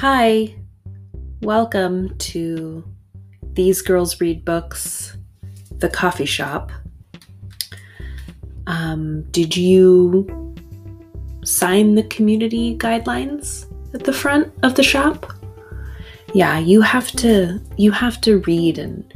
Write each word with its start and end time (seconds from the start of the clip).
Hi, 0.00 0.54
welcome 1.40 2.18
to 2.18 2.84
These 3.54 3.80
Girls 3.80 4.20
Read 4.20 4.44
Books, 4.44 5.16
the 5.70 5.88
coffee 5.88 6.26
shop. 6.26 6.70
Um, 8.66 9.22
did 9.30 9.56
you 9.56 10.54
sign 11.46 11.94
the 11.94 12.02
community 12.02 12.76
guidelines 12.76 13.64
at 13.94 14.04
the 14.04 14.12
front 14.12 14.52
of 14.62 14.74
the 14.74 14.82
shop? 14.82 15.32
Yeah, 16.34 16.58
you 16.58 16.82
have 16.82 17.10
to 17.12 17.58
you 17.78 17.90
have 17.90 18.20
to 18.20 18.40
read 18.40 18.76
and 18.76 19.14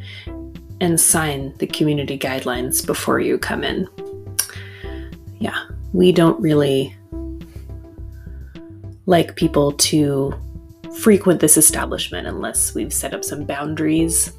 and 0.81 0.99
sign 0.99 1.55
the 1.59 1.67
community 1.67 2.19
guidelines 2.19 2.87
before 2.87 3.21
you 3.21 3.37
come 3.37 3.65
in. 3.65 3.87
Yeah, 5.41 5.63
we 5.93 6.11
don't 6.11 6.41
really 6.41 6.97
like 9.05 9.37
people 9.37 9.73
to 9.73 10.33
frequent 10.99 11.41
this 11.41 11.57
establishment 11.57 12.27
unless 12.27 12.75
we've 12.75 12.93
set 12.93 13.15
up 13.15 13.25
some 13.25 13.45
boundaries. 13.45 14.33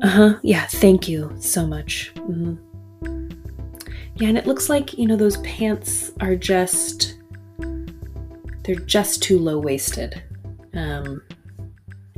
Uh 0.00 0.08
huh. 0.08 0.38
Yeah, 0.42 0.66
thank 0.66 1.08
you 1.08 1.34
so 1.38 1.66
much. 1.66 2.12
Mm-hmm. 2.14 2.56
Yeah, 4.16 4.28
and 4.28 4.38
it 4.38 4.46
looks 4.46 4.68
like, 4.68 4.96
you 4.98 5.06
know, 5.06 5.16
those 5.16 5.38
pants 5.38 6.12
are 6.20 6.36
just. 6.36 7.14
They're 8.64 8.76
just 8.76 9.22
too 9.22 9.38
low 9.38 9.58
waisted. 9.58 10.22
Um, 10.74 11.22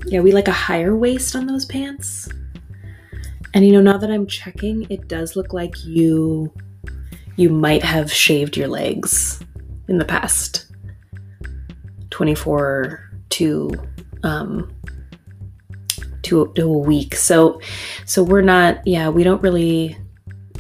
yeah, 0.07 0.21
we 0.21 0.33
like 0.33 0.49
a 0.49 0.53
higher 0.53 0.97
waist 0.97 1.37
on 1.37 1.47
those 1.47 1.65
pants. 1.65 2.29
And 3.55 3.65
you 3.65 3.73
know, 3.73 3.81
now 3.81 3.99
that 3.99 4.11
I'm 4.11 4.27
checking, 4.27 4.91
it 4.91 5.09
does 5.09 5.37
look 5.37 5.53
like 5.53 5.85
you 5.85 6.53
you 7.37 7.49
might 7.51 7.83
have 7.83 8.13
shaved 8.13 8.57
your 8.57 8.69
legs 8.69 9.41
in 9.89 9.99
the 9.99 10.05
past 10.05 10.70
24 12.21 13.01
to 13.31 13.71
um 14.25 14.71
to, 16.21 16.53
to 16.55 16.65
a 16.65 16.79
week. 16.79 17.15
So 17.15 17.63
so 18.05 18.23
we're 18.23 18.43
not 18.43 18.87
yeah, 18.87 19.09
we 19.09 19.25
don't 19.25 19.41
really 19.41 19.97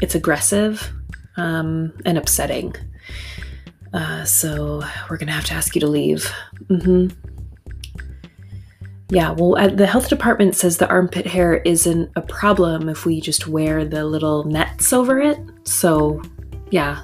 it's 0.01 0.15
aggressive 0.15 0.91
um 1.37 1.93
and 2.07 2.17
upsetting. 2.17 2.75
Uh, 3.93 4.25
so 4.25 4.83
we're 5.11 5.19
gonna 5.19 5.33
have 5.33 5.45
to 5.45 5.53
ask 5.53 5.75
you 5.75 5.83
to 5.83 5.87
leave. 5.87 6.33
Mm-hmm. 6.69 7.09
Yeah, 9.11 9.33
well, 9.33 9.69
the 9.69 9.87
health 9.87 10.09
department 10.09 10.57
says 10.57 10.79
the 10.79 10.89
armpit 10.89 11.27
hair 11.27 11.57
isn't 11.57 12.11
a 12.17 12.23
problem 12.23 12.89
if 12.89 13.05
we 13.05 13.21
just 13.21 13.47
wear 13.47 13.85
the 13.85 14.07
little 14.07 14.45
nets 14.45 14.95
over 14.95 15.21
it. 15.21 15.39
So, 15.65 16.23
yeah, 16.71 17.03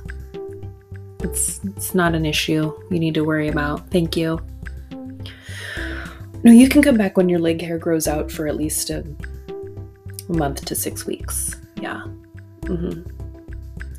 it's 1.21 1.61
it's 1.65 1.95
not 1.95 2.15
an 2.15 2.27
issue 2.27 2.73
you 2.91 2.99
need 2.99 3.15
to 3.15 3.25
worry 3.25 3.49
about. 3.49 3.89
Thank 3.91 4.17
you. 4.17 4.41
No, 6.43 6.53
you 6.53 6.69
can 6.69 6.83
come 6.83 6.97
back 6.97 7.17
when 7.17 7.29
your 7.29 7.41
leg 7.41 7.61
hair 7.61 7.79
grows 7.79 8.07
out 8.07 8.31
for 8.31 8.47
at 8.47 8.57
least 8.57 8.91
a, 8.91 9.05
month 10.29 10.65
to 10.65 10.75
six 10.75 11.07
weeks. 11.07 11.57
Yeah. 11.81 12.03
Mm-hmm. 12.63 13.03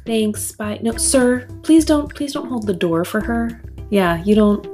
Thanks. 0.06 0.52
Bye. 0.54 0.80
No, 0.82 0.96
sir. 0.98 1.48
Please 1.64 1.86
don't. 1.86 2.14
Please 2.14 2.34
don't 2.34 2.48
hold 2.48 2.68
the 2.68 2.74
door 2.74 3.04
for 3.06 3.22
her. 3.22 3.62
Yeah, 3.90 4.24
you 4.24 4.36
don't. 4.36 4.66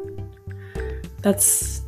That's 1.22 1.82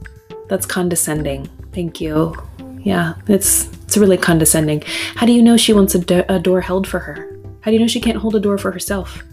that's 0.50 0.66
condescending. 0.66 1.50
Thank 1.74 2.00
you. 2.00 2.36
Yeah, 2.80 3.16
it's 3.28 3.68
it's 3.84 3.98
really 3.98 4.18
condescending. 4.18 4.84
How 5.16 5.26
do 5.26 5.34
you 5.34 5.42
know 5.42 5.58
she 5.58 5.74
wants 5.74 5.96
a, 5.96 6.00
do- 6.00 6.24
a 6.30 6.40
door 6.40 6.62
held 6.62 6.88
for 6.88 7.00
her? 7.00 7.40
How 7.62 7.72
do 7.72 7.74
you 7.74 7.80
know 7.80 7.88
she 7.88 8.02
can't 8.02 8.18
hold 8.18 8.36
a 8.36 8.40
door 8.40 8.58
for 8.58 8.72
herself? 8.72 9.24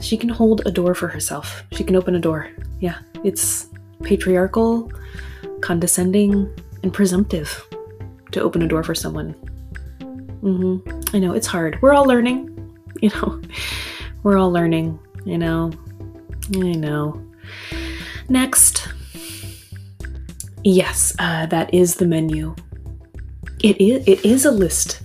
She 0.00 0.16
can 0.16 0.28
hold 0.28 0.62
a 0.66 0.70
door 0.70 0.94
for 0.94 1.08
herself. 1.08 1.64
She 1.72 1.84
can 1.84 1.96
open 1.96 2.14
a 2.14 2.20
door. 2.20 2.50
Yeah, 2.80 2.98
it's 3.24 3.68
patriarchal, 4.02 4.92
condescending, 5.60 6.48
and 6.82 6.92
presumptive 6.92 7.66
to 8.32 8.40
open 8.40 8.62
a 8.62 8.68
door 8.68 8.82
for 8.82 8.94
someone. 8.94 9.34
Mm-hmm. 10.42 11.16
I 11.16 11.18
know 11.18 11.32
it's 11.32 11.46
hard. 11.46 11.80
We're 11.82 11.94
all 11.94 12.04
learning. 12.06 12.54
You 13.00 13.10
know, 13.10 13.40
we're 14.24 14.38
all 14.38 14.50
learning. 14.50 14.98
You 15.24 15.38
know, 15.38 15.70
I 16.56 16.72
know. 16.72 17.22
Next. 18.28 18.88
Yes, 20.64 21.14
uh, 21.20 21.46
that 21.46 21.72
is 21.72 21.94
the 21.94 22.06
menu. 22.06 22.56
It 23.62 23.80
is. 23.80 24.02
It 24.08 24.24
is 24.24 24.44
a 24.44 24.50
list 24.50 25.02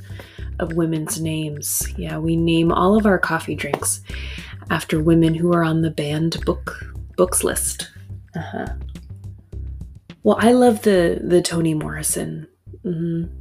of 0.57 0.73
women's 0.73 1.21
names. 1.21 1.87
Yeah, 1.95 2.17
we 2.17 2.35
name 2.35 2.71
all 2.71 2.97
of 2.97 3.05
our 3.05 3.19
coffee 3.19 3.53
drinks 3.53 4.01
after 4.69 5.01
women 5.01 5.33
who 5.33 5.53
are 5.53 5.63
on 5.63 5.81
the 5.81 5.91
banned 5.91 6.43
book 6.45 6.83
books 7.15 7.43
list. 7.43 7.89
Uh-huh. 8.35 8.67
Well, 10.23 10.37
I 10.39 10.53
love 10.53 10.81
the 10.83 11.21
the 11.23 11.41
Toni 11.41 11.73
Morrison. 11.73 12.47
Mm-hmm. 12.85 13.31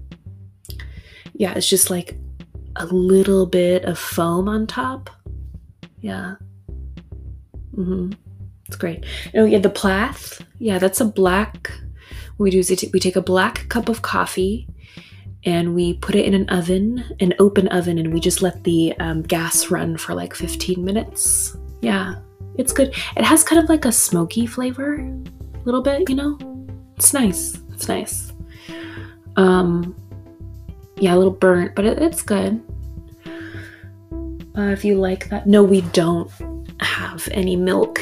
Yeah, 1.34 1.54
it's 1.54 1.68
just 1.68 1.90
like 1.90 2.18
a 2.76 2.86
little 2.86 3.46
bit 3.46 3.84
of 3.84 3.98
foam 3.98 4.48
on 4.48 4.66
top. 4.66 5.10
Yeah. 6.00 6.34
Mm-hmm. 7.74 8.12
It's 8.66 8.76
great. 8.76 9.04
Oh 9.34 9.44
yeah, 9.44 9.58
the 9.58 9.70
Plath. 9.70 10.42
Yeah, 10.58 10.78
that's 10.78 11.00
a 11.00 11.04
black. 11.04 11.72
What 12.36 12.44
we 12.44 12.50
do 12.50 12.58
is 12.58 12.70
we 12.92 13.00
take 13.00 13.16
a 13.16 13.22
black 13.22 13.68
cup 13.68 13.88
of 13.88 14.02
coffee 14.02 14.66
and 15.44 15.74
we 15.74 15.94
put 15.94 16.14
it 16.14 16.24
in 16.24 16.34
an 16.34 16.48
oven, 16.50 17.04
an 17.20 17.34
open 17.38 17.68
oven, 17.68 17.98
and 17.98 18.12
we 18.12 18.20
just 18.20 18.42
let 18.42 18.62
the 18.64 18.94
um, 18.98 19.22
gas 19.22 19.70
run 19.70 19.96
for 19.96 20.14
like 20.14 20.34
15 20.34 20.84
minutes. 20.84 21.56
Yeah, 21.80 22.16
it's 22.56 22.72
good. 22.72 22.94
It 23.16 23.24
has 23.24 23.42
kind 23.42 23.62
of 23.62 23.68
like 23.68 23.84
a 23.84 23.92
smoky 23.92 24.46
flavor, 24.46 24.96
a 24.96 25.64
little 25.64 25.82
bit, 25.82 26.08
you 26.08 26.14
know? 26.14 26.38
It's 26.96 27.12
nice. 27.12 27.58
It's 27.72 27.88
nice. 27.88 28.32
Um, 29.36 29.96
yeah, 30.96 31.14
a 31.14 31.16
little 31.16 31.32
burnt, 31.32 31.74
but 31.74 31.84
it, 31.84 32.00
it's 32.00 32.22
good. 32.22 32.62
Uh, 34.56 34.68
if 34.68 34.84
you 34.84 34.96
like 34.96 35.28
that. 35.30 35.46
No, 35.46 35.64
we 35.64 35.80
don't 35.92 36.30
have 36.80 37.28
any 37.32 37.56
milk. 37.56 38.00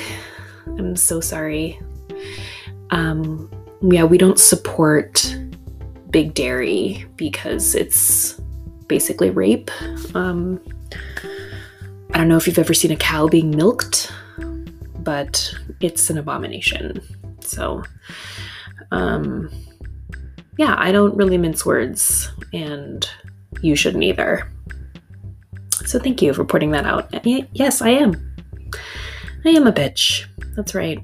I'm 0.66 0.96
so 0.96 1.20
sorry. 1.20 1.80
Um, 2.90 3.50
yeah, 3.82 4.04
we 4.04 4.18
don't 4.18 4.38
support 4.38 5.36
big 6.10 6.34
dairy 6.34 7.06
because 7.16 7.74
it's 7.74 8.40
basically 8.86 9.30
rape. 9.30 9.70
Um, 10.14 10.60
I 12.12 12.18
don't 12.18 12.28
know 12.28 12.36
if 12.36 12.46
you've 12.46 12.58
ever 12.58 12.74
seen 12.74 12.90
a 12.90 12.96
cow 12.96 13.28
being 13.28 13.50
milked, 13.50 14.12
but 14.98 15.54
it's 15.80 16.10
an 16.10 16.18
abomination. 16.18 17.00
So, 17.40 17.82
um, 18.90 19.50
yeah, 20.58 20.74
I 20.76 20.92
don't 20.92 21.16
really 21.16 21.38
mince 21.38 21.64
words, 21.64 22.30
and 22.52 23.08
you 23.62 23.76
shouldn't 23.76 24.04
either. 24.04 24.50
So 25.86 25.98
thank 25.98 26.20
you 26.20 26.34
for 26.34 26.44
putting 26.44 26.72
that 26.72 26.84
out. 26.84 27.08
Yes, 27.24 27.80
I 27.80 27.90
am. 27.90 28.14
I 29.44 29.50
am 29.50 29.66
a 29.66 29.72
bitch. 29.72 30.26
That's 30.54 30.74
right. 30.74 31.02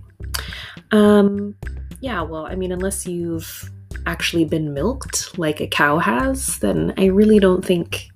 Um, 0.91 1.55
yeah, 2.01 2.23
well, 2.23 2.47
I 2.47 2.55
mean, 2.55 2.73
unless 2.73 3.07
you've 3.07 3.71
actually 4.05 4.45
been 4.45 4.75
milked 4.75 5.39
like 5.39 5.61
a 5.61 5.67
cow 5.67 5.99
has, 5.99 6.59
then 6.59 6.93
I 6.99 7.07
really 7.07 7.39
don't 7.39 7.65
think 7.65 8.09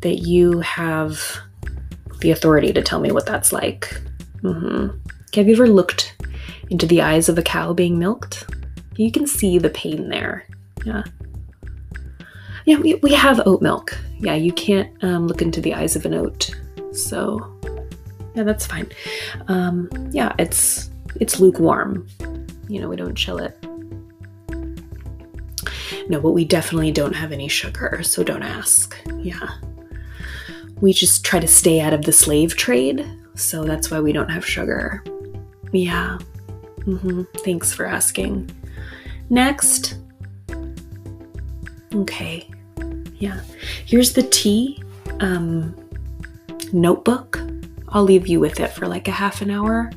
that 0.00 0.18
you 0.18 0.60
have 0.60 1.38
the 2.20 2.30
authority 2.30 2.72
to 2.72 2.82
tell 2.82 3.00
me 3.00 3.12
what 3.12 3.26
that's 3.26 3.52
like. 3.52 4.00
Mm-hmm. 4.42 4.96
Have 5.34 5.48
you 5.48 5.54
ever 5.54 5.68
looked 5.68 6.16
into 6.70 6.86
the 6.86 7.02
eyes 7.02 7.28
of 7.28 7.38
a 7.38 7.42
cow 7.42 7.72
being 7.72 7.98
milked? 7.98 8.44
You 8.96 9.10
can 9.10 9.26
see 9.26 9.58
the 9.58 9.70
pain 9.70 10.08
there. 10.08 10.46
Yeah. 10.84 11.04
Yeah, 12.64 12.78
we, 12.78 12.94
we 12.96 13.12
have 13.12 13.40
oat 13.46 13.62
milk. 13.62 13.98
Yeah, 14.18 14.34
you 14.34 14.52
can't 14.52 14.90
um, 15.02 15.26
look 15.26 15.42
into 15.42 15.60
the 15.60 15.74
eyes 15.74 15.96
of 15.96 16.06
an 16.06 16.14
oat. 16.14 16.50
So, 16.92 17.58
yeah, 18.34 18.44
that's 18.44 18.66
fine. 18.66 18.88
Um, 19.48 19.88
yeah, 20.12 20.32
it's 20.38 20.90
it's 21.20 21.40
lukewarm. 21.40 22.06
You 22.68 22.80
know, 22.80 22.88
we 22.88 22.96
don't 22.96 23.16
chill 23.16 23.38
it. 23.38 23.56
No, 26.08 26.20
but 26.20 26.32
we 26.32 26.44
definitely 26.44 26.92
don't 26.92 27.14
have 27.14 27.32
any 27.32 27.48
sugar, 27.48 28.02
so 28.02 28.22
don't 28.22 28.42
ask. 28.42 28.96
Yeah. 29.18 29.48
We 30.80 30.92
just 30.92 31.24
try 31.24 31.40
to 31.40 31.48
stay 31.48 31.80
out 31.80 31.92
of 31.92 32.02
the 32.02 32.12
slave 32.12 32.56
trade, 32.56 33.08
so 33.34 33.64
that's 33.64 33.90
why 33.90 34.00
we 34.00 34.12
don't 34.12 34.30
have 34.30 34.44
sugar. 34.44 35.04
Yeah. 35.72 36.18
Mm-hmm. 36.80 37.22
Thanks 37.38 37.72
for 37.72 37.86
asking. 37.86 38.50
Next. 39.30 39.98
Okay. 41.94 42.50
Yeah. 43.16 43.40
Here's 43.86 44.12
the 44.12 44.22
tea 44.24 44.82
um, 45.20 45.74
notebook. 46.72 47.40
I'll 47.88 48.02
leave 48.02 48.26
you 48.26 48.40
with 48.40 48.60
it 48.60 48.68
for 48.72 48.86
like 48.86 49.08
a 49.08 49.12
half 49.12 49.42
an 49.42 49.50
hour. 49.50 49.90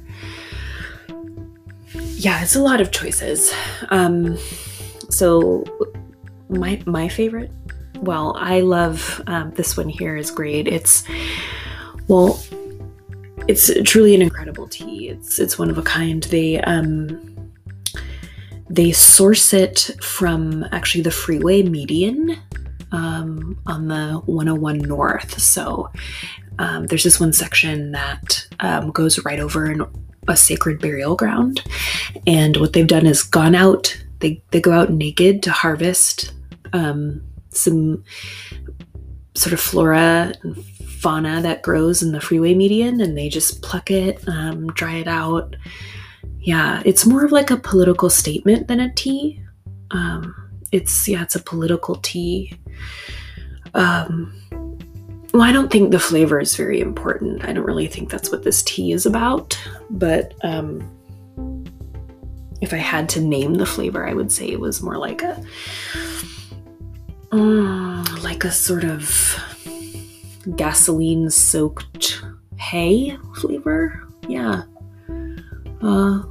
Yeah, 1.94 2.42
it's 2.42 2.56
a 2.56 2.62
lot 2.62 2.82
of 2.82 2.92
choices. 2.92 3.54
Um, 3.90 4.38
so 5.16 5.64
my 6.50 6.82
my 6.86 7.08
favorite, 7.08 7.52
well, 8.02 8.36
I 8.38 8.60
love 8.60 9.22
um, 9.28 9.52
this 9.52 9.78
one 9.78 9.90
here 9.90 10.16
is 10.18 10.30
great. 10.30 10.68
It's 10.68 11.04
well, 12.08 12.44
it's 13.48 13.72
truly 13.84 14.14
an 14.14 14.22
incredible 14.22 14.68
tea. 14.68 15.10
It's 15.10 15.40
it's 15.40 15.58
one 15.58 15.70
of 15.70 15.78
a 15.78 15.84
kind. 15.84 16.24
They 16.24 16.60
um 16.62 17.36
they 18.70 18.92
source 18.92 19.54
it 19.54 19.92
from 20.02 20.66
actually 20.72 21.02
the 21.04 21.12
freeway 21.12 21.64
median 21.64 22.38
um, 22.92 23.58
on 23.68 23.88
the 23.88 24.22
101 24.26 24.80
North. 24.80 25.40
So 25.40 25.90
um, 26.60 26.88
there's 26.88 27.04
this 27.04 27.20
one 27.20 27.32
section 27.32 27.92
that 27.92 28.48
um, 28.60 28.92
goes 28.92 29.24
right 29.24 29.40
over 29.40 29.66
an, 29.66 29.86
a 30.28 30.36
sacred 30.36 30.80
burial 30.80 31.16
ground. 31.16 31.62
And 32.26 32.58
what 32.58 32.74
they've 32.74 32.88
done 32.88 33.06
is 33.06 33.24
gone 33.24 33.56
out, 33.56 33.96
they, 34.20 34.42
they 34.52 34.62
go 34.62 34.72
out 34.72 34.92
naked 34.92 35.44
to 35.44 35.52
harvest 35.52 36.34
um, 36.74 37.22
some 37.50 38.04
sort 39.34 39.54
of 39.54 39.60
flora 39.60 40.34
and 40.44 40.66
fauna 40.66 41.42
that 41.42 41.62
grows 41.62 42.02
in 42.02 42.12
the 42.12 42.22
freeway 42.22 42.54
median 42.54 43.02
and 43.02 43.18
they 43.18 43.30
just 43.30 43.62
pluck 43.62 43.92
it, 43.92 44.28
um, 44.28 44.68
dry 44.68 44.96
it 44.96 45.08
out. 45.08 45.56
Yeah, 46.40 46.82
it's 46.86 47.06
more 47.06 47.26
of 47.26 47.32
like 47.32 47.52
a 47.52 47.58
political 47.58 48.10
statement 48.10 48.68
than 48.68 48.80
a 48.80 48.94
tea. 48.94 49.42
Um, 49.92 50.34
it's 50.72 51.08
yeah, 51.08 51.24
it's 51.24 51.36
a 51.36 51.44
political 51.44 51.96
tea. 51.96 52.54
Um, 53.74 54.34
well, 55.34 55.44
I 55.44 55.52
don't 55.52 55.72
think 55.72 55.92
the 55.92 56.00
flavor 56.00 56.40
is 56.40 56.56
very 56.56 56.80
important. 56.80 57.44
I 57.46 57.52
don't 57.52 57.66
really 57.66 57.88
think 57.88 58.10
that's 58.10 58.32
what 58.32 58.44
this 58.44 58.64
tea 58.64 58.94
is 58.94 59.06
about. 59.06 59.60
But 59.90 60.34
um, 60.44 60.90
if 62.66 62.74
I 62.74 62.78
had 62.78 63.08
to 63.10 63.22
name 63.22 63.54
the 63.54 63.66
flavor, 63.66 64.08
I 64.08 64.14
would 64.14 64.32
say 64.32 64.50
it 64.50 64.60
was 64.60 64.82
more 64.82 64.98
like 64.98 65.22
a, 65.22 65.40
mm, 67.30 68.24
like 68.24 68.44
a 68.44 68.52
sort 68.52 68.84
of 68.84 69.08
gasoline-soaked 70.56 72.24
hay 72.58 73.18
flavor. 73.36 74.04
Yeah. 74.28 74.64
Uh, 75.82 76.24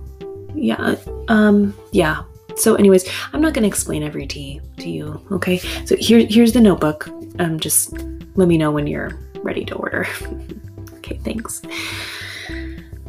yeah. 0.57 0.97
Um, 1.29 1.73
yeah. 1.93 2.25
So, 2.57 2.75
anyways, 2.75 3.09
I'm 3.33 3.41
not 3.41 3.55
going 3.55 3.63
to 3.63 3.69
explain 3.69 4.03
every 4.03 4.27
tea 4.27 4.61
to 4.79 4.91
you, 4.91 5.25
okay? 5.31 5.59
So 5.87 5.97
here, 5.97 6.27
here's 6.29 6.53
the 6.53 6.61
notebook. 6.61 7.09
Um, 7.39 7.61
just 7.61 7.93
let 8.35 8.49
me 8.49 8.59
know 8.59 8.73
when 8.73 8.89
you're 8.89 9.13
ready 9.43 9.65
to 9.67 9.75
order. 9.77 10.07
okay, 10.95 11.19
thanks. 11.19 11.63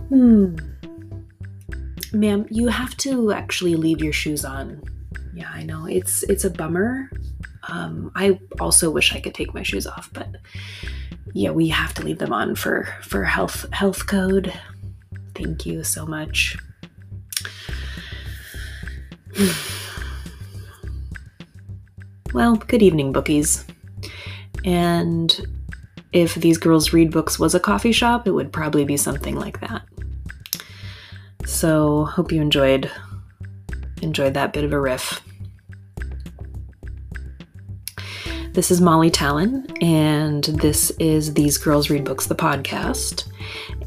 Hmm. 0.10 0.58
Ma'am, 2.14 2.46
you 2.50 2.68
have 2.68 2.96
to 2.98 3.32
actually 3.32 3.76
leave 3.76 4.02
your 4.02 4.14
shoes 4.14 4.46
on. 4.46 4.82
Yeah, 5.34 5.50
I 5.52 5.64
know. 5.64 5.86
It's 5.86 6.24
it's 6.24 6.46
a 6.46 6.50
bummer. 6.50 7.10
Um, 7.68 8.12
I 8.16 8.40
also 8.60 8.90
wish 8.90 9.14
I 9.14 9.20
could 9.20 9.34
take 9.34 9.54
my 9.54 9.64
shoes 9.64 9.88
off, 9.88 10.10
but 10.14 10.36
yeah, 11.34 11.52
we 11.52 11.68
have 11.70 11.94
to 11.96 12.04
leave 12.04 12.20
them 12.20 12.32
on 12.32 12.56
for 12.56 12.88
for 13.02 13.24
health 13.24 13.66
health 13.74 14.08
code. 14.08 14.54
Thank 15.34 15.66
you 15.66 15.84
so 15.84 16.06
much. 16.06 16.58
well, 22.34 22.56
good 22.56 22.82
evening, 22.82 23.12
bookies. 23.12 23.66
And 24.64 25.46
if 26.14 26.36
These 26.36 26.58
Girls 26.58 26.94
Read 26.94 27.12
Books 27.12 27.38
was 27.38 27.54
a 27.54 27.60
coffee 27.60 27.92
shop, 27.92 28.26
it 28.28 28.32
would 28.32 28.54
probably 28.54 28.86
be 28.86 28.96
something 28.96 29.36
like 29.36 29.60
that. 29.60 29.84
So, 31.46 32.06
hope 32.06 32.32
you 32.32 32.42
enjoyed 32.42 32.92
enjoyed 34.02 34.34
that 34.34 34.54
bit 34.54 34.64
of 34.64 34.74
a 34.74 34.80
riff. 34.80 35.22
This 38.52 38.72
is 38.72 38.80
Molly 38.80 39.10
Talon, 39.10 39.68
and 39.82 40.44
this 40.46 40.90
is 40.92 41.34
These 41.34 41.58
Girls 41.58 41.90
Read 41.90 42.06
Books, 42.06 42.28
the 42.28 42.36
podcast. 42.36 43.30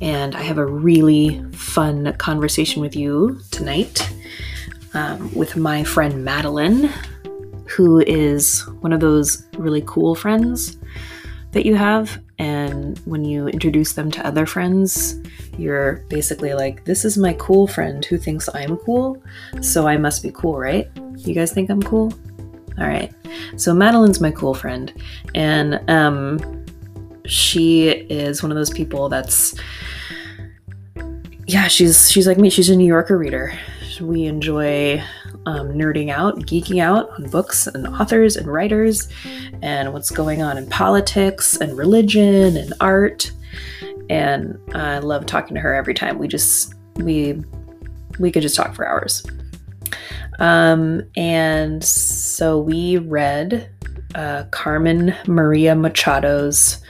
And 0.01 0.37
I 0.37 0.43
have 0.43 0.59
a 0.59 0.67
really 0.67 1.43
fun 1.53 2.15
conversation 2.19 2.83
with 2.83 2.95
you 2.95 3.41
tonight 3.51 4.13
um, 4.95 5.35
with 5.35 5.57
my 5.57 5.85
friend 5.85 6.25
Madeline, 6.25 6.91
who 7.67 8.01
is 8.01 8.61
one 8.81 8.93
of 8.93 9.01
those 9.01 9.47
really 9.57 9.83
cool 9.87 10.15
friends 10.15 10.77
that 11.53 11.65
you 11.65 11.75
have. 11.75 12.21
And 12.39 12.99
when 13.01 13.25
you 13.25 13.49
introduce 13.49 13.95
them 13.95 14.11
to 14.13 14.27
other 14.27 14.47
friends, 14.47 15.21
you're 15.59 16.05
basically 16.09 16.55
like, 16.55 16.85
This 16.85 17.05
is 17.05 17.19
my 17.19 17.35
cool 17.35 17.67
friend 17.67 18.05
who 18.05 18.19
thinks 18.19 18.49
I'm 18.55 18.77
cool, 18.79 19.23
so 19.61 19.87
I 19.87 19.97
must 19.97 20.23
be 20.23 20.31
cool, 20.31 20.59
right? 20.59 20.89
You 21.17 21.35
guys 21.35 21.53
think 21.53 21.71
I'm 21.71 21.83
cool? 21.83 22.13
All 22.79 22.87
right. 22.87 23.13
So 23.57 23.75
Madeline's 23.75 24.21
my 24.21 24.31
cool 24.31 24.55
friend. 24.55 24.93
And 25.35 25.81
um, 25.91 26.65
she 27.27 27.89
is 27.89 28.43
one 28.43 28.53
of 28.53 28.57
those 28.57 28.71
people 28.71 29.09
that's 29.09 29.55
yeah, 31.47 31.67
she's 31.67 32.11
she's 32.11 32.27
like 32.27 32.39
me. 32.39 32.51
She's 32.51 32.69
a 32.69 32.77
New 32.77 32.87
Yorker 32.87 33.17
reader 33.17 33.59
we 34.01 34.25
enjoy 34.25 35.03
um, 35.47 35.69
nerding 35.71 36.11
out, 36.11 36.41
geeking 36.41 36.81
out 36.81 37.11
on 37.11 37.31
books 37.31 37.67
and 37.67 37.87
authors 37.87 38.37
and 38.37 38.47
writers 38.47 39.09
and 39.63 39.93
what's 39.93 40.11
going 40.11 40.43
on 40.43 40.59
in 40.59 40.69
politics 40.69 41.57
and 41.57 41.77
religion 41.77 42.57
and 42.57 42.75
art. 42.81 43.33
And 44.11 44.59
I 44.75 44.99
love 44.99 45.27
talking 45.27 45.55
to 45.55 45.61
her 45.61 45.75
every 45.75 45.95
time. 45.95 46.19
We 46.19 46.29
just 46.29 46.75
we 46.97 47.43
we 48.19 48.31
could 48.31 48.43
just 48.43 48.57
talk 48.57 48.75
for 48.75 48.87
hours. 48.87 49.25
Um, 50.39 51.03
and 51.17 51.83
so 51.85 52.61
we 52.61 52.99
read 52.99 53.71
uh, 54.15 54.45
Carmen 54.51 55.15
Maria 55.27 55.75
Machado's 55.75 56.81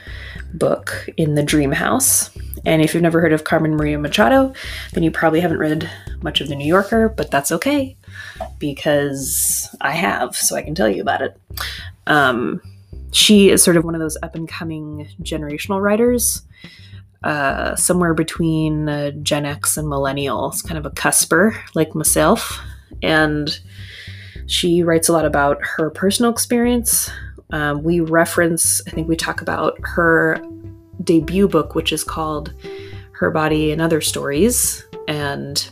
book 0.53 1.07
in 1.17 1.35
the 1.35 1.43
Dream 1.43 1.71
House. 1.71 2.29
And 2.65 2.81
if 2.81 2.93
you've 2.93 3.03
never 3.03 3.21
heard 3.21 3.33
of 3.33 3.43
Carmen 3.43 3.75
Maria 3.75 3.97
Machado, 3.97 4.53
then 4.93 5.03
you 5.03 5.11
probably 5.11 5.39
haven't 5.39 5.59
read 5.59 5.89
much 6.21 6.41
of 6.41 6.49
The 6.49 6.55
New 6.55 6.67
Yorker, 6.67 7.09
but 7.09 7.31
that's 7.31 7.51
okay 7.51 7.95
because 8.59 9.73
I 9.81 9.91
have, 9.91 10.35
so 10.35 10.55
I 10.55 10.61
can 10.61 10.75
tell 10.75 10.89
you 10.89 11.01
about 11.01 11.21
it. 11.21 11.39
Um, 12.07 12.61
she 13.11 13.49
is 13.49 13.63
sort 13.63 13.77
of 13.77 13.85
one 13.85 13.95
of 13.95 14.01
those 14.01 14.17
up 14.21 14.35
and 14.35 14.47
coming 14.47 15.07
generational 15.21 15.81
writers, 15.81 16.43
uh, 17.23 17.75
somewhere 17.75 18.13
between 18.13 18.87
uh, 18.87 19.11
Gen 19.21 19.45
X 19.45 19.77
and 19.77 19.87
millennials, 19.87 20.65
kind 20.65 20.77
of 20.77 20.85
a 20.85 20.91
cusper 20.91 21.55
like 21.75 21.93
myself. 21.93 22.59
And 23.03 23.59
she 24.47 24.83
writes 24.83 25.09
a 25.09 25.13
lot 25.13 25.25
about 25.25 25.59
her 25.61 25.89
personal 25.89 26.31
experience. 26.31 27.11
Um, 27.51 27.83
we 27.83 27.99
reference, 27.99 28.81
I 28.87 28.91
think 28.91 29.07
we 29.07 29.15
talk 29.15 29.41
about 29.41 29.77
her 29.83 30.41
debut 31.03 31.47
book, 31.47 31.75
which 31.75 31.91
is 31.91 32.03
called 32.03 32.53
Her 33.11 33.31
Body 33.31 33.71
and 33.71 33.81
Other 33.81 34.01
Stories. 34.01 34.85
And 35.07 35.69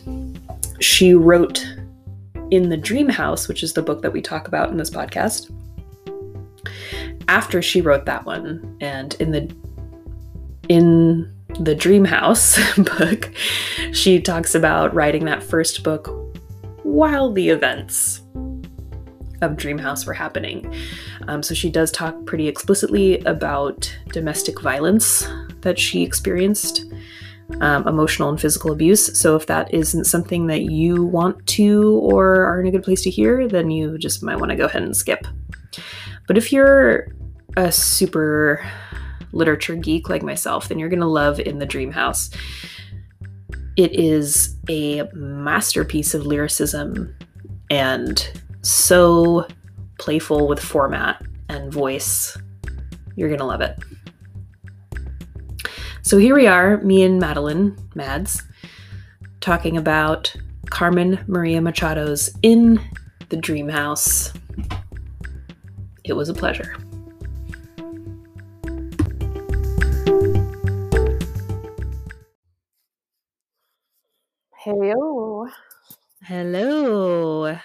she 0.80 1.14
wrote 1.14 1.66
in 2.52 2.70
The 2.70 2.78
Dream 2.78 3.10
House, 3.10 3.48
which 3.48 3.64
is 3.64 3.74
the 3.74 3.82
book 3.82 4.02
that 4.02 4.14
we 4.14 4.22
talk 4.22 4.48
about 4.48 4.70
in 4.70 4.78
this 4.78 4.90
podcast. 4.90 5.52
After 7.28 7.62
she 7.62 7.82
wrote 7.82 8.06
that 8.06 8.26
one, 8.26 8.78
and 8.80 9.14
in 9.16 9.32
the 9.32 9.54
in 10.70 11.32
the 11.60 11.76
Dream 11.76 12.06
House 12.06 12.58
book, 12.78 13.32
she 13.94 14.22
talks 14.22 14.56
about 14.56 14.94
writing 14.94 15.26
that 15.26 15.44
first 15.44 15.84
book 15.84 16.10
while 16.84 17.32
the 17.32 17.50
events 17.50 18.22
of 19.42 19.58
Dream 19.58 19.78
House 19.78 20.06
were 20.06 20.14
happening. 20.14 20.74
Um, 21.28 21.44
so 21.44 21.54
she 21.54 21.70
does 21.70 21.92
talk 21.92 22.26
pretty 22.26 22.48
explicitly 22.48 23.20
about 23.22 23.96
domestic 24.10 24.62
violence 24.62 25.28
that 25.62 25.78
she 25.78 26.04
experienced, 26.04 26.86
um, 27.62 27.88
emotional 27.88 28.30
and 28.30 28.40
physical 28.40 28.72
abuse. 28.72 29.18
So 29.20 29.36
if 29.36 29.46
that 29.48 29.74
isn't 29.74 30.06
something 30.06 30.48
that 30.48 30.64
you 30.64 31.04
want 31.04 31.46
to 31.48 32.00
or 32.00 32.44
are 32.46 32.60
in 32.62 32.68
a 32.68 32.72
good 32.72 32.84
place 32.84 33.04
to 33.04 33.10
hear, 33.10 33.48
then 33.48 33.70
you 33.70 33.98
just 33.98 34.24
might 34.24 34.38
want 34.38 34.52
to 34.52 34.58
go 34.58 34.66
ahead 34.66 34.84
and 34.84 34.96
skip. 34.96 35.26
But 36.28 36.38
if 36.38 36.52
you're 36.52 37.14
a 37.56 37.72
super 37.72 38.70
literature 39.32 39.76
geek 39.76 40.10
like 40.10 40.24
myself, 40.24 40.68
then 40.68 40.80
you're 40.80 40.90
going 40.90 41.00
to 41.00 41.06
love 41.06 41.40
In 41.40 41.60
the 41.60 41.66
Dream 41.66 41.92
House. 41.92 42.30
It 43.76 43.94
is 43.94 44.56
a 44.70 45.04
masterpiece 45.14 46.14
of 46.14 46.26
lyricism 46.26 47.16
and 47.70 48.32
so 48.62 49.48
playful 50.00 50.48
with 50.48 50.60
format 50.60 51.22
and 51.50 51.72
voice. 51.72 52.38
You're 53.16 53.30
going 53.30 53.40
to 53.40 53.46
love 53.46 53.62
it. 53.62 53.78
So 56.02 56.18
here 56.18 56.36
we 56.36 56.48
are, 56.48 56.78
me 56.78 57.04
and 57.04 57.20
Madeline, 57.20 57.78
Mads, 57.94 58.42
talking 59.42 59.76
about 59.76 60.34
Carmen 60.70 61.24
Maria 61.28 61.60
Machado's 61.60 62.30
In 62.44 62.80
the 63.30 63.38
Dream 63.38 63.68
House. 63.68 64.32
It 66.04 66.14
was 66.14 66.30
a 66.30 66.34
pleasure. 66.34 66.76
Hello. 74.68 75.48
Hello. 76.24 77.58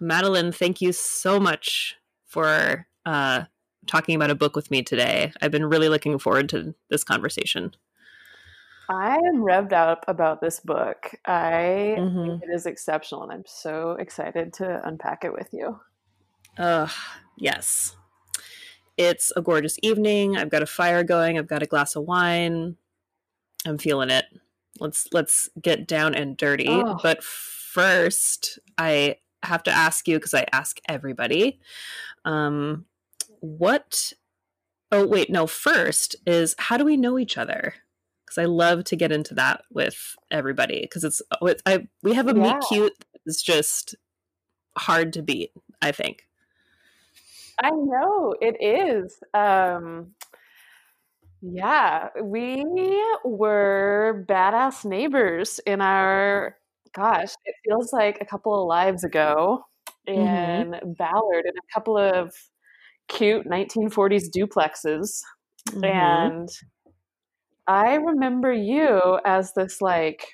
Madeline, 0.00 0.50
thank 0.50 0.80
you 0.80 0.90
so 0.90 1.38
much 1.38 1.96
for 2.26 2.88
uh, 3.06 3.44
talking 3.86 4.16
about 4.16 4.32
a 4.32 4.34
book 4.34 4.56
with 4.56 4.68
me 4.68 4.82
today. 4.82 5.32
I've 5.40 5.52
been 5.52 5.66
really 5.66 5.88
looking 5.88 6.18
forward 6.18 6.48
to 6.48 6.74
this 6.90 7.04
conversation. 7.04 7.76
I 8.88 9.14
am 9.14 9.44
revved 9.44 9.72
up 9.72 10.04
about 10.08 10.40
this 10.40 10.58
book. 10.58 11.14
I 11.24 11.94
mm-hmm. 11.96 12.30
think 12.30 12.42
it 12.42 12.50
is 12.52 12.66
exceptional, 12.66 13.22
and 13.22 13.30
I'm 13.30 13.44
so 13.46 13.92
excited 13.92 14.52
to 14.54 14.84
unpack 14.84 15.22
it 15.22 15.32
with 15.32 15.50
you. 15.52 15.78
Uh, 16.58 16.88
yes. 17.36 17.94
It's 18.96 19.30
a 19.36 19.40
gorgeous 19.40 19.78
evening. 19.84 20.36
I've 20.36 20.50
got 20.50 20.64
a 20.64 20.66
fire 20.66 21.04
going. 21.04 21.38
I've 21.38 21.46
got 21.46 21.62
a 21.62 21.66
glass 21.66 21.94
of 21.94 22.02
wine. 22.02 22.76
I'm 23.64 23.78
feeling 23.78 24.10
it. 24.10 24.24
Let's 24.80 25.08
let's 25.12 25.48
get 25.60 25.86
down 25.86 26.14
and 26.14 26.36
dirty. 26.36 26.66
Oh. 26.68 26.98
But 27.02 27.22
first, 27.22 28.58
I 28.78 29.16
have 29.42 29.62
to 29.64 29.70
ask 29.70 30.06
you 30.08 30.16
because 30.18 30.34
I 30.34 30.46
ask 30.52 30.78
everybody. 30.88 31.60
Um, 32.24 32.86
what? 33.40 34.12
Oh 34.90 35.06
wait, 35.06 35.30
no. 35.30 35.46
First 35.46 36.16
is 36.26 36.54
how 36.58 36.76
do 36.76 36.84
we 36.84 36.96
know 36.96 37.18
each 37.18 37.36
other? 37.36 37.74
Because 38.24 38.38
I 38.38 38.46
love 38.46 38.84
to 38.84 38.96
get 38.96 39.12
into 39.12 39.34
that 39.34 39.62
with 39.70 40.16
everybody 40.30 40.80
because 40.82 41.04
it's 41.04 41.20
with 41.40 41.60
I 41.66 41.88
we 42.02 42.14
have 42.14 42.28
a 42.28 42.36
yeah. 42.36 42.54
meet 42.54 42.62
cute. 42.68 43.04
It's 43.26 43.42
just 43.42 43.94
hard 44.76 45.12
to 45.14 45.22
beat. 45.22 45.52
I 45.80 45.92
think. 45.92 46.26
I 47.62 47.70
know 47.70 48.34
it 48.40 48.56
is. 48.60 49.18
Um, 49.34 50.14
yeah, 51.42 52.08
we 52.22 52.64
were 53.24 54.24
badass 54.28 54.84
neighbors 54.84 55.58
in 55.66 55.80
our, 55.80 56.56
gosh, 56.94 57.34
it 57.44 57.54
feels 57.64 57.92
like 57.92 58.18
a 58.20 58.24
couple 58.24 58.60
of 58.60 58.68
lives 58.68 59.02
ago 59.02 59.64
in 60.06 60.16
mm-hmm. 60.16 60.92
Ballard 60.92 61.44
in 61.44 61.52
a 61.52 61.74
couple 61.74 61.98
of 61.98 62.32
cute 63.08 63.46
1940s 63.46 64.26
duplexes. 64.34 65.20
Mm-hmm. 65.70 65.84
And 65.84 66.48
I 67.66 67.94
remember 67.94 68.52
you 68.52 69.18
as 69.24 69.52
this 69.54 69.80
like 69.80 70.26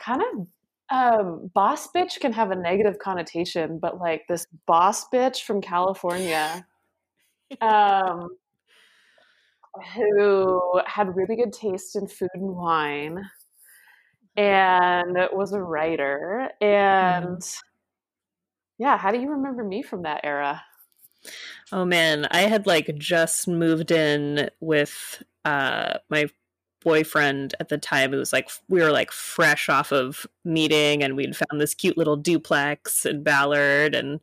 kind 0.00 0.22
of 0.22 0.46
um, 0.90 1.50
boss 1.54 1.88
bitch 1.94 2.18
can 2.20 2.32
have 2.32 2.50
a 2.50 2.56
negative 2.56 2.98
connotation, 2.98 3.78
but 3.78 3.98
like 3.98 4.22
this 4.26 4.46
boss 4.66 5.06
bitch 5.10 5.42
from 5.42 5.60
California, 5.60 6.66
um, 7.60 8.30
who 9.94 10.80
had 10.86 11.16
really 11.16 11.36
good 11.36 11.52
taste 11.52 11.96
in 11.96 12.06
food 12.06 12.30
and 12.34 12.56
wine, 12.56 13.28
and 14.36 15.16
was 15.32 15.52
a 15.52 15.62
writer. 15.62 16.50
And 16.60 17.38
mm. 17.38 17.58
yeah, 18.78 18.96
how 18.96 19.10
do 19.10 19.18
you 19.18 19.30
remember 19.30 19.64
me 19.64 19.82
from 19.82 20.02
that 20.02 20.20
era? 20.24 20.62
Oh 21.72 21.84
man, 21.84 22.26
I 22.30 22.42
had 22.42 22.66
like 22.66 22.90
just 22.96 23.48
moved 23.48 23.90
in 23.90 24.50
with 24.60 25.22
uh, 25.44 25.98
my 26.08 26.28
boyfriend 26.80 27.54
at 27.60 27.68
the 27.68 27.78
time 27.78 28.14
it 28.14 28.18
was 28.18 28.32
like 28.32 28.48
we 28.68 28.80
were 28.80 28.92
like 28.92 29.10
fresh 29.10 29.68
off 29.68 29.92
of 29.92 30.26
meeting 30.44 31.02
and 31.02 31.16
we'd 31.16 31.36
found 31.36 31.60
this 31.60 31.74
cute 31.74 31.98
little 31.98 32.16
duplex 32.16 33.04
in 33.04 33.22
ballard 33.22 33.94
and 33.94 34.20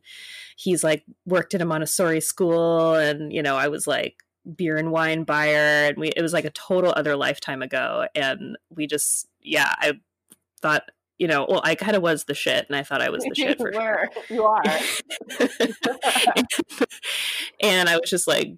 he's 0.56 0.82
like 0.82 1.04
worked 1.26 1.54
at 1.54 1.60
a 1.60 1.66
montessori 1.66 2.20
school 2.20 2.94
and 2.94 3.32
you 3.32 3.42
know 3.42 3.56
i 3.56 3.68
was 3.68 3.86
like 3.86 4.22
beer 4.54 4.76
and 4.76 4.92
wine 4.92 5.24
buyer 5.24 5.86
and 5.86 5.98
we 5.98 6.08
it 6.08 6.22
was 6.22 6.32
like 6.32 6.44
a 6.44 6.50
total 6.50 6.92
other 6.96 7.16
lifetime 7.16 7.62
ago 7.62 8.06
and 8.14 8.56
we 8.70 8.86
just 8.86 9.26
yeah 9.42 9.74
i 9.78 9.92
thought 10.60 10.82
you 11.18 11.26
know 11.26 11.46
well 11.48 11.60
i 11.64 11.74
kind 11.74 11.96
of 11.96 12.02
was 12.02 12.24
the 12.24 12.34
shit 12.34 12.66
and 12.68 12.76
i 12.76 12.82
thought 12.82 13.02
i 13.02 13.10
was 13.10 13.24
the 13.24 13.34
shit 13.34 13.58
for 13.58 13.72
sure. 13.72 14.08
You 14.28 14.44
are. 14.44 14.62
And 17.62 17.88
i 17.88 17.96
was 17.96 18.10
just 18.10 18.28
like 18.28 18.54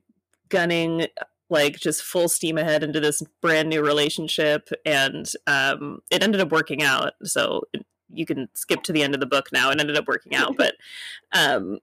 gunning 0.49 1.07
like 1.51 1.79
just 1.79 2.03
full 2.03 2.29
steam 2.29 2.59
ahead 2.59 2.83
into 2.83 3.01
this 3.01 3.23
brand 3.41 3.69
new 3.69 3.83
relationship 3.83 4.69
and 4.85 5.31
um, 5.47 6.01
it 6.11 6.23
ended 6.23 6.41
up 6.41 6.51
working 6.51 6.83
out 6.83 7.15
so 7.23 7.63
you 8.11 8.27
can 8.27 8.49
skip 8.55 8.83
to 8.83 8.93
the 8.93 9.03
end 9.03 9.15
of 9.15 9.21
the 9.21 9.27
book 9.27 9.51
now 9.53 9.71
it 9.71 9.81
ended 9.81 9.97
up 9.97 10.07
working 10.07 10.35
out 10.35 10.57
but 10.57 10.75
um, 11.33 11.79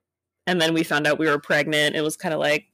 and 0.46 0.60
then 0.60 0.72
we 0.72 0.82
found 0.82 1.06
out 1.06 1.18
we 1.18 1.28
were 1.28 1.38
pregnant 1.38 1.96
it 1.96 2.02
was 2.02 2.16
kind 2.16 2.34
of 2.34 2.40
like 2.40 2.66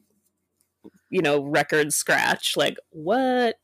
you 1.12 1.23
know 1.23 1.45
record 1.45 1.92
scratch 1.92 2.57
like 2.57 2.76
what 2.90 3.57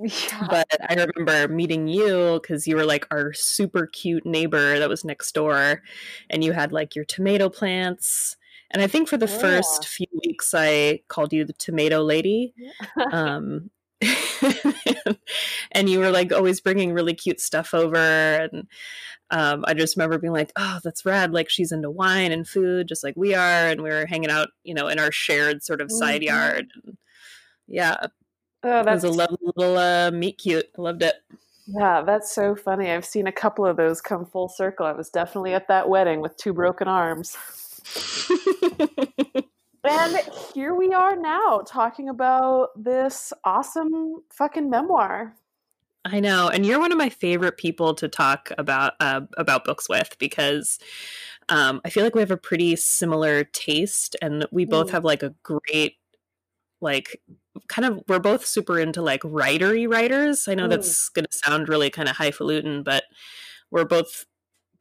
yeah. 0.00 0.48
But 0.50 0.66
I 0.88 0.94
remember 0.94 1.52
meeting 1.52 1.86
you 1.86 2.40
because 2.42 2.66
you 2.66 2.74
were 2.74 2.84
like 2.84 3.06
our 3.12 3.32
super 3.32 3.86
cute 3.86 4.26
neighbor 4.26 4.80
that 4.80 4.88
was 4.88 5.04
next 5.04 5.32
door, 5.32 5.82
and 6.28 6.42
you 6.42 6.52
had 6.52 6.72
like 6.72 6.96
your 6.96 7.04
tomato 7.04 7.48
plants 7.48 8.36
and 8.72 8.82
I 8.82 8.86
think 8.86 9.08
for 9.08 9.18
the 9.18 9.26
oh, 9.26 9.38
first 9.38 9.86
few 9.86 10.06
weeks, 10.24 10.54
I 10.54 11.00
called 11.08 11.32
you 11.32 11.44
the 11.44 11.52
tomato 11.52 12.02
lady. 12.02 12.54
Yeah. 12.56 13.04
um, 13.12 13.70
and 15.72 15.88
you 15.88 15.98
were 15.98 16.10
like 16.10 16.32
always 16.32 16.60
bringing 16.60 16.92
really 16.92 17.14
cute 17.14 17.40
stuff 17.40 17.74
over. 17.74 17.96
And 17.96 18.66
um, 19.30 19.64
I 19.66 19.74
just 19.74 19.96
remember 19.96 20.18
being 20.18 20.32
like, 20.32 20.52
oh, 20.56 20.80
that's 20.82 21.04
rad. 21.04 21.32
Like 21.32 21.48
she's 21.48 21.72
into 21.72 21.90
wine 21.90 22.32
and 22.32 22.46
food, 22.46 22.88
just 22.88 23.04
like 23.04 23.14
we 23.16 23.34
are. 23.34 23.68
And 23.68 23.82
we 23.82 23.90
were 23.90 24.06
hanging 24.06 24.30
out, 24.30 24.48
you 24.64 24.74
know, 24.74 24.88
in 24.88 24.98
our 24.98 25.12
shared 25.12 25.62
sort 25.62 25.80
of 25.80 25.90
side 25.90 26.22
mm-hmm. 26.22 26.34
yard. 26.34 26.70
And 26.84 26.96
yeah. 27.66 27.96
Oh, 28.62 28.84
that's... 28.84 29.04
It 29.04 29.08
was 29.08 29.16
a 29.16 29.18
lovely 29.18 29.38
little 29.56 29.78
uh, 29.78 30.10
meet 30.10 30.38
cute. 30.38 30.66
I 30.78 30.82
loved 30.82 31.02
it. 31.02 31.16
Yeah, 31.66 32.02
that's 32.02 32.34
so 32.34 32.56
funny. 32.56 32.90
I've 32.90 33.04
seen 33.04 33.26
a 33.26 33.32
couple 33.32 33.64
of 33.64 33.76
those 33.76 34.00
come 34.00 34.26
full 34.26 34.48
circle. 34.48 34.84
I 34.84 34.92
was 34.92 35.10
definitely 35.10 35.54
at 35.54 35.68
that 35.68 35.88
wedding 35.88 36.20
with 36.20 36.36
two 36.36 36.52
broken 36.52 36.88
arms. 36.88 37.36
and 39.84 40.16
here 40.54 40.74
we 40.74 40.92
are 40.92 41.16
now 41.16 41.62
talking 41.66 42.08
about 42.08 42.70
this 42.76 43.32
awesome 43.44 44.22
fucking 44.30 44.70
memoir. 44.70 45.34
I 46.04 46.18
know, 46.18 46.48
and 46.48 46.66
you're 46.66 46.80
one 46.80 46.90
of 46.90 46.98
my 46.98 47.08
favorite 47.08 47.56
people 47.56 47.94
to 47.94 48.08
talk 48.08 48.50
about 48.58 48.94
uh, 48.98 49.22
about 49.36 49.64
books 49.64 49.88
with 49.88 50.16
because 50.18 50.78
um, 51.48 51.80
I 51.84 51.90
feel 51.90 52.02
like 52.02 52.14
we 52.14 52.20
have 52.20 52.30
a 52.32 52.36
pretty 52.36 52.74
similar 52.76 53.44
taste, 53.44 54.16
and 54.20 54.46
we 54.50 54.64
both 54.64 54.88
mm. 54.88 54.92
have 54.92 55.04
like 55.04 55.22
a 55.22 55.34
great, 55.44 55.96
like, 56.80 57.20
kind 57.68 57.86
of. 57.86 58.02
We're 58.08 58.18
both 58.18 58.44
super 58.44 58.80
into 58.80 59.00
like 59.00 59.22
writery 59.22 59.88
writers. 59.88 60.48
I 60.48 60.54
know 60.54 60.66
mm. 60.66 60.70
that's 60.70 61.08
going 61.10 61.26
to 61.30 61.38
sound 61.38 61.68
really 61.68 61.90
kind 61.90 62.08
of 62.08 62.16
highfalutin, 62.16 62.82
but 62.82 63.04
we're 63.70 63.84
both 63.84 64.26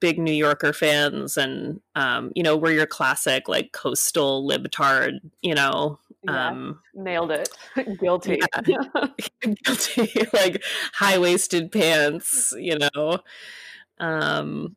big 0.01 0.19
New 0.19 0.33
Yorker 0.33 0.73
fans, 0.73 1.37
and 1.37 1.79
um, 1.95 2.33
you 2.35 2.43
know, 2.43 2.57
we're 2.57 2.73
your 2.73 2.85
classic 2.85 3.47
like 3.47 3.71
coastal 3.71 4.45
libtard, 4.45 5.19
you 5.41 5.55
know. 5.55 5.97
Yeah, 6.23 6.49
um, 6.49 6.79
nailed 6.93 7.31
it. 7.31 7.49
Guilty. 7.99 8.41
Yeah. 8.67 8.77
Guilty. 9.63 10.27
like 10.33 10.61
high 10.93 11.17
waisted 11.17 11.71
pants, 11.71 12.53
you 12.57 12.77
know. 12.77 13.19
Um, 13.99 14.75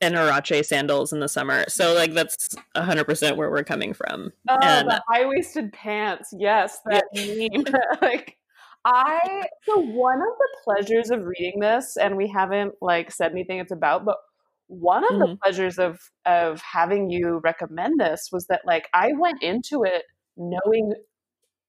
and 0.00 0.14
Huarache 0.14 0.64
sandals 0.64 1.12
in 1.12 1.20
the 1.20 1.28
summer. 1.28 1.64
So 1.68 1.94
like 1.94 2.12
that's 2.12 2.54
hundred 2.76 3.04
percent 3.04 3.36
where 3.36 3.50
we're 3.50 3.64
coming 3.64 3.94
from. 3.94 4.32
Oh, 4.48 4.58
and, 4.62 4.88
the 4.88 5.02
high 5.08 5.26
waisted 5.26 5.72
pants. 5.72 6.34
Yes, 6.36 6.80
that 6.86 7.04
yeah. 7.12 7.48
meme. 7.52 7.64
like 8.02 8.36
I 8.84 9.44
so 9.64 9.80
one 9.80 10.20
of 10.20 10.28
the 10.38 10.48
pleasures 10.64 11.10
of 11.10 11.24
reading 11.24 11.60
this, 11.60 11.96
and 11.96 12.16
we 12.16 12.28
haven't 12.28 12.74
like 12.80 13.10
said 13.10 13.32
anything 13.32 13.58
it's 13.58 13.72
about, 13.72 14.04
but 14.04 14.18
one 14.68 15.04
of 15.04 15.10
mm-hmm. 15.10 15.32
the 15.32 15.36
pleasures 15.42 15.78
of 15.78 15.98
of 16.24 16.60
having 16.60 17.10
you 17.10 17.40
recommend 17.42 17.98
this 17.98 18.28
was 18.30 18.46
that 18.46 18.62
like 18.64 18.88
I 18.94 19.10
went 19.18 19.42
into 19.42 19.82
it 19.84 20.04
knowing 20.36 20.92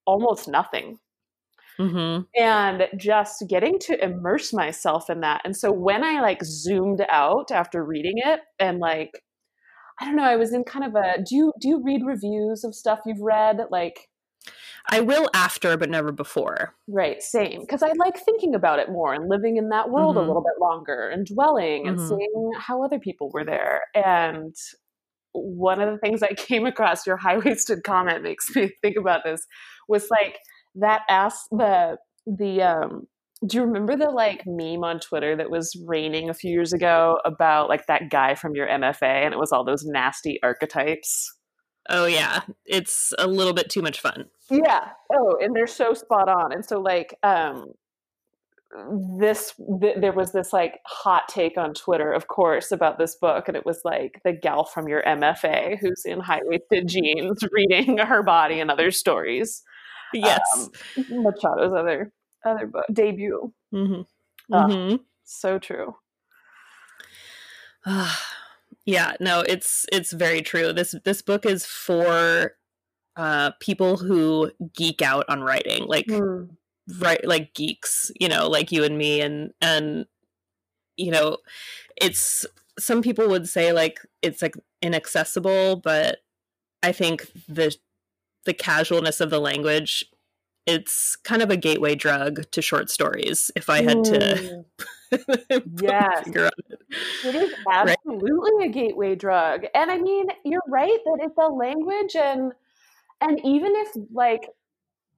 almost 0.05 0.47
nothing. 0.47 0.97
Mm-hmm. 1.79 2.23
And 2.35 2.87
just 2.97 3.45
getting 3.47 3.79
to 3.79 4.03
immerse 4.03 4.51
myself 4.51 5.09
in 5.09 5.21
that. 5.21 5.41
And 5.45 5.55
so 5.55 5.71
when 5.71 6.03
I 6.03 6.19
like 6.19 6.43
zoomed 6.43 7.05
out 7.09 7.51
after 7.51 7.85
reading 7.85 8.15
it 8.17 8.41
and 8.59 8.79
like 8.79 9.11
I 10.01 10.05
don't 10.05 10.17
know, 10.17 10.23
I 10.23 10.35
was 10.35 10.53
in 10.53 10.65
kind 10.65 10.85
of 10.85 10.95
a 10.95 11.23
do 11.23 11.35
you 11.35 11.53
do 11.61 11.69
you 11.69 11.81
read 11.83 12.01
reviews 12.05 12.65
of 12.65 12.75
stuff 12.75 12.99
you've 13.05 13.21
read? 13.21 13.59
Like 13.71 14.08
I 14.91 15.01
will 15.01 15.29
after, 15.33 15.77
but 15.77 15.89
never 15.89 16.11
before. 16.11 16.73
Right, 16.87 17.21
same. 17.21 17.61
Because 17.61 17.83
I 17.83 17.91
like 17.97 18.17
thinking 18.17 18.55
about 18.55 18.79
it 18.79 18.89
more 18.89 19.13
and 19.13 19.29
living 19.29 19.57
in 19.57 19.69
that 19.69 19.89
world 19.89 20.15
mm-hmm. 20.15 20.25
a 20.25 20.27
little 20.27 20.43
bit 20.43 20.59
longer 20.61 21.09
and 21.09 21.25
dwelling 21.25 21.85
mm-hmm. 21.85 21.99
and 21.99 22.07
seeing 22.07 22.51
how 22.57 22.83
other 22.83 22.99
people 22.99 23.29
were 23.33 23.45
there. 23.45 23.81
And 23.93 24.55
one 25.33 25.79
of 25.79 25.91
the 25.91 25.99
things 25.99 26.23
I 26.23 26.33
came 26.37 26.65
across, 26.65 27.05
your 27.05 27.17
high 27.17 27.37
waisted 27.37 27.83
comment 27.83 28.23
makes 28.23 28.53
me 28.55 28.71
think 28.81 28.95
about 28.97 29.23
this, 29.23 29.45
was 29.87 30.07
like 30.09 30.39
that 30.75 31.01
ask 31.09 31.45
the 31.51 31.97
the 32.25 32.61
um 32.61 33.07
do 33.47 33.57
you 33.57 33.63
remember 33.63 33.95
the 33.95 34.09
like 34.09 34.43
meme 34.45 34.83
on 34.83 34.99
Twitter 34.99 35.35
that 35.35 35.49
was 35.49 35.73
raining 35.87 36.29
a 36.29 36.33
few 36.33 36.51
years 36.51 36.73
ago 36.73 37.17
about 37.23 37.69
like 37.69 37.85
that 37.87 38.09
guy 38.09 38.35
from 38.35 38.53
your 38.53 38.67
MFA 38.67 39.03
and 39.03 39.33
it 39.33 39.39
was 39.39 39.53
all 39.53 39.63
those 39.63 39.85
nasty 39.85 40.39
archetypes? 40.43 41.33
Oh 41.89 42.05
yeah, 42.05 42.41
it's 42.65 43.13
a 43.17 43.27
little 43.27 43.53
bit 43.53 43.69
too 43.69 43.81
much 43.81 43.99
fun. 43.99 44.25
Yeah. 44.49 44.89
Oh, 45.11 45.37
and 45.41 45.55
they're 45.55 45.67
so 45.67 45.93
spot 45.93 46.29
on. 46.29 46.51
And 46.51 46.63
so 46.63 46.79
like 46.79 47.17
um 47.23 47.73
this 49.17 49.55
th- 49.81 49.97
there 49.99 50.13
was 50.13 50.31
this 50.31 50.53
like 50.53 50.79
hot 50.85 51.27
take 51.27 51.57
on 51.57 51.73
Twitter, 51.73 52.11
of 52.11 52.27
course, 52.27 52.71
about 52.71 52.99
this 52.99 53.15
book, 53.15 53.47
and 53.47 53.57
it 53.57 53.65
was 53.65 53.81
like 53.83 54.21
the 54.23 54.31
gal 54.31 54.63
from 54.63 54.87
your 54.87 55.01
MFA 55.01 55.79
who's 55.79 56.05
in 56.05 56.19
high 56.19 56.41
waisted 56.43 56.87
jeans 56.87 57.43
reading 57.51 57.97
her 57.97 58.21
body 58.21 58.59
and 58.59 58.69
other 58.69 58.91
stories. 58.91 59.63
Yes, 60.13 60.41
um, 60.97 61.05
Machado's 61.23 61.73
other 61.73 62.11
other 62.45 62.67
book 62.67 62.85
debut. 62.93 63.51
Mm-hmm. 63.73 64.01
Ah. 64.53 64.67
Mm-hmm. 64.67 64.95
So 65.23 65.57
true. 65.57 65.95
yeah, 68.89 69.13
no, 69.19 69.41
it's 69.41 69.85
it's 69.91 70.11
very 70.13 70.41
true. 70.41 70.73
This 70.73 70.95
this 71.05 71.21
book 71.21 71.45
is 71.45 71.65
for 71.65 72.55
uh 73.15 73.51
people 73.59 73.97
who 73.97 74.51
geek 74.75 75.01
out 75.01 75.25
on 75.29 75.41
writing, 75.43 75.85
like 75.85 76.07
Mm. 76.07 76.49
right 76.99 77.23
like 77.23 77.53
geeks, 77.53 78.11
you 78.19 78.27
know, 78.27 78.47
like 78.49 78.71
you 78.71 78.83
and 78.83 78.97
me 78.97 79.21
and 79.21 79.51
and 79.61 80.05
you 80.97 81.11
know, 81.11 81.37
it's 82.01 82.45
some 82.79 83.01
people 83.01 83.27
would 83.29 83.47
say 83.47 83.71
like 83.73 83.99
it's 84.23 84.41
like 84.41 84.55
inaccessible, 84.81 85.77
but 85.77 86.19
I 86.81 86.91
think 86.91 87.27
the 87.47 87.75
the 88.45 88.53
casualness 88.53 89.21
of 89.21 89.29
the 89.29 89.39
language 89.39 90.05
it's 90.65 91.15
kind 91.17 91.41
of 91.41 91.49
a 91.49 91.57
gateway 91.57 91.95
drug 91.95 92.49
to 92.51 92.61
short 92.61 92.89
stories 92.91 93.51
if 93.55 93.69
I 93.69 93.81
had 93.83 94.03
to 94.05 94.19
Mm. 94.19 94.65
Yes. 95.63 96.25
it. 96.35 96.53
It 97.23 97.35
is 97.35 97.51
Right. 97.81 97.97
absolutely 98.07 98.65
a 98.65 98.69
gateway 98.69 99.15
drug. 99.15 99.65
And 99.75 99.91
I 99.91 99.97
mean, 99.97 100.27
you're 100.45 100.61
right 100.69 100.99
that 101.05 101.19
it's 101.21 101.37
a 101.37 101.51
language 101.53 102.15
and 102.15 102.53
and 103.21 103.39
even 103.45 103.73
if 103.75 103.89
like 104.13 104.49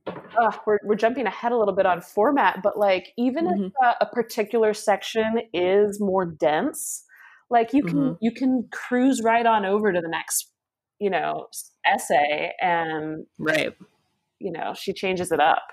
uh, 0.07 0.51
we're, 0.65 0.79
we're 0.83 0.95
jumping 0.95 1.25
ahead 1.27 1.51
a 1.51 1.57
little 1.57 1.75
bit 1.75 1.86
on 1.86 2.01
format, 2.01 2.62
but 2.63 2.77
like 2.77 3.13
even 3.17 3.45
if 3.48 3.60
Mhm. 3.60 3.71
uh, 3.83 3.95
a 4.01 4.05
particular 4.05 4.74
section 4.74 5.41
is 5.53 6.00
more 6.00 6.25
dense, 6.25 7.03
like 7.50 7.74
you 7.74 7.83
can 7.83 8.15
Mhm. 8.15 8.17
you 8.21 8.31
can 8.31 8.67
cruise 8.71 9.21
right 9.24 9.45
on 9.45 9.65
over 9.65 9.91
to 9.91 10.01
the 10.01 10.07
next, 10.07 10.51
you 11.00 11.10
know, 11.10 11.48
essay 11.86 12.51
and 12.62 13.25
Right. 13.38 13.75
you 14.39 14.51
know, 14.51 14.74
she 14.74 14.93
changes 14.93 15.31
it 15.31 15.39
up, 15.39 15.63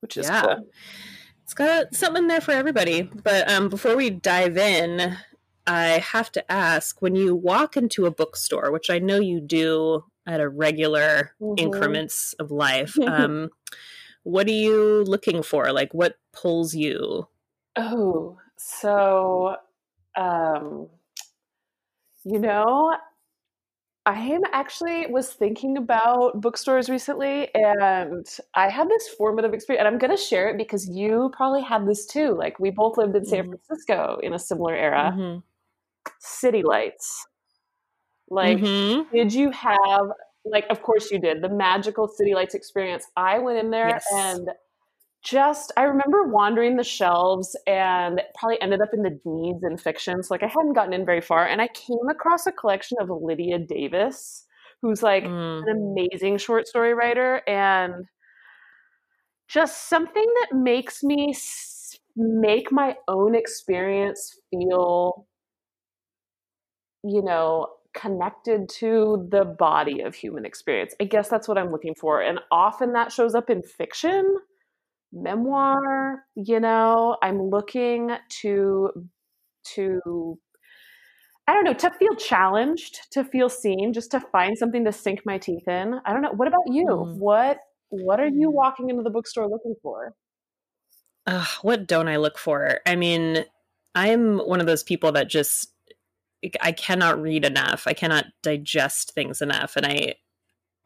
which 0.00 0.16
is 0.16 0.28
Yeah. 0.28 0.40
cool. 0.40 0.68
It's 1.52 1.58
got 1.58 1.94
something 1.94 2.28
there 2.28 2.40
for 2.40 2.52
everybody. 2.52 3.02
But 3.02 3.46
um, 3.50 3.68
before 3.68 3.94
we 3.94 4.08
dive 4.08 4.56
in, 4.56 5.18
I 5.66 5.98
have 5.98 6.32
to 6.32 6.50
ask 6.50 7.02
when 7.02 7.14
you 7.14 7.34
walk 7.34 7.76
into 7.76 8.06
a 8.06 8.10
bookstore, 8.10 8.72
which 8.72 8.88
I 8.88 8.98
know 8.98 9.20
you 9.20 9.38
do 9.38 10.02
at 10.26 10.40
a 10.40 10.48
regular 10.48 11.34
Mhm. 11.42 11.58
increments 11.58 12.32
of 12.38 12.50
life, 12.50 12.98
um, 13.06 13.50
what 14.22 14.46
are 14.46 14.50
you 14.50 15.04
looking 15.04 15.42
for? 15.42 15.70
Like, 15.74 15.92
what 15.92 16.16
pulls 16.32 16.74
you? 16.74 17.28
Oh, 17.76 18.38
so 18.56 19.56
um 20.16 20.88
you 22.24 22.38
know, 22.38 22.96
I 24.04 24.18
am 24.18 24.40
actually 24.52 25.06
was 25.06 25.32
thinking 25.32 25.76
about 25.76 26.40
bookstores 26.40 26.88
recently 26.90 27.48
and 27.54 28.26
I 28.54 28.68
had 28.68 28.88
this 28.88 29.08
formative 29.10 29.54
experience 29.54 29.80
and 29.80 29.88
I'm 29.88 29.98
going 29.98 30.10
to 30.10 30.20
share 30.20 30.48
it 30.50 30.58
because 30.58 30.88
you 30.88 31.30
probably 31.36 31.62
had 31.62 31.86
this 31.86 32.04
too. 32.06 32.30
Like 32.36 32.58
we 32.58 32.70
both 32.70 32.98
lived 32.98 33.14
in 33.14 33.24
San 33.24 33.44
Mhm. 33.44 33.58
Francisco 33.66 34.18
in 34.22 34.32
a 34.32 34.38
similar 34.40 34.74
era. 34.74 35.16
Mhm. 35.16 35.42
City 36.20 36.62
lights. 36.62 37.26
Like 38.30 38.58
Mhm. 38.58 39.06
did 39.12 39.32
you 39.34 39.50
have 39.50 40.06
like 40.44 40.66
of 40.70 40.82
course 40.82 41.10
you 41.10 41.20
did 41.20 41.42
the 41.42 41.48
magical 41.48 42.08
city 42.08 42.34
lights 42.34 42.54
experience 42.54 43.06
i 43.16 43.38
went 43.38 43.58
in 43.58 43.70
there 43.70 43.88
Yes. 43.88 44.06
and 44.10 44.48
just 45.22 45.72
i 45.76 45.82
remember 45.82 46.24
wandering 46.24 46.76
the 46.76 46.82
shelves 46.84 47.56
and 47.66 48.20
probably 48.34 48.60
ended 48.60 48.80
up 48.80 48.88
in 48.92 49.02
the 49.02 49.10
deeds 49.10 49.62
and 49.62 49.80
fictions. 49.80 50.30
Like 50.30 50.42
i 50.42 50.46
hadn't 50.46 50.74
gotten 50.74 50.92
in 50.92 51.06
very 51.06 51.20
far 51.20 51.46
and 51.46 51.60
i 51.62 51.68
came 51.68 52.08
across 52.10 52.46
a 52.46 52.52
collection 52.52 52.98
of 53.00 53.08
lydia 53.10 53.58
davis 53.58 54.44
who's 54.82 55.02
like 55.02 55.24
Mm. 55.24 55.62
an 55.68 55.96
amazing 55.96 56.38
short 56.38 56.66
story 56.66 56.92
writer 56.94 57.40
and 57.46 58.04
just 59.48 59.88
something 59.88 60.26
that 60.40 60.56
makes 60.58 61.02
me 61.04 61.34
make 62.16 62.72
my 62.72 62.96
own 63.06 63.34
experience 63.34 64.36
feel 64.50 65.26
you 67.04 67.22
know 67.22 67.68
connected 67.94 68.68
to 68.70 69.28
the 69.30 69.44
body 69.44 70.00
of 70.00 70.14
human 70.14 70.46
experience. 70.46 70.94
I 70.98 71.04
guess 71.04 71.28
that's 71.28 71.46
what 71.46 71.58
i'm 71.58 71.70
looking 71.70 71.94
for. 71.94 72.22
And 72.22 72.40
often 72.50 72.92
that 72.94 73.12
shows 73.12 73.34
up 73.34 73.50
in 73.50 73.62
fiction 73.62 74.36
memoir 75.12 76.24
you 76.34 76.58
know 76.58 77.16
i'm 77.22 77.42
looking 77.42 78.10
to 78.28 78.90
to 79.64 80.38
I 81.48 81.54
don't 81.54 81.64
know, 81.64 81.74
to 81.74 81.90
feel 81.98 82.14
challenged, 82.14 83.10
to 83.12 83.24
feel 83.24 83.48
seen, 83.48 83.92
just 83.92 84.12
to 84.12 84.20
find 84.20 84.56
something 84.56 84.84
to 84.84 84.92
sink 84.92 85.22
my 85.26 85.38
teeth 85.38 85.66
in. 85.66 85.94
I 86.04 86.12
don't 86.12 86.22
know. 86.22 86.30
What 86.32 86.46
about 86.46 86.68
you? 86.68 86.86
Mm. 86.86 87.16
What 87.18 87.58
what 87.88 88.20
are 88.20 88.28
you 88.28 88.50
walking 88.50 88.88
into 88.90 89.02
the 89.02 89.10
bookstore 89.10 89.48
looking 89.48 89.74
for? 89.82 90.14
Ugh, 91.26 91.48
what 91.62 91.86
don't 91.86 92.08
I 92.08 92.16
look 92.16 92.38
for? 92.38 92.80
I 92.86 92.96
mean, 92.96 93.44
I'm 93.94 94.38
one 94.38 94.60
of 94.60 94.66
those 94.66 94.82
people 94.82 95.12
that 95.12 95.28
just 95.28 95.72
I 96.60 96.72
cannot 96.72 97.20
read 97.20 97.44
enough. 97.44 97.86
I 97.86 97.92
cannot 97.92 98.26
digest 98.42 99.12
things 99.12 99.42
enough, 99.42 99.76
and 99.76 99.86
I, 99.86 100.14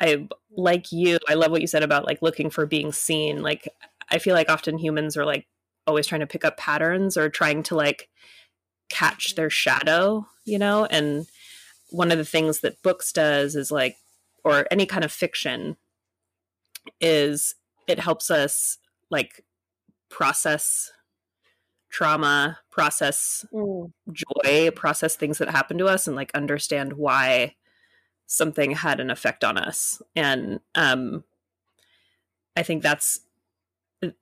I 0.00 0.26
like 0.50 0.90
you. 0.90 1.18
I 1.28 1.34
love 1.34 1.50
what 1.50 1.60
you 1.60 1.66
said 1.66 1.82
about 1.82 2.06
like 2.06 2.22
looking 2.22 2.50
for 2.50 2.66
being 2.66 2.92
seen. 2.92 3.42
Like 3.42 3.68
I 4.10 4.18
feel 4.18 4.34
like 4.34 4.48
often 4.50 4.78
humans 4.78 5.16
are 5.16 5.24
like 5.24 5.46
always 5.86 6.06
trying 6.06 6.20
to 6.20 6.26
pick 6.26 6.44
up 6.44 6.56
patterns 6.56 7.16
or 7.16 7.28
trying 7.28 7.62
to 7.64 7.74
like 7.74 8.08
catch 8.88 9.34
their 9.34 9.50
shadow, 9.50 10.26
you 10.44 10.58
know. 10.58 10.84
And 10.86 11.26
one 11.90 12.10
of 12.12 12.18
the 12.18 12.24
things 12.24 12.60
that 12.60 12.82
books 12.82 13.12
does 13.12 13.56
is 13.56 13.70
like, 13.70 13.96
or 14.44 14.66
any 14.70 14.86
kind 14.86 15.04
of 15.04 15.12
fiction, 15.12 15.76
is 17.00 17.54
it 17.86 17.98
helps 17.98 18.30
us 18.30 18.78
like 19.10 19.44
process 20.08 20.92
trauma, 21.90 22.58
process 22.70 23.44
Mm, 23.52 23.92
joy, 24.12 24.70
process 24.72 25.16
things 25.16 25.38
that 25.38 25.48
happen 25.48 25.78
to 25.78 25.86
us, 25.86 26.06
and 26.06 26.16
like 26.16 26.30
understand 26.34 26.94
why 26.94 27.54
something 28.26 28.72
had 28.72 29.00
an 29.00 29.10
effect 29.10 29.44
on 29.44 29.56
us. 29.56 30.02
And 30.14 30.60
um, 30.74 31.24
I 32.56 32.62
think 32.62 32.82
that's 32.82 33.20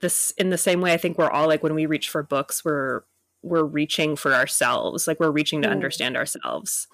this 0.00 0.30
in 0.32 0.50
the 0.50 0.58
same 0.58 0.80
way. 0.80 0.92
I 0.92 0.96
think 0.96 1.18
we're 1.18 1.30
all 1.30 1.48
like 1.48 1.62
when 1.62 1.74
we 1.74 1.86
reach 1.86 2.08
for 2.08 2.22
books, 2.22 2.64
we're 2.64 3.02
we're 3.42 3.64
reaching 3.64 4.16
for 4.16 4.32
ourselves, 4.32 5.06
like 5.06 5.20
we're 5.20 5.30
reaching 5.30 5.60
to 5.62 5.68
Mm. 5.68 5.72
understand 5.72 6.16
ourselves. 6.16 6.88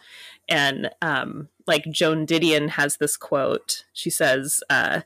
And 0.49 0.91
um, 1.01 1.49
like 1.69 1.85
Joan 1.91 2.27
Didion 2.27 2.71
has 2.71 2.97
this 2.97 3.17
quote. 3.17 3.85
She 3.93 4.11
says, 4.11 4.61
uh, 4.69 5.03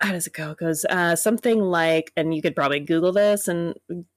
how 0.00 0.12
does 0.12 0.26
it 0.26 0.32
go? 0.32 0.52
It 0.52 0.58
goes 0.58 0.84
uh, 0.86 1.14
something 1.16 1.60
like, 1.60 2.10
and 2.16 2.34
you 2.34 2.40
could 2.42 2.56
probably 2.56 2.80
Google 2.80 3.12
this 3.12 3.48
and 3.48 3.74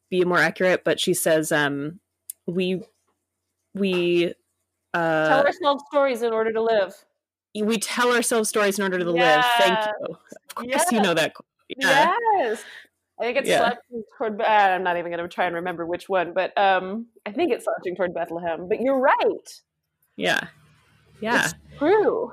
be 0.09 0.23
more 0.23 0.39
accurate, 0.39 0.83
but 0.85 0.99
she 0.99 1.13
says, 1.13 1.51
um, 1.51 1.99
"We 2.47 2.81
we 3.73 4.33
uh, 4.93 5.27
Tell 5.27 5.45
ourselves 5.45 5.83
stories 5.91 6.21
in 6.21 6.31
order 6.33 6.53
to 6.53 6.61
live. 6.61 6.95
we 7.53 7.77
tell 7.77 8.15
ourselves 8.15 8.49
stories 8.49 8.79
in 8.79 8.83
order 8.83 8.97
to 8.99 9.11
live." 9.11 9.43
Thank 9.59 9.77
you. 9.85 10.15
Of 10.15 10.55
course, 10.55 10.91
you 10.91 11.01
know 11.01 11.13
that. 11.13 11.33
quote. 11.35 11.45
Yeah. 11.69 12.13
Yes. 12.38 12.63
I 13.19 13.23
think 13.23 13.38
it's 13.38 13.47
Yeah. 13.47 13.60
slouching 13.60 14.04
toward. 14.17 14.41
Uh, 14.41 14.43
I'm 14.45 14.84
not 14.84 14.97
even 14.97 15.12
going 15.12 15.23
to 15.23 15.34
try 15.34 15.45
and 15.45 15.56
remember 15.56 15.86
which 15.86 16.10
one, 16.10 16.34
but 16.34 16.56
um, 16.58 17.08
I 17.25 17.32
think 17.32 17.51
it's 17.54 17.63
slouching 17.65 17.95
toward 17.95 18.13
Bethlehem. 18.13 18.67
But 18.67 18.82
you're 18.82 18.99
right. 18.99 19.62
yeah, 20.17 20.47
yeah, 21.21 21.45
It's 21.45 21.54
true. 21.78 22.32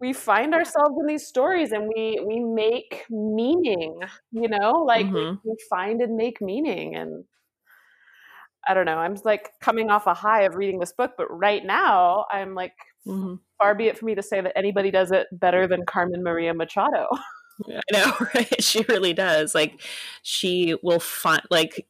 We 0.00 0.12
find 0.12 0.54
ourselves 0.54 0.94
in 1.00 1.06
these 1.06 1.26
stories, 1.26 1.72
and 1.72 1.86
we 1.94 2.18
we 2.26 2.40
make 2.40 3.04
meaning. 3.10 4.00
You 4.32 4.48
know, 4.48 4.72
like 4.86 5.06
we- 5.06 5.20
Mhm. 5.20 5.40
we 5.44 5.56
find 5.70 6.00
and 6.02 6.16
make 6.16 6.40
meaning, 6.40 6.94
and 6.96 7.24
I 8.66 8.74
don't 8.74 8.86
know. 8.86 8.98
I'm 8.98 9.16
like 9.24 9.52
coming 9.60 9.90
off 9.90 10.06
a 10.06 10.14
high 10.14 10.42
of 10.42 10.56
reading 10.56 10.80
this 10.80 10.92
book, 10.92 11.12
but 11.16 11.28
right 11.30 11.64
now 11.64 12.26
I'm 12.32 12.54
like, 12.54 12.74
Mhm. 13.06 13.38
far 13.58 13.74
be 13.74 13.86
it 13.88 13.96
for 13.98 14.04
me 14.06 14.14
to 14.14 14.22
say 14.22 14.40
that 14.40 14.56
anybody 14.56 14.90
does 14.90 15.12
it 15.12 15.26
better 15.32 15.66
than 15.66 15.84
Carmen 15.86 16.22
Maria 16.22 16.52
Machado. 16.54 17.06
I 17.68 17.80
know, 17.92 18.12
right? 18.34 18.62
She 18.62 18.82
really 18.88 19.12
does. 19.12 19.54
Like, 19.54 19.80
she 20.22 20.76
will 20.82 21.00
find 21.00 21.42
like 21.50 21.86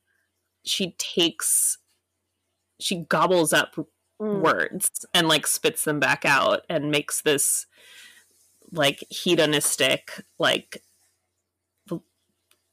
she 0.65 0.93
takes 0.99 1.79
she 2.81 3.05
gobbles 3.09 3.53
up 3.53 3.77
Mm. 4.19 4.41
words 4.41 5.05
and 5.13 5.29
like 5.29 5.47
spits 5.47 5.85
them 5.85 6.01
back 6.01 6.25
out 6.25 6.63
and 6.71 6.91
makes 6.91 7.21
this 7.21 7.67
like 8.73 9.05
hedonistic 9.11 10.11
like 10.39 10.83
p- 11.89 12.01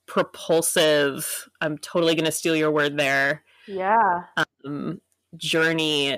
propulsive 0.07 1.49
i'm 1.61 1.77
totally 1.77 2.15
going 2.15 2.25
to 2.25 2.31
steal 2.31 2.55
your 2.55 2.71
word 2.71 2.97
there 2.97 3.43
Yeah. 3.67 4.23
um, 4.65 5.01
journey 5.37 6.17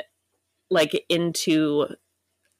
like 0.69 1.05
into 1.09 1.88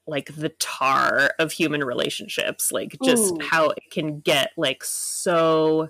like 0.08 0.34
the 0.36 0.50
tar 0.50 1.32
of 1.40 1.52
human 1.52 1.84
relationships 1.84 2.72
like 2.72 2.96
just 3.04 3.34
Ooh. 3.34 3.40
how 3.42 3.70
it 3.70 3.84
can 3.92 4.20
get 4.20 4.52
like 4.58 4.84
so 4.84 5.90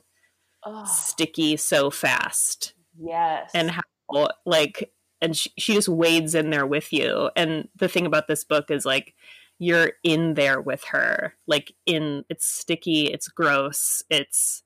Oh, 0.67 0.84
sticky 0.86 1.58
so 1.58 1.91
fast 1.91 2.73
yes. 2.99 3.51
and 3.54 3.69
how 3.69 4.30
like 4.45 4.91
and 5.21 5.38
she, 5.38 5.51
she 5.60 5.75
just 5.75 5.88
wades 5.88 6.34
in 6.34 6.49
there 6.49 6.65
with 6.65 6.91
you 6.91 7.30
and 7.36 7.67
the 7.75 7.88
thing 7.88 8.08
about 8.08 8.28
this 8.28 8.43
book 8.43 8.71
is 8.71 8.84
like 8.84 9.13
you're 9.60 9.91
in 10.04 10.34
there 10.34 10.60
with 10.60 10.84
her 10.86 11.36
like 11.45 11.71
in 11.86 12.25
it's 12.30 12.47
sticky 12.47 13.06
it's 13.13 13.28
gross 13.28 14.01
it's 14.10 14.63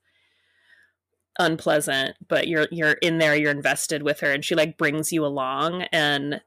unpleasant, 1.40 2.16
but 2.28 2.46
you're 2.48 2.68
you're 2.70 2.92
in 3.02 3.18
there, 3.18 3.34
you're 3.34 3.50
invested 3.50 4.02
with 4.02 4.20
her 4.20 4.30
and 4.30 4.44
she 4.44 4.54
like 4.54 4.76
brings 4.78 5.12
you 5.12 5.24
along 5.24 5.82
and 5.92 6.40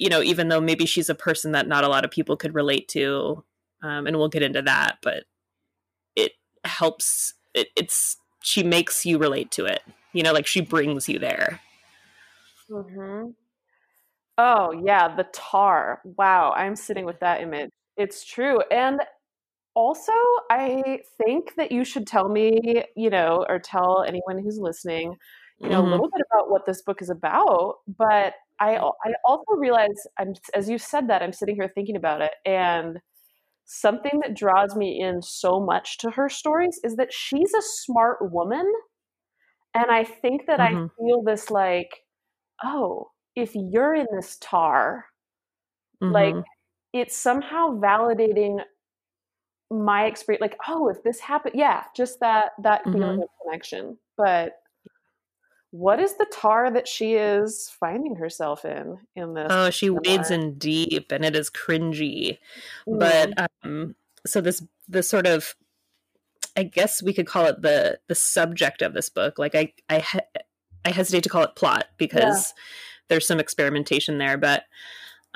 you 0.00 0.08
know, 0.08 0.22
even 0.22 0.48
though 0.48 0.62
maybe 0.62 0.86
she's 0.86 1.10
a 1.10 1.14
person 1.14 1.52
that 1.52 1.68
not 1.68 1.84
a 1.84 1.88
lot 1.88 2.06
of 2.06 2.10
people 2.10 2.34
could 2.34 2.54
relate 2.54 2.88
to, 2.88 3.44
um, 3.82 4.06
and 4.06 4.16
we'll 4.16 4.30
get 4.30 4.42
into 4.42 4.62
that, 4.62 4.96
but 5.02 5.24
it 6.16 6.32
helps. 6.64 7.34
It, 7.52 7.68
it's 7.76 8.16
she 8.42 8.62
makes 8.62 9.04
you 9.04 9.18
relate 9.18 9.50
to 9.52 9.66
it. 9.66 9.82
You 10.14 10.22
know, 10.22 10.32
like 10.32 10.46
she 10.46 10.62
brings 10.62 11.06
you 11.06 11.18
there. 11.18 11.60
Mm-hmm. 12.70 13.32
Oh 14.38 14.72
yeah, 14.82 15.14
the 15.14 15.26
tar. 15.34 16.00
Wow, 16.16 16.52
I'm 16.56 16.76
sitting 16.76 17.04
with 17.04 17.20
that 17.20 17.42
image. 17.42 17.68
It's 17.98 18.24
true, 18.24 18.58
and 18.70 19.02
also 19.74 20.12
I 20.50 21.00
think 21.18 21.56
that 21.56 21.70
you 21.70 21.84
should 21.84 22.06
tell 22.06 22.30
me, 22.30 22.84
you 22.96 23.10
know, 23.10 23.44
or 23.50 23.58
tell 23.58 24.02
anyone 24.02 24.42
who's 24.42 24.58
listening, 24.58 25.14
you 25.58 25.68
know, 25.68 25.82
mm-hmm. 25.82 25.88
a 25.88 25.90
little 25.90 26.08
bit 26.10 26.22
about 26.32 26.50
what 26.50 26.64
this 26.64 26.80
book 26.80 27.02
is 27.02 27.10
about. 27.10 27.80
But 27.98 28.32
I 28.60 28.76
I 28.76 29.12
also 29.24 29.52
realize 29.56 30.06
I'm 30.18 30.34
as 30.54 30.68
you 30.68 30.78
said 30.78 31.08
that 31.08 31.22
I'm 31.22 31.32
sitting 31.32 31.54
here 31.54 31.70
thinking 31.74 31.96
about 31.96 32.20
it 32.20 32.32
and 32.44 32.98
something 33.64 34.20
that 34.22 34.36
draws 34.36 34.76
me 34.76 35.00
in 35.00 35.22
so 35.22 35.60
much 35.60 35.98
to 35.98 36.10
her 36.10 36.28
stories 36.28 36.80
is 36.84 36.96
that 36.96 37.12
she's 37.12 37.54
a 37.54 37.62
smart 37.62 38.18
woman 38.32 38.70
and 39.74 39.90
I 39.90 40.04
think 40.04 40.46
that 40.46 40.58
mm-hmm. 40.60 40.84
I 40.84 40.88
feel 40.98 41.22
this 41.22 41.50
like 41.50 41.90
oh 42.62 43.08
if 43.36 43.52
you're 43.54 43.94
in 43.94 44.06
this 44.14 44.36
tar 44.40 45.06
mm-hmm. 46.02 46.12
like 46.12 46.34
it's 46.92 47.16
somehow 47.16 47.78
validating 47.78 48.58
my 49.70 50.06
experience 50.06 50.40
like 50.40 50.58
oh 50.68 50.88
if 50.88 51.02
this 51.04 51.20
happened 51.20 51.54
yeah 51.56 51.84
just 51.96 52.18
that 52.20 52.50
that 52.62 52.82
feeling 52.84 53.02
mm-hmm. 53.02 53.22
of 53.22 53.28
connection 53.44 53.96
but 54.16 54.54
what 55.70 56.00
is 56.00 56.16
the 56.16 56.26
tar 56.32 56.70
that 56.70 56.88
she 56.88 57.14
is 57.14 57.70
finding 57.78 58.16
herself 58.16 58.64
in 58.64 58.98
in 59.14 59.34
this 59.34 59.46
oh 59.50 59.70
she 59.70 59.88
memoir? 59.88 60.02
wades 60.04 60.30
in 60.30 60.58
deep 60.58 61.12
and 61.12 61.24
it 61.24 61.36
is 61.36 61.50
cringy 61.50 62.38
mm. 62.86 62.98
but 62.98 63.50
um 63.64 63.94
so 64.26 64.40
this 64.40 64.62
this 64.88 65.08
sort 65.08 65.26
of 65.26 65.54
i 66.56 66.62
guess 66.62 67.02
we 67.02 67.12
could 67.12 67.26
call 67.26 67.46
it 67.46 67.62
the 67.62 67.98
the 68.08 68.14
subject 68.14 68.82
of 68.82 68.94
this 68.94 69.08
book 69.08 69.38
like 69.38 69.54
i 69.54 69.72
i 69.88 70.04
i 70.84 70.90
hesitate 70.90 71.22
to 71.22 71.28
call 71.28 71.44
it 71.44 71.54
plot 71.54 71.86
because 71.96 72.52
yeah. 72.56 72.62
there's 73.08 73.26
some 73.26 73.38
experimentation 73.38 74.18
there 74.18 74.36
but 74.36 74.64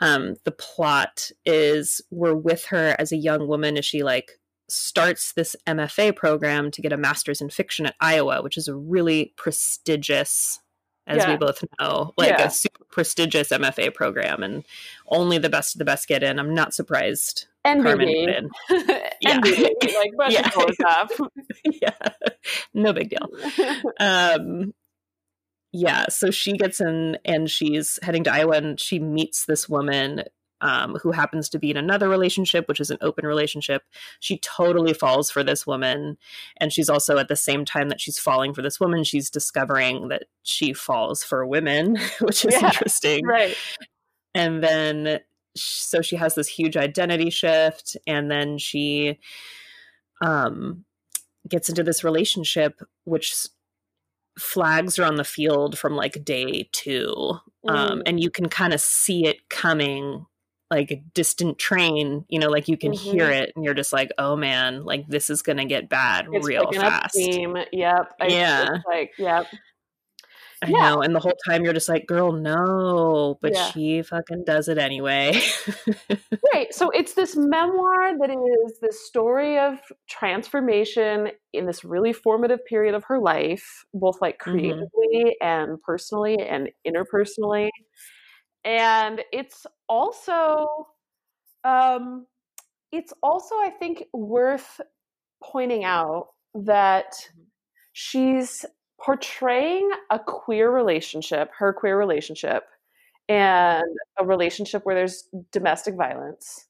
um 0.01 0.35
the 0.44 0.51
plot 0.51 1.31
is 1.47 2.01
we're 2.11 2.35
with 2.35 2.64
her 2.66 2.97
as 2.99 3.12
a 3.12 3.16
young 3.16 3.47
woman 3.47 3.79
as 3.79 3.85
she 3.85 4.03
like 4.03 4.33
starts 4.74 5.32
this 5.32 5.56
MFA 5.66 6.14
program 6.14 6.70
to 6.72 6.82
get 6.82 6.92
a 6.92 6.96
master's 6.96 7.40
in 7.40 7.50
fiction 7.50 7.87
at 7.87 7.94
Iowa, 8.00 8.42
which 8.42 8.56
is 8.56 8.68
a 8.68 8.74
really 8.74 9.32
prestigious, 9.37 10.60
as 11.06 11.18
yeah. 11.18 11.30
we 11.30 11.37
both 11.37 11.62
know, 11.80 12.12
like 12.16 12.30
yeah. 12.30 12.46
a 12.46 12.50
super 12.50 12.84
prestigious 12.90 13.48
MFA 13.48 13.94
program, 13.94 14.42
and 14.42 14.64
only 15.08 15.38
the 15.38 15.48
best 15.48 15.74
of 15.74 15.78
the 15.78 15.84
best 15.84 16.08
get 16.08 16.22
in. 16.22 16.38
I'm 16.38 16.54
not 16.54 16.74
surprised. 16.74 17.46
And 17.64 17.82
Carmen 17.82 18.08
in. 18.08 18.50
yeah. 19.20 19.38
like 19.38 20.12
yeah. 20.28 21.06
yeah, 21.64 22.08
no 22.74 22.92
big 22.92 23.10
deal. 23.10 23.87
Um, 23.98 24.74
yeah, 25.72 26.06
so 26.08 26.30
she 26.30 26.52
gets 26.52 26.80
in 26.80 27.18
and 27.24 27.50
she's 27.50 27.98
heading 28.02 28.24
to 28.24 28.32
Iowa, 28.32 28.56
and 28.56 28.78
she 28.78 28.98
meets 28.98 29.46
this 29.46 29.68
woman 29.68 30.24
um, 30.61 30.97
who 31.03 31.12
happens 31.12 31.49
to 31.51 31.59
be 31.59 31.71
in 31.71 31.77
another 31.77 32.09
relationship, 32.09 32.69
which 32.69 32.81
is 32.81 32.90
an 32.90 32.99
open 33.01 33.27
relationship. 33.27 33.83
She 34.21 34.38
totally 34.38 34.93
falls 34.93 35.31
for 35.31 35.43
this 35.43 35.67
woman. 35.67 36.17
And 36.59 36.73
she's 36.73 36.88
also, 36.88 37.19
at 37.19 37.29
the 37.29 37.37
same 37.37 37.64
time 37.64 37.88
that 37.88 38.01
she's 38.01 38.19
falling 38.19 38.55
for 38.55 38.62
this 38.62 38.81
woman, 38.81 39.05
she's 39.05 39.31
discovering 39.31 40.09
that 40.09 40.25
she 40.43 40.73
falls 40.73 41.23
for 41.23 41.47
women, 41.47 41.99
which 42.21 42.45
is 42.45 42.55
yeah, 42.55 42.67
interesting. 42.67 43.27
Right. 43.27 43.57
And 44.35 44.62
then, 44.62 45.21
so 45.57 46.03
she 46.03 46.17
has 46.17 46.35
this 46.35 46.49
huge 46.49 46.77
identity 46.77 47.31
shift. 47.31 47.97
And 48.07 48.31
then 48.31 48.59
she 48.59 49.19
um, 50.23 50.85
gets 51.49 51.69
into 51.69 51.83
this 51.83 52.05
relationship, 52.05 52.81
which 53.05 53.35
flags 54.38 54.99
are 54.99 55.05
on 55.05 55.17
the 55.17 55.25
field 55.25 55.79
from 55.79 55.95
like 55.95 56.25
day 56.25 56.69
two 56.73 57.38
um, 57.69 57.99
mm. 57.99 58.03
and 58.07 58.21
you 58.21 58.31
can 58.31 58.49
kind 58.49 58.73
of 58.73 58.81
see 58.81 59.27
it 59.27 59.49
coming 59.49 60.27
like 60.74 60.90
a 60.90 60.96
distant 61.14 61.58
train, 61.58 62.24
you 62.28 62.38
know, 62.38 62.48
like 62.48 62.68
you 62.68 62.76
can 62.76 62.92
mm-hmm. 62.92 63.10
hear 63.12 63.30
it 63.30 63.52
and 63.54 63.64
you're 63.64 63.74
just 63.74 63.92
like, 63.92 64.10
oh 64.18 64.37
man, 64.37 64.84
like 64.84 65.06
this 65.08 65.30
is 65.30 65.42
gonna 65.42 65.64
get 65.64 65.88
bad 65.88 66.26
it's 66.32 66.46
real 66.46 66.70
fast. 66.72 67.16
Yep. 67.16 68.14
I, 68.20 68.26
yeah. 68.26 68.78
Like, 68.87 69.12
yep. 69.18 69.46
I 70.62 70.68
yeah. 70.68 70.90
know. 70.90 71.02
And 71.02 71.14
the 71.14 71.20
whole 71.20 71.37
time 71.46 71.64
you're 71.64 71.74
just 71.74 71.88
like, 71.88 72.06
girl, 72.06 72.32
no. 72.32 73.38
But 73.40 73.54
yeah. 73.54 73.70
she 73.70 74.02
fucking 74.02 74.44
does 74.44 74.68
it 74.68 74.78
anyway. 74.78 75.40
right. 76.52 76.72
So 76.72 76.90
it's 76.90 77.14
this 77.14 77.37
memoir 77.37 78.18
that 78.18 78.30
is 78.30 78.78
this 78.80 79.06
story 79.06 79.58
of 79.58 79.78
transformation 80.08 81.30
in 81.52 81.66
this 81.66 81.84
really 81.84 82.12
formative 82.12 82.64
period 82.64 82.94
of 82.94 83.04
her 83.04 83.18
life, 83.18 83.84
both 83.92 84.20
like 84.20 84.38
mm-hmm. 84.38 84.50
creatively 84.50 84.88
mm-hmm. 85.14 85.46
and 85.46 85.82
personally 85.82 86.38
and 86.38 86.70
interpersonally 86.87 87.70
and 88.64 89.22
it's 89.30 89.66
also 89.88 90.87
um, 91.64 92.27
it's 92.92 93.12
also 93.23 93.55
i 93.57 93.70
think 93.79 94.05
worth 94.12 94.81
pointing 95.42 95.85
out 95.85 96.29
that 96.55 97.12
mm-hmm. 97.12 97.42
she's 97.92 98.64
portraying 99.01 99.90
a 100.11 100.18
queer 100.18 100.70
relationship 100.70 101.51
her 101.59 101.73
queer 101.73 101.99
relationship 101.99 102.64
and 103.29 103.83
a 104.18 104.25
relationship 104.25 104.85
where 104.85 104.94
there's 104.94 105.29
domestic 105.53 105.94
violence 105.94 106.66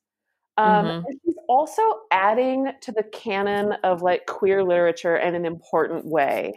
um, 0.56 0.86
mm-hmm. 0.86 1.06
and 1.06 1.20
she's 1.24 1.34
also 1.48 1.82
adding 2.12 2.70
to 2.80 2.92
the 2.92 3.02
canon 3.02 3.72
of 3.82 4.02
like 4.02 4.26
queer 4.26 4.62
literature 4.62 5.16
in 5.16 5.34
an 5.34 5.44
important 5.44 6.04
way 6.04 6.56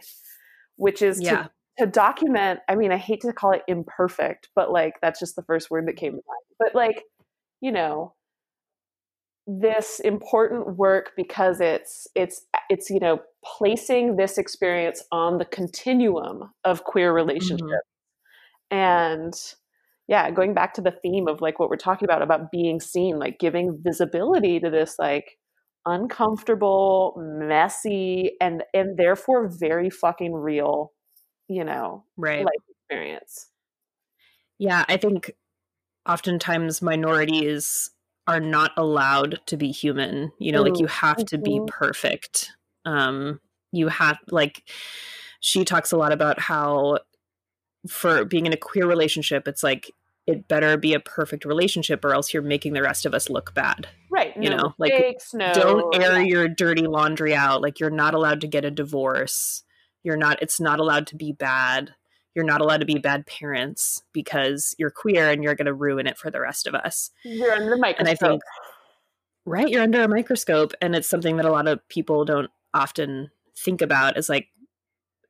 which 0.78 1.02
is 1.02 1.20
yeah. 1.20 1.43
to 1.43 1.52
to 1.78 1.86
document 1.86 2.60
i 2.68 2.76
mean 2.76 2.92
i 2.92 2.98
hate 2.98 3.22
to 3.22 3.34
call 3.34 3.52
it 3.52 3.62
imperfect 3.68 4.50
but 4.56 4.72
like 4.72 4.96
that's 5.02 5.20
just 5.20 5.36
the 5.36 5.44
first 5.44 5.70
word 5.70 5.88
that 5.88 5.96
came 5.96 6.12
to 6.12 6.22
mind 6.28 6.44
but 6.60 6.76
like 6.76 7.04
you 7.62 7.72
know 7.72 8.13
this 9.48 10.02
important 10.02 10.76
work 10.76 11.12
because 11.16 11.62
it's 11.62 12.06
it's 12.16 12.46
it's 12.70 12.90
you 12.90 13.00
know 13.00 13.20
placing 13.46 14.18
this 14.18 14.38
experience 14.38 15.02
on 15.12 15.38
the 15.38 15.46
continuum 15.46 16.52
of 16.66 16.84
queer 16.84 17.13
relationships 17.13 17.62
mm-hmm. 17.62 18.78
and 18.78 19.34
yeah 20.10 20.30
going 20.30 20.54
back 20.54 20.74
to 20.74 20.82
the 20.82 20.92
theme 21.02 21.30
of 21.30 21.40
like 21.40 21.60
what 21.60 21.70
we're 21.70 21.78
talking 21.78 22.06
about 22.06 22.22
about 22.22 22.52
being 22.52 22.82
seen 22.82 23.18
like 23.18 23.40
giving 23.40 23.80
visibility 23.82 24.60
to 24.60 24.70
this 24.70 24.96
like 25.00 25.38
uncomfortable 25.86 27.13
messy 27.18 28.32
and 28.42 28.63
and 28.74 28.98
therefore 28.98 29.48
very 29.48 29.90
fucking 29.90 30.34
real 30.34 30.92
you 31.47 31.63
know, 31.63 32.03
right. 32.15 32.43
life 32.43 32.53
experience. 32.69 33.47
Yeah, 34.60 34.86
I 34.88 34.97
think 34.97 35.31
oftentimes 36.07 36.81
minorities 36.81 37.91
are 38.27 38.39
not 38.39 38.71
allowed 38.77 39.39
to 39.47 39.57
be 39.57 39.71
human. 39.71 40.31
You 40.39 40.51
know, 40.51 40.63
mm 40.63 40.69
like 40.69 40.79
you 40.79 40.88
have 40.88 41.25
to 41.25 41.38
be 41.38 41.60
mm-hmm. 41.60 41.65
perfect. 41.65 42.51
Um, 42.86 43.39
you 43.71 43.88
have 43.88 44.17
like 44.29 44.63
she 45.39 45.63
talks 45.63 45.91
a 45.91 45.97
lot 45.97 46.12
about 46.12 46.39
how 46.39 46.99
for 47.88 48.25
being 48.25 48.45
in 48.45 48.53
a 48.53 48.57
queer 48.57 48.88
relationship, 48.88 49.47
it's 49.47 49.63
like 49.63 49.91
it 50.25 50.47
better 50.49 50.75
be 50.75 50.93
a 50.93 50.99
perfect 50.99 51.45
relationship 51.45 52.03
or 52.03 52.13
else 52.13 52.33
you're 52.33 52.43
making 52.43 52.73
the 52.73 52.81
rest 52.81 53.05
of 53.05 53.13
us 53.13 53.29
look 53.29 53.53
bad. 53.53 53.88
Right. 54.12 54.36
You 54.36 54.49
no 54.49 54.57
know, 54.57 54.73
mistakes, 54.77 55.33
like 55.33 55.55
no, 55.55 55.62
don't 55.62 55.95
air 55.95 56.19
yeah. 56.19 56.25
your 56.25 56.47
dirty 56.49 56.86
laundry 56.86 57.33
out. 57.33 57.62
Like 57.62 57.79
you're 57.79 57.89
not 57.89 58.13
allowed 58.13 58.41
to 58.41 58.47
get 58.47 58.65
a 58.65 58.71
divorce 58.71 59.63
you're 60.08 60.15
not 60.15 60.41
it's 60.41 60.62
not 60.62 60.80
allowed 60.80 61.06
to 61.08 61.17
be 61.17 61.34
bad. 61.34 61.93
You're 62.34 62.46
not 62.46 62.62
allowed 62.62 62.80
to 62.80 62.86
be 62.86 62.98
bad 62.98 63.28
parents 63.28 64.04
because 64.13 64.74
you're 64.80 64.89
queer 64.89 65.30
and 65.30 65.43
you're 65.43 65.54
going 65.54 65.65
to 65.65 65.74
ruin 65.74 66.08
it 66.08 66.17
for 66.17 66.32
the 66.32 66.39
rest 66.39 66.65
of 66.65 66.74
us. 66.74 67.12
You're 67.26 67.52
under 67.52 67.72
the 67.72 67.78
microscope 67.78 68.00
and 68.00 68.08
i 68.08 68.15
think 68.15 68.41
right 69.46 69.67
you're 69.67 69.84
under 69.84 70.02
a 70.02 70.08
microscope 70.08 70.74
and 70.82 70.96
it's 70.96 71.10
something 71.10 71.36
that 71.36 71.46
a 71.46 71.52
lot 71.52 71.67
of 71.67 71.86
people 71.89 72.24
don't 72.24 72.50
often 72.74 73.32
think 73.58 73.82
about 73.82 74.15
as 74.15 74.30
like 74.30 74.48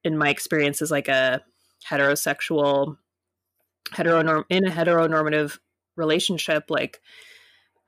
in 0.04 0.16
my 0.16 0.30
experience 0.30 0.80
as 0.80 0.92
like 0.92 1.08
a 1.08 1.42
heterosexual 1.90 2.98
heteronorm 3.94 4.44
in 4.50 4.68
a 4.68 4.72
heteronormative 4.72 5.58
relationship 5.96 6.66
like 6.70 7.02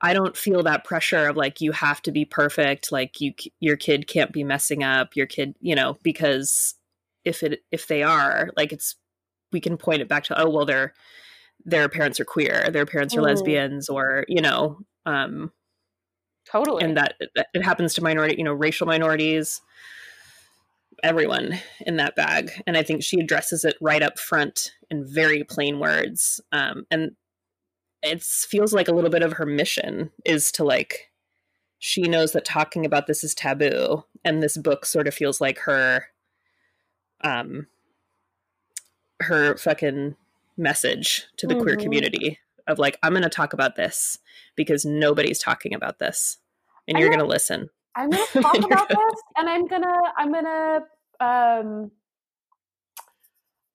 I 0.00 0.14
don't 0.14 0.36
feel 0.36 0.62
that 0.62 0.84
pressure 0.84 1.28
of 1.28 1.36
like 1.36 1.60
you 1.60 1.72
have 1.72 2.00
to 2.02 2.12
be 2.12 2.24
perfect, 2.24 2.90
like 2.90 3.20
you 3.20 3.34
your 3.60 3.76
kid 3.76 4.06
can't 4.06 4.32
be 4.32 4.44
messing 4.44 4.82
up, 4.82 5.14
your 5.14 5.26
kid, 5.26 5.56
you 5.60 5.74
know, 5.74 5.98
because 6.02 6.74
if 7.24 7.42
it 7.42 7.60
if 7.70 7.86
they 7.86 8.02
are, 8.02 8.50
like 8.56 8.72
it's 8.72 8.96
we 9.52 9.60
can 9.60 9.76
point 9.76 10.02
it 10.02 10.08
back 10.08 10.24
to 10.24 10.40
oh 10.40 10.48
well 10.48 10.66
their 10.66 10.94
their 11.64 11.88
parents 11.88 12.20
are 12.20 12.24
queer, 12.24 12.70
their 12.70 12.86
parents 12.86 13.14
are 13.14 13.20
mm. 13.20 13.24
lesbians 13.24 13.88
or, 13.88 14.24
you 14.28 14.40
know, 14.40 14.78
um 15.06 15.52
totally. 16.50 16.84
And 16.84 16.96
that, 16.96 17.14
that 17.34 17.48
it 17.54 17.62
happens 17.62 17.94
to 17.94 18.02
minority, 18.02 18.36
you 18.38 18.44
know, 18.44 18.52
racial 18.52 18.86
minorities 18.86 19.60
everyone 21.02 21.58
in 21.80 21.96
that 21.96 22.16
bag. 22.16 22.50
And 22.66 22.76
I 22.76 22.82
think 22.82 23.02
she 23.02 23.20
addresses 23.20 23.64
it 23.64 23.76
right 23.80 24.02
up 24.02 24.18
front 24.18 24.72
in 24.90 25.04
very 25.06 25.44
plain 25.44 25.78
words. 25.78 26.40
Um, 26.52 26.84
and 26.90 27.12
it 28.02 28.22
feels 28.22 28.72
like 28.72 28.88
a 28.88 28.92
little 28.92 29.10
bit 29.10 29.22
of 29.22 29.34
her 29.34 29.46
mission 29.46 30.10
is 30.24 30.52
to 30.52 30.64
like, 30.64 31.10
she 31.78 32.02
knows 32.02 32.32
that 32.32 32.44
talking 32.44 32.84
about 32.84 33.06
this 33.06 33.24
is 33.24 33.34
taboo. 33.34 34.04
And 34.24 34.42
this 34.42 34.56
book 34.56 34.84
sort 34.84 35.08
of 35.08 35.14
feels 35.14 35.40
like 35.40 35.58
her, 35.60 36.06
um, 37.22 37.66
her 39.20 39.56
fucking 39.56 40.16
message 40.56 41.26
to 41.36 41.46
the 41.46 41.54
mm-hmm. 41.54 41.62
queer 41.62 41.76
community 41.76 42.38
of 42.66 42.78
like, 42.78 42.98
I'm 43.02 43.12
going 43.12 43.22
to 43.22 43.28
talk 43.28 43.52
about 43.52 43.76
this 43.76 44.18
because 44.56 44.84
nobody's 44.84 45.38
talking 45.38 45.74
about 45.74 45.98
this 45.98 46.38
and 46.86 46.98
you're 46.98 47.08
going 47.08 47.20
to 47.20 47.26
listen. 47.26 47.68
I'm 47.96 48.10
going 48.10 48.26
to 48.32 48.40
talk 48.40 48.58
about 48.64 48.88
this 48.88 49.22
and 49.36 49.48
I'm 49.48 49.66
going 49.66 49.82
to, 49.82 50.02
I'm 50.16 50.32
going 50.32 50.44
to, 50.44 50.82
um, 51.20 51.90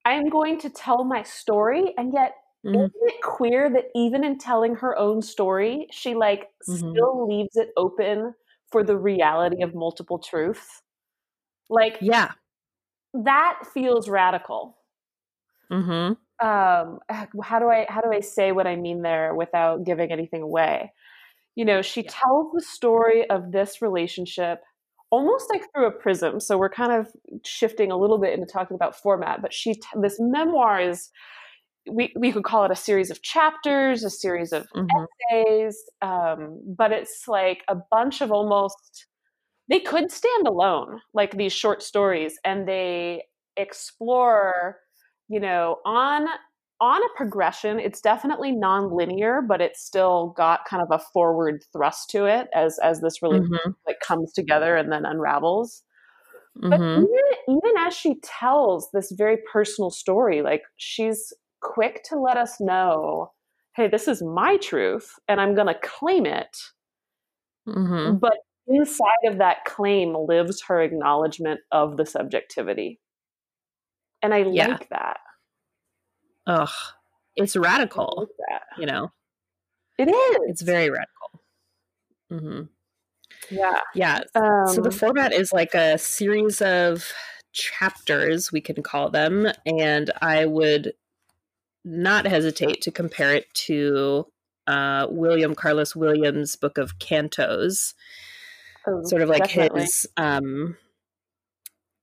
I'm 0.06 0.30
going 0.30 0.60
to 0.60 0.70
tell 0.70 1.04
my 1.04 1.24
story. 1.24 1.94
And 1.98 2.14
yet, 2.14 2.36
mm-hmm. 2.66 2.76
isn't 2.76 2.94
it 2.94 3.22
queer 3.22 3.70
that 3.72 3.86
even 3.96 4.24
in 4.24 4.38
telling 4.38 4.76
her 4.76 4.98
own 4.98 5.22
story, 5.22 5.88
she 5.92 6.14
like 6.14 6.50
mm-hmm. 6.70 6.76
still 6.76 7.28
leaves 7.28 7.56
it 7.56 7.70
open 7.76 8.34
for 8.72 8.84
the 8.84 8.98
reality 8.98 9.64
of 9.64 9.74
multiple 9.74 10.20
truth? 10.20 10.82
Like, 11.70 11.98
yeah, 12.02 12.32
that 13.24 13.60
feels 13.74 14.10
radical. 14.10 14.78
Mm-hmm. 15.72 16.14
Um, 16.46 17.00
how 17.42 17.60
do 17.60 17.70
I 17.70 17.86
how 17.88 18.02
do 18.02 18.12
I 18.12 18.20
say 18.20 18.52
what 18.52 18.68
I 18.68 18.76
mean 18.76 19.02
there 19.02 19.34
without 19.34 19.86
giving 19.86 20.12
anything 20.12 20.42
away? 20.42 20.92
You 21.56 21.66
know, 21.66 21.82
she 21.82 22.04
yeah. 22.04 22.12
tells 22.12 22.52
the 22.54 22.62
story 22.62 23.30
of 23.30 23.52
this 23.52 23.82
relationship 23.82 24.62
almost 25.12 25.50
like 25.50 25.62
through 25.72 25.88
a 25.88 25.92
prism. 25.92 26.40
So 26.40 26.58
we're 26.58 26.70
kind 26.70 26.92
of 26.92 27.08
shifting 27.46 27.92
a 27.92 27.98
little 27.98 28.18
bit 28.18 28.34
into 28.34 28.46
talking 28.46 28.76
about 28.76 28.96
format, 28.96 29.42
but 29.42 29.54
she 29.54 29.80
this 30.00 30.18
memoir 30.20 30.82
is 30.82 31.10
we, 31.90 32.14
we 32.18 32.32
could 32.32 32.44
call 32.44 32.66
it 32.66 32.72
a 32.72 32.76
series 32.76 33.12
of 33.12 33.22
chapters, 33.22 34.04
a 34.04 34.10
series 34.10 34.52
of 34.52 34.66
mm-hmm. 34.76 35.06
essays, 35.32 35.78
um, 36.02 36.60
but 36.66 36.92
it's 36.92 37.28
like 37.28 37.64
a 37.68 37.76
bunch 37.92 38.22
of 38.22 38.32
almost 38.32 39.06
they 39.70 39.80
could 39.80 40.12
stand 40.12 40.48
alone, 40.48 41.00
like 41.14 41.38
these 41.38 41.54
short 41.54 41.82
stories, 41.82 42.38
and 42.44 42.68
they 42.68 43.24
explore, 43.58 44.78
you 45.28 45.40
know, 45.40 45.78
on 45.86 46.28
on 46.82 47.02
a 47.02 47.18
progression. 47.18 47.80
It's 47.80 48.02
definitely 48.02 48.52
non-linear, 48.52 49.42
but 49.48 49.62
it's 49.62 49.84
still 49.84 50.34
got 50.38 50.66
kind 50.66 50.84
of 50.84 50.90
a 50.92 51.04
forward 51.14 51.64
thrust 51.72 52.10
to 52.12 52.26
it 52.26 52.48
as 52.54 52.80
as 52.80 53.02
this 53.02 53.22
really 53.22 53.40
mm-hmm. 53.40 53.72
like 53.88 53.98
comes 54.06 54.34
together 54.34 54.76
and 54.76 54.92
then 54.92 55.06
unravels. 55.06 55.84
Mm-hmm. 56.62 56.70
But 56.70 56.80
even, 56.80 57.08
even 57.50 57.78
as 57.80 57.94
she 57.94 58.16
tells 58.24 58.90
this 58.94 59.12
very 59.12 59.38
personal 59.52 59.90
story, 59.90 60.42
like 60.42 60.62
she's 60.78 61.34
quick 61.62 62.04
to 62.10 62.20
let 62.20 62.38
us 62.38 62.58
know, 62.60 63.32
hey, 63.76 63.88
this 63.88 64.08
is 64.08 64.24
my 64.24 64.58
truth, 64.58 65.12
and 65.28 65.42
I'm 65.42 65.56
going 65.56 65.68
to 65.68 65.80
claim 65.82 66.26
it. 66.26 66.56
Mm-hmm. 67.68 68.18
But 68.18 68.38
inside 68.68 69.10
of 69.28 69.38
that 69.40 69.66
claim 69.66 70.16
lives 70.16 70.64
her 70.68 70.82
acknowledgement 70.82 71.60
of 71.72 71.98
the 71.98 72.06
subjectivity. 72.06 73.00
And 74.22 74.34
I 74.34 74.40
yeah. 74.40 74.68
like 74.68 74.90
that. 74.90 75.18
Ugh. 76.48 76.70
It's 77.36 77.56
radical. 77.56 78.30
Like 78.50 78.62
you 78.80 78.86
know? 78.86 79.12
It 79.98 80.10
is. 80.10 80.38
It's 80.48 80.62
very 80.62 80.90
radical. 80.90 81.42
Mm-hmm. 82.32 82.62
Yeah. 83.52 83.80
Yeah. 83.94 84.22
Um, 84.36 84.68
so 84.68 84.82
the 84.82 84.90
um 84.90 84.92
format 84.92 85.34
is 85.34 85.52
like 85.54 85.74
a 85.74 85.98
series 85.98 86.62
of 86.62 87.12
chapters, 87.54 88.52
we 88.52 88.62
can 88.62 88.84
call 88.84 89.10
them. 89.10 89.48
And 89.66 90.12
I 90.22 90.46
would 90.46 90.94
not 91.84 92.26
hesitate 92.26 92.82
to 92.82 92.92
compare 92.92 93.34
it 93.34 93.54
to 93.54 94.28
uh, 94.68 95.08
William 95.10 95.56
Carlos 95.56 95.96
Williams' 95.96 96.56
book 96.56 96.78
of 96.78 96.98
cantos, 97.00 97.94
oh, 98.88 99.02
sort 99.04 99.22
of 99.22 99.30
like 99.30 99.44
definitely. 99.44 99.82
his 99.82 100.08
um, 100.18 100.78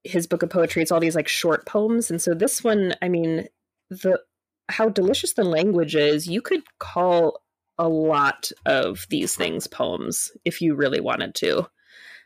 his 0.05 0.27
book 0.27 0.43
of 0.43 0.51
poetry. 0.51 0.83
It's 0.83 0.93
all 0.93 1.01
these 1.01 1.17
like 1.17 1.29
short 1.29 1.67
poems, 1.67 2.11
and 2.11 2.21
so 2.21 2.35
this 2.35 2.63
one, 2.65 2.95
I 3.03 3.09
mean, 3.09 3.49
the 3.91 4.21
how 4.69 4.89
delicious 4.89 5.35
the 5.35 5.45
language 5.45 5.95
is. 5.95 6.27
You 6.27 6.41
could 6.41 6.63
call 6.79 7.43
a 7.79 7.89
lot 7.89 8.51
of 8.67 9.07
these 9.11 9.35
things 9.35 9.67
poems 9.67 10.31
if 10.45 10.61
you 10.61 10.75
really 10.75 11.01
wanted 11.01 11.35
to. 11.37 11.67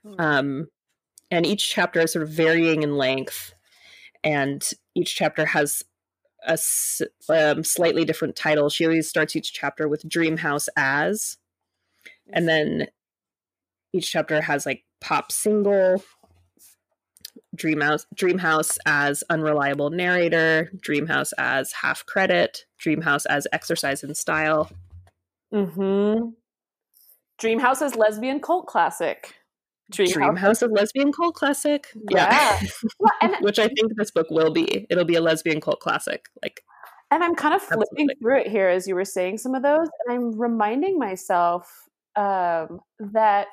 Mm. 0.05 0.21
Um, 0.21 0.69
and 1.31 1.47
each 1.47 1.69
chapter 1.71 2.01
is 2.01 2.12
sort 2.12 2.23
of 2.23 2.31
varying 2.31 2.83
in 2.83 2.97
length, 2.97 3.55
and 4.23 4.69
each 4.95 5.14
chapter 5.14 5.47
has 5.47 5.83
a 6.47 6.59
um, 7.29 7.64
slightly 7.64 8.05
different 8.05 8.37
title. 8.37 8.69
She 8.69 8.85
always 8.85 9.09
starts 9.09 9.35
each 9.35 9.53
chapter 9.53 9.88
with 9.88 10.09
Dream 10.09 10.37
House 10.37 10.69
as, 10.77 11.38
and 12.33 12.49
then 12.49 12.87
each 13.92 14.11
chapter 14.11 14.40
has 14.40 14.66
like 14.66 14.85
pop 15.01 15.33
single, 15.33 16.03
Dream 17.55 17.81
House, 17.81 18.07
Dream 18.14 18.38
House 18.38 18.79
as 18.87 19.25
unreliable 19.31 19.90
narrator, 19.90 20.70
Dream 20.81 21.07
House 21.07 21.33
as 21.38 21.72
half 21.72 22.05
credit, 22.07 22.66
Dream 22.79 23.01
House 23.01 23.27
as 23.27 23.46
exercise 23.53 24.03
in 24.03 24.14
style. 24.14 24.70
Mm-hmm. 25.53 26.31
Dream 27.38 27.59
House 27.59 27.83
as 27.83 27.96
lesbian 27.96 28.40
cult 28.40 28.66
classic. 28.66 29.35
Dream, 29.90 30.11
Dream 30.11 30.37
House, 30.37 30.40
House 30.40 30.62
of 30.62 30.72
Lesbian 30.72 31.12
Cult 31.12 31.35
Classic. 31.35 31.87
Yeah. 32.11 32.29
yeah. 32.61 32.68
well, 32.99 33.12
and, 33.22 33.37
Which 33.40 33.59
I 33.59 33.68
think 33.68 33.96
this 33.96 34.11
book 34.11 34.27
will 34.31 34.53
be. 34.53 34.87
It'll 34.90 35.05
be 35.05 35.14
a 35.14 35.20
lesbian 35.20 35.61
cult 35.61 35.81
classic. 35.81 36.27
Like 36.42 36.62
And 37.11 37.22
I'm 37.22 37.35
kind 37.37 37.55
of 37.55 37.62
flipping 37.62 37.85
absolutely. 37.85 38.14
through 38.20 38.40
it 38.40 38.49
here 38.49 38.68
as 38.68 38.88
you 38.88 38.94
were 38.94 39.05
saying 39.05 39.38
some 39.38 39.55
of 39.55 39.62
those, 39.62 39.88
and 40.05 40.14
I'm 40.14 40.38
reminding 40.38 40.99
myself 40.99 41.70
um, 42.16 42.81
that 42.99 43.49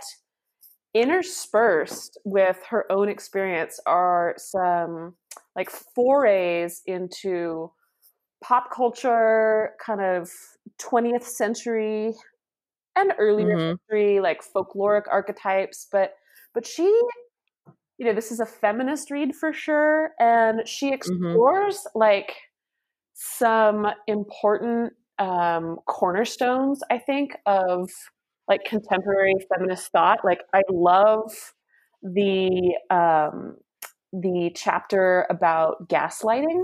interspersed 0.93 2.19
with 2.23 2.61
her 2.69 2.91
own 2.91 3.09
experience 3.09 3.79
are 3.85 4.35
some 4.37 5.15
like 5.55 5.69
forays 5.69 6.81
into 6.85 7.71
pop 8.43 8.71
culture, 8.71 9.71
kind 9.83 10.01
of 10.01 10.29
20th 10.81 11.23
century 11.23 12.13
and 12.95 13.13
earlier 13.17 13.55
mm-hmm. 13.55 13.75
century, 13.89 14.19
like 14.19 14.41
folkloric 14.43 15.03
archetypes, 15.09 15.87
but 15.91 16.15
but 16.53 16.67
she, 16.67 16.83
you 16.83 18.05
know, 18.05 18.13
this 18.13 18.31
is 18.31 18.39
a 18.39 18.45
feminist 18.45 19.09
read 19.09 19.35
for 19.35 19.51
sure. 19.51 20.11
And 20.19 20.67
she 20.67 20.87
mm-hmm. 20.87 20.95
explores 20.95 21.77
mm-hmm. 21.77 21.99
like 21.99 22.35
some 23.13 23.87
important 24.07 24.93
um, 25.19 25.77
cornerstones, 25.87 26.81
I 26.91 26.97
think, 26.97 27.35
of 27.45 27.89
like 28.47 28.63
contemporary 28.65 29.35
feminist 29.53 29.91
thought. 29.91 30.19
Like 30.23 30.41
I 30.53 30.61
love 30.69 31.31
the 32.01 32.77
um, 32.89 33.57
the 34.11 34.51
chapter 34.55 35.25
about 35.29 35.87
gaslighting. 35.89 36.63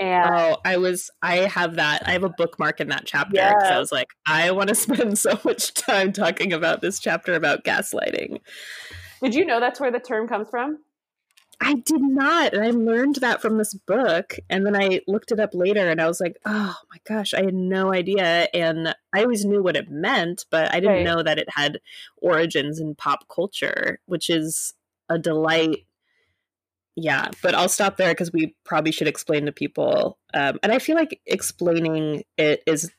And 0.00 0.30
oh, 0.30 0.56
I 0.64 0.76
was 0.76 1.10
I 1.22 1.38
have 1.38 1.76
that. 1.76 2.06
I 2.06 2.12
have 2.12 2.24
a 2.24 2.28
bookmark 2.30 2.80
in 2.80 2.88
that 2.88 3.04
chapter 3.04 3.32
because 3.32 3.70
I 3.70 3.78
was 3.78 3.90
like, 3.90 4.08
I 4.26 4.52
want 4.52 4.68
to 4.68 4.74
spend 4.74 5.18
so 5.18 5.38
much 5.44 5.74
time 5.74 6.12
talking 6.12 6.52
about 6.52 6.82
this 6.82 7.00
chapter 7.00 7.34
about 7.34 7.64
gaslighting. 7.64 8.40
Did 9.22 9.34
you 9.34 9.44
know 9.44 9.58
that's 9.58 9.80
where 9.80 9.90
the 9.90 9.98
term 9.98 10.28
comes 10.28 10.48
from? 10.50 10.78
I 11.60 11.74
did 11.74 12.00
not. 12.00 12.54
And 12.54 12.62
I 12.62 12.70
learned 12.70 13.16
that 13.16 13.42
from 13.42 13.58
this 13.58 13.74
book. 13.74 14.34
And 14.48 14.64
then 14.64 14.76
I 14.76 15.00
looked 15.08 15.32
it 15.32 15.40
up 15.40 15.54
later 15.54 15.88
and 15.88 16.00
I 16.00 16.06
was 16.06 16.20
like, 16.20 16.36
oh 16.44 16.76
my 16.90 16.98
gosh, 17.04 17.34
I 17.34 17.42
had 17.44 17.54
no 17.54 17.92
idea. 17.92 18.48
And 18.54 18.94
I 19.12 19.22
always 19.22 19.44
knew 19.44 19.62
what 19.62 19.76
it 19.76 19.90
meant, 19.90 20.46
but 20.50 20.72
I 20.72 20.80
didn't 20.80 20.96
right. 20.96 21.04
know 21.04 21.22
that 21.22 21.38
it 21.38 21.48
had 21.50 21.80
origins 22.18 22.78
in 22.78 22.94
pop 22.94 23.26
culture, 23.28 23.98
which 24.06 24.30
is 24.30 24.74
a 25.08 25.18
delight. 25.18 25.84
Yeah, 26.94 27.28
but 27.42 27.54
I'll 27.54 27.68
stop 27.68 27.96
there 27.96 28.12
because 28.12 28.32
we 28.32 28.56
probably 28.64 28.92
should 28.92 29.08
explain 29.08 29.46
to 29.46 29.52
people. 29.52 30.18
Um, 30.34 30.58
and 30.62 30.72
I 30.72 30.78
feel 30.78 30.96
like 30.96 31.20
explaining 31.26 32.24
it 32.36 32.62
is 32.66 32.90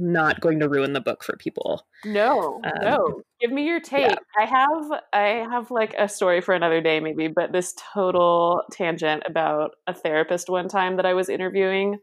not 0.00 0.40
going 0.40 0.60
to 0.60 0.68
ruin 0.68 0.92
the 0.92 1.00
book 1.00 1.22
for 1.22 1.36
people. 1.36 1.86
No, 2.04 2.60
um, 2.64 2.72
no. 2.80 3.22
Give 3.40 3.52
me 3.52 3.66
your 3.66 3.80
take. 3.80 4.10
Yeah. 4.10 4.16
I 4.38 4.46
have 4.46 5.00
I 5.12 5.46
have 5.50 5.70
like 5.70 5.94
a 5.98 6.08
story 6.08 6.40
for 6.40 6.54
another 6.54 6.80
day 6.80 7.00
maybe, 7.00 7.28
but 7.28 7.52
this 7.52 7.74
total 7.94 8.62
tangent 8.72 9.22
about 9.26 9.72
a 9.86 9.94
therapist 9.94 10.48
one 10.48 10.68
time 10.68 10.96
that 10.96 11.06
I 11.06 11.14
was 11.14 11.28
interviewing 11.28 11.98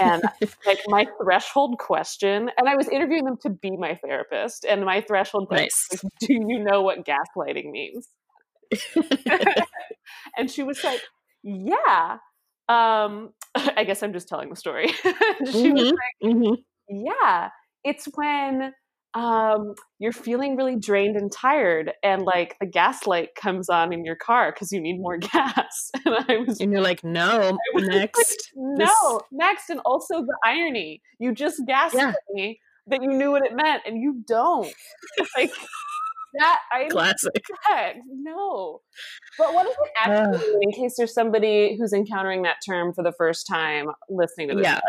and 0.00 0.22
like 0.66 0.80
my 0.88 1.06
threshold 1.22 1.78
question 1.78 2.50
and 2.56 2.68
I 2.68 2.76
was 2.76 2.88
interviewing 2.88 3.24
them 3.24 3.38
to 3.42 3.50
be 3.50 3.76
my 3.76 3.94
therapist 3.94 4.64
and 4.64 4.84
my 4.84 5.00
threshold 5.00 5.48
nice. 5.50 5.86
question 5.86 6.10
was, 6.20 6.28
do 6.28 6.34
you 6.34 6.58
know 6.58 6.82
what 6.82 7.04
gaslighting 7.06 7.70
means? 7.70 8.08
and 10.36 10.50
she 10.50 10.62
was 10.62 10.82
like, 10.84 11.00
"Yeah." 11.42 12.18
Um 12.68 13.30
I 13.54 13.84
guess 13.84 14.02
I'm 14.02 14.12
just 14.12 14.28
telling 14.28 14.50
the 14.50 14.56
story. 14.56 14.88
she 14.88 15.12
mm-hmm. 15.12 15.72
was 15.72 15.92
like, 15.92 16.32
mm-hmm 16.32 16.54
yeah, 16.88 17.50
it's 17.84 18.06
when 18.14 18.72
um, 19.14 19.74
you're 19.98 20.12
feeling 20.12 20.56
really 20.56 20.76
drained 20.76 21.16
and 21.16 21.32
tired, 21.32 21.92
and 22.02 22.22
like 22.22 22.56
the 22.60 22.66
gas 22.66 23.06
light 23.06 23.30
comes 23.34 23.68
on 23.68 23.92
in 23.92 24.04
your 24.04 24.16
car 24.16 24.52
because 24.52 24.70
you 24.70 24.80
need 24.80 25.00
more 25.00 25.16
gas. 25.18 25.90
And 26.04 26.14
I 26.28 26.36
was, 26.46 26.60
and 26.60 26.72
you're 26.72 26.82
like, 26.82 27.02
no, 27.02 27.56
next, 27.74 28.52
like, 28.54 28.78
no, 28.78 29.20
next, 29.32 29.70
and 29.70 29.80
also 29.84 30.20
the 30.20 30.36
irony: 30.44 31.02
you 31.18 31.34
just 31.34 31.62
gaslit 31.66 32.02
yeah. 32.02 32.12
me 32.30 32.60
that 32.86 33.02
you 33.02 33.10
knew 33.10 33.30
what 33.30 33.44
it 33.44 33.54
meant, 33.54 33.82
and 33.86 34.00
you 34.00 34.22
don't. 34.26 34.72
like 35.36 35.52
that, 36.38 36.60
I 36.72 36.88
classic. 36.88 37.44
Heck, 37.66 37.96
no. 38.06 38.80
But 39.38 39.54
what 39.54 39.64
does 39.64 39.76
it 39.82 39.90
actually 39.96 40.38
mean 40.38 40.58
in 40.62 40.72
case 40.72 40.94
there's 40.96 41.14
somebody 41.14 41.76
who's 41.78 41.92
encountering 41.92 42.42
that 42.42 42.56
term 42.68 42.92
for 42.92 43.02
the 43.02 43.12
first 43.12 43.46
time 43.46 43.86
listening 44.08 44.48
to 44.48 44.54
this? 44.56 44.64
Yeah. 44.64 44.80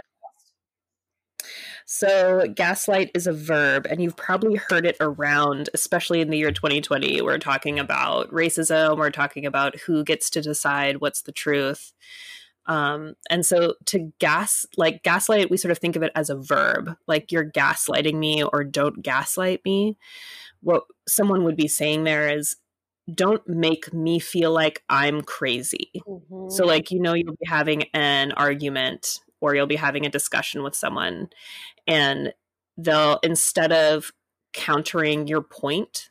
So, 1.91 2.45
gaslight 2.53 3.09
is 3.15 3.25
a 3.25 3.33
verb, 3.33 3.87
and 3.89 3.99
you've 3.99 4.15
probably 4.15 4.57
heard 4.57 4.85
it 4.85 4.95
around, 5.01 5.71
especially 5.73 6.21
in 6.21 6.29
the 6.29 6.37
year 6.37 6.51
2020. 6.51 7.19
We're 7.23 7.39
talking 7.39 7.79
about 7.79 8.29
racism, 8.29 8.95
we're 8.99 9.09
talking 9.09 9.43
about 9.43 9.75
who 9.79 10.03
gets 10.03 10.29
to 10.29 10.41
decide 10.41 11.01
what's 11.01 11.23
the 11.23 11.31
truth. 11.31 11.91
Um, 12.67 13.15
and 13.31 13.43
so, 13.43 13.73
to 13.87 14.13
gas, 14.19 14.67
like 14.77 15.01
gaslight, 15.01 15.49
we 15.49 15.57
sort 15.57 15.71
of 15.71 15.79
think 15.79 15.95
of 15.95 16.03
it 16.03 16.11
as 16.13 16.29
a 16.29 16.37
verb, 16.37 16.95
like 17.07 17.31
you're 17.31 17.49
gaslighting 17.49 18.19
me 18.19 18.43
or 18.43 18.63
don't 18.63 19.01
gaslight 19.01 19.61
me. 19.65 19.97
What 20.61 20.83
someone 21.07 21.43
would 21.43 21.57
be 21.57 21.67
saying 21.67 22.03
there 22.03 22.29
is, 22.29 22.55
don't 23.11 23.41
make 23.47 23.91
me 23.91 24.19
feel 24.19 24.51
like 24.51 24.83
I'm 24.89 25.23
crazy. 25.23 25.91
Mm-hmm. 26.07 26.51
So, 26.51 26.67
like, 26.67 26.91
you 26.91 26.99
know, 27.01 27.15
you'll 27.15 27.33
be 27.33 27.49
having 27.49 27.85
an 27.95 28.31
argument 28.33 29.21
or 29.41 29.55
you'll 29.55 29.67
be 29.67 29.75
having 29.75 30.05
a 30.05 30.09
discussion 30.09 30.63
with 30.63 30.75
someone 30.75 31.29
and 31.87 32.33
they'll 32.77 33.19
instead 33.23 33.71
of 33.71 34.11
countering 34.53 35.27
your 35.27 35.41
point 35.41 36.09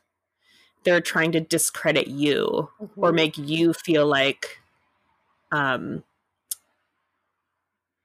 they're 0.83 1.01
trying 1.01 1.31
to 1.31 1.39
discredit 1.39 2.07
you 2.07 2.69
mm-hmm. 2.81 3.03
or 3.03 3.11
make 3.11 3.37
you 3.37 3.73
feel 3.73 4.05
like 4.05 4.59
um 5.51 6.03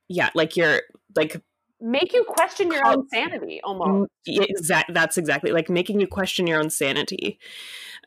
yeah 0.08 0.30
like 0.34 0.56
you're 0.56 0.82
like 1.14 1.40
make 1.80 2.12
you 2.12 2.24
question 2.24 2.70
your 2.72 2.87
own 2.87 3.06
sanity 3.08 3.60
almost 3.62 4.10
exactly 4.26 4.92
that's 4.92 5.18
exactly 5.18 5.52
like 5.52 5.68
making 5.68 6.00
you 6.00 6.06
question 6.06 6.46
your 6.46 6.58
own 6.58 6.70
sanity 6.70 7.38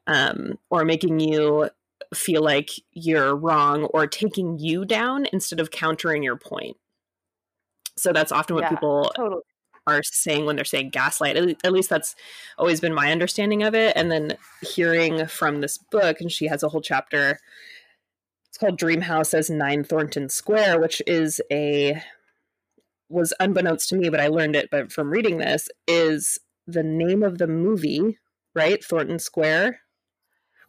um 0.07 0.57
or 0.69 0.83
making 0.83 1.19
you 1.19 1.69
feel 2.13 2.41
like 2.41 2.69
you're 2.93 3.35
wrong 3.35 3.83
or 3.85 4.07
taking 4.07 4.57
you 4.57 4.85
down 4.85 5.27
instead 5.33 5.59
of 5.59 5.71
countering 5.71 6.23
your 6.23 6.37
point 6.37 6.77
so 7.97 8.13
that's 8.13 8.31
often 8.31 8.55
what 8.55 8.63
yeah, 8.65 8.69
people 8.69 9.11
totally. 9.15 9.41
are 9.87 10.03
saying 10.03 10.45
when 10.45 10.55
they're 10.55 10.65
saying 10.65 10.91
gaslight. 10.91 11.35
At 11.35 11.73
least 11.73 11.89
that's 11.89 12.15
always 12.57 12.79
been 12.79 12.93
my 12.93 13.11
understanding 13.11 13.63
of 13.63 13.73
it. 13.73 13.93
And 13.95 14.11
then 14.11 14.37
hearing 14.61 15.25
from 15.27 15.61
this 15.61 15.77
book, 15.77 16.21
and 16.21 16.31
she 16.31 16.47
has 16.47 16.63
a 16.63 16.69
whole 16.69 16.81
chapter. 16.81 17.39
It's 18.49 18.57
called 18.57 18.77
Dream 18.77 19.01
House 19.01 19.33
as 19.33 19.49
Nine 19.49 19.83
Thornton 19.83 20.29
Square, 20.29 20.79
which 20.79 21.01
is 21.07 21.41
a 21.51 22.01
was 23.09 23.33
unbeknownst 23.39 23.89
to 23.89 23.95
me, 23.95 24.09
but 24.09 24.19
I 24.19 24.27
learned 24.27 24.55
it 24.55 24.69
but 24.69 24.91
from 24.91 25.09
reading 25.09 25.37
this, 25.37 25.69
is 25.87 26.39
the 26.65 26.83
name 26.83 27.23
of 27.23 27.37
the 27.37 27.47
movie, 27.47 28.19
right? 28.53 28.83
Thornton 28.83 29.19
Square. 29.19 29.79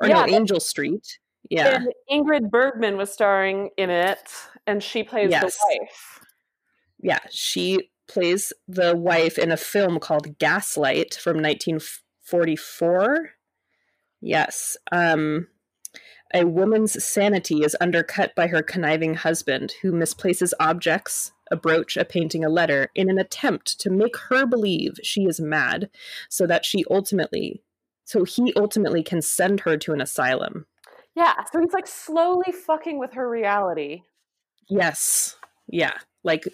Or 0.00 0.06
yeah, 0.06 0.24
no, 0.24 0.36
Angel 0.36 0.60
Street. 0.60 1.18
Yeah. 1.50 1.84
Ingrid 2.10 2.50
Bergman 2.50 2.96
was 2.96 3.12
starring 3.12 3.70
in 3.76 3.90
it, 3.90 4.30
and 4.66 4.82
she 4.82 5.02
plays 5.02 5.30
yes. 5.30 5.56
the 5.56 5.80
wife 5.80 6.17
yeah, 7.00 7.20
she 7.30 7.90
plays 8.08 8.52
the 8.66 8.96
wife 8.96 9.38
in 9.38 9.52
a 9.52 9.56
film 9.56 10.00
called 10.00 10.38
Gaslight 10.38 11.14
from 11.14 11.36
1944. 11.36 13.30
Yes. 14.20 14.76
Um, 14.90 15.48
a 16.34 16.44
woman's 16.44 17.02
sanity 17.02 17.62
is 17.62 17.76
undercut 17.80 18.34
by 18.34 18.48
her 18.48 18.62
conniving 18.62 19.14
husband, 19.14 19.74
who 19.82 19.92
misplaces 19.92 20.52
objects, 20.60 21.32
a 21.50 21.56
brooch, 21.56 21.96
a 21.96 22.04
painting, 22.04 22.44
a 22.44 22.50
letter, 22.50 22.90
in 22.94 23.08
an 23.08 23.18
attempt 23.18 23.80
to 23.80 23.90
make 23.90 24.16
her 24.28 24.44
believe 24.44 24.98
she 25.02 25.24
is 25.24 25.40
mad, 25.40 25.88
so 26.28 26.46
that 26.46 26.66
she 26.66 26.84
ultimately, 26.90 27.62
so 28.04 28.24
he 28.24 28.52
ultimately 28.56 29.02
can 29.02 29.22
send 29.22 29.60
her 29.60 29.78
to 29.78 29.92
an 29.92 30.00
asylum. 30.00 30.66
Yeah, 31.14 31.34
so 31.50 31.60
he's 31.60 31.72
like 31.72 31.86
slowly 31.86 32.52
fucking 32.52 32.98
with 32.98 33.14
her 33.14 33.28
reality. 33.28 34.02
Yes. 34.68 35.36
Yeah. 35.68 35.94
Like 36.24 36.44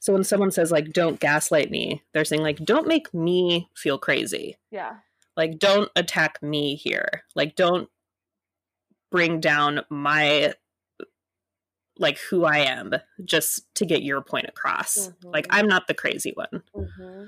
so 0.00 0.12
when 0.12 0.24
someone 0.24 0.50
says 0.50 0.70
like 0.70 0.92
don't 0.92 1.20
gaslight 1.20 1.70
me, 1.70 2.02
they're 2.12 2.24
saying 2.24 2.42
like 2.42 2.58
don't 2.58 2.86
make 2.86 3.12
me 3.14 3.68
feel 3.74 3.98
crazy. 3.98 4.56
Yeah. 4.70 4.96
Like 5.36 5.58
don't 5.58 5.90
attack 5.96 6.42
me 6.42 6.76
here. 6.76 7.24
Like 7.34 7.56
don't 7.56 7.88
bring 9.10 9.40
down 9.40 9.80
my 9.90 10.54
like 11.98 12.18
who 12.18 12.44
I 12.44 12.58
am 12.58 12.92
just 13.24 13.72
to 13.76 13.86
get 13.86 14.02
your 14.02 14.20
point 14.20 14.46
across. 14.48 15.08
Mm-hmm. 15.08 15.28
Like 15.30 15.46
I'm 15.50 15.68
not 15.68 15.86
the 15.86 15.94
crazy 15.94 16.32
one. 16.34 16.62
Mm-hmm. 16.74 17.24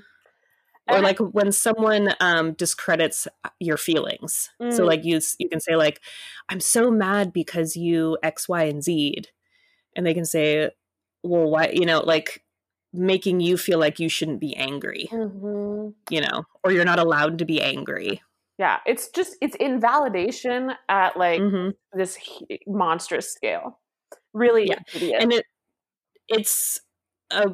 Or 0.89 1.01
like 1.01 1.19
when 1.19 1.51
someone 1.51 2.13
um, 2.21 2.53
discredits 2.53 3.27
your 3.59 3.75
feelings. 3.75 4.49
Mm. 4.61 4.71
So 4.71 4.85
like 4.85 5.03
you 5.03 5.19
you 5.37 5.49
can 5.49 5.59
say 5.59 5.75
like 5.75 5.99
I'm 6.47 6.61
so 6.61 6.89
mad 6.89 7.33
because 7.33 7.75
you 7.75 8.17
X 8.23 8.47
Y 8.47 8.63
and 8.63 8.81
Z, 8.81 9.23
and 9.97 10.05
they 10.05 10.13
can 10.13 10.23
say 10.23 10.71
well 11.23 11.49
why 11.49 11.69
you 11.73 11.85
know 11.85 11.99
like 11.99 12.43
making 12.93 13.39
you 13.39 13.57
feel 13.57 13.79
like 13.79 13.99
you 13.99 14.09
shouldn't 14.09 14.39
be 14.39 14.55
angry 14.55 15.07
mm-hmm. 15.11 15.89
you 16.09 16.21
know 16.21 16.43
or 16.63 16.71
you're 16.71 16.85
not 16.85 16.99
allowed 16.99 17.37
to 17.37 17.45
be 17.45 17.61
angry 17.61 18.21
yeah 18.57 18.79
it's 18.85 19.09
just 19.09 19.35
it's 19.41 19.55
invalidation 19.57 20.71
at 20.89 21.17
like 21.17 21.41
mm-hmm. 21.41 21.69
this 21.97 22.17
monstrous 22.65 23.31
scale 23.31 23.79
really 24.33 24.71
yeah. 24.93 25.17
and 25.19 25.33
it 25.33 25.45
it's 26.27 26.79
a 27.31 27.49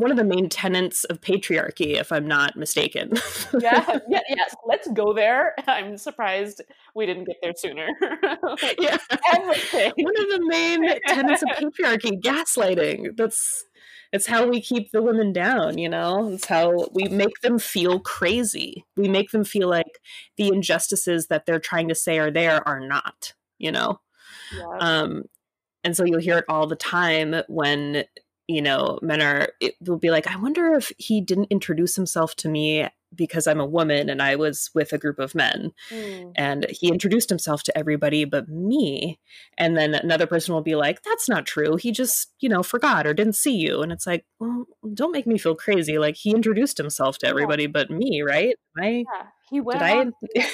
one 0.00 0.10
of 0.10 0.16
the 0.16 0.24
main 0.24 0.48
tenets 0.48 1.04
of 1.04 1.20
patriarchy, 1.20 1.98
if 1.98 2.10
I'm 2.10 2.26
not 2.26 2.56
mistaken. 2.56 3.12
yeah, 3.60 3.98
yeah, 4.08 4.20
yes. 4.28 4.54
Let's 4.66 4.88
go 4.88 5.12
there. 5.12 5.54
I'm 5.66 5.96
surprised 5.96 6.62
we 6.94 7.06
didn't 7.06 7.24
get 7.24 7.36
there 7.42 7.52
sooner. 7.56 7.88
yeah, 8.78 8.98
everything. 9.32 9.92
One 9.96 10.20
of 10.20 10.28
the 10.28 10.44
main 10.46 11.00
tenets 11.06 11.42
of 11.42 11.48
patriarchy, 11.50 12.20
gaslighting. 12.20 13.16
That's 13.16 13.64
it's 14.12 14.26
how 14.26 14.46
we 14.46 14.60
keep 14.60 14.92
the 14.92 15.02
women 15.02 15.32
down. 15.32 15.78
You 15.78 15.88
know, 15.88 16.30
it's 16.32 16.46
how 16.46 16.88
we 16.92 17.04
make 17.08 17.40
them 17.40 17.58
feel 17.58 18.00
crazy. 18.00 18.84
We 18.96 19.08
make 19.08 19.30
them 19.30 19.44
feel 19.44 19.68
like 19.68 20.00
the 20.36 20.48
injustices 20.48 21.28
that 21.28 21.46
they're 21.46 21.60
trying 21.60 21.88
to 21.88 21.94
say 21.94 22.18
are 22.18 22.30
there 22.30 22.66
are 22.66 22.80
not. 22.80 23.32
You 23.58 23.72
know. 23.72 24.00
Yeah. 24.56 24.78
Um, 24.80 25.24
and 25.84 25.94
so 25.96 26.04
you'll 26.04 26.20
hear 26.20 26.38
it 26.38 26.46
all 26.48 26.66
the 26.66 26.76
time 26.76 27.34
when 27.46 28.04
you 28.46 28.62
know, 28.62 28.98
men 29.02 29.22
are, 29.22 29.48
it 29.60 29.74
will 29.86 29.98
be 29.98 30.10
like, 30.10 30.26
I 30.26 30.36
wonder 30.36 30.74
if 30.74 30.92
he 30.98 31.20
didn't 31.20 31.48
introduce 31.50 31.96
himself 31.96 32.34
to 32.36 32.48
me 32.48 32.88
because 33.14 33.46
I'm 33.46 33.60
a 33.60 33.66
woman 33.66 34.10
and 34.10 34.20
I 34.20 34.36
was 34.36 34.70
with 34.74 34.92
a 34.92 34.98
group 34.98 35.18
of 35.18 35.34
men. 35.34 35.72
Mm. 35.90 36.32
And 36.36 36.66
he 36.68 36.88
introduced 36.88 37.28
himself 37.28 37.62
to 37.64 37.78
everybody 37.78 38.24
but 38.24 38.48
me. 38.48 39.20
And 39.56 39.76
then 39.76 39.94
another 39.94 40.26
person 40.26 40.52
will 40.52 40.62
be 40.62 40.74
like, 40.74 41.02
that's 41.02 41.28
not 41.28 41.46
true. 41.46 41.76
He 41.76 41.92
just, 41.92 42.32
you 42.40 42.48
know, 42.48 42.62
forgot 42.62 43.06
or 43.06 43.14
didn't 43.14 43.36
see 43.36 43.56
you. 43.56 43.82
And 43.82 43.92
it's 43.92 44.06
like, 44.06 44.24
well, 44.40 44.66
don't 44.92 45.12
make 45.12 45.26
me 45.26 45.38
feel 45.38 45.54
crazy. 45.54 45.98
Like 45.98 46.16
he 46.16 46.32
introduced 46.32 46.78
himself 46.78 47.18
to 47.18 47.26
everybody 47.26 47.64
yeah. 47.64 47.70
but 47.72 47.90
me, 47.90 48.22
right? 48.22 48.56
I, 48.78 49.04
yeah. 49.12 49.26
He 49.50 49.60
went 49.60 49.80
did 49.80 50.12
I? 50.36 50.48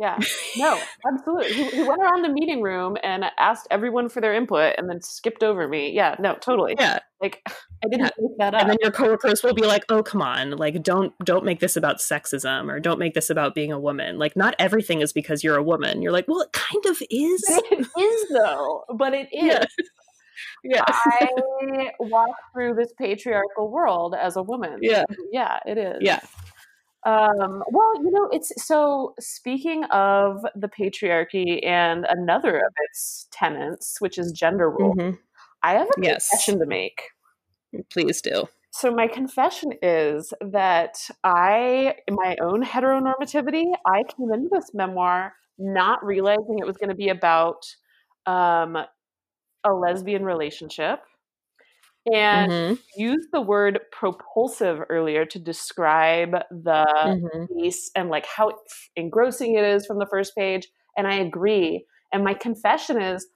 Yeah, 0.00 0.18
no, 0.56 0.80
absolutely. 1.06 1.52
He, 1.52 1.64
he, 1.68 1.82
went 1.82 2.00
around 2.00 2.22
the 2.22 2.30
meeting 2.30 2.62
room 2.62 2.96
and 3.02 3.26
asked 3.38 3.68
everyone 3.70 4.08
for 4.08 4.22
their 4.22 4.32
input, 4.32 4.76
and 4.78 4.88
then 4.88 5.02
skipped 5.02 5.42
over 5.42 5.68
me. 5.68 5.92
Yeah, 5.92 6.16
no, 6.18 6.36
totally. 6.36 6.74
Yeah, 6.78 7.00
like 7.20 7.42
I 7.46 7.88
didn't 7.88 8.06
yeah. 8.06 8.10
make 8.18 8.38
that 8.38 8.54
up. 8.54 8.62
And 8.62 8.70
then 8.70 8.78
your 8.80 8.92
coworkers 8.92 9.42
will 9.42 9.52
be 9.52 9.66
like, 9.66 9.84
"Oh, 9.90 10.02
come 10.02 10.22
on! 10.22 10.52
Like, 10.52 10.82
don't 10.82 11.12
don't 11.22 11.44
make 11.44 11.60
this 11.60 11.76
about 11.76 11.98
sexism, 11.98 12.72
or 12.72 12.80
don't 12.80 12.98
make 12.98 13.12
this 13.12 13.28
about 13.28 13.54
being 13.54 13.72
a 13.72 13.78
woman. 13.78 14.18
Like, 14.18 14.36
not 14.36 14.54
everything 14.58 15.02
is 15.02 15.12
because 15.12 15.44
you're 15.44 15.56
a 15.56 15.62
woman." 15.62 16.00
You're 16.00 16.12
like, 16.12 16.26
"Well, 16.26 16.40
it 16.40 16.52
kind 16.52 16.86
of 16.86 16.96
is. 17.10 17.44
It 17.46 17.86
is 17.98 18.28
though, 18.30 18.84
but 18.96 19.12
it 19.12 19.28
is." 19.32 19.42
Yeah. 19.42 19.64
yeah. 20.64 20.84
I 20.88 21.90
walk 21.98 22.36
through 22.54 22.74
this 22.74 22.92
patriarchal 22.98 23.70
world 23.70 24.14
as 24.18 24.36
a 24.36 24.42
woman. 24.42 24.78
Yeah. 24.80 25.04
Yeah, 25.30 25.58
it 25.66 25.76
is. 25.76 25.98
Yeah. 26.00 26.20
Um, 27.06 27.62
well, 27.70 27.94
you 28.02 28.10
know, 28.10 28.28
it's 28.30 28.52
so 28.62 29.14
speaking 29.18 29.84
of 29.84 30.44
the 30.54 30.68
patriarchy 30.68 31.64
and 31.66 32.04
another 32.08 32.56
of 32.56 32.72
its 32.88 33.26
tenets, 33.30 34.00
which 34.00 34.18
is 34.18 34.32
gender 34.32 34.70
role, 34.70 34.94
mm-hmm. 34.94 35.16
I 35.62 35.74
have 35.74 35.88
a 35.88 36.02
yes. 36.02 36.28
confession 36.28 36.58
to 36.58 36.66
make. 36.66 37.02
Please 37.90 38.20
do. 38.20 38.48
So 38.72 38.94
my 38.94 39.08
confession 39.08 39.72
is 39.82 40.32
that 40.40 41.08
I, 41.24 41.96
in 42.06 42.14
my 42.14 42.36
own 42.40 42.64
heteronormativity, 42.64 43.72
I 43.86 44.02
came 44.04 44.32
into 44.32 44.48
this 44.52 44.70
memoir 44.74 45.34
not 45.58 46.04
realizing 46.04 46.58
it 46.58 46.66
was 46.66 46.76
going 46.76 46.88
to 46.88 46.94
be 46.94 47.08
about 47.08 47.66
um, 48.26 48.76
a 49.64 49.72
lesbian 49.72 50.24
relationship 50.24 51.00
and 52.06 52.50
Mhm. 52.50 52.78
used 52.96 53.28
the 53.32 53.40
word 53.40 53.80
propulsive 53.92 54.80
earlier 54.88 55.24
to 55.26 55.38
describe 55.38 56.32
the 56.50 56.86
Mhm. 57.04 57.48
piece 57.48 57.90
and 57.94 58.08
like 58.08 58.26
how 58.26 58.52
engrossing 58.96 59.54
it 59.54 59.64
is 59.64 59.86
from 59.86 59.98
the 59.98 60.06
first 60.10 60.34
page. 60.36 60.68
And 60.96 61.06
I 61.06 61.14
agree. 61.16 61.86
And 62.12 62.24
my 62.24 62.34
confession 62.34 63.00
is 63.00 63.26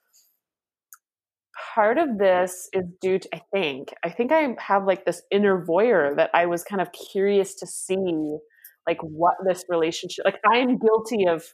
part 1.75 1.99
of 1.99 2.19
this 2.19 2.69
is 2.73 2.85
due 3.01 3.19
to, 3.19 3.29
I 3.35 3.43
think, 3.53 3.95
I 4.03 4.11
think 4.11 4.33
I 4.33 4.57
have 4.59 4.85
like 4.87 5.05
this 5.05 5.23
inner 5.31 5.65
voyeur 5.65 6.17
that 6.17 6.31
I 6.35 6.47
was 6.47 6.65
kind 6.65 6.81
of 6.83 6.91
curious 7.13 7.55
to 7.57 7.67
see 7.67 8.39
like 8.87 8.99
what 9.03 9.37
this 9.47 9.65
relationship 9.69 10.25
like 10.27 10.41
I'm 10.53 10.79
guilty 10.79 11.27
of 11.27 11.45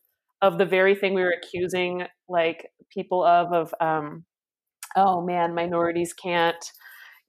of 0.42 0.58
the 0.58 0.66
very 0.66 0.94
thing 0.96 1.14
we 1.14 1.22
were 1.22 1.34
accusing 1.42 2.04
like 2.28 2.70
people 2.92 3.22
of 3.24 3.52
of 3.52 3.74
um 3.80 4.24
oh 4.96 5.24
man 5.24 5.54
minorities 5.54 6.12
can't 6.12 6.64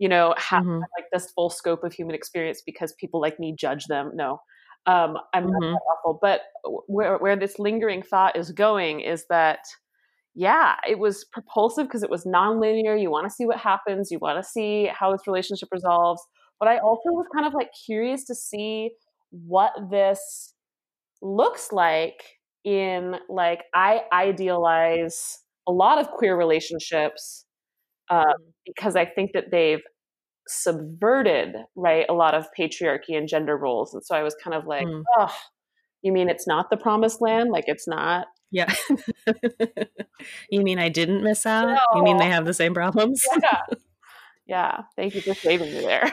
you 0.02 0.10
know 0.10 0.34
have 0.38 0.64
Mhm. 0.64 0.88
like 0.98 1.08
this 1.14 1.32
full 1.36 1.50
scope 1.52 1.84
of 1.86 1.94
human 1.94 2.16
experience 2.16 2.62
because 2.66 2.94
people 3.04 3.22
like 3.22 3.40
me 3.40 3.56
judge 3.66 3.86
them. 3.94 4.12
No. 4.16 4.32
Um 4.88 5.12
i'm 5.36 5.46
not 5.56 5.64
Mhm. 5.64 5.74
that 5.74 5.84
awful. 5.94 6.20
But 6.22 6.42
where 6.88 7.18
where 7.20 7.38
this 7.38 7.60
lingering 7.60 8.04
thought 8.04 8.36
is 8.38 8.52
going 8.54 9.02
is 9.02 9.26
that 9.30 9.60
yeah 10.36 10.76
it 10.90 11.00
was 11.00 11.26
propulsive 11.34 11.88
because 11.88 12.04
it 12.04 12.10
was 12.10 12.26
nonlinear. 12.26 13.00
You 13.02 13.12
want 13.12 13.28
to 13.30 13.36
see 13.38 13.46
what 13.48 13.58
happens. 13.60 14.12
You 14.12 14.20
want 14.20 14.38
to 14.44 14.50
see 14.50 14.88
how 15.00 15.12
this 15.12 15.28
relationship 15.28 15.70
resolves. 15.72 16.22
But 16.60 16.70
i 16.70 16.78
also 16.80 17.10
was 17.20 17.28
kind 17.36 17.48
of 17.48 17.54
like 17.54 17.72
curious 17.88 18.26
to 18.26 18.36
see 18.36 18.92
what 19.32 19.74
this 19.92 20.54
looks 21.22 21.72
like 21.74 22.24
in 22.66 23.16
like 23.30 23.64
i 23.76 24.02
idealize 24.14 25.40
a 25.68 25.72
lot 25.72 26.00
of 26.00 26.10
queer 26.12 26.38
relationships 26.38 27.46
uh, 28.12 28.34
because 28.68 28.96
I 28.96 29.06
think 29.06 29.32
that 29.34 29.46
they've 29.52 29.82
subverted 30.48 31.56
right 31.76 32.06
a 32.10 32.14
lot 32.14 32.34
of 32.36 32.46
patriarchy 32.60 33.18
and 33.18 33.28
gender 33.28 33.58
roles, 33.58 33.94
and 33.94 34.04
so 34.06 34.16
I 34.16 34.24
was 34.24 34.36
kind 34.44 34.56
of 34.56 34.68
like, 34.68 34.86
Mm. 34.86 35.04
oh, 35.18 35.34
you 36.04 36.12
mean 36.12 36.30
it's 36.30 36.48
not 36.48 36.70
the 36.70 36.78
promised 36.78 37.22
land? 37.22 37.52
Like 37.52 37.66
it's 37.68 37.88
not? 37.88 38.28
Yeah. 38.52 38.74
you 40.50 40.62
mean 40.62 40.80
I 40.80 40.90
didn't 40.90 41.24
miss 41.24 41.46
out? 41.46 41.80
You 41.96 42.04
mean 42.04 42.18
they 42.18 42.30
have 42.30 42.46
the 42.46 42.54
same 42.54 42.74
problems? 42.74 43.24
Yeah, 43.42 43.62
yeah. 44.48 44.82
Thank 44.96 45.16
you 45.16 45.22
for 45.22 45.34
saving 45.34 45.72
me 45.72 45.82
there. 45.82 46.12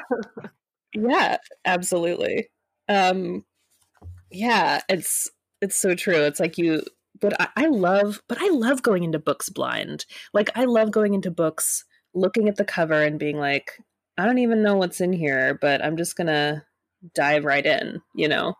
Yeah, 0.94 1.38
absolutely. 1.64 2.48
Um 2.88 3.44
yeah, 4.30 4.82
it's 4.88 5.30
it's 5.60 5.76
so 5.76 5.94
true. 5.94 6.22
It's 6.22 6.38
like 6.40 6.58
you 6.58 6.82
but 7.20 7.40
I, 7.40 7.48
I 7.56 7.66
love 7.66 8.20
but 8.28 8.38
I 8.40 8.50
love 8.50 8.82
going 8.82 9.04
into 9.04 9.18
books 9.18 9.48
blind. 9.48 10.04
Like 10.34 10.50
I 10.54 10.64
love 10.66 10.90
going 10.90 11.14
into 11.14 11.30
books 11.30 11.84
looking 12.14 12.48
at 12.48 12.56
the 12.56 12.64
cover 12.64 13.02
and 13.02 13.18
being 13.18 13.38
like, 13.38 13.78
I 14.16 14.24
don't 14.24 14.38
even 14.38 14.62
know 14.62 14.76
what's 14.76 15.00
in 15.00 15.12
here, 15.12 15.58
but 15.60 15.84
I'm 15.84 15.96
just 15.96 16.16
gonna 16.16 16.64
dive 17.14 17.44
right 17.44 17.64
in, 17.64 18.02
you 18.14 18.28
know? 18.28 18.54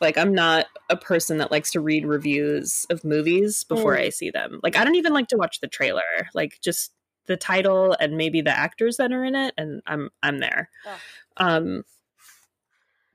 Like 0.00 0.18
I'm 0.18 0.34
not 0.34 0.66
a 0.90 0.96
person 0.96 1.38
that 1.38 1.50
likes 1.50 1.70
to 1.72 1.80
read 1.80 2.06
reviews 2.06 2.86
of 2.90 3.04
movies 3.04 3.64
before 3.64 3.96
Mm. 3.96 4.00
I 4.00 4.08
see 4.10 4.30
them. 4.30 4.60
Like 4.62 4.76
I 4.76 4.84
don't 4.84 4.96
even 4.96 5.12
like 5.12 5.28
to 5.28 5.36
watch 5.36 5.60
the 5.60 5.68
trailer. 5.68 6.02
Like 6.34 6.60
just 6.62 6.92
the 7.26 7.36
title 7.36 7.96
and 7.98 8.16
maybe 8.16 8.40
the 8.40 8.56
actors 8.56 8.96
that 8.98 9.12
are 9.12 9.24
in 9.24 9.34
it 9.34 9.54
and 9.56 9.82
I'm 9.86 10.10
I'm 10.22 10.38
there. 10.38 10.70
Oh. 10.86 10.98
Um 11.38 11.84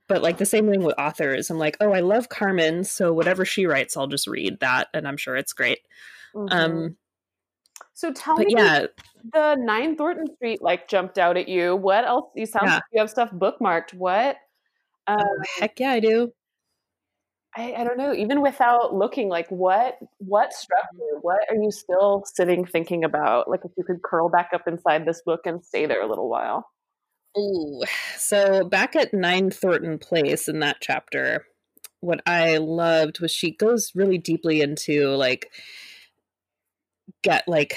but 0.06 0.22
like 0.22 0.38
the 0.38 0.46
same 0.46 0.68
thing 0.68 0.82
with 0.82 0.98
authors. 0.98 1.50
I'm 1.50 1.58
like, 1.58 1.76
oh, 1.80 1.92
I 1.92 2.00
love 2.00 2.28
Carmen, 2.28 2.84
so 2.84 3.12
whatever 3.12 3.44
she 3.44 3.66
writes, 3.66 3.96
I'll 3.96 4.06
just 4.06 4.26
read 4.26 4.60
that, 4.60 4.88
and 4.92 5.08
I'm 5.08 5.16
sure 5.16 5.34
it's 5.34 5.54
great. 5.54 5.78
Mhm. 6.34 6.52
Um, 6.52 6.96
so 7.94 8.12
tell 8.12 8.36
but 8.36 8.46
me, 8.46 8.54
yeah, 8.56 8.86
the 9.32 9.56
Nine 9.56 9.96
Thornton 9.96 10.26
Street 10.34 10.60
like 10.60 10.88
jumped 10.88 11.18
out 11.18 11.36
at 11.36 11.48
you. 11.48 11.76
What 11.76 12.04
else? 12.04 12.30
You 12.34 12.44
sound 12.44 12.66
Yeah. 12.66 12.74
like 12.74 12.82
you 12.92 13.00
have 13.00 13.10
stuff 13.10 13.30
bookmarked. 13.30 13.94
What? 13.94 14.36
Um, 15.06 15.18
oh, 15.20 15.44
heck 15.60 15.78
yeah, 15.78 15.92
I 15.92 16.00
do. 16.00 16.32
I, 17.56 17.72
I 17.74 17.84
don't 17.84 17.96
know. 17.96 18.12
Even 18.12 18.42
without 18.42 18.94
looking, 18.94 19.28
like 19.28 19.48
what 19.48 19.96
what 20.18 20.52
struck 20.52 20.86
you? 20.98 21.18
What 21.22 21.40
are 21.48 21.56
you 21.56 21.70
still 21.70 22.24
sitting 22.26 22.64
thinking 22.64 23.04
about? 23.04 23.48
Like 23.48 23.60
if 23.64 23.70
you 23.76 23.84
could 23.84 24.02
curl 24.02 24.28
back 24.28 24.50
up 24.52 24.66
inside 24.66 25.06
this 25.06 25.22
book 25.24 25.40
and 25.44 25.64
stay 25.64 25.86
there 25.86 26.02
a 26.02 26.08
little 26.08 26.28
while. 26.28 26.68
Ooh, 27.38 27.82
so 28.16 28.64
back 28.68 28.94
at 28.96 29.14
Nine 29.14 29.50
Thornton 29.50 29.98
Place 29.98 30.48
in 30.48 30.60
that 30.60 30.76
chapter, 30.80 31.44
what 32.00 32.20
I 32.26 32.58
loved 32.58 33.20
was 33.20 33.32
she 33.32 33.52
goes 33.52 33.92
really 33.94 34.18
deeply 34.18 34.60
into 34.60 35.08
like 35.16 35.50
get 37.24 37.48
like 37.48 37.76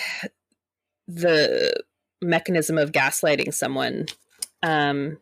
the 1.08 1.84
mechanism 2.22 2.78
of 2.78 2.92
gaslighting 2.92 3.54
someone. 3.54 4.06
Um 4.62 5.18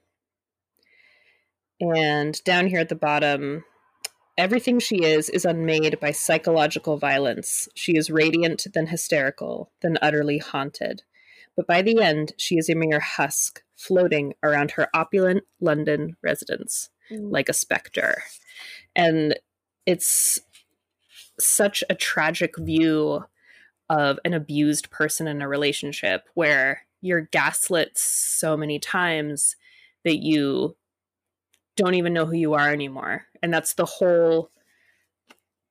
and 1.79 2.43
down 2.43 2.67
here 2.67 2.79
at 2.79 2.89
the 2.89 2.95
bottom, 2.95 3.63
everything 4.37 4.79
she 4.79 5.03
is 5.03 5.29
is 5.29 5.45
unmade 5.45 5.99
by 5.99 6.11
psychological 6.11 6.97
violence. 6.97 7.67
She 7.75 7.95
is 7.95 8.09
radiant, 8.09 8.67
then 8.73 8.87
hysterical, 8.87 9.71
then 9.81 9.97
utterly 10.01 10.37
haunted. 10.37 11.03
But 11.55 11.67
by 11.67 11.81
the 11.81 12.01
end, 12.01 12.33
she 12.37 12.57
is 12.57 12.69
a 12.69 12.75
mere 12.75 12.99
husk 12.99 13.61
floating 13.75 14.33
around 14.43 14.71
her 14.71 14.87
opulent 14.93 15.43
London 15.61 16.17
residence 16.21 16.89
like 17.09 17.49
a 17.49 17.53
specter. 17.53 18.23
And 18.95 19.37
it's 19.85 20.39
such 21.39 21.83
a 21.89 21.95
tragic 21.95 22.57
view 22.57 23.25
of 23.89 24.19
an 24.25 24.33
abused 24.33 24.89
person 24.89 25.27
in 25.27 25.41
a 25.41 25.47
relationship 25.47 26.27
where 26.33 26.85
you're 27.01 27.29
gaslit 27.31 27.91
so 27.97 28.57
many 28.57 28.79
times 28.79 29.55
that 30.03 30.17
you 30.17 30.75
don't 31.75 31.95
even 31.95 32.13
know 32.13 32.25
who 32.25 32.35
you 32.35 32.53
are 32.53 32.71
anymore. 32.71 33.25
And 33.43 33.53
that's 33.53 33.73
the 33.73 33.85
whole 33.85 34.49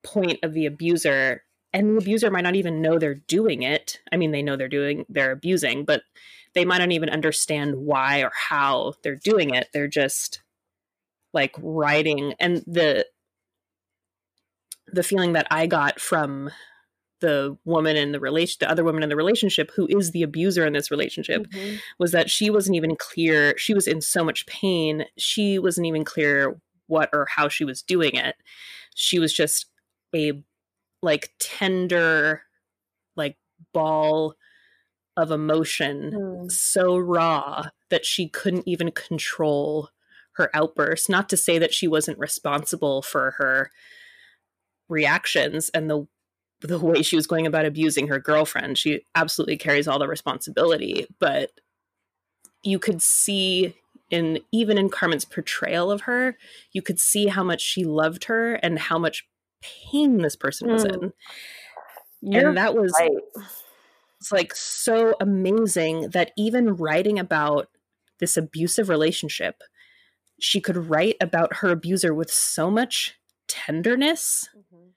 point 0.02 0.38
of 0.42 0.52
the 0.52 0.66
abuser. 0.66 1.42
And 1.72 1.96
the 1.96 2.02
abuser 2.02 2.30
might 2.30 2.42
not 2.42 2.56
even 2.56 2.82
know 2.82 2.98
they're 2.98 3.14
doing 3.14 3.62
it. 3.62 4.00
I 4.12 4.16
mean, 4.16 4.30
they 4.30 4.42
know 4.42 4.56
they're 4.56 4.68
doing, 4.68 5.06
they're 5.08 5.32
abusing, 5.32 5.84
but 5.84 6.02
they 6.54 6.64
might 6.64 6.78
not 6.78 6.92
even 6.92 7.08
understand 7.08 7.76
why 7.76 8.22
or 8.22 8.30
how 8.32 8.94
they're 9.02 9.16
doing 9.16 9.50
it. 9.50 9.68
They're 9.72 9.88
just 9.88 10.40
like 11.32 11.54
writing 11.58 12.34
and 12.38 12.58
the 12.66 13.06
the 14.86 15.02
feeling 15.02 15.32
that 15.32 15.48
I 15.50 15.66
got 15.66 15.98
from 15.98 16.50
the 17.20 17.56
woman 17.64 17.96
in 17.96 18.12
the 18.12 18.20
relation 18.20 18.56
the 18.60 18.70
other 18.70 18.84
woman 18.84 19.02
in 19.02 19.08
the 19.08 19.16
relationship 19.16 19.70
who 19.74 19.86
is 19.98 20.10
the 20.10 20.22
abuser 20.22 20.66
in 20.66 20.72
this 20.72 20.90
relationship 20.90 21.46
Mhm. 21.50 21.78
was 21.98 22.12
that 22.12 22.30
she 22.30 22.50
wasn't 22.50 22.76
even 22.76 22.96
clear 22.96 23.56
she 23.56 23.72
was 23.74 23.86
in 23.86 24.00
so 24.00 24.24
much 24.24 24.44
pain 24.46 25.06
she 25.16 25.58
wasn't 25.58 25.86
even 25.86 26.04
clear 26.04 26.60
what 26.86 27.08
or 27.12 27.26
how 27.26 27.48
she 27.48 27.64
was 27.64 27.82
doing 27.82 28.14
it 28.16 28.34
she 28.94 29.18
was 29.18 29.32
just 29.32 29.66
a 30.14 30.32
like 31.02 31.32
tender 31.38 32.42
like 33.16 33.36
ball 33.72 34.34
of 35.16 35.30
emotion 35.30 36.10
Mm. 36.12 36.50
so 36.52 36.98
raw 36.98 37.64
that 37.90 38.04
she 38.04 38.28
couldn't 38.28 38.66
even 38.66 38.90
control 38.90 39.90
her 40.32 40.50
outburst 40.52 41.08
not 41.08 41.28
to 41.28 41.36
say 41.36 41.58
that 41.58 41.72
she 41.72 41.86
wasn't 41.86 42.18
responsible 42.18 43.00
for 43.02 43.30
her 43.38 43.70
reactions 44.88 45.70
and 45.70 45.88
the 45.88 46.06
the 46.66 46.78
way 46.78 47.02
she 47.02 47.16
was 47.16 47.26
going 47.26 47.46
about 47.46 47.66
abusing 47.66 48.08
her 48.08 48.18
girlfriend 48.18 48.78
she 48.78 49.04
absolutely 49.14 49.56
carries 49.56 49.86
all 49.86 49.98
the 49.98 50.08
responsibility 50.08 51.06
but 51.18 51.50
you 52.62 52.78
could 52.78 53.02
see 53.02 53.74
in 54.10 54.38
even 54.52 54.78
in 54.78 54.88
Carmen's 54.88 55.24
portrayal 55.24 55.90
of 55.90 56.02
her 56.02 56.36
you 56.72 56.80
could 56.82 56.98
see 56.98 57.26
how 57.26 57.42
much 57.44 57.60
she 57.60 57.84
loved 57.84 58.24
her 58.24 58.54
and 58.54 58.78
how 58.78 58.98
much 58.98 59.26
pain 59.62 60.18
this 60.18 60.36
person 60.36 60.68
was 60.68 60.84
Mm. 60.84 60.94
in 61.02 61.12
You're 62.22 62.48
and 62.48 62.56
that 62.56 62.74
was 62.74 62.92
right. 62.98 63.10
it's 64.20 64.32
like 64.32 64.54
so 64.54 65.14
amazing 65.20 66.10
that 66.10 66.32
even 66.38 66.76
writing 66.76 67.18
about 67.18 67.68
this 68.20 68.36
abusive 68.38 68.88
relationship 68.88 69.62
she 70.40 70.60
could 70.60 70.76
write 70.88 71.16
about 71.20 71.56
her 71.56 71.70
abuser 71.70 72.14
with 72.14 72.30
so 72.30 72.70
much 72.70 73.14
tenderness 73.48 74.48
Mhm. 74.56 74.93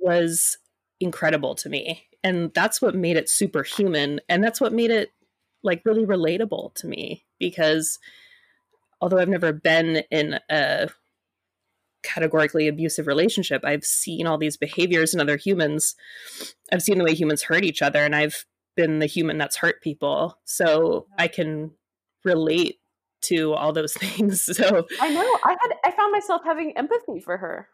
Was 0.00 0.58
incredible 1.00 1.54
to 1.54 1.68
me 1.68 2.04
and 2.24 2.52
that's 2.54 2.82
what 2.82 2.94
made 2.94 3.16
it 3.16 3.28
superhuman 3.28 4.20
and 4.28 4.42
that's 4.42 4.60
what 4.60 4.72
made 4.72 4.90
it 4.90 5.10
like 5.62 5.82
really 5.84 6.04
relatable 6.04 6.74
to 6.74 6.86
me 6.86 7.24
because 7.38 7.98
although 9.00 9.18
i've 9.18 9.28
never 9.28 9.52
been 9.52 10.02
in 10.10 10.38
a 10.50 10.88
categorically 12.02 12.66
abusive 12.68 13.06
relationship 13.06 13.62
i've 13.64 13.84
seen 13.84 14.26
all 14.26 14.38
these 14.38 14.56
behaviors 14.56 15.14
in 15.14 15.20
other 15.20 15.36
humans 15.36 15.94
i've 16.72 16.82
seen 16.82 16.98
the 16.98 17.04
way 17.04 17.14
humans 17.14 17.42
hurt 17.42 17.64
each 17.64 17.82
other 17.82 18.04
and 18.04 18.14
i've 18.14 18.44
been 18.76 18.98
the 18.98 19.06
human 19.06 19.38
that's 19.38 19.56
hurt 19.56 19.82
people 19.82 20.38
so 20.44 21.06
i 21.18 21.28
can 21.28 21.70
relate 22.24 22.78
to 23.20 23.52
all 23.54 23.72
those 23.72 23.92
things 23.94 24.44
so 24.44 24.86
I 25.00 25.10
know. 25.10 25.38
I 25.44 25.56
had. 25.60 25.72
I 25.84 25.90
found 25.90 26.12
myself 26.12 26.42
having 26.44 26.76
empathy 26.76 27.20
for 27.20 27.36
her. 27.36 27.68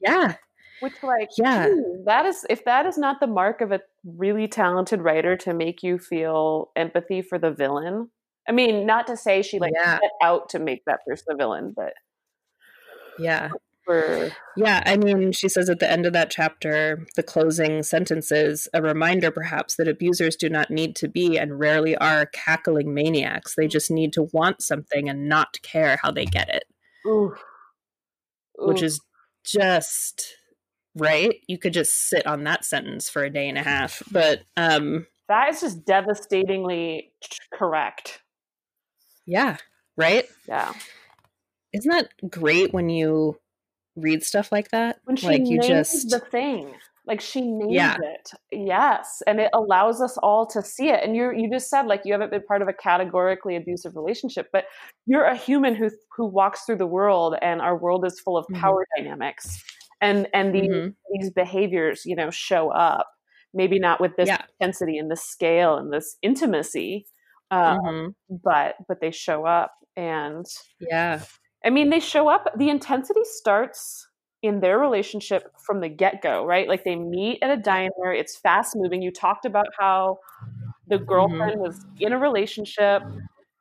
yeah 0.00 0.36
Which, 0.82 0.94
like, 1.04 1.28
Yeah. 1.38 1.68
ooh, 1.68 2.02
that 2.06 2.26
is 2.26 2.44
if 2.50 2.64
that 2.64 2.86
is 2.86 2.98
not 2.98 3.20
the 3.20 3.28
mark 3.28 3.60
of 3.60 3.70
a 3.70 3.80
really 4.04 4.48
talented 4.48 5.00
writer 5.00 5.36
to 5.36 5.54
make 5.54 5.84
you 5.84 5.96
feel 5.96 6.72
empathy 6.74 7.22
for 7.22 7.38
the 7.38 7.52
villain. 7.52 8.10
I 8.48 8.52
mean, 8.52 8.84
not 8.84 9.06
to 9.06 9.16
say 9.16 9.42
she 9.42 9.60
like 9.60 9.72
Yeah. 9.76 10.00
set 10.00 10.10
out 10.20 10.48
to 10.50 10.58
make 10.58 10.84
that 10.86 11.04
person 11.06 11.24
the 11.28 11.36
villain, 11.36 11.72
but 11.76 11.92
Yeah. 13.16 13.50
for 13.84 14.32
Yeah, 14.56 14.82
I 14.84 14.96
mean, 14.96 15.30
she 15.32 15.48
says 15.48 15.70
at 15.70 15.78
the 15.78 15.88
end 15.90 16.04
of 16.04 16.12
that 16.14 16.30
chapter, 16.30 17.06
the 17.16 17.22
closing 17.22 17.82
sentences, 17.84 18.68
a 18.74 18.82
reminder 18.82 19.30
perhaps 19.30 19.76
that 19.76 19.88
abusers 19.88 20.34
do 20.36 20.50
not 20.50 20.68
need 20.70 20.96
to 20.96 21.08
be 21.08 21.38
and 21.38 21.58
rarely 21.60 21.96
are 21.96 22.26
cackling 22.26 22.92
maniacs. 22.92 23.54
They 23.54 23.68
just 23.68 23.90
need 23.90 24.12
to 24.14 24.24
want 24.32 24.62
something 24.62 25.08
and 25.08 25.28
not 25.28 25.62
care 25.62 25.96
how 26.02 26.10
they 26.10 26.26
get 26.26 26.48
it, 26.48 26.64
ooh, 27.06 27.34
which 28.58 28.82
is 28.82 29.00
just 29.44 30.36
right. 30.96 31.36
You 31.48 31.58
could 31.58 31.72
just 31.72 32.08
sit 32.08 32.26
on 32.26 32.44
that 32.44 32.64
sentence 32.64 33.08
for 33.08 33.24
a 33.24 33.30
day 33.30 33.48
and 33.48 33.58
a 33.58 33.62
half. 33.62 34.02
But 34.10 34.40
um 34.56 35.06
that 35.28 35.48
is 35.48 35.60
just 35.60 35.84
devastatingly 35.86 37.12
correct. 37.52 38.20
yeah, 39.26 39.56
right? 39.96 40.26
Yeah. 40.48 40.72
Isn't 41.72 41.90
that 41.90 42.08
great 42.30 42.72
when 42.74 42.90
you 42.90 43.38
read 43.96 44.22
stuff 44.22 44.52
like 44.52 44.70
that? 44.70 44.98
When 45.04 45.16
she 45.16 45.26
like 45.26 45.46
you 45.46 45.58
names 45.58 45.68
just 45.68 46.10
the 46.10 46.18
thing. 46.18 46.74
Like 47.06 47.20
she 47.20 47.40
names 47.40 47.72
Yeah. 47.72 47.96
it. 48.00 48.30
Yes. 48.52 49.22
And 49.26 49.40
it 49.40 49.50
allows 49.54 50.00
us 50.00 50.16
all 50.18 50.46
to 50.46 50.62
see 50.62 50.88
it. 50.90 51.02
And 51.02 51.16
you 51.16 51.32
you 51.32 51.50
just 51.50 51.68
said 51.70 51.86
like 51.86 52.02
you 52.04 52.12
haven't 52.12 52.30
been 52.30 52.42
part 52.42 52.62
of 52.62 52.68
a 52.68 52.72
categorically 52.72 53.56
abusive 53.56 53.96
relationship, 53.96 54.48
but 54.52 54.66
you're 55.06 55.24
a 55.24 55.36
human 55.36 55.74
who 55.74 55.90
who 56.14 56.26
walks 56.26 56.64
through 56.64 56.76
the 56.76 56.86
world 56.86 57.36
and 57.42 57.60
our 57.60 57.76
world 57.76 58.04
is 58.04 58.20
full 58.20 58.36
of 58.36 58.46
Mhm. 58.48 58.60
power 58.60 58.86
dynamics. 58.96 59.62
And 60.02 60.28
and 60.34 60.54
these 60.54 60.68
Mhm. 60.68 60.96
these 61.14 61.30
behaviors, 61.32 62.04
you 62.06 62.16
know, 62.16 62.30
show 62.30 62.70
up. 62.72 63.08
Maybe 63.54 63.80
not 63.80 64.00
with 64.00 64.16
this 64.18 64.28
Yeah. 64.28 64.46
intensity 64.60 64.98
and 64.98 65.10
this 65.10 65.24
scale 65.24 65.76
and 65.78 65.92
this 65.92 66.18
intimacy. 66.22 67.06
Uh, 67.52 67.74
Mhm. 67.74 68.14
but 68.30 68.76
but 68.88 69.00
they 69.00 69.12
show 69.12 69.46
up 69.46 69.74
and 69.96 70.46
Yeah. 70.80 71.24
I 71.64 71.70
mean, 71.70 71.90
they 71.90 72.00
show 72.00 72.28
up. 72.28 72.48
The 72.56 72.70
intensity 72.70 73.22
starts 73.24 74.08
in 74.42 74.60
their 74.60 74.78
relationship 74.78 75.44
from 75.64 75.80
the 75.80 75.88
get 75.88 76.22
go, 76.22 76.44
right? 76.44 76.68
Like 76.68 76.84
they 76.84 76.96
meet 76.96 77.38
at 77.42 77.50
a 77.50 77.62
diner. 77.62 78.12
It's 78.12 78.38
fast 78.38 78.74
moving. 78.76 79.02
You 79.02 79.12
talked 79.12 79.44
about 79.46 79.66
how 79.78 80.18
the 80.88 80.98
girlfriend 80.98 81.60
was 81.60 81.86
in 82.00 82.12
a 82.12 82.18
relationship, 82.18 83.02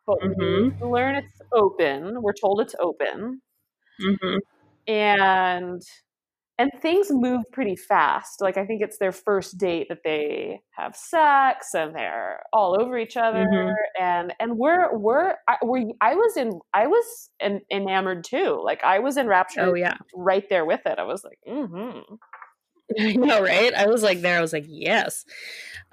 but 0.08 0.18
Mhm. 0.22 0.72
we 0.82 0.88
learn 0.88 1.16
it's 1.16 1.42
open. 1.54 2.22
We're 2.24 2.34
told 2.34 2.62
it's 2.62 2.76
open, 2.80 3.42
Mhm. 4.00 4.42
and 4.88 5.82
and 6.62 6.72
things 6.82 7.08
move 7.10 7.44
pretty 7.52 7.76
fast. 7.76 8.42
Like 8.42 8.58
I 8.58 8.66
think 8.66 8.82
it's 8.82 8.98
their 9.00 9.12
first 9.12 9.58
date 9.58 9.88
that 9.90 10.04
they 10.04 10.62
have 10.72 10.96
sex 10.96 11.74
and 11.74 11.96
they're 11.96 12.42
all 12.54 12.80
over 12.80 12.98
each 12.98 13.18
other, 13.18 13.46
Mhm. 13.46 13.74
and 14.00 14.34
and 14.40 14.58
we're 14.58 14.96
we're 14.98 15.36
I, 15.48 15.58
we 15.66 15.94
I 16.02 16.16
was 16.16 16.38
in 16.38 16.60
I 16.74 16.88
was 16.88 17.30
en- 17.40 17.62
enamored 17.72 18.24
too. 18.24 18.62
Like 18.64 18.84
I 18.84 19.00
was 19.00 19.18
enraptured 19.18 19.64
Oh 19.70 19.74
yeah. 19.74 19.98
right 20.16 20.48
there 20.50 20.66
with 20.66 20.82
it. 20.86 21.00
I 21.00 21.04
was 21.04 21.24
like, 21.24 21.40
mm-hmm. 21.48 22.16
I 23.00 23.14
know, 23.14 23.42
right? 23.42 23.74
I 23.74 23.88
was 23.88 24.04
like 24.04 24.22
there, 24.22 24.38
I 24.38 24.42
was 24.42 24.54
like, 24.54 24.66
yes. 24.68 25.24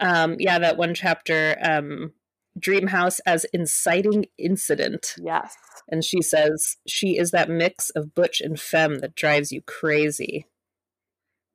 Um, 0.01 0.37
yeah, 0.41 0.59
that 0.59 0.77
one 0.77 0.95
chapter, 0.95 1.57
um, 1.63 2.13
Dream 2.59 2.89
House 2.89 3.21
as 3.21 3.47
inciting 3.53 4.27
incident. 4.37 5.15
yes, 5.23 5.55
And 5.89 6.03
she 6.05 6.21
says, 6.23 6.77
she 6.89 7.17
is 7.17 7.31
that 7.31 7.49
mix 7.49 7.91
of 7.91 8.17
butch 8.17 8.41
and 8.41 8.59
femme 8.59 8.99
that 8.99 9.15
drives 9.15 9.53
you 9.53 9.63
crazy. 9.63 10.47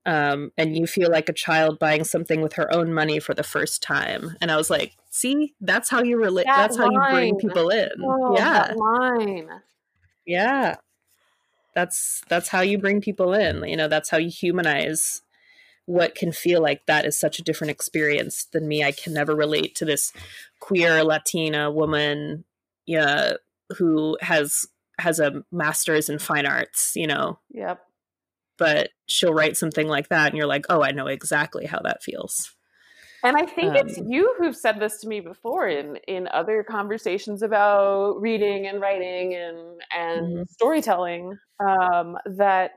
Um, 0.05 0.51
and 0.57 0.75
you 0.75 0.85
feel 0.85 1.09
like 1.09 1.29
a 1.29 1.33
child 1.33 1.79
buying 1.79 2.03
something 2.03 2.41
with 2.41 2.53
her 2.53 2.73
own 2.73 2.93
money 2.93 3.19
for 3.19 3.33
the 3.33 3.43
first 3.43 3.81
time. 3.81 4.35
And 4.41 4.51
I 4.51 4.57
was 4.57 4.69
like, 4.69 4.97
see, 5.09 5.53
that's 5.61 5.89
how 5.89 6.03
you 6.03 6.17
relate. 6.17 6.45
That 6.45 6.57
That's 6.57 6.77
how 6.77 6.89
you 6.91 6.99
bring 7.09 7.37
people 7.37 7.69
in. 7.69 7.89
oh, 8.03 8.35
yeah. 8.35 8.73
line. 8.75 9.49
Yeah. 10.25 10.75
That's 11.73 12.21
that's 12.27 12.49
how 12.49 12.61
you 12.61 12.77
bring 12.77 13.01
people 13.01 13.33
in. 13.33 13.67
You 13.67 13.77
know, 13.77 13.87
that's 13.87 14.09
how 14.09 14.17
you 14.17 14.29
humanize 14.29 15.21
what 15.85 16.15
can 16.15 16.31
feel 16.31 16.61
like 16.61 16.85
that 16.85 17.05
is 17.05 17.19
such 17.19 17.39
a 17.39 17.43
different 17.43 17.71
experience 17.71 18.45
than 18.45 18.67
me. 18.67 18.83
I 18.83 18.91
can 18.91 19.13
never 19.13 19.35
relate 19.35 19.75
to 19.75 19.85
this 19.85 20.13
queer 20.59 21.03
Latina 21.03 21.71
woman 21.71 22.45
yeah, 22.85 23.33
who 23.77 24.17
has 24.21 24.65
has 24.99 25.19
a 25.19 25.43
master's 25.51 26.09
in 26.09 26.19
fine 26.19 26.45
arts, 26.45 26.93
you 26.95 27.07
know, 27.07 27.39
Yep. 27.51 27.85
But 28.57 28.89
she'll 29.07 29.33
write 29.33 29.57
something 29.57 29.87
like 29.87 30.09
that 30.09 30.27
and 30.29 30.37
you're 30.37 30.47
like, 30.47 30.65
"Oh, 30.69 30.83
I 30.83 30.91
know 30.91 31.07
exactly 31.07 31.65
how 31.65 31.79
that 31.83 32.03
feels." 32.03 32.55
And 33.23 33.37
I 33.37 33.45
think 33.45 33.73
it's 33.75 33.97
Um, 33.97 34.05
you 34.05 34.35
who've 34.37 34.55
said 34.55 34.79
this 34.79 34.99
to 35.01 35.07
me 35.07 35.21
before 35.21 35.67
in 35.67 35.95
in 36.07 36.27
other 36.27 36.63
conversations 36.63 37.41
about 37.41 38.19
reading 38.19 38.67
and 38.67 38.81
writing 38.81 39.33
and 39.33 39.81
and 39.95 40.27
Mhm. 40.35 40.45
storytelling 40.49 41.37
um, 41.59 42.17
that 42.25 42.73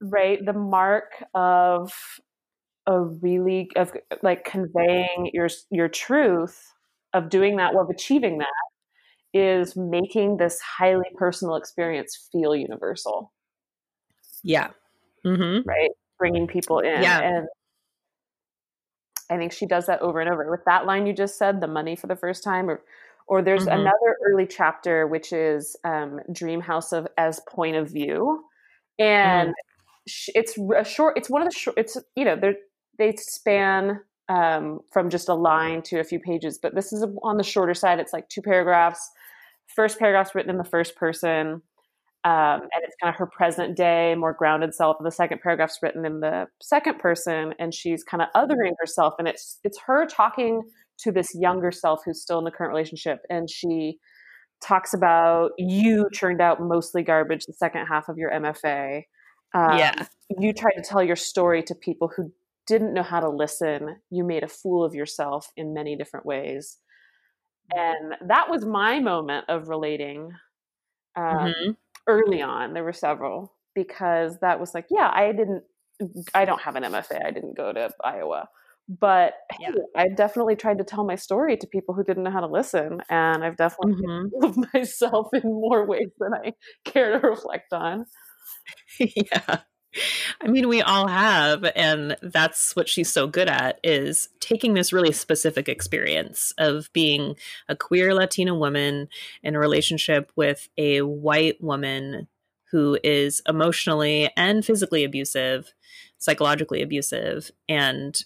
right 0.00 0.44
the 0.44 0.52
mark 0.52 1.22
of 1.34 1.92
a 2.86 3.00
really 3.02 3.70
of 3.76 3.92
like 4.22 4.44
conveying 4.44 5.30
your 5.32 5.48
your 5.70 5.88
truth 5.88 6.72
of 7.14 7.28
doing 7.28 7.56
that 7.56 7.74
of 7.76 7.90
achieving 7.90 8.38
that 8.38 8.46
is 9.34 9.76
making 9.76 10.38
this 10.38 10.60
highly 10.60 11.06
personal 11.16 11.56
experience 11.56 12.28
feel 12.32 12.56
universal 12.56 13.32
Yeah. 14.42 14.68
Mhm. 15.24 15.66
right? 15.66 15.90
Bringing 16.18 16.46
people 16.46 16.78
in. 16.80 17.02
Yeah. 17.02 17.20
And 17.20 17.48
I 19.30 19.36
think 19.36 19.52
she 19.52 19.66
does 19.66 19.86
that 19.86 20.00
over 20.02 20.20
and 20.20 20.30
over. 20.30 20.50
With 20.50 20.64
that 20.64 20.86
line 20.86 21.06
you 21.06 21.12
just 21.12 21.38
said, 21.38 21.60
the 21.60 21.68
money 21.68 21.94
for 21.96 22.06
the 22.06 22.16
first 22.16 22.42
time, 22.42 22.68
or 22.68 22.82
or 23.26 23.42
there's 23.42 23.66
Mhm. 23.66 23.74
another 23.74 24.16
early 24.26 24.46
chapter 24.46 25.06
which 25.06 25.32
is 25.32 25.76
um, 25.84 26.20
Dream 26.32 26.60
House 26.60 26.92
of 26.92 27.06
as 27.16 27.40
point 27.48 27.76
of 27.76 27.88
view, 27.88 28.44
and 28.98 29.54
sh- 30.08 30.30
it's 30.34 30.58
a 30.58 30.84
short. 30.84 31.16
It's 31.16 31.30
one 31.30 31.42
of 31.42 31.48
the 31.48 31.54
short. 31.56 31.78
It's 31.78 31.96
you 32.16 32.24
know 32.24 32.34
they 32.36 32.56
they 32.98 33.16
span 33.16 34.00
um, 34.28 34.80
from 34.92 35.10
just 35.10 35.28
a 35.28 35.34
line 35.34 35.82
to 35.82 35.98
a 36.00 36.04
few 36.04 36.18
pages, 36.20 36.58
but 36.58 36.74
this 36.74 36.92
is 36.92 37.04
on 37.22 37.36
the 37.36 37.42
shorter 37.44 37.74
side. 37.74 37.98
It's 38.00 38.12
like 38.12 38.28
two 38.28 38.42
paragraphs. 38.42 39.10
First 39.66 39.98
paragraph's 39.98 40.34
written 40.34 40.50
in 40.50 40.58
the 40.58 40.64
first 40.64 40.96
person 40.96 41.62
um, 42.24 42.60
and 42.62 42.82
it's 42.84 42.94
kind 43.02 43.12
of 43.14 43.16
her 43.18 43.26
present 43.26 43.76
day, 43.76 44.14
more 44.14 44.34
grounded 44.34 44.74
self. 44.74 44.96
And 44.98 45.06
the 45.06 45.10
second 45.10 45.40
paragraph's 45.40 45.78
written 45.82 46.04
in 46.04 46.20
the 46.20 46.46
second 46.62 46.98
person, 46.98 47.54
and 47.58 47.72
she's 47.74 48.04
kind 48.04 48.22
of 48.22 48.28
othering 48.36 48.72
herself, 48.78 49.14
and 49.18 49.26
it's 49.28 49.58
it's 49.64 49.78
her 49.86 50.06
talking 50.06 50.62
to 51.00 51.12
this 51.12 51.28
younger 51.34 51.70
self 51.72 52.00
who's 52.04 52.20
still 52.20 52.38
in 52.38 52.44
the 52.44 52.50
current 52.50 52.72
relationship, 52.72 53.20
and 53.30 53.48
she 53.48 53.98
talks 54.62 54.92
about 54.92 55.52
you 55.58 56.08
turned 56.14 56.40
out 56.42 56.60
mostly 56.60 57.02
garbage 57.02 57.46
the 57.46 57.52
second 57.54 57.86
half 57.86 58.08
of 58.08 58.18
your 58.18 58.30
MFA. 58.30 59.04
Um, 59.54 59.78
yeah. 59.78 60.06
you 60.38 60.52
tried 60.52 60.74
to 60.76 60.82
tell 60.82 61.02
your 61.02 61.16
story 61.16 61.62
to 61.64 61.74
people 61.74 62.10
who 62.14 62.32
didn't 62.66 62.94
know 62.94 63.02
how 63.02 63.20
to 63.20 63.28
listen. 63.30 63.96
You 64.10 64.24
made 64.24 64.44
a 64.44 64.48
fool 64.48 64.84
of 64.84 64.94
yourself 64.94 65.48
in 65.56 65.74
many 65.74 65.96
different 65.96 66.26
ways, 66.26 66.76
and 67.74 68.14
that 68.28 68.50
was 68.50 68.64
my 68.66 69.00
moment 69.00 69.46
of 69.48 69.68
relating. 69.68 70.32
Um, 71.16 71.54
Mhm. 71.54 71.76
Early 72.06 72.42
on 72.42 72.72
there 72.74 72.84
were 72.84 72.92
several 72.92 73.54
because 73.74 74.38
that 74.40 74.60
was 74.60 74.74
like 74.74 74.86
yeah 74.90 75.10
i 75.14 75.32
didn't 75.32 75.62
i 76.34 76.44
don't 76.44 76.60
have 76.62 76.76
an 76.76 76.84
mfa 76.84 77.24
i 77.24 77.30
didn't 77.30 77.56
go 77.56 77.72
to 77.72 77.90
iowa 78.04 78.48
but 78.88 79.34
hey, 79.52 79.58
Yeah. 79.62 79.72
i 79.96 80.08
definitely 80.08 80.56
tried 80.56 80.78
to 80.78 80.84
tell 80.84 81.04
my 81.04 81.14
story 81.16 81.56
to 81.56 81.66
people 81.66 81.94
who 81.94 82.04
didn't 82.04 82.24
know 82.24 82.30
how 82.30 82.40
to 82.40 82.46
listen 82.48 83.00
and 83.10 83.44
i've 83.44 83.56
definitely 83.56 83.94
Mhm. 84.06 84.30
of 84.42 84.56
myself 84.74 85.28
in 85.34 85.42
more 85.44 85.86
ways 85.86 86.10
than 86.18 86.34
i 86.34 86.52
care 86.84 87.20
to 87.20 87.28
reflect 87.28 87.72
on 87.72 88.06
yeah. 89.00 89.60
I 90.40 90.46
mean, 90.46 90.68
we 90.68 90.82
all 90.82 91.08
have, 91.08 91.64
and 91.74 92.16
that's 92.22 92.76
what 92.76 92.88
she's 92.88 93.12
so 93.12 93.26
good 93.26 93.48
at 93.48 93.80
is 93.82 94.28
taking 94.38 94.74
this 94.74 94.92
really 94.92 95.12
specific 95.12 95.68
experience 95.68 96.52
of 96.58 96.90
being 96.92 97.36
a 97.68 97.74
queer 97.74 98.14
Latina 98.14 98.54
woman 98.54 99.08
in 99.42 99.56
a 99.56 99.58
relationship 99.58 100.30
with 100.36 100.68
a 100.78 101.02
white 101.02 101.62
woman 101.62 102.28
who 102.70 102.98
is 103.02 103.42
emotionally 103.48 104.30
and 104.36 104.64
physically 104.64 105.02
abusive, 105.02 105.74
psychologically 106.18 106.82
abusive, 106.82 107.50
and 107.68 108.22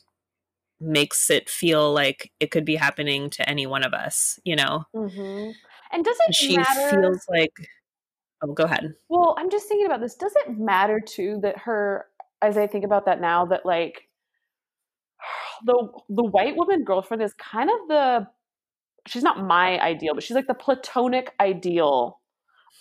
makes 0.80 1.30
it 1.30 1.48
feel 1.48 1.92
like 1.92 2.30
it 2.40 2.50
could 2.50 2.64
be 2.64 2.76
happening 2.76 3.30
to 3.30 3.48
any 3.48 3.66
one 3.66 3.82
of 3.82 3.94
us, 3.94 4.38
you 4.44 4.54
know? 4.54 4.84
mm-hmm. 4.94 5.50
and 5.92 6.04
does 6.04 6.16
it 6.28 6.34
She 6.34 6.56
matter 6.56 6.90
feels 6.90 7.24
like, 7.28 7.70
oh, 8.44 8.52
go 8.52 8.64
ahead. 8.64 8.94
Well, 9.08 9.34
I'm 9.38 9.50
just 9.50 9.68
thinking 9.68 9.86
about 9.86 10.00
this. 10.00 10.14
Does 10.14 10.34
it 10.36 10.58
matter 10.58 11.00
too 11.00 11.38
that 11.42 11.58
her, 11.58 12.06
as 12.42 12.56
I 12.56 12.66
think 12.66 12.84
about 12.84 13.06
that 13.06 13.20
now, 13.20 13.46
that 13.46 13.64
like 13.66 14.08
the 15.64 15.88
the 16.08 16.24
white 16.24 16.56
woman 16.56 16.84
girlfriend 16.84 17.22
is 17.22 17.34
kind 17.34 17.70
of 17.70 17.88
the 17.88 18.26
she's 19.08 19.22
not 19.24 19.44
my 19.46 19.80
ideal, 19.80 20.14
but 20.14 20.22
she's 20.24 20.36
like 20.36 20.48
the 20.48 20.54
platonic 20.54 21.32
ideal 21.40 22.20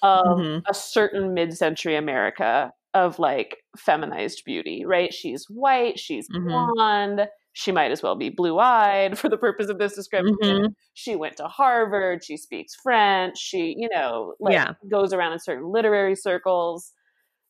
of 0.04 0.24
Mhm. 0.38 0.64
a 0.70 0.74
certain 0.74 1.34
mid-century 1.34 1.96
America 1.98 2.74
of 2.96 3.20
like 3.20 3.60
feminized 3.78 4.44
beauty, 4.46 4.86
right? 4.86 5.14
She's 5.14 5.46
white, 5.50 6.00
she's 6.00 6.30
Mhm. 6.30 6.74
blonde, 6.78 7.30
she 7.54 7.72
might 7.72 7.92
as 7.92 8.04
well 8.04 8.16
be 8.16 8.30
blue 8.30 8.60
eyed 8.60 9.18
for 9.18 9.30
the 9.30 9.38
purpose 9.38 9.70
of 9.70 9.78
this 9.78 9.96
description. 9.96 10.36
Mhm. 10.42 10.76
She 10.94 11.16
went 11.16 11.38
to 11.38 11.48
Harvard, 11.48 12.24
she 12.24 12.38
speaks 12.38 12.76
French, 12.76 13.38
she, 13.38 13.76
you 13.78 13.88
know, 13.92 14.36
like 14.40 14.54
Yeah. 14.54 14.74
goes 14.90 15.14
around 15.14 15.34
in 15.34 15.40
certain 15.40 15.72
literary 15.72 16.16
circles. 16.16 16.92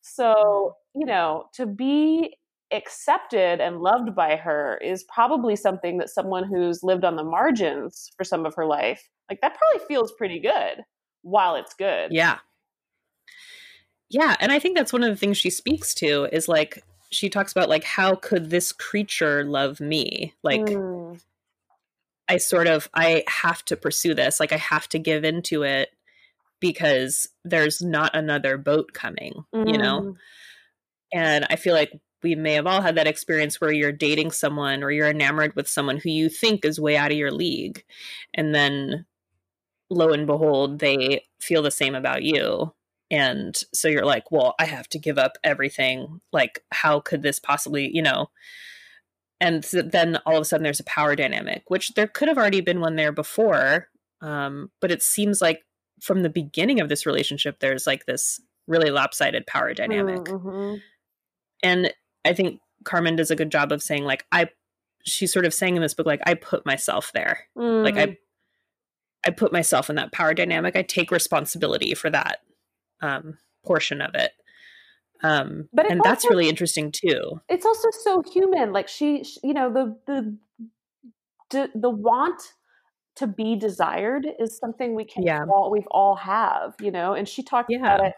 So, 0.01 0.75
you 0.95 1.05
know, 1.05 1.45
to 1.55 1.65
be 1.65 2.37
accepted 2.71 3.61
and 3.61 3.81
loved 3.81 4.15
by 4.15 4.35
her 4.35 4.77
is 4.77 5.05
probably 5.05 5.55
something 5.55 5.97
that 5.99 6.09
someone 6.09 6.43
who's 6.43 6.83
lived 6.83 7.05
on 7.05 7.15
the 7.15 7.23
margins 7.23 8.09
for 8.17 8.23
some 8.23 8.45
of 8.45 8.55
her 8.55 8.65
life, 8.65 9.09
like 9.29 9.39
that 9.41 9.55
probably 9.57 9.85
feels 9.87 10.11
pretty 10.13 10.39
good 10.39 10.83
while 11.21 11.55
it's 11.55 11.73
good. 11.73 12.11
Yeah. 12.11 12.39
Yeah, 14.09 14.35
and 14.39 14.51
I 14.51 14.59
think 14.59 14.77
that's 14.77 14.93
one 14.93 15.03
of 15.03 15.09
the 15.09 15.15
things 15.15 15.37
she 15.37 15.49
speaks 15.49 15.93
to 15.95 16.27
is 16.31 16.47
like 16.47 16.83
she 17.13 17.29
talks 17.29 17.51
about 17.51 17.69
like 17.69 17.83
how 17.83 18.15
could 18.15 18.49
this 18.49 18.71
creature 18.71 19.43
love 19.43 19.79
me? 19.79 20.33
Like 20.43 20.61
Mm, 20.67 21.19
I 22.27 22.37
sort 22.37 22.67
of 22.67 22.89
I 22.93 23.23
have 23.27 23.63
to 23.65 23.77
pursue 23.77 24.13
this. 24.13 24.39
Like 24.39 24.51
I 24.51 24.57
have 24.57 24.87
to 24.89 24.99
give 24.99 25.23
into 25.23 25.63
it 25.63 25.89
because 26.59 27.27
there's 27.43 27.81
not 27.81 28.15
another 28.15 28.57
boat 28.57 28.93
coming, 28.93 29.45
you 29.65 29.77
know? 29.77 30.05
mm, 30.05 30.17
And 31.13 31.45
I 31.49 31.55
feel 31.55 31.73
like 31.73 31.91
we 32.23 32.35
may 32.35 32.53
have 32.53 32.67
all 32.67 32.81
had 32.81 32.95
that 32.95 33.07
experience 33.07 33.59
where 33.59 33.71
you're 33.71 33.91
dating 33.91 34.31
someone 34.31 34.81
or 34.83 34.91
you're 34.91 35.09
enamored 35.09 35.55
with 35.55 35.67
someone 35.67 35.97
who 35.97 36.09
you 36.09 36.29
think 36.29 36.65
is 36.65 36.79
way 36.79 36.95
out 36.97 37.11
of 37.11 37.17
your 37.17 37.31
league. 37.31 37.83
And 38.33 38.55
then 38.55 39.05
lo 39.89 40.09
and 40.11 40.27
behold, 40.27 40.79
they 40.79 41.25
feel 41.41 41.61
the 41.61 41.71
same 41.71 41.95
about 41.95 42.23
you. 42.23 42.73
And 43.13 43.55
so 43.73 43.87
you're 43.87 44.05
like, 44.05 44.31
well, 44.31 44.55
I 44.59 44.65
have 44.65 44.89
to 44.89 44.99
give 44.99 45.19
up 45.19 45.37
everything. 45.43 46.19
Like, 46.31 46.63
how 46.71 46.99
could 46.99 47.21
this 47.21 47.37
possibly, 47.37 47.89
you 47.93 48.01
know? 48.01 48.31
And 49.39 49.63
so 49.63 49.83
then 49.83 50.17
all 50.25 50.35
of 50.35 50.41
a 50.41 50.45
sudden 50.45 50.63
there's 50.63 50.79
a 50.79 50.85
power 50.85 51.15
dynamic, 51.15 51.63
which 51.67 51.93
there 51.93 52.07
could 52.07 52.27
have 52.27 52.37
already 52.37 52.61
been 52.61 52.81
one 52.81 52.95
there 52.95 53.11
before. 53.11 53.89
Um, 54.21 54.71
but 54.81 54.91
it 54.91 55.03
seems 55.03 55.41
like 55.41 55.61
from 56.01 56.23
the 56.23 56.29
beginning 56.29 56.79
of 56.81 56.89
this 56.89 57.05
relationship, 57.05 57.59
there's 57.59 57.85
like 57.85 58.05
this 58.05 58.41
really 58.67 58.89
lopsided 58.89 59.45
power 59.45 59.73
dynamic 59.73 60.21
mhm. 60.23 60.79
and 61.61 61.93
i 62.25 62.33
think 62.33 62.59
carmen 62.83 63.15
does 63.15 63.31
a 63.31 63.35
good 63.35 63.51
job 63.51 63.71
of 63.71 63.83
saying 63.83 64.03
like 64.03 64.25
i 64.31 64.47
she's 65.05 65.33
sort 65.33 65.45
of 65.45 65.53
saying 65.53 65.75
in 65.75 65.81
this 65.81 65.93
book 65.93 66.05
like 66.05 66.21
i 66.25 66.33
put 66.33 66.65
myself 66.65 67.11
there 67.13 67.47
like 67.55 67.95
Mm. 67.95 68.09
i 68.09 68.17
i 69.27 69.31
put 69.31 69.51
myself 69.51 69.89
in 69.89 69.97
that 69.97 70.13
power 70.13 70.33
dynamic 70.33 70.75
i 70.75 70.81
take 70.81 71.11
responsibility 71.11 71.93
for 71.93 72.09
that 72.09 72.39
um 73.01 73.37
portion 73.65 74.01
of 74.01 74.11
it 74.15 74.31
um 75.23 75.67
But 75.73 75.89
and 75.89 76.01
that's 76.03 76.25
really 76.29 76.49
interesting 76.49 76.91
too 76.91 77.41
it's 77.49 77.65
also 77.65 77.89
so 78.03 78.23
human 78.33 78.73
like 78.73 78.87
she, 78.87 79.23
sh 79.23 79.37
you 79.43 79.53
know 79.53 79.71
the 79.71 79.97
the 80.07 80.37
the, 81.49 81.69
the 81.75 81.89
want 81.89 82.41
to 83.15 83.27
be 83.27 83.55
desired 83.55 84.27
is 84.39 84.57
something 84.57 84.95
we 84.95 85.05
can 85.05 85.23
Yeah. 85.23 85.45
all 85.51 85.69
we've 85.71 85.87
all 85.91 86.15
have 86.15 86.73
you 86.79 86.91
know 86.91 87.13
and 87.13 87.27
she 87.27 87.43
talks 87.43 87.73
about 87.73 88.03
it 88.05 88.13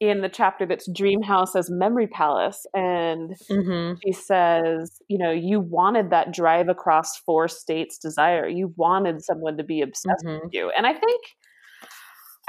in 0.00 0.22
the 0.22 0.30
chapter 0.30 0.64
that's 0.64 0.90
dream 0.90 1.20
house 1.20 1.54
as 1.54 1.68
memory 1.70 2.06
palace 2.06 2.64
and 2.72 3.36
mm-hmm. 3.50 3.98
she 4.02 4.12
says 4.12 5.02
you 5.08 5.18
know 5.18 5.30
you 5.30 5.60
wanted 5.60 6.08
that 6.10 6.32
drive 6.32 6.70
across 6.70 7.18
four 7.18 7.48
states 7.48 7.98
desire 7.98 8.48
you 8.48 8.72
wanted 8.76 9.22
someone 9.22 9.58
to 9.58 9.62
be 9.62 9.82
obsessed 9.82 10.24
Mhm. 10.24 10.44
with 10.44 10.54
you 10.54 10.70
and 10.74 10.86
i 10.86 10.94
think 10.94 11.20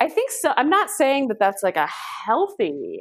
i 0.02 0.10
think 0.10 0.30
so 0.32 0.54
i'm 0.58 0.70
not 0.70 0.90
saying 0.90 1.28
that 1.30 1.40
that's 1.40 1.64
like 1.64 1.78
a 1.78 1.88
healthy 2.26 3.00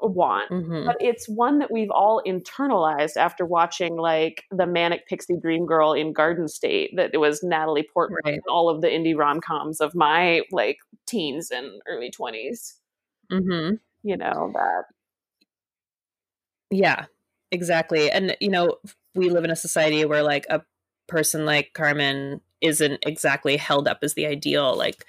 want 0.00 0.48
Mm-hmm. 0.50 0.86
but 0.86 0.96
it's 1.00 1.28
one 1.28 1.58
that 1.58 1.72
we've 1.72 1.90
all 1.90 2.22
internalized 2.24 3.16
after 3.16 3.44
watching 3.44 3.96
like 3.96 4.44
the 4.52 4.66
manic 4.66 5.06
pixie 5.08 5.36
dream 5.42 5.66
girl 5.66 5.92
in 5.92 6.12
garden 6.12 6.46
state 6.46 6.92
that 6.96 7.10
it 7.12 7.18
was 7.18 7.42
natalie 7.42 7.86
portman 7.92 8.20
Right. 8.24 8.34
in 8.34 8.40
all 8.48 8.70
of 8.70 8.80
the 8.80 8.88
indie 8.88 9.16
rom-coms 9.16 9.80
of 9.80 9.94
my 9.96 10.42
like 10.52 10.78
teens 11.06 11.50
and 11.50 11.66
early 11.88 12.10
20s 12.10 12.74
Mm-hmm. 13.32 13.74
you 14.04 14.16
know 14.16 14.50
that 14.54 14.84
Yeah, 16.70 17.06
exactly. 17.50 18.10
And 18.10 18.36
you 18.40 18.50
know, 18.50 18.76
we 19.14 19.30
live 19.30 19.44
in 19.44 19.50
a 19.50 19.56
society 19.56 20.04
where 20.04 20.22
like 20.22 20.46
a 20.50 20.62
person 21.06 21.46
like 21.46 21.72
Carmen 21.74 22.40
isn't 22.60 23.04
exactly 23.06 23.56
held 23.56 23.88
up 23.88 23.98
as 24.02 24.14
the 24.14 24.26
ideal. 24.26 24.76
Like, 24.76 25.04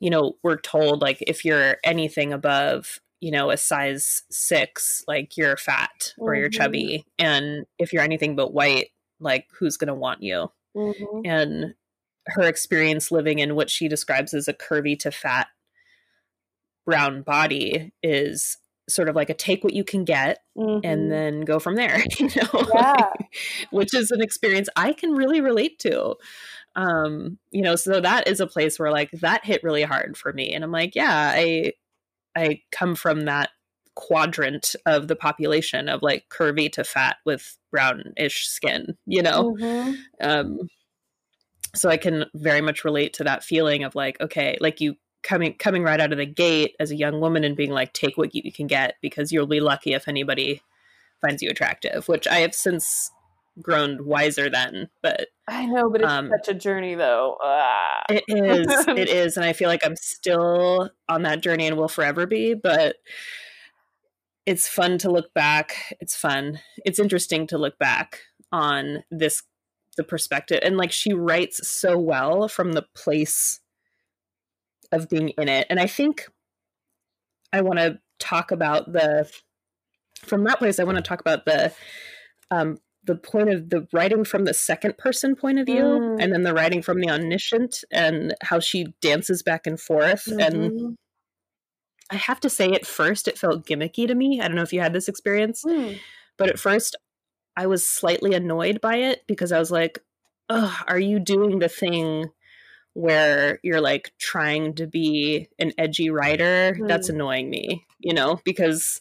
you 0.00 0.10
know, 0.10 0.36
we're 0.42 0.58
told 0.60 1.02
like 1.02 1.18
if 1.26 1.44
you're 1.44 1.76
anything 1.84 2.32
above, 2.32 3.00
you 3.20 3.30
know, 3.30 3.50
a 3.50 3.56
size 3.56 4.22
six, 4.30 5.02
like 5.08 5.36
you're 5.36 5.56
fat 5.56 6.14
or 6.18 6.34
you're 6.36 6.48
Mhm. 6.50 6.52
chubby. 6.54 7.04
And 7.18 7.66
if 7.78 7.92
you're 7.92 8.02
anything 8.02 8.36
but 8.36 8.54
white, 8.54 8.90
like 9.20 9.46
who's 9.58 9.76
gonna 9.76 9.94
want 9.94 10.22
you? 10.22 10.50
Mhm. 10.76 11.22
And 11.26 11.74
her 12.28 12.42
experience 12.44 13.10
living 13.10 13.38
in 13.40 13.54
what 13.56 13.70
she 13.70 13.88
describes 13.88 14.34
as 14.34 14.48
a 14.48 14.54
curvy 14.54 14.98
to 15.00 15.10
fat 15.10 15.48
brown 16.86 17.22
body 17.22 17.92
is 18.02 18.56
sort 18.88 19.08
of 19.10 19.14
like 19.16 19.28
a 19.28 19.34
take 19.34 19.62
what 19.62 19.74
you 19.74 19.84
can 19.84 20.04
get 20.04 20.38
Mhm. 20.56 20.80
and 20.82 21.12
then 21.12 21.42
go 21.42 21.58
from 21.58 21.74
there 21.74 22.02
you 22.18 22.30
know 22.36 22.66
Yeah. 22.74 23.12
which 23.70 23.92
is 23.92 24.10
an 24.10 24.22
experience 24.22 24.68
i 24.76 24.94
can 24.94 25.12
really 25.12 25.42
relate 25.42 25.78
to 25.80 26.14
um 26.78 27.36
you 27.50 27.60
know 27.60 27.74
so 27.74 28.00
that 28.00 28.28
is 28.28 28.38
a 28.40 28.46
place 28.46 28.78
where 28.78 28.92
like 28.92 29.10
that 29.10 29.44
hit 29.44 29.62
really 29.64 29.82
hard 29.82 30.16
for 30.16 30.32
me 30.32 30.54
and 30.54 30.62
i'm 30.62 30.70
like 30.70 30.94
yeah 30.94 31.32
i 31.34 31.72
i 32.36 32.60
come 32.70 32.94
from 32.94 33.22
that 33.22 33.50
quadrant 33.96 34.76
of 34.86 35.08
the 35.08 35.16
population 35.16 35.88
of 35.88 36.02
like 36.02 36.24
curvy 36.30 36.70
to 36.70 36.84
fat 36.84 37.16
with 37.26 37.58
brownish 37.72 38.46
skin 38.46 38.96
you 39.06 39.20
know 39.20 39.56
Mhm. 39.58 39.96
um 40.22 40.58
so 41.74 41.88
i 41.88 41.96
can 41.96 42.26
very 42.34 42.60
much 42.60 42.84
relate 42.84 43.12
to 43.14 43.24
that 43.24 43.42
feeling 43.42 43.82
of 43.82 43.96
like 43.96 44.20
okay 44.20 44.56
like 44.60 44.80
you 44.80 44.94
coming 45.24 45.54
coming 45.54 45.82
right 45.82 46.00
out 46.00 46.12
of 46.12 46.18
the 46.18 46.26
gate 46.26 46.76
as 46.78 46.92
a 46.92 46.96
young 46.96 47.18
woman 47.20 47.42
and 47.42 47.56
being 47.56 47.72
like 47.72 47.92
take 47.92 48.16
what 48.16 48.36
you 48.36 48.52
can 48.52 48.68
get 48.68 48.94
because 49.02 49.32
you'll 49.32 49.48
be 49.48 49.58
lucky 49.60 49.94
if 49.94 50.06
anybody 50.06 50.62
finds 51.20 51.42
you 51.42 51.50
attractive 51.50 52.06
which 52.06 52.28
i 52.28 52.36
have 52.36 52.54
since 52.54 53.10
grown 53.62 54.04
wiser 54.06 54.48
then 54.50 54.88
but 55.02 55.28
i 55.48 55.66
know 55.66 55.90
but 55.90 56.00
it's 56.02 56.10
Um, 56.10 56.30
such 56.30 56.48
a 56.54 56.58
journey 56.58 56.94
though. 56.94 57.36
Ah. 57.42 58.02
it 58.08 58.24
is 58.28 58.86
it 58.88 59.08
is 59.08 59.36
and 59.36 59.44
i 59.44 59.52
feel 59.52 59.68
like 59.68 59.84
i'm 59.84 59.96
still 59.96 60.90
on 61.08 61.22
that 61.22 61.40
journey 61.40 61.66
and 61.66 61.76
will 61.76 61.88
forever 61.88 62.26
be 62.26 62.54
but 62.54 62.96
it's 64.46 64.66
fun 64.66 64.96
to 64.98 65.10
look 65.10 65.34
back. 65.34 65.94
It's 66.00 66.16
fun. 66.16 66.60
It's 66.86 66.98
interesting 66.98 67.46
to 67.48 67.58
look 67.58 67.78
back 67.78 68.20
on 68.50 69.04
this 69.10 69.42
the 69.98 70.04
perspective 70.04 70.60
and 70.62 70.78
like 70.78 70.90
she 70.90 71.12
writes 71.12 71.68
so 71.68 71.98
well 71.98 72.48
from 72.48 72.72
the 72.72 72.86
place 72.94 73.60
of 74.90 75.08
being 75.10 75.30
in 75.30 75.48
it 75.48 75.66
and 75.68 75.78
i 75.80 75.86
think 75.86 76.28
i 77.52 77.60
want 77.60 77.78
to 77.78 77.98
talk 78.18 78.50
about 78.52 78.90
the 78.92 79.28
from 80.24 80.44
that 80.44 80.58
place 80.58 80.78
i 80.78 80.84
want 80.84 80.96
to 80.96 81.02
talk 81.02 81.20
about 81.20 81.44
the 81.44 81.70
um 82.50 82.78
the 83.08 83.16
point 83.16 83.48
of 83.48 83.70
the 83.70 83.88
writing 83.92 84.22
from 84.24 84.44
the 84.44 84.54
second 84.54 84.96
person 84.98 85.34
point 85.34 85.58
of 85.58 85.66
view 85.66 85.82
Mm. 85.82 86.22
and 86.22 86.32
then 86.32 86.42
the 86.44 86.54
writing 86.54 86.82
from 86.82 87.00
the 87.00 87.10
omniscient 87.10 87.82
and 87.90 88.34
how 88.42 88.60
she 88.60 88.94
dances 89.00 89.42
back 89.42 89.66
and 89.66 89.80
forth 89.80 90.26
and 90.28 90.70
Mhm. 90.70 90.94
i 92.10 92.16
have 92.16 92.38
to 92.40 92.48
say 92.50 92.70
at 92.72 92.86
first 92.86 93.26
it 93.26 93.36
felt 93.38 93.66
gimmicky 93.66 94.06
to 94.06 94.14
me 94.14 94.40
i 94.40 94.46
don't 94.46 94.54
know 94.56 94.62
if 94.62 94.72
you 94.72 94.80
had 94.80 94.92
this 94.92 95.08
experience 95.08 95.64
Mm. 95.64 95.98
but 96.36 96.48
at 96.48 96.58
first 96.60 96.94
i 97.56 97.66
was 97.66 97.84
slightly 97.86 98.34
annoyed 98.34 98.80
by 98.80 98.96
it 98.96 99.22
because 99.26 99.50
i 99.52 99.58
was 99.58 99.70
like 99.72 99.98
are 100.48 100.98
you 101.00 101.18
doing 101.18 101.58
the 101.58 101.68
thing 101.68 102.30
where 102.94 103.58
you're 103.62 103.80
like 103.80 104.12
trying 104.18 104.74
to 104.74 104.86
be 104.86 105.48
an 105.58 105.72
edgy 105.78 106.10
writer 106.10 106.76
that's 106.86 107.08
annoying 107.08 107.48
me 107.50 107.84
you 108.00 108.14
know 108.14 108.40
because 108.44 109.00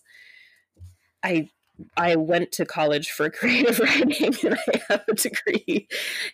i 1.24 1.50
i 1.96 2.16
went 2.16 2.52
to 2.52 2.66
college 2.66 3.10
for 3.10 3.30
creative 3.32 3.80
writing 3.80 4.34
and 4.44 4.56
i 4.56 4.82
have 4.90 5.04
a 5.08 5.14
degree. 5.14 5.88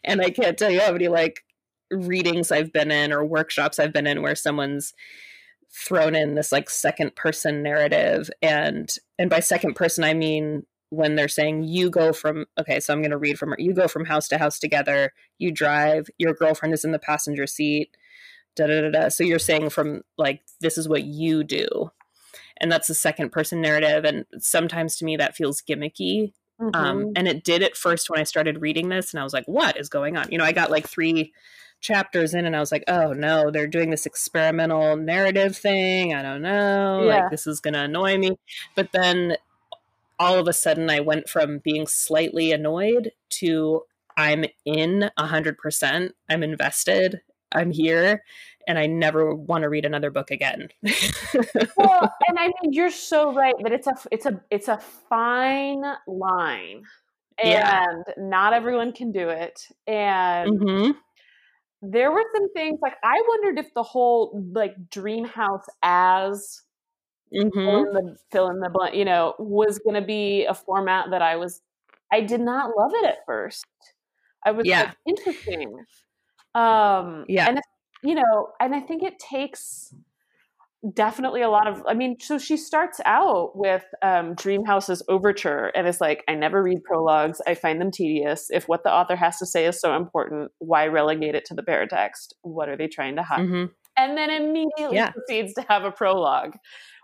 And 0.03 0.21
i 0.21 0.29
can't 0.29 0.57
tell 0.57 0.69
you 0.69 0.81
how 0.81 0.91
many 0.91 1.07
like 1.07 1.43
readings 1.91 2.51
i've 2.51 2.73
been 2.73 2.91
in 2.91 3.11
or 3.13 3.23
workshops 3.23 3.79
i've 3.79 3.93
been 3.93 4.07
in 4.07 4.21
where 4.21 4.35
someone's 4.35 4.93
thrown 5.73 6.15
in 6.15 6.35
this 6.35 6.51
like 6.51 6.69
second 6.69 7.15
person 7.15 7.63
narrative. 7.63 8.29
And 8.41 8.89
and 9.17 9.29
by 9.29 9.39
second 9.39 9.75
person 9.75 10.03
i 10.03 10.13
mean 10.13 10.65
when 10.89 11.15
they're 11.15 11.27
saying 11.27 11.63
you 11.63 11.89
go 11.89 12.13
from 12.13 12.45
okay 12.59 12.79
so 12.79 12.93
i'm 12.93 13.01
going 13.01 13.09
to 13.09 13.17
read 13.17 13.39
from 13.39 13.55
you 13.57 13.73
go 13.73 13.87
from 13.87 14.05
house 14.05 14.27
to 14.29 14.37
house 14.37 14.59
together. 14.59 15.11
You 15.39 15.51
drive. 15.51 16.07
Your 16.19 16.33
girlfriend 16.33 16.73
is 16.73 16.85
in 16.85 16.91
the 16.91 16.99
passenger 16.99 17.47
seat. 17.47 17.97
Da 18.55 18.67
da 18.67 18.81
da 18.81 18.91
da. 18.91 19.09
So 19.09 19.23
you're 19.23 19.39
saying 19.39 19.71
from 19.71 20.03
like 20.17 20.41
this 20.61 20.77
is 20.77 20.87
what 20.87 21.03
you 21.03 21.43
do 21.43 21.91
and 22.63 22.71
that's 22.71 22.87
the 22.87 22.95
second 22.95 23.29
person 23.31 23.61
narrative 23.61 24.05
and 24.05 24.25
sometimes 24.39 24.95
to 24.97 25.05
me 25.05 25.15
that 25.17 25.35
feels 25.35 25.61
gimmicky 25.61 26.33
um, 26.59 26.71
Mhm. 27.07 27.11
and 27.17 27.27
it 27.27 27.43
did 27.43 27.61
at 27.61 27.75
first 27.75 28.09
when 28.09 28.19
I 28.19 28.23
started 28.23 28.61
reading 28.61 28.87
this, 28.89 29.11
and 29.11 29.19
I 29.19 29.23
was 29.23 29.33
like, 29.33 29.45
"What 29.47 29.75
is 29.77 29.89
going 29.89 30.15
on?" 30.17 30.31
You 30.31 30.37
know, 30.37 30.45
I 30.45 30.53
got 30.53 30.71
like 30.71 30.87
three 30.87 31.33
chapters 31.81 32.33
in 32.33 32.45
and 32.45 32.55
I 32.55 32.61
was 32.61 32.71
like, 32.71 32.85
oh 32.87 33.11
no, 33.11 33.51
they're 33.51 33.67
doing 33.67 33.89
this 33.89 34.05
experimental 34.05 34.95
narrative 34.95 35.57
thing. 35.57 36.13
I 36.13 36.21
don't 36.21 36.41
know. 36.41 37.03
Yeah. 37.05 37.23
Like, 37.23 37.31
this 37.31 37.45
is 37.45 37.59
going 37.59 37.73
to 37.73 37.81
annoy 37.81 38.17
me. 38.17 38.39
But 38.73 38.93
then 38.93 39.35
all 40.17 40.35
of 40.39 40.47
a 40.47 40.53
sudden, 40.53 40.89
I 40.89 41.01
went 41.01 41.27
from 41.27 41.57
being 41.59 41.85
slightly 41.85 42.53
annoyed 42.53 43.11
to 43.41 43.83
I'm 44.15 44.45
in 44.63 45.09
100%. 45.17 46.11
I'm 46.29 46.43
invested. 46.43 47.19
I'm 47.51 47.71
here. 47.71 48.23
And 48.67 48.79
I 48.79 48.87
never 48.87 49.35
want 49.35 49.63
to 49.63 49.69
read 49.69 49.85
another 49.85 50.11
book 50.11 50.31
again. 50.31 50.69
well, 51.75 52.09
and 52.27 52.39
I 52.39 52.47
mean, 52.47 52.73
you're 52.73 52.91
so 52.91 53.33
right 53.33 53.55
that 53.63 53.71
it's 53.71 53.87
a 53.87 53.95
it's 54.11 54.25
a 54.25 54.41
it's 54.49 54.67
a 54.67 54.77
fine 55.09 55.83
line, 56.07 56.83
and 57.37 57.51
Yeah. 57.51 57.85
not 58.17 58.53
everyone 58.53 58.93
can 58.93 59.11
do 59.11 59.29
it. 59.29 59.67
And 59.87 60.59
hmm 60.59 60.91
there 61.81 62.11
were 62.11 62.23
some 62.33 62.51
things 62.53 62.79
like 62.81 62.95
I 63.03 63.21
wondered 63.27 63.59
if 63.59 63.73
the 63.73 63.83
whole 63.83 64.41
like 64.53 64.89
dream 64.89 65.25
house 65.25 65.65
as 65.83 66.61
hmm 67.31 67.49
fill 67.53 67.83
in 67.85 67.93
the 67.93 68.15
fill 68.31 68.49
in 68.49 68.59
the 68.59 68.69
blank, 68.69 68.95
you 68.95 69.05
know, 69.05 69.35
was 69.39 69.79
going 69.79 69.99
to 69.99 70.05
be 70.05 70.45
a 70.45 70.53
format 70.53 71.11
that 71.11 71.21
I 71.21 71.35
was. 71.35 71.61
I 72.11 72.21
did 72.21 72.41
not 72.41 72.71
love 72.77 72.91
it 72.93 73.05
at 73.05 73.17
first. 73.25 73.65
I 74.45 74.51
was 74.51 74.65
Yeah. 74.65 74.81
like, 74.81 74.97
interesting. 75.07 75.85
Um, 76.55 77.25
Yeah. 77.27 77.47
and 77.49 77.59
you 78.03 78.15
know, 78.15 78.49
and 78.59 78.75
I 78.75 78.79
think 78.81 79.03
it 79.03 79.19
takes 79.19 79.93
definitely 80.93 81.41
a 81.41 81.49
lot 81.49 81.67
of. 81.67 81.81
I 81.87 81.93
mean, 81.93 82.17
so 82.19 82.37
she 82.37 82.57
starts 82.57 82.99
out 83.05 83.57
with 83.57 83.85
um, 84.01 84.35
Dream 84.35 84.65
House 84.65 84.89
as 84.89 85.01
overture, 85.07 85.71
and 85.75 85.87
it's 85.87 86.01
like, 86.01 86.23
I 86.27 86.35
never 86.35 86.61
read 86.61 86.83
prologues. 86.83 87.41
I 87.47 87.55
find 87.55 87.79
them 87.79 87.91
tedious. 87.91 88.47
If 88.49 88.67
what 88.67 88.83
the 88.83 88.93
author 88.93 89.15
has 89.15 89.37
to 89.39 89.45
say 89.45 89.65
is 89.65 89.79
so 89.79 89.95
important, 89.95 90.51
why 90.59 90.87
relegate 90.87 91.35
it 91.35 91.45
to 91.45 91.53
the 91.53 91.63
paratext? 91.63 92.33
What 92.41 92.69
are 92.69 92.77
they 92.77 92.87
trying 92.87 93.15
to 93.15 93.23
hide? 93.23 93.45
hmm 93.45 93.65
And 93.95 94.17
then 94.17 94.29
immediately 94.29 94.97
Yeah. 94.97 95.11
proceeds 95.13 95.53
to 95.53 95.65
have 95.69 95.83
a 95.83 95.91
prologue, 95.91 96.57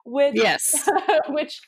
which 0.05 0.35
Yes. 0.35 0.89
which 1.29 1.61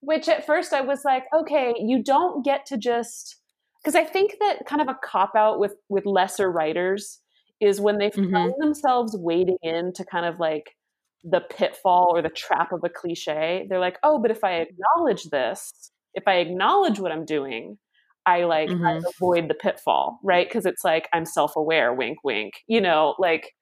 which 0.00 0.28
at 0.28 0.46
first 0.46 0.72
I 0.72 0.80
was 0.80 1.04
like, 1.04 1.24
okay, 1.36 1.74
you 1.78 2.02
don't 2.02 2.44
get 2.44 2.64
to 2.66 2.78
just 2.78 3.36
because 3.82 3.94
I 3.94 4.04
think 4.04 4.36
that 4.40 4.66
kind 4.66 4.80
of 4.80 4.88
a 4.88 4.96
cop 5.04 5.32
out 5.36 5.58
with 5.58 5.74
with 5.88 6.06
lesser 6.06 6.50
writers 6.50 7.19
is 7.60 7.80
when 7.80 7.98
they 7.98 8.10
Mhm. 8.10 8.32
find 8.32 8.54
themselves 8.58 9.16
wading 9.18 9.58
into 9.62 10.04
kind 10.04 10.26
of 10.26 10.38
like 10.40 10.76
the 11.24 11.40
pitfall 11.40 12.16
or 12.16 12.22
the 12.22 12.30
trap 12.30 12.72
of 12.72 12.82
a 12.84 12.88
cliche. 12.88 13.66
They're 13.68 13.78
like, 13.80 13.98
oh, 14.02 14.18
but 14.18 14.30
if 14.30 14.42
I 14.42 14.54
acknowledge 14.60 15.24
this, 15.24 15.92
if 16.14 16.24
I 16.26 16.36
acknowledge 16.36 16.98
what 16.98 17.12
I'm 17.12 17.24
doing, 17.26 17.78
I 18.26 18.44
like 18.44 18.70
I 18.70 18.72
Mhm. 18.72 19.04
avoid 19.16 19.48
the 19.48 19.54
pitfall, 19.54 20.18
right? 20.22 20.46
Because 20.48 20.66
it's 20.66 20.84
like 20.84 21.08
I'm 21.12 21.24
self 21.26 21.56
aware, 21.56 21.92
wink, 21.94 22.18
wink. 22.24 22.54
You 22.66 22.80
know, 22.80 23.14
like 23.18 23.52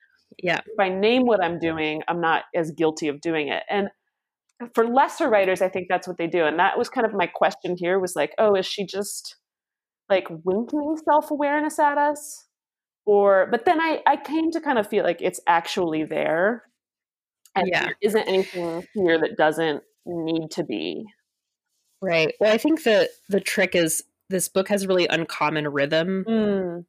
Yeah. 0.42 0.60
if 0.66 0.78
I 0.78 0.88
name 0.88 1.26
what 1.26 1.42
I'm 1.42 1.58
doing, 1.58 2.02
I'm 2.08 2.20
not 2.20 2.44
as 2.54 2.70
guilty 2.72 3.08
of 3.08 3.20
doing 3.20 3.48
it. 3.48 3.64
And 3.68 3.90
for 4.74 4.86
lesser 4.88 5.28
writers, 5.28 5.62
I 5.62 5.68
think 5.68 5.86
that's 5.88 6.08
what 6.08 6.18
they 6.18 6.26
do. 6.26 6.44
And 6.44 6.58
that 6.58 6.76
was 6.78 6.88
kind 6.88 7.06
of 7.06 7.14
my 7.14 7.26
question 7.28 7.76
here 7.76 7.98
was 7.98 8.16
like, 8.16 8.34
oh, 8.38 8.54
is 8.54 8.66
she 8.66 8.84
just 8.86 9.36
like 10.08 10.26
winking 10.44 10.96
self 11.04 11.30
awareness 11.30 11.78
at 11.78 11.98
us? 11.98 12.47
Or, 13.08 13.46
but 13.50 13.64
then 13.64 13.80
I, 13.80 14.02
I 14.06 14.16
came 14.16 14.50
to 14.50 14.60
kind 14.60 14.78
of 14.78 14.86
feel 14.86 15.02
like 15.02 15.22
it's 15.22 15.40
actually 15.46 16.04
there. 16.04 16.64
And 17.54 17.68
Yeah. 17.68 17.86
there 17.86 17.96
isn't 18.02 18.28
anything 18.28 18.86
here 18.92 19.18
that 19.18 19.38
doesn't 19.38 19.82
need 20.04 20.50
to 20.52 20.62
be. 20.62 21.06
Right. 22.02 22.34
Well, 22.38 22.52
I 22.52 22.58
think 22.58 22.84
the 22.84 23.08
the 23.30 23.40
trick 23.40 23.74
is 23.74 24.04
this 24.28 24.48
book 24.48 24.68
has 24.68 24.86
really 24.86 25.06
uncommon 25.08 25.66
rhythm. 25.68 26.24
Mm, 26.28 26.84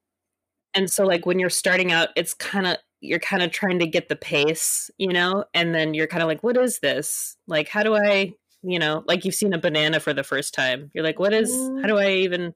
And 0.73 0.89
so 0.91 1.05
like 1.05 1.25
when 1.25 1.39
you're 1.39 1.49
starting 1.49 1.91
out, 1.93 2.09
it's 2.17 2.33
kind 2.33 2.67
of 2.67 2.77
you're 3.01 3.19
kind 3.19 3.41
of 3.43 3.51
trying 3.51 3.79
to 3.79 3.87
get 3.87 4.09
the 4.09 4.15
pace, 4.17 4.91
you 4.97 5.13
know? 5.13 5.45
And 5.53 5.73
then 5.73 5.93
you're 5.93 6.07
kind 6.07 6.21
of 6.23 6.27
like, 6.27 6.43
what 6.43 6.57
is 6.57 6.79
this? 6.79 7.37
Like 7.47 7.69
how 7.69 7.83
do 7.83 7.95
I, 7.95 8.33
you 8.61 8.79
know, 8.79 9.03
like 9.07 9.23
you've 9.23 9.35
seen 9.35 9.53
a 9.53 9.59
banana 9.59 9.99
for 9.99 10.13
the 10.13 10.23
first 10.23 10.53
time. 10.53 10.91
You're 10.93 11.03
like, 11.03 11.19
what 11.19 11.33
is 11.33 11.51
how 11.51 11.57
mm. 11.57 11.87
do 11.87 11.97
I 11.97 12.11
even 12.11 12.53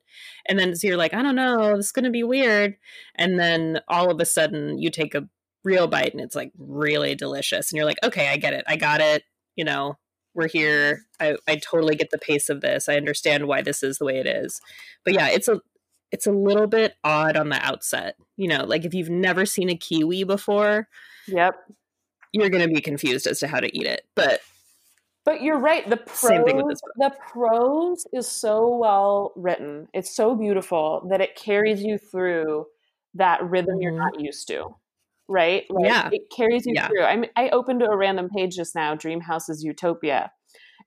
and 0.47 0.60
then 0.60 0.76
so 0.76 0.88
you're 0.88 0.97
like, 0.97 1.14
I 1.14 1.22
don't 1.22 1.36
know, 1.36 1.78
this 1.78 1.88
is 1.88 1.91
going 1.91 2.06
to 2.06 2.12
be 2.12 2.24
weird. 2.24 2.76
And 3.16 3.39
then 3.39 3.80
all 3.88 4.12
of 4.12 4.20
a 4.20 4.26
sudden 4.26 4.78
you 4.78 4.89
take 4.89 5.16
a 5.16 5.28
real 5.64 5.88
bite 5.88 6.14
and 6.14 6.22
it's 6.22 6.36
like 6.36 6.51
really 6.58 7.16
delicious 7.16 7.72
and 7.72 7.78
you're 7.78 7.86
like, 7.86 8.04
okay, 8.04 8.28
I 8.30 8.38
get 8.38 8.54
it. 8.54 8.66
I 8.68 8.76
got 8.76 9.01
it, 9.01 9.24
you 9.56 9.64
know. 9.66 9.97
We're 10.36 10.47
here. 10.47 11.06
I, 11.20 11.36
I 11.47 11.58
totally 11.58 11.95
get 11.95 12.10
the 12.10 12.18
pace 12.18 12.49
of 12.49 12.62
this. 12.62 12.89
I 12.89 12.95
understand 12.95 13.45
why 13.45 13.62
this 13.62 13.84
is 13.84 13.99
the 13.99 14.06
way 14.06 14.18
it 14.18 14.26
is. 14.26 14.62
But 15.06 15.14
yeah, 15.14 15.28
it's 15.28 15.47
a 15.47 15.62
it's 16.12 16.26
a 16.26 16.32
little 16.32 16.66
bit 16.66 16.95
odd 17.04 17.38
on 17.38 17.49
the 17.49 17.64
outset. 17.64 18.16
You 18.36 18.47
know, 18.47 18.64
like 18.64 18.84
if 18.84 18.95
you've 18.95 19.12
never 19.12 19.45
seen 19.45 19.70
a 19.70 19.78
kiwi 19.78 20.24
before, 20.24 20.88
yep. 21.28 21.54
you're 22.32 22.49
going 22.49 22.68
to 22.68 22.74
be 22.74 22.82
confused 22.82 23.28
as 23.28 23.41
to 23.41 23.47
how 23.47 23.60
to 23.60 23.78
eat 23.78 23.86
it. 23.86 24.08
But 24.16 24.41
But 25.26 25.42
you're 25.42 25.58
right. 25.60 25.90
The 25.90 25.98
prose, 25.98 26.20
Same 26.20 26.44
thing 26.44 26.58
with 26.58 26.68
this 26.70 26.82
the 26.98 27.12
prose 27.32 28.06
is 28.14 28.28
so 28.30 28.76
well 28.76 29.32
written. 29.36 29.88
It's 29.94 30.14
so 30.16 30.36
beautiful 30.36 31.06
that 31.10 31.22
it 31.22 31.36
carries 31.36 31.82
you 31.82 31.98
through 31.98 32.66
that 33.14 33.42
rhythm 33.44 33.80
you're 33.80 33.92
Mhm. 33.94 33.98
not 33.98 34.20
used 34.20 34.48
to. 34.50 34.76
Right? 35.30 35.66
Like, 35.70 35.86
Yeah. 35.86 36.10
It 36.12 36.30
carries 36.36 36.66
you 36.66 36.76
Yeah. 36.76 36.88
through. 36.88 37.04
I 37.04 37.16
mean, 37.16 37.32
I 37.38 37.50
opened 37.50 37.82
a 37.82 37.96
random 37.96 38.30
page 38.30 38.56
just 38.56 38.76
now, 38.76 38.96
Dream 38.96 39.22
House 39.22 39.48
as 39.50 39.64
Utopia, 39.64 40.32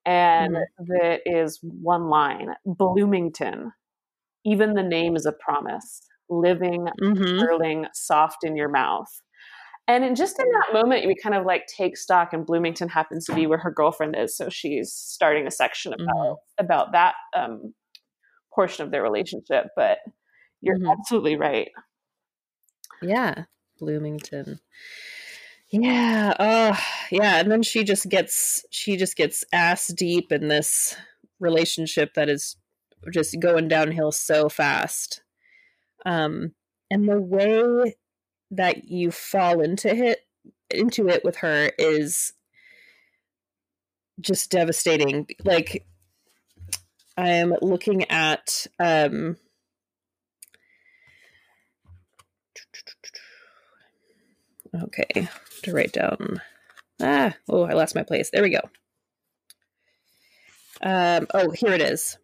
and 0.07 0.57
Mhm. 0.57 0.64
that 0.89 1.22
is 1.26 1.61
one 1.62 2.09
line 2.11 2.55
Bloomington. 2.66 3.72
Even 4.45 4.74
the 4.74 4.82
name 4.82 5.16
is 5.16 5.26
a 5.26 5.32
promise. 5.32 6.03
Living, 6.30 6.89
mhm. 7.01 7.39
curling, 7.41 7.87
soft 7.95 8.45
in 8.45 8.57
your 8.57 8.68
mouth. 8.68 9.09
And 9.89 10.05
in 10.05 10.14
just 10.16 10.39
in 10.41 10.47
that 10.51 10.72
moment, 10.72 11.07
we 11.07 11.14
kind 11.14 11.34
of 11.34 11.47
like 11.47 11.66
take 11.68 11.97
stock, 11.97 12.32
and 12.32 12.45
Bloomington 12.45 12.89
happens 12.89 13.24
to 13.26 13.34
be 13.34 13.47
where 13.47 13.59
her 13.59 13.70
girlfriend 13.70 14.16
is, 14.18 14.37
so 14.37 14.49
she's 14.49 14.93
starting 14.93 15.47
a 15.47 15.51
section 15.51 15.93
about 15.93 16.07
Mhm. 16.16 16.37
about 16.59 16.93
that 16.93 17.14
um, 17.34 17.72
portion 18.53 18.84
of 18.84 18.91
their 18.91 19.03
relationship. 19.03 19.66
But 19.76 19.99
you're 20.61 20.78
Mhm. 20.78 20.91
absolutely 20.93 21.37
right. 21.37 21.70
yeah, 23.03 23.45
Bloomington. 23.78 24.59
Yeah. 25.68 26.34
Oh, 26.39 26.78
yeah. 27.11 27.39
And 27.41 27.51
then 27.51 27.62
she 27.62 27.84
just 27.84 28.09
gets 28.09 28.64
she 28.70 28.97
just 28.97 29.16
gets 29.16 29.45
ass 29.53 29.89
deep 29.89 30.32
in 30.32 30.49
this 30.49 30.97
relationship 31.41 32.14
that 32.14 32.28
is 32.28 32.57
just 33.12 33.39
going 33.41 33.68
downhill 33.68 34.12
so 34.12 34.49
fast. 34.49 35.22
Um, 36.05 36.55
and 36.91 37.09
the 37.09 37.20
way 37.20 37.97
that 38.51 38.84
you 38.84 39.11
fall 39.11 39.61
into 39.61 39.94
it 39.94 40.20
into 40.70 41.09
it 41.09 41.24
with 41.24 41.36
her 41.36 41.70
is 41.78 42.32
just 44.20 44.51
devastating. 44.51 45.26
Like 45.44 45.86
I 47.16 47.30
am 47.30 47.55
looking 47.61 48.05
at 48.11 48.66
um 48.78 49.36
okay 54.74 55.28
to 55.62 55.72
write 55.72 55.92
down 55.92 56.40
ah 57.01 57.34
oh 57.49 57.62
i 57.62 57.72
lost 57.72 57.94
my 57.94 58.03
place. 58.03 58.30
There 58.30 58.42
we 58.42 58.51
go. 58.51 58.61
Um 60.82 61.26
oh 61.32 61.51
here 61.51 61.72
it 61.72 61.80
is 61.80 62.18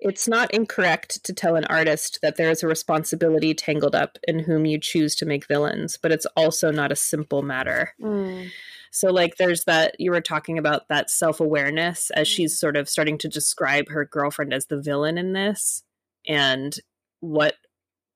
it's 0.00 0.26
not 0.26 0.52
incorrect 0.52 1.22
to 1.24 1.32
tell 1.32 1.56
an 1.56 1.64
artist 1.66 2.18
that 2.22 2.36
there 2.36 2.50
is 2.50 2.62
a 2.62 2.66
responsibility 2.66 3.54
tangled 3.54 3.94
up 3.94 4.18
in 4.26 4.38
whom 4.40 4.64
you 4.64 4.78
choose 4.78 5.14
to 5.14 5.26
make 5.26 5.46
villains 5.46 5.98
but 6.00 6.12
it's 6.12 6.26
also 6.36 6.70
not 6.70 6.92
a 6.92 6.96
simple 6.96 7.42
matter. 7.42 7.92
Mm. 8.00 8.50
So 8.90 9.10
like 9.10 9.36
there's 9.36 9.64
that 9.64 9.94
you 10.00 10.10
were 10.10 10.20
talking 10.20 10.58
about 10.58 10.88
that 10.88 11.10
self-awareness 11.10 12.10
as 12.10 12.28
mm. 12.28 12.30
she's 12.30 12.58
sort 12.58 12.76
of 12.76 12.88
starting 12.88 13.18
to 13.18 13.28
describe 13.28 13.88
her 13.88 14.04
girlfriend 14.04 14.52
as 14.52 14.66
the 14.66 14.80
villain 14.80 15.18
in 15.18 15.32
this 15.32 15.84
and 16.26 16.74
what 17.20 17.54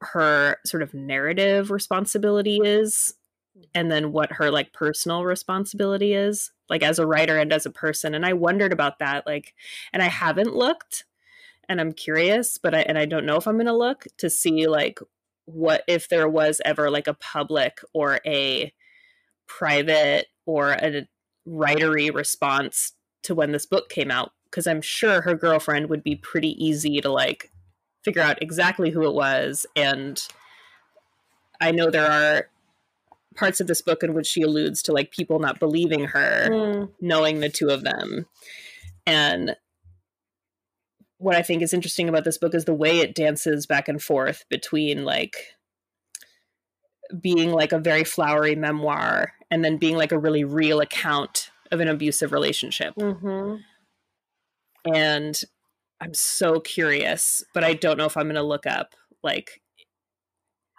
her 0.01 0.57
sort 0.67 0.83
of 0.83 0.93
narrative 0.93 1.71
responsibility 1.71 2.61
is 2.63 3.15
and 3.75 3.91
then 3.91 4.11
what 4.11 4.33
her 4.33 4.51
like 4.51 4.73
personal 4.73 5.25
responsibility 5.25 6.13
is 6.13 6.51
like 6.69 6.83
as 6.83 6.99
a 6.99 7.07
writer 7.07 7.39
and 7.39 7.53
as 7.53 7.67
a 7.67 7.71
person. 7.71 8.15
And 8.15 8.27
I 8.27 8.33
wondered 8.33 8.73
about 8.73 8.99
that 8.99 9.27
like 9.27 9.55
and 9.93 10.03
I 10.03 10.09
haven't 10.09 10.57
looked 10.57 11.05
and 11.69 11.81
I'm 11.81 11.93
curious 11.93 12.59
but 12.59 12.75
I 12.75 12.81
and 12.81 12.99
I 12.99 13.05
don't 13.07 13.27
know 13.27 13.37
if 13.37 13.47
I'm 13.47 13.57
going 13.57 13.67
to 13.67 13.77
look 13.77 14.07
to 14.19 14.31
see 14.31 14.67
like 14.67 14.99
what 15.47 15.83
if 15.87 16.09
there 16.09 16.29
was 16.29 16.61
ever 16.65 16.91
like 16.91 17.07
a 17.07 17.15
public 17.15 17.81
or 17.93 18.21
a 18.27 18.73
private 19.47 20.27
or 20.47 20.73
a 20.73 21.07
writery 21.47 22.13
response 22.15 22.93
to 23.23 23.35
when 23.35 23.53
this 23.53 23.67
book 23.67 23.89
came 23.89 24.11
out 24.11 24.33
because 24.51 24.67
I'm 24.67 24.81
sure 24.83 25.21
her 25.23 25.35
girlfriend 25.35 25.89
would 25.91 26.03
be 26.03 26.17
pretty 26.17 26.53
easy 26.65 27.01
to 27.01 27.11
like 27.11 27.51
figure 28.03 28.23
out 28.23 28.43
exactly 28.43 28.91
who 28.91 29.07
it 29.07 29.15
was 29.15 29.67
and 29.77 30.23
I 31.61 31.71
know 31.71 31.91
there 31.91 32.11
are 32.11 32.49
parts 33.37 33.61
of 33.61 33.67
this 33.67 33.83
book 33.83 34.03
in 34.03 34.15
which 34.15 34.27
she 34.27 34.43
alludes 34.43 34.83
to 34.83 34.93
like 34.93 35.11
people 35.11 35.39
not 35.39 35.59
believing 35.59 36.05
her 36.07 36.49
Mm. 36.51 36.91
knowing 37.01 37.41
the 37.41 37.49
two 37.49 37.69
of 37.69 37.83
them 37.83 38.27
and 39.07 39.57
what 41.19 41.37
I 41.37 41.43
think 41.43 41.63
is 41.63 41.73
interesting 41.73 42.09
about 42.09 42.25
this 42.25 42.39
book 42.39 42.55
is 42.55 42.65
the 42.65 42.75
way 42.75 43.01
it 43.01 43.15
dances 43.15 43.67
back 43.67 43.89
and 43.89 44.03
forth 44.03 44.45
between 44.49 45.05
like 45.05 45.55
being 47.21 47.53
like 47.53 47.73
a 47.73 47.79
very 47.79 48.05
flowery 48.05 48.57
memoir 48.57 49.33
and 49.51 49.65
then 49.65 49.77
being 49.77 49.97
like 49.97 50.13
a 50.13 50.19
really 50.19 50.45
real 50.45 50.81
account 50.81 51.51
of 51.71 51.81
an 51.81 51.89
abusive 51.89 52.33
relationship. 52.33 52.95
Mm-hmm. 52.97 53.57
And 54.93 55.41
I'm 56.01 56.15
so 56.15 56.61
curious, 56.61 57.43
but 57.55 57.65
I 57.65 57.75
don't 57.75 57.97
know 57.97 58.07
if 58.07 58.17
I'm 58.17 58.25
going 58.25 58.35
to 58.35 58.43
look 58.43 58.67
up 58.67 58.95
like 59.23 59.63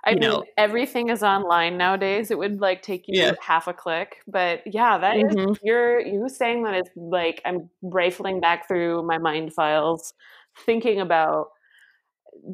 I 0.05 0.13
you 0.13 0.19
mean, 0.19 0.29
know. 0.29 0.43
everything 0.57 1.09
is 1.09 1.23
online 1.23 1.77
nowadays. 1.77 2.29
It 2.31 2.37
would 2.37 2.59
like 2.61 2.81
take 2.83 3.07
you 3.07 3.15
Yeah. 3.15 3.33
half 3.41 3.67
a 3.67 3.73
click, 3.73 4.17
but 4.27 4.61
yeah, 4.65 4.97
that 4.99 5.17
is 5.17 5.35
Mhm. 5.35 5.57
you're 5.63 5.99
you 5.99 6.29
saying 6.29 6.63
that 6.63 6.75
is 6.75 6.89
like 6.95 7.41
I'm 7.45 7.69
rifling 7.81 8.39
back 8.39 8.67
through 8.67 9.03
my 9.03 9.17
mind 9.17 9.53
files, 9.53 10.13
thinking 10.65 10.99
about 11.01 11.47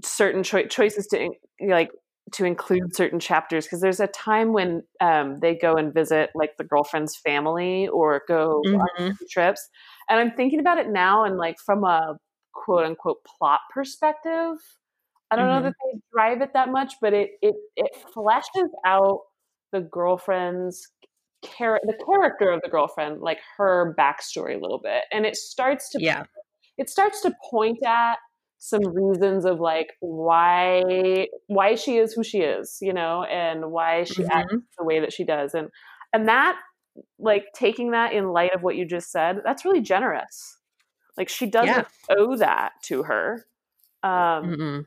certain 0.04 0.43
choi- 0.43 0.68
choices 0.68 1.08
to 1.08 1.30
like 1.68 1.91
to 2.34 2.45
include 2.45 2.95
certain 2.95 3.20
chapters 3.20 3.66
because 3.66 3.82
there's 3.82 3.99
a 3.99 4.08
time 4.08 4.54
when 4.54 4.84
um, 5.02 5.39
they 5.41 5.56
go 5.58 5.76
and 5.76 5.93
visit 5.93 6.30
like 6.36 6.52
the 6.58 6.64
girlfriend's 6.64 7.18
family 7.18 7.88
or 7.89 8.22
go 8.28 8.62
on 8.74 8.88
Mhm. 8.99 9.18
trips, 9.30 9.68
and 10.10 10.20
I'm 10.20 10.32
thinking 10.32 10.60
about 10.60 10.78
it 10.78 10.89
now 10.89 11.24
and 11.26 11.38
like 11.38 11.58
from 11.60 11.84
a 11.84 12.18
quote 12.54 12.86
unquote 12.86 13.18
plot 13.26 13.62
perspective. 13.74 14.58
I 15.32 15.36
don't 15.38 15.47
know 15.47 15.61
Mhm. 15.61 15.63
that 15.63 15.73
they 15.93 15.99
drive 16.11 16.41
it 16.41 16.53
that 16.53 16.69
much, 16.69 16.95
but 17.01 17.13
it 17.13 17.32
it 17.41 17.55
it 17.77 17.91
fleshes 18.15 18.69
out 18.86 19.21
the 19.71 19.82
girlfriend's 19.82 20.88
char- 21.45 21.79
the 21.84 21.93
character 22.05 22.51
of 22.51 22.61
the 22.63 22.69
girlfriend, 22.69 23.21
like 23.21 23.39
her 23.57 23.95
backstory 23.97 24.55
a 24.55 24.59
little 24.59 24.79
bit, 24.79 25.03
and 25.11 25.25
it 25.25 25.36
starts 25.38 25.89
to 25.91 25.99
yeah. 26.01 26.23
it 26.77 26.89
starts 26.89 27.21
to 27.21 27.34
point 27.49 27.79
at 27.86 28.17
some 28.59 28.82
reasons 28.93 29.45
of 29.45 29.59
like 29.59 29.93
why 30.01 31.27
why 31.47 31.75
she 31.75 31.97
is 31.97 32.13
who 32.13 32.23
she 32.23 32.39
is, 32.41 32.77
you 32.82 32.93
know, 32.93 33.23
and 33.23 33.71
why 33.71 34.03
she 34.03 34.23
acts 34.25 34.53
Mhm. 34.53 34.63
the 34.77 34.84
way 34.86 34.99
that 34.99 35.13
she 35.13 35.23
does, 35.23 35.53
and 35.55 35.69
and 36.13 36.27
that 36.27 36.59
like 37.17 37.45
taking 37.55 37.91
that 37.91 38.11
in 38.13 38.34
light 38.34 38.53
of 38.53 38.63
what 38.63 38.75
you 38.75 38.86
just 38.86 39.11
said, 39.11 39.41
that's 39.45 39.63
really 39.65 39.82
generous. 39.82 40.57
Like 41.17 41.29
she 41.29 41.45
doesn't 41.47 41.88
Yeah. 42.09 42.17
owe 42.17 42.36
that 42.38 42.73
to 42.84 43.03
her. 43.03 43.45
Um, 44.03 44.43
Mm-mm. 44.43 44.86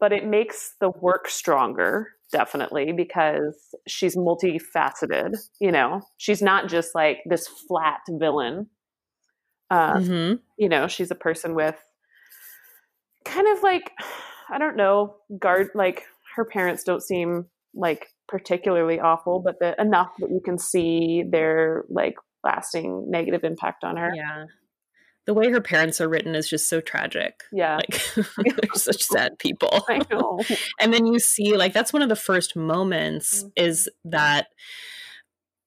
But 0.00 0.12
it 0.12 0.24
makes 0.26 0.74
the 0.80 0.90
work 0.90 1.28
stronger 1.28 2.08
definitely 2.30 2.92
because 2.92 3.56
she's 3.86 4.14
multifaceted 4.16 5.34
you 5.60 5.72
know 5.72 6.02
she's 6.18 6.42
not 6.42 6.68
just 6.68 6.94
like 6.94 7.18
this 7.26 7.46
flat 7.48 8.00
villain 8.10 8.68
uh, 9.70 9.94
Mhm. 9.96 10.40
you 10.58 10.68
know 10.68 10.86
she's 10.88 11.10
a 11.10 11.14
person 11.14 11.54
with 11.54 11.76
kind 13.24 13.46
of 13.56 13.62
like 13.62 13.92
i 14.50 14.58
don't 14.58 14.76
know 14.76 15.16
guard 15.38 15.68
like 15.74 16.04
her 16.36 16.44
parents 16.44 16.84
don't 16.84 17.02
seem 17.02 17.46
like 17.74 18.08
particularly 18.28 18.98
awful 19.00 19.40
but 19.40 19.58
the, 19.58 19.74
enough 19.80 20.10
that 20.18 20.30
you 20.30 20.40
can 20.44 20.58
see 20.58 21.22
their 21.28 21.84
like 21.88 22.14
lasting 22.44 23.10
negative 23.10 23.42
impact 23.44 23.84
on 23.84 23.96
her 23.96 24.12
Yeah. 24.14 24.46
The 25.28 25.34
way 25.34 25.50
her 25.50 25.60
parents 25.60 26.00
are 26.00 26.08
written 26.08 26.34
is 26.34 26.48
just 26.48 26.68
so 26.70 26.80
tragic. 26.80 27.42
yeah 27.52 27.76
Like 27.76 28.02
they're 28.16 28.70
such 28.74 29.02
sad 29.14 29.38
people. 29.38 29.84
i 29.88 30.00
know 30.10 30.40
and 30.80 30.92
then 30.92 31.04
you 31.06 31.18
see 31.18 31.54
like 31.56 31.74
that's 31.74 31.92
one 31.92 32.00
of 32.02 32.08
the 32.08 32.16
first 32.16 32.56
moments 32.56 33.44
Mhm. 33.44 33.52
is 33.56 33.90
that 34.06 34.46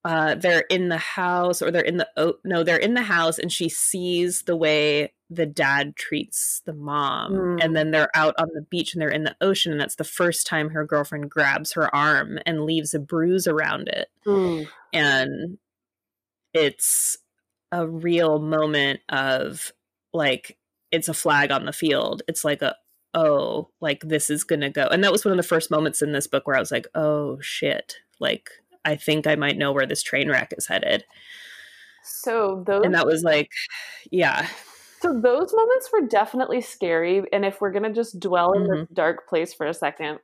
uh 0.04 0.34
they're 0.34 0.66
in 0.72 0.90
the 0.90 0.98
house 0.98 1.62
or 1.62 1.70
they're 1.70 1.84
in 1.84 1.98
the 1.98 2.10
oh 2.18 2.34
no 2.44 2.64
they're 2.64 2.76
in 2.88 2.96
the 2.96 3.04
house 3.04 3.38
and 3.38 3.52
she 3.52 3.70
sees 3.70 4.42
the 4.44 4.56
way 4.56 5.14
the 5.30 5.46
dad 5.46 5.96
treats 5.96 6.64
the 6.66 6.74
mom 6.74 7.32
Mm. 7.34 7.64
and 7.64 7.76
then 7.76 7.92
they're 7.92 8.10
out 8.16 8.34
on 8.40 8.48
the 8.56 8.64
beach 8.64 8.94
and 8.96 9.02
they're 9.02 9.10
in 9.10 9.26
the 9.26 9.36
ocean 9.42 9.72
and 9.72 9.80
that's 9.80 9.96
the 9.98 10.04
first 10.04 10.48
time 10.48 10.72
her 10.72 10.84
girlfriend 10.86 11.30
grabs 11.30 11.74
her 11.74 11.94
arm 11.96 12.40
and 12.48 12.66
leaves 12.66 12.96
a 12.96 13.00
bruise 13.00 13.46
around 13.46 13.88
it 13.90 14.08
Mm. 14.26 14.68
and 14.92 15.60
it's 16.56 17.18
a 17.72 17.88
real 17.88 18.40
moment 18.40 19.00
of 19.10 19.72
like 20.14 20.58
it's 20.92 21.08
a 21.08 21.14
flag 21.14 21.52
on 21.52 21.66
the 21.66 21.74
field 21.74 22.22
it's 22.28 22.44
like 22.44 22.62
a 22.62 22.76
oh 23.14 23.70
like 23.82 24.02
this 24.06 24.30
is 24.30 24.44
gonna 24.44 24.70
go 24.70 24.88
and 24.88 25.04
that 25.04 25.12
was 25.12 25.24
one 25.26 25.32
of 25.32 25.38
the 25.38 25.44
first 25.44 25.70
moments 25.72 26.02
in 26.02 26.12
this 26.12 26.28
book 26.28 26.48
where 26.48 26.56
i 26.56 26.60
was 26.60 26.72
like 26.72 26.88
oh 26.96 27.40
shit 27.42 27.96
like 28.20 28.50
i 28.86 28.96
think 28.96 29.26
i 29.28 29.36
might 29.36 29.58
know 29.58 29.72
where 29.72 29.86
this 29.86 30.04
train 30.04 30.30
wreck 30.30 30.54
is 30.58 30.68
headed 30.68 31.04
so 32.04 32.64
those 32.66 32.84
and 32.84 32.94
that 32.96 33.06
was 33.06 33.24
like 33.24 33.52
yeah 34.12 34.48
So 35.02 35.20
those 35.20 35.52
moments 35.54 35.90
were 35.92 36.08
definitely 36.08 36.62
scary. 36.62 37.24
And 37.34 37.44
if 37.44 37.60
we're 37.60 37.72
gonna 37.72 37.92
just 37.92 38.20
dwell 38.20 38.54
in 38.54 38.64
Mm-hmm. 38.64 38.80
this 38.82 38.88
dark 38.94 39.28
place 39.28 39.52
for 39.52 39.66
a 39.66 39.74
second, 39.74 40.20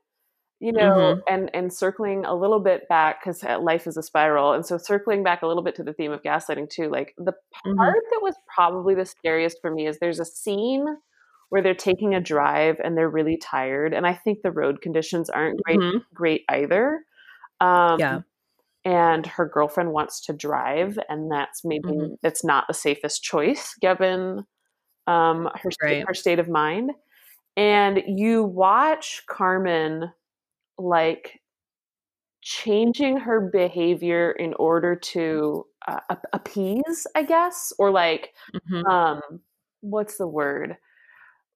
you 0.60 0.74
know, 0.74 0.92
Mhm. 0.96 1.22
and 1.30 1.50
and 1.56 1.74
circling 1.74 2.26
a 2.26 2.36
little 2.36 2.60
bit 2.60 2.88
back 2.90 3.22
because 3.22 3.44
life 3.44 3.88
is 3.88 3.98
a 3.98 4.04
spiral, 4.04 4.54
and 4.54 4.66
so 4.66 4.78
circling 4.78 5.24
back 5.24 5.42
a 5.44 5.48
little 5.48 5.64
bit 5.64 5.76
to 5.76 5.84
the 5.84 5.94
theme 5.94 6.12
of 6.12 6.24
gaslighting 6.24 6.70
too. 6.70 6.90
Like 6.90 7.14
the 7.18 7.34
Mhm. 7.66 7.94
part 7.94 8.04
that 8.12 8.22
was 8.24 8.36
probably 8.54 8.96
the 8.96 9.06
scariest 9.06 9.60
for 9.62 9.72
me 9.72 9.88
is 9.88 10.00
there's 10.00 10.20
a 10.20 10.26
scene 10.26 10.86
where 11.50 11.62
they're 11.64 11.76
taking 11.76 12.14
a 12.16 12.22
drive 12.22 12.78
and 12.84 12.98
they're 12.98 13.10
really 13.10 13.38
tired, 13.38 13.94
and 13.94 14.08
I 14.08 14.14
think 14.14 14.42
the 14.44 14.52
road 14.52 14.82
conditions 14.82 15.30
aren't 15.30 15.58
great 15.64 15.82
Mhm. 15.82 16.08
great 16.14 16.44
either. 16.50 17.04
Um, 17.62 17.98
Yeah. 17.98 18.22
and 18.86 19.26
her 19.28 19.46
girlfriend 19.48 19.92
wants 19.94 20.22
to 20.28 20.34
drive, 20.34 21.00
and 21.10 21.32
that's 21.32 21.66
maybe 21.66 22.18
it's 22.24 22.44
not 22.46 22.66
the 22.68 22.74
safest 22.76 23.24
choice 23.24 23.76
given 23.82 24.46
um, 25.08 25.50
her 25.56 25.72
Right. 25.82 26.08
her 26.08 26.14
state 26.16 26.40
of 26.40 26.50
mind. 26.50 26.92
And 27.58 28.04
you 28.08 28.44
watch 28.44 29.24
Carmen 29.28 30.12
like 30.78 31.42
changing 32.42 33.18
her 33.18 33.50
behavior 33.52 34.32
in 34.32 34.54
order 34.56 34.96
to 34.96 35.66
uh, 35.88 36.00
appease, 36.34 37.08
I 37.16 37.24
guess, 37.24 37.74
or 37.80 37.92
like 37.92 38.34
Mhm. 38.54 38.88
um 38.90 39.22
what's 39.82 40.18
the 40.18 40.28
word 40.28 40.78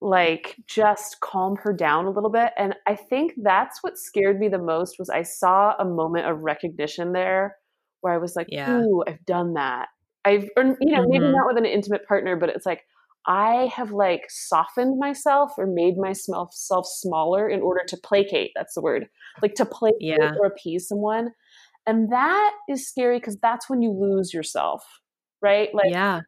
like 0.02 0.58
just 0.68 1.20
calm 1.22 1.56
her 1.58 1.74
down 1.74 2.06
a 2.06 2.10
little 2.12 2.30
bit 2.32 2.54
and 2.58 2.76
i 2.88 2.96
think 2.96 3.34
that's 3.44 3.84
what 3.84 3.98
scared 3.98 4.40
me 4.40 4.48
the 4.50 4.58
most 4.58 5.00
was 5.00 5.10
i 5.10 5.24
saw 5.24 5.76
a 5.80 5.86
moment 5.86 6.28
of 6.28 6.40
recognition 6.42 7.14
there 7.14 7.58
where 8.02 8.14
i 8.14 8.18
was 8.18 8.36
like 8.36 8.48
Yeah. 8.48 8.68
ooh 8.70 9.04
i've 9.08 9.24
done 9.26 9.54
that 9.56 9.90
i've 10.26 10.50
or, 10.58 10.66
you 10.82 10.92
know 10.94 11.04
maybe 11.08 11.24
Mhm. 11.24 11.32
not 11.32 11.48
with 11.48 11.58
an 11.58 11.66
intimate 11.66 12.08
partner 12.08 12.36
but 12.36 12.50
it's 12.50 12.66
like 12.66 12.84
i 13.28 13.70
have 13.76 13.92
like 13.92 14.24
softened 14.30 15.00
myself 15.00 15.52
or 15.58 15.68
made 15.68 15.98
myself 15.98 16.52
smaller 16.54 17.48
in 17.50 17.62
order 17.62 17.82
to 17.88 17.98
placate 17.98 18.52
that's 18.56 18.74
the 18.74 18.82
word 18.82 19.08
like 19.42 19.56
to 19.56 19.66
placate 19.66 20.02
Yeah. 20.02 20.34
or 20.40 20.46
appease 20.48 20.88
someone 20.88 21.32
and 21.86 22.12
that 22.12 22.54
is 22.70 22.88
scary 22.88 23.18
because 23.18 23.38
that's 23.38 23.70
when 23.70 23.82
you 23.82 23.92
lose 23.92 24.34
yourself 24.34 24.84
right 25.42 25.74
like 25.74 25.92
yeah 25.92 26.22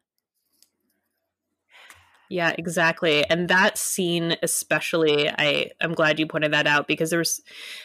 yeah 2.30 2.54
exactly 2.56 3.24
and 3.28 3.48
that 3.48 3.76
scene 3.76 4.36
especially 4.42 5.28
i 5.28 5.70
i'm 5.80 5.92
glad 5.94 6.18
you 6.18 6.26
pointed 6.26 6.52
that 6.52 6.66
out 6.66 6.88
because 6.88 7.10
there's 7.10 7.40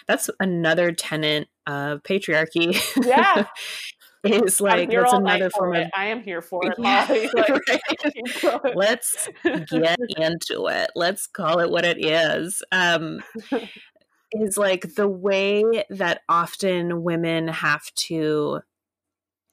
that's 0.07 0.30
another 0.39 0.91
tenet 0.91 1.47
of 1.68 2.01
patriarchy 2.03 2.80
Yeah. 3.05 3.45
is 4.24 4.59
like 4.61 4.89
that's 4.91 5.13
another 5.13 5.49
for 5.49 5.57
form 5.59 5.76
of. 5.76 5.88
I 5.95 6.07
am 6.07 6.22
here 6.22 6.41
for 6.41 6.61
it. 6.65 6.76
Yeah. 6.78 7.07
Like, 7.34 7.49
right. 8.63 8.76
let's 8.76 9.30
get 9.43 9.99
into 10.17 10.67
it 10.67 10.89
let's 10.95 11.28
call 11.28 11.59
it 11.59 11.70
what 11.70 11.86
it 11.86 12.03
is 12.03 12.61
um 12.72 13.22
is 14.32 14.57
like 14.57 14.95
the 14.95 15.07
way 15.07 15.63
that 15.89 16.22
often 16.30 17.03
women 17.03 17.47
have 17.47 17.84
to 17.95 18.59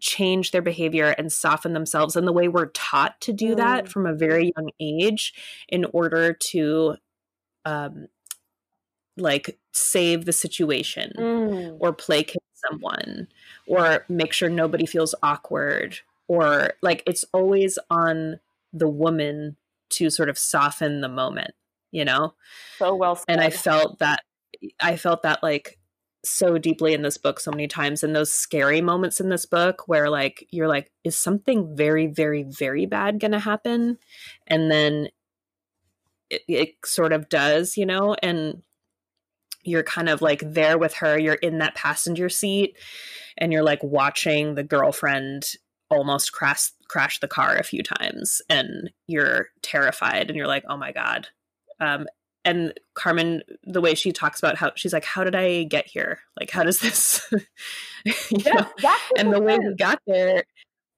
change 0.00 0.50
their 0.50 0.62
behavior 0.62 1.14
and 1.16 1.32
soften 1.32 1.72
themselves 1.72 2.16
and 2.16 2.26
the 2.28 2.32
way 2.32 2.48
we're 2.48 2.66
taught 2.66 3.20
to 3.22 3.32
do 3.32 3.54
that 3.54 3.84
Mm. 3.84 3.88
from 3.88 4.06
a 4.06 4.14
very 4.14 4.52
young 4.56 4.70
age 4.80 5.32
in 5.68 5.84
order 5.92 6.32
to 6.34 6.96
um 7.64 8.06
like 9.16 9.58
save 9.72 10.24
the 10.26 10.32
situation 10.32 11.12
Mm. 11.18 11.76
or 11.80 11.92
placate 11.94 12.36
someone 12.68 13.28
or 13.66 14.04
make 14.08 14.32
sure 14.32 14.48
nobody 14.48 14.86
feels 14.86 15.14
awkward 15.22 16.00
or 16.28 16.72
like 16.82 17.02
it's 17.06 17.24
always 17.32 17.78
on 17.90 18.40
the 18.72 18.88
woman 18.88 19.56
to 19.88 20.10
sort 20.10 20.28
of 20.28 20.38
soften 20.38 21.00
the 21.00 21.08
moment 21.08 21.52
you 21.92 22.04
know? 22.04 22.34
So 22.78 22.94
well 22.94 23.16
said. 23.16 23.24
and 23.28 23.40
i 23.40 23.48
felt 23.48 24.00
that 24.00 24.22
i 24.80 24.96
felt 24.96 25.22
that 25.22 25.42
like 25.42 25.78
so 26.26 26.58
deeply 26.58 26.92
in 26.92 27.02
this 27.02 27.18
book 27.18 27.38
so 27.38 27.50
many 27.50 27.68
times 27.68 28.02
and 28.02 28.14
those 28.14 28.32
scary 28.32 28.80
moments 28.80 29.20
in 29.20 29.28
this 29.28 29.46
book 29.46 29.86
where 29.86 30.10
like 30.10 30.46
you're 30.50 30.68
like 30.68 30.90
is 31.04 31.16
something 31.16 31.76
very 31.76 32.06
very 32.06 32.42
very 32.42 32.86
bad 32.86 33.20
gonna 33.20 33.38
happen? 33.38 33.98
And 34.46 34.70
then 34.70 35.08
it, 36.28 36.42
it 36.48 36.68
sort 36.84 37.12
of 37.12 37.28
does 37.28 37.76
you 37.76 37.86
know? 37.86 38.16
And 38.22 38.62
you're 39.66 39.82
kind 39.82 40.08
of 40.08 40.22
like 40.22 40.42
there 40.44 40.78
with 40.78 40.94
her 40.94 41.18
you're 41.18 41.34
in 41.34 41.58
that 41.58 41.74
passenger 41.74 42.28
seat 42.28 42.76
and 43.38 43.52
you're 43.52 43.62
like 43.62 43.82
watching 43.82 44.54
the 44.54 44.64
girlfriend 44.64 45.44
almost 45.90 46.32
crash 46.32 46.70
crash 46.88 47.20
the 47.20 47.28
car 47.28 47.56
a 47.56 47.62
few 47.62 47.82
times 47.82 48.42
and 48.48 48.90
you're 49.06 49.48
terrified 49.62 50.28
and 50.28 50.36
you're 50.36 50.46
like 50.46 50.64
oh 50.68 50.76
my 50.76 50.92
god 50.92 51.28
um 51.80 52.06
and 52.46 52.72
Carmen, 52.94 53.42
the 53.64 53.80
way 53.80 53.96
she 53.96 54.12
talks 54.12 54.38
about 54.38 54.56
how 54.56 54.70
she's 54.76 54.92
like, 54.92 55.04
how 55.04 55.24
did 55.24 55.34
I 55.34 55.64
get 55.64 55.84
here? 55.84 56.20
Like, 56.38 56.48
how 56.48 56.62
does 56.62 56.78
this? 56.78 57.20
yeah, 58.30 58.66
and 59.18 59.32
the 59.32 59.40
way 59.40 59.58
we 59.58 59.74
got 59.74 60.00
there 60.06 60.44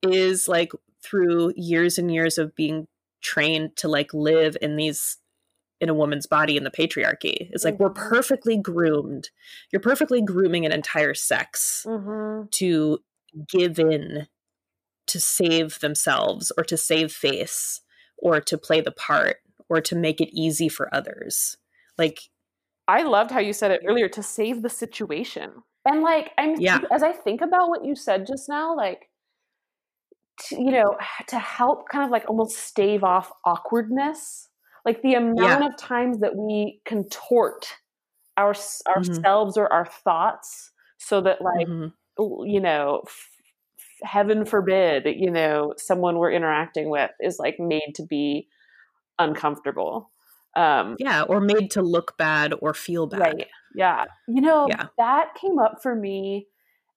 is 0.02 0.46
like 0.46 0.72
through 1.02 1.54
years 1.56 1.96
and 1.96 2.12
years 2.12 2.36
of 2.36 2.54
being 2.54 2.86
trained 3.22 3.76
to 3.76 3.88
like 3.88 4.12
live 4.12 4.58
in 4.60 4.76
these 4.76 5.16
in 5.80 5.88
a 5.88 5.94
woman's 5.94 6.26
body 6.26 6.56
in 6.56 6.64
the 6.64 6.70
patriarchy. 6.70 7.48
It's 7.50 7.64
like 7.64 7.74
mm-hmm. 7.74 7.84
we're 7.84 7.90
perfectly 7.90 8.56
groomed. 8.56 9.30
You're 9.72 9.80
perfectly 9.80 10.22
grooming 10.22 10.66
an 10.66 10.72
entire 10.72 11.14
sex 11.14 11.84
mm-hmm. 11.86 12.48
to 12.52 12.98
give 13.48 13.78
in 13.78 14.26
to 15.06 15.20
save 15.20 15.80
themselves 15.80 16.52
or 16.56 16.64
to 16.64 16.76
save 16.76 17.12
face 17.12 17.80
or 18.16 18.40
to 18.40 18.58
play 18.58 18.80
the 18.80 18.92
part 18.92 19.36
or 19.68 19.80
to 19.80 19.96
make 19.96 20.20
it 20.20 20.28
easy 20.32 20.68
for 20.68 20.92
others. 20.94 21.56
Like 21.96 22.20
I 22.86 23.02
loved 23.02 23.30
how 23.30 23.40
you 23.40 23.52
said 23.52 23.70
it 23.70 23.82
earlier 23.86 24.08
to 24.08 24.22
save 24.22 24.62
the 24.62 24.70
situation. 24.70 25.50
And 25.84 26.02
like 26.02 26.32
I'm 26.38 26.56
yeah. 26.58 26.80
as 26.92 27.02
I 27.02 27.12
think 27.12 27.40
about 27.40 27.68
what 27.68 27.84
you 27.84 27.94
said 27.94 28.26
just 28.26 28.48
now, 28.48 28.76
like 28.76 29.08
to, 30.48 30.56
you 30.56 30.70
know, 30.70 30.96
to 31.28 31.38
help 31.38 31.88
kind 31.88 32.04
of 32.04 32.10
like 32.10 32.28
almost 32.28 32.56
stave 32.56 33.04
off 33.04 33.32
awkwardness, 33.44 34.47
like 34.88 35.02
the 35.02 35.12
amount 35.12 35.38
yeah. 35.38 35.66
of 35.66 35.76
times 35.76 36.20
that 36.20 36.34
we 36.34 36.80
contort 36.86 37.74
our 38.38 38.54
mm-hmm. 38.54 38.90
ourselves 38.90 39.56
mm-hmm. 39.58 39.64
or 39.64 39.70
our 39.70 39.84
thoughts 39.84 40.70
so 40.96 41.20
that 41.20 41.42
like 41.42 41.66
mm-hmm. 41.66 42.46
you 42.46 42.58
know 42.58 43.02
f- 43.06 43.28
heaven 44.02 44.46
forbid 44.46 45.04
you 45.04 45.30
know 45.30 45.74
someone 45.76 46.16
we're 46.16 46.32
interacting 46.32 46.88
with 46.88 47.10
is 47.20 47.38
like 47.38 47.56
made 47.58 47.92
to 47.94 48.02
be 48.06 48.48
uncomfortable 49.18 50.10
um 50.56 50.96
yeah 50.98 51.20
or 51.24 51.38
made 51.38 51.70
to 51.70 51.82
look 51.82 52.16
bad 52.16 52.54
or 52.62 52.72
feel 52.72 53.06
bad 53.06 53.20
right 53.20 53.46
yeah 53.74 54.06
you 54.26 54.40
know 54.40 54.68
yeah. 54.70 54.86
that 54.96 55.34
came 55.38 55.58
up 55.58 55.82
for 55.82 55.94
me 55.94 56.46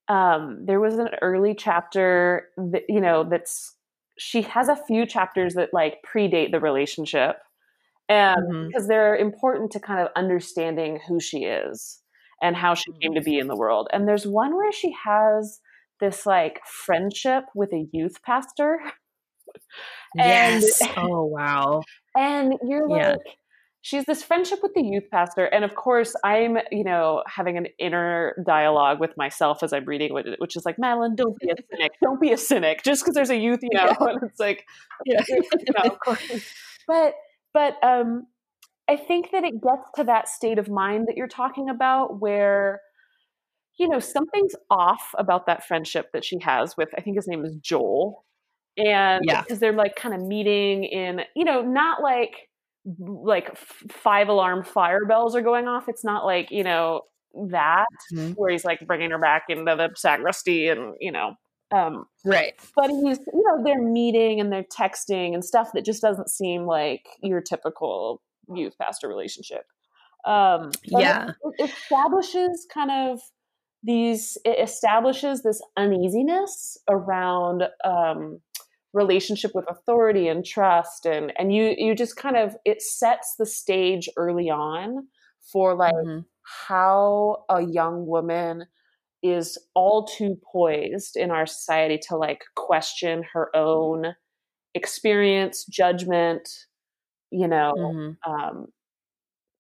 um 0.08 0.64
there 0.66 0.80
was 0.80 0.98
an 0.98 1.10
early 1.22 1.54
chapter 1.54 2.48
that 2.56 2.84
you 2.88 3.02
know 3.02 3.26
that's 3.30 3.76
she 4.18 4.44
has 4.44 4.70
a 4.70 4.78
few 4.88 5.06
chapters 5.06 5.56
that 5.56 5.74
like 5.74 5.98
predate 6.08 6.52
the 6.52 6.60
relationship 6.62 7.36
and 8.12 8.44
mm-hmm. 8.44 8.68
because 8.68 8.88
they're 8.88 9.16
important 9.16 9.72
to 9.72 9.80
kind 9.80 10.02
of 10.02 10.10
understanding 10.18 11.00
who 11.08 11.20
she 11.22 11.46
is 11.46 12.02
and 12.42 12.58
how 12.58 12.74
she 12.74 12.92
came 13.02 13.14
to 13.14 13.22
be 13.22 13.40
in 13.40 13.48
the 13.48 13.56
world. 13.56 13.88
And 13.94 14.06
there's 14.06 14.28
one 14.28 14.54
where 14.56 14.72
she 14.72 14.94
has 15.06 15.62
this 16.02 16.26
like 16.26 16.60
friendship 16.66 17.46
with 17.56 17.72
a 17.72 17.88
youth 17.92 18.22
pastor. 18.24 18.80
And, 20.18 20.62
yes. 20.62 20.82
Oh 20.96 21.26
wow. 21.26 21.82
and 22.18 22.54
you're 22.64 22.90
yeah. 22.90 23.12
like 23.12 23.38
she's 23.82 24.06
this 24.06 24.24
friendship 24.24 24.60
with 24.64 24.74
the 24.76 24.82
youth 24.82 25.10
pastor. 25.12 25.46
And 25.46 25.66
of 25.66 25.76
course 25.76 26.16
i'm 26.24 26.58
you 26.72 26.86
know 26.86 27.22
having 27.28 27.58
an 27.58 27.68
inner 27.78 28.34
dialogue 28.46 29.02
with 29.02 29.12
myself 29.18 29.62
as 29.62 29.74
i'm 29.74 29.84
reading 29.84 30.14
which 30.14 30.56
is 30.56 30.66
like 30.66 30.80
madeline 30.80 31.16
don't 31.16 31.38
be 31.38 31.50
a 31.50 31.56
cynic. 31.70 31.92
Don't 32.02 32.22
be 32.22 32.32
a 32.32 32.38
cynic. 32.38 32.84
Just 32.84 33.04
because 33.04 33.14
there's 33.14 33.30
a 33.30 33.36
youth 33.36 33.60
you 33.62 33.70
know 33.74 33.88
yeah. 33.88 33.96
and 34.00 34.24
it's 34.24 34.40
like 34.40 34.66
yeah. 35.06 35.22
you 35.28 35.44
know, 35.76 35.92
of 35.92 36.00
course. 36.00 36.46
but 36.88 37.14
but 37.54 37.76
um 37.84 38.28
i 38.90 38.96
think 38.96 39.32
that 39.32 39.44
it 39.44 39.62
gets 39.62 39.90
to 39.96 40.04
that 40.04 40.28
state 40.28 40.58
of 40.58 40.70
mind 40.70 41.08
that 41.08 41.18
you're 41.18 41.28
talking 41.28 41.70
about 41.70 42.20
where 42.20 42.82
you 43.78 43.88
know 43.88 44.00
something's 44.00 44.56
off 44.70 45.14
about 45.18 45.46
that 45.46 45.66
friendship 45.66 46.08
that 46.14 46.26
she 46.26 46.40
has 46.40 46.76
with 46.78 46.90
i 46.98 47.02
think 47.02 47.16
his 47.16 47.28
name 47.28 47.44
is 47.46 47.56
joel 47.58 48.26
and 48.78 49.24
yeah. 49.28 49.42
because 49.42 49.60
they're 49.60 49.74
like 49.74 49.96
kind 49.96 50.14
of 50.14 50.22
meeting 50.22 50.84
in 50.84 51.22
you 51.36 51.44
know 51.44 51.62
not 51.62 52.02
like 52.02 52.50
like 53.00 53.56
five 53.92 54.28
alarm 54.28 54.64
fire 54.64 55.06
bells 55.08 55.36
are 55.36 55.42
going 55.42 55.68
off 55.68 55.88
it's 55.88 56.04
not 56.04 56.26
like 56.26 56.50
you 56.52 56.64
know 56.64 57.02
that 57.50 57.86
mm-hmm. 58.14 58.32
where 58.32 58.52
he's 58.52 58.66
like 58.66 58.80
bringing 58.88 59.12
her 59.12 59.20
back 59.20 59.44
into 59.50 59.76
the 59.76 59.90
sacristy 59.96 60.68
and 60.68 60.96
you 61.00 61.12
know 61.12 61.36
um, 61.72 62.06
right. 62.26 62.54
but 62.76 62.90
he's 62.90 63.20
you 63.20 63.44
know 63.46 63.64
they're 63.64 63.82
meeting 63.82 64.40
and 64.40 64.52
they're 64.52 64.64
texting 64.64 65.34
and 65.34 65.44
stuff 65.44 65.70
that 65.74 65.86
just 65.86 66.02
doesn't 66.02 66.30
seem 66.30 66.66
like 66.66 67.08
your 67.22 67.42
typical 67.42 68.22
youth 68.54 68.78
pastor 68.78 69.08
relationship. 69.08 69.66
Um, 70.24 70.72
yeah 70.84 71.30
it, 71.30 71.36
it 71.58 71.70
establishes 71.72 72.68
kind 72.72 72.92
of 72.92 73.20
these 73.84 74.38
it 74.46 74.60
establishes 74.60 75.42
this 75.42 75.62
uneasiness 75.78 76.78
around 76.90 77.64
um, 77.84 78.40
relationship 78.94 79.52
with 79.56 79.66
authority 79.70 80.28
and 80.28 80.46
trust 80.46 81.06
and 81.06 81.34
and 81.38 81.54
you 81.54 81.74
you 81.78 81.96
just 81.96 82.16
kind 82.16 82.36
of 82.36 82.56
it 82.66 82.82
sets 82.82 83.36
the 83.40 83.46
stage 83.46 84.10
early 84.18 84.50
on 84.50 85.08
for 85.52 85.74
like 85.76 85.94
mm-hmm. 85.94 86.20
how 86.68 87.44
a 87.50 87.62
young 87.62 88.06
woman 88.06 88.66
is 89.24 89.58
all 89.76 90.06
too 90.06 90.38
poised 90.52 91.16
in 91.16 91.32
our 91.32 91.46
society 91.46 92.00
to 92.10 92.16
like 92.16 92.42
question 92.56 93.24
her 93.34 93.56
own 93.56 94.16
experience 94.74 95.66
judgment 95.66 96.48
you 97.30 97.48
know 97.48 97.74
mm-hmm. 97.78 98.32
um, 98.32 98.68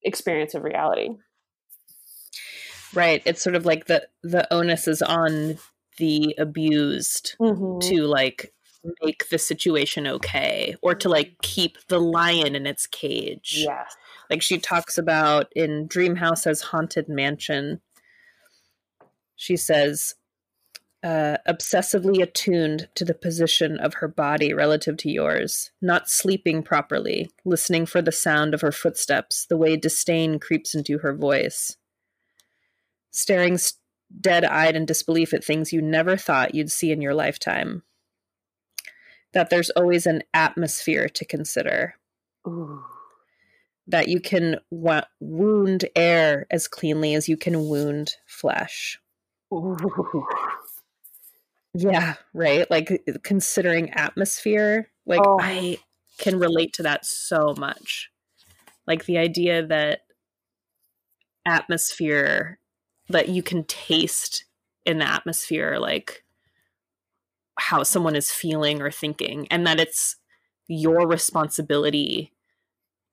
experience 0.04 0.56
of 0.56 0.64
reality 0.64 1.10
right 2.94 3.22
it's 3.26 3.44
sort 3.44 3.56
of 3.56 3.66
like 3.66 3.86
the 3.86 4.08
the 4.24 4.52
onus 4.54 4.88
is 4.88 5.02
on 5.02 5.58
the 5.98 6.34
abused 6.40 7.36
mm-hmm. 7.40 7.80
to 7.88 8.04
like 8.04 8.54
make 9.04 9.30
the 9.30 9.38
situation 9.38 10.08
okay 10.08 10.76
or 10.82 10.96
to 10.96 11.10
like 11.10 11.36
keep 11.42 11.78
the 11.88 12.00
lion 12.00 12.56
in 12.56 12.66
its 12.66 12.88
cage. 12.88 13.56
Yes. 13.58 13.96
Like 14.30 14.42
she 14.42 14.58
talks 14.58 14.98
about 14.98 15.52
in 15.56 15.88
Dream 15.88 16.16
House 16.16 16.48
as 16.48 16.62
Haunted 16.62 17.08
Mansion. 17.10 17.82
She 19.42 19.58
says, 19.58 20.14
uh, 21.04 21.38
obsessively 21.48 22.22
attuned 22.22 22.88
to 22.94 23.04
the 23.04 23.16
position 23.16 23.80
of 23.80 23.96
her 23.96 24.08
body 24.08 24.54
relative 24.54 24.98
to 24.98 25.10
yours, 25.10 25.72
not 25.82 26.08
sleeping 26.08 26.62
properly, 26.62 27.28
listening 27.44 27.88
for 27.88 28.04
the 28.04 28.12
sound 28.12 28.54
of 28.54 28.62
her 28.62 28.72
footsteps, 28.72 29.48
the 29.48 29.58
way 29.58 29.76
disdain 29.76 30.38
creeps 30.38 30.76
into 30.76 31.00
her 31.00 31.16
voice, 31.16 31.76
staring 33.10 33.58
dead 34.20 34.46
eyed 34.46 34.76
in 34.76 34.86
disbelief 34.86 35.34
at 35.34 35.44
things 35.44 35.74
you 35.74 35.82
never 35.82 36.16
thought 36.16 36.54
you'd 36.54 36.72
see 36.72 36.92
in 36.92 37.02
your 37.02 37.16
lifetime, 37.16 37.82
that 39.34 39.50
there's 39.50 39.72
always 39.72 40.06
an 40.06 40.22
atmosphere 40.36 41.10
to 41.10 41.26
consider. 41.26 41.96
Ooh. 42.48 42.84
That 43.88 44.08
you 44.08 44.22
can 44.22 44.58
wa- 44.70 45.06
wound 45.20 45.86
air 45.96 46.46
as 46.52 46.68
cleanly 46.68 47.16
as 47.16 47.28
you 47.28 47.38
can 47.38 47.68
wound 47.68 48.18
flesh. 48.28 49.01
Ooh. 49.54 50.26
Yeah, 51.74 52.16
right. 52.34 52.70
Like 52.70 52.92
eh, 52.92 52.98
eh, 53.08 53.14
considering 53.24 53.92
atmosphere, 53.92 54.90
like 55.06 55.22
oh. 55.26 55.38
I 55.40 55.78
can 56.18 56.40
relate 56.40 56.74
to 56.74 56.84
that 56.84 57.06
so 57.06 57.54
much. 57.58 58.10
Like 58.88 59.06
the 59.06 59.18
idea 59.18 59.66
that 59.66 60.02
atmosphere 61.46 62.60
that 63.10 63.30
you 63.30 63.42
can 63.42 63.64
taste 63.66 64.46
in 64.86 65.00
the 65.00 65.08
atmosphere, 65.08 65.78
like 65.80 66.24
how 67.58 67.84
someone 67.84 68.16
is 68.16 68.32
feeling 68.32 68.82
or 68.82 68.92
thinking 68.92 69.48
and 69.50 69.66
that 69.68 69.80
it's 69.80 70.18
your 70.68 71.08
responsibility 71.08 72.32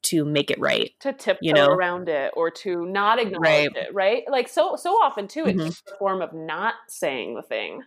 to 0.03 0.25
make 0.25 0.51
it 0.51 0.59
right 0.61 0.93
to 1.01 1.13
tiptoe 1.13 1.39
you 1.43 1.53
know? 1.53 1.69
around 1.69 2.09
it 2.09 2.33
or 2.37 2.51
to 2.51 2.87
not 2.87 3.19
acknowledge 3.19 3.43
right. 3.43 3.77
it 3.77 3.93
right 3.93 4.23
like 4.31 4.49
so 4.49 4.77
so 4.77 4.91
often 4.93 5.27
too 5.29 5.45
mm-hmm. 5.45 5.61
it's 5.61 5.83
a 5.93 5.97
form 5.99 6.23
of 6.23 6.33
not 6.33 6.75
saying 6.89 7.35
the 7.35 7.43
thing 7.43 7.83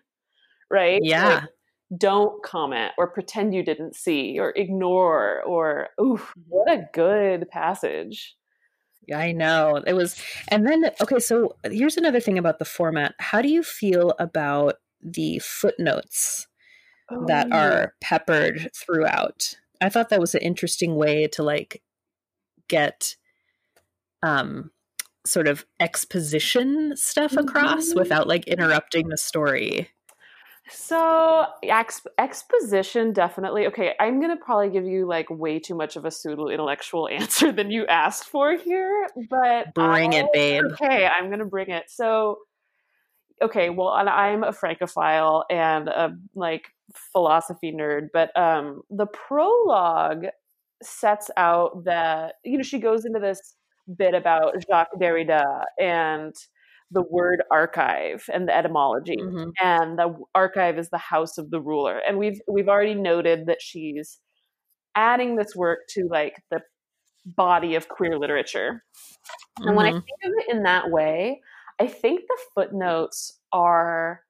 right 0.69 1.01
yeah 1.03 1.35
like, 1.35 1.43
don't 1.97 2.41
comment 2.43 2.91
or 2.97 3.07
pretend 3.07 3.53
you 3.53 3.63
didn't 3.63 3.95
see 3.95 4.39
or 4.39 4.53
ignore 4.55 5.41
or 5.43 5.89
ooh 5.99 6.17
mm-hmm. 6.17 6.41
what 6.47 6.71
a 6.71 6.85
good 6.93 7.49
passage 7.49 8.35
yeah, 9.07 9.17
I 9.17 9.31
know. 9.31 9.81
It 9.87 9.93
was 9.93 10.21
and 10.49 10.65
then 10.65 10.91
okay, 11.01 11.17
so 11.17 11.55
here's 11.63 11.97
another 11.97 12.19
thing 12.19 12.37
about 12.37 12.59
the 12.59 12.65
format. 12.65 13.15
How 13.17 13.41
do 13.41 13.49
you 13.49 13.63
feel 13.63 14.13
about 14.19 14.75
the 15.03 15.39
footnotes 15.39 16.47
oh, 17.09 17.25
that 17.27 17.47
yeah. 17.49 17.57
are 17.57 17.93
peppered 18.01 18.69
throughout. 18.75 19.55
I 19.81 19.89
thought 19.89 20.09
that 20.09 20.19
was 20.19 20.35
an 20.35 20.41
interesting 20.41 20.95
way 20.95 21.27
to 21.27 21.43
like 21.43 21.81
get 22.71 23.15
um 24.23 24.71
sort 25.25 25.47
of 25.47 25.65
exposition 25.79 26.93
stuff 26.95 27.33
across 27.33 27.89
mm-hmm. 27.89 27.99
without 27.99 28.27
like 28.27 28.47
interrupting 28.47 29.09
the 29.09 29.17
story. 29.17 29.89
So 30.69 31.45
ex- 31.63 32.07
exposition 32.17 33.11
definitely. 33.11 33.67
Okay, 33.67 33.93
I'm 33.99 34.21
gonna 34.21 34.37
probably 34.37 34.69
give 34.69 34.85
you 34.85 35.05
like 35.05 35.29
way 35.29 35.59
too 35.59 35.75
much 35.75 35.95
of 35.95 36.05
a 36.05 36.11
pseudo 36.11 36.47
intellectual 36.47 37.07
answer 37.11 37.51
than 37.51 37.71
you 37.71 37.85
asked 37.87 38.25
for 38.25 38.55
here, 38.55 39.07
but 39.29 39.73
bring 39.75 40.15
I, 40.15 40.19
it, 40.19 40.25
babe. 40.33 40.63
Okay, 40.73 41.05
I'm 41.05 41.29
gonna 41.29 41.45
bring 41.45 41.69
it. 41.69 41.83
So 41.89 42.39
okay, 43.41 43.69
well, 43.69 43.89
I'm 43.89 44.43
a 44.43 44.53
francophile 44.53 45.45
and 45.49 45.87
a 45.87 46.15
like 46.35 46.67
philosophy 47.11 47.73
nerd, 47.73 48.09
but 48.13 48.35
um, 48.37 48.81
the 48.89 49.07
prologue 49.07 50.25
sets 50.83 51.29
out 51.37 51.83
that 51.85 52.35
you 52.43 52.57
know 52.57 52.63
she 52.63 52.79
goes 52.79 53.05
into 53.05 53.19
this 53.19 53.55
bit 53.97 54.13
about 54.13 54.53
Jacques 54.69 54.93
Derrida 54.99 55.63
and 55.79 56.33
the 56.91 57.03
word 57.09 57.41
archive 57.51 58.25
and 58.33 58.47
the 58.47 58.55
etymology 58.55 59.15
Mhm. 59.17 59.51
and 59.61 59.97
the 59.97 60.13
archive 60.35 60.77
is 60.77 60.89
the 60.89 60.97
house 60.97 61.37
of 61.37 61.49
the 61.51 61.61
ruler 61.61 61.99
and 62.07 62.17
we've 62.17 62.41
we've 62.47 62.67
already 62.69 62.95
noted 62.95 63.45
that 63.47 63.61
she's 63.61 64.19
adding 64.95 65.35
this 65.37 65.55
work 65.55 65.79
to 65.89 66.07
like 66.11 66.35
the 66.51 66.61
body 67.25 67.75
of 67.75 67.87
queer 67.87 68.19
literature 68.19 68.83
and 69.59 69.75
when 69.75 69.85
i 69.85 69.91
Mhm. 69.91 70.03
think 70.03 70.19
of 70.25 70.31
it 70.39 70.55
in 70.55 70.63
that 70.63 70.89
way 70.91 71.41
i 71.79 71.87
think 71.87 72.21
the 72.27 72.37
footnotes 72.55 73.39
are 73.53 74.21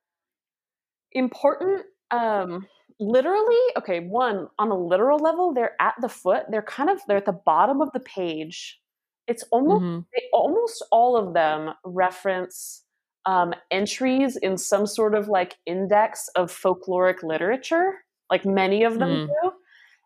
important 1.14 1.86
um 2.12 2.68
literally 3.02 3.58
okay 3.78 4.00
one 4.02 4.48
on 4.60 4.70
a 4.70 4.78
literal 4.78 5.18
level 5.20 5.54
they're 5.54 5.76
at 5.82 5.96
the 6.02 6.10
foot 6.10 6.46
they're 6.52 6.62
kind 6.62 6.90
of 6.90 7.00
they're 7.08 7.18
at 7.18 7.26
the 7.26 7.34
bottom 7.34 7.82
of 7.82 7.92
the 7.94 8.00
page 8.02 8.80
it's 9.28 9.44
almost 9.52 9.84
Mhm. 9.84 10.06
they, 10.16 10.24
almost 10.34 10.84
all 10.92 11.18
of 11.18 11.34
them 11.34 11.74
reference 11.84 12.86
um, 13.26 13.54
entries 13.72 14.36
in 14.38 14.58
some 14.58 14.88
sort 14.88 15.16
of 15.16 15.28
like 15.30 15.58
index 15.66 16.28
of 16.36 16.52
folkloric 16.52 17.24
literature 17.24 17.94
like 18.30 18.46
many 18.46 18.84
of 18.84 19.00
them 19.00 19.10
Mm. 19.10 19.28
do 19.28 19.52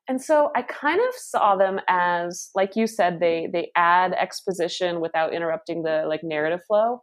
and 0.08 0.22
so 0.22 0.52
i 0.56 0.62
kind 0.62 1.02
of 1.02 1.14
saw 1.16 1.56
them 1.56 1.80
as 1.90 2.50
like 2.56 2.76
you 2.76 2.88
said 2.88 3.20
they 3.20 3.48
they 3.52 3.72
add 3.76 4.14
exposition 4.14 5.02
without 5.02 5.34
interrupting 5.34 5.84
the 5.84 6.06
like 6.08 6.24
narrative 6.24 6.64
flow 6.66 7.02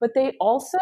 but 0.00 0.14
they 0.14 0.36
also 0.40 0.78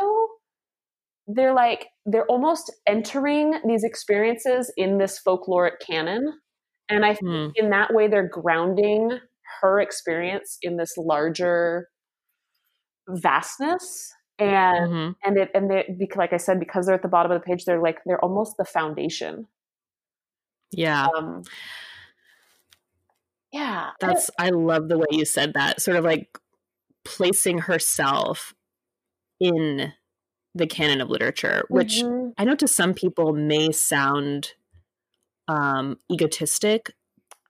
they're 1.28 1.54
like 1.54 1.88
they're 2.06 2.26
almost 2.26 2.72
entering 2.86 3.54
these 3.66 3.84
experiences 3.84 4.72
in 4.76 4.98
this 4.98 5.20
folkloric 5.26 5.74
canon 5.86 6.32
and 6.88 7.04
i 7.04 7.14
think 7.14 7.22
Mm. 7.24 7.52
in 7.56 7.70
that 7.70 7.92
way 7.94 8.08
they're 8.08 8.28
grounding 8.28 9.18
her 9.60 9.80
experience 9.80 10.58
in 10.62 10.76
this 10.76 10.96
larger 10.96 11.88
vastness 13.08 14.12
and 14.38 14.90
Mhm. 14.90 15.14
and 15.24 15.38
it 15.38 15.50
and 15.54 15.70
they 15.70 15.94
because 15.98 16.16
like 16.18 16.32
i 16.32 16.36
said 16.36 16.58
because 16.58 16.86
they're 16.86 16.94
at 16.94 17.02
the 17.02 17.08
bottom 17.08 17.30
of 17.32 17.40
the 17.40 17.44
page 17.44 17.64
they're 17.64 17.80
like 17.82 17.98
they're 18.06 18.24
almost 18.24 18.56
the 18.56 18.64
foundation 18.64 19.46
Yeah. 20.72 21.06
um 21.16 21.42
yeah 23.52 23.90
That's 24.00 24.30
I 24.38 24.50
love 24.50 24.88
the 24.88 24.98
way 24.98 25.06
you 25.10 25.24
said 25.24 25.54
that. 25.54 25.80
Sort 25.82 25.96
of 25.96 26.04
like 26.04 26.38
placing 27.04 27.58
herself 27.58 28.54
in 29.40 29.92
the 30.54 30.66
canon 30.66 31.00
of 31.00 31.08
literature, 31.08 31.64
which 31.68 32.02
Mhm. 32.02 32.32
I 32.38 32.44
know 32.44 32.54
to 32.56 32.68
some 32.68 32.94
people 32.94 33.32
may 33.32 33.72
sound 33.72 34.52
um 35.48 35.98
egotistic, 36.10 36.92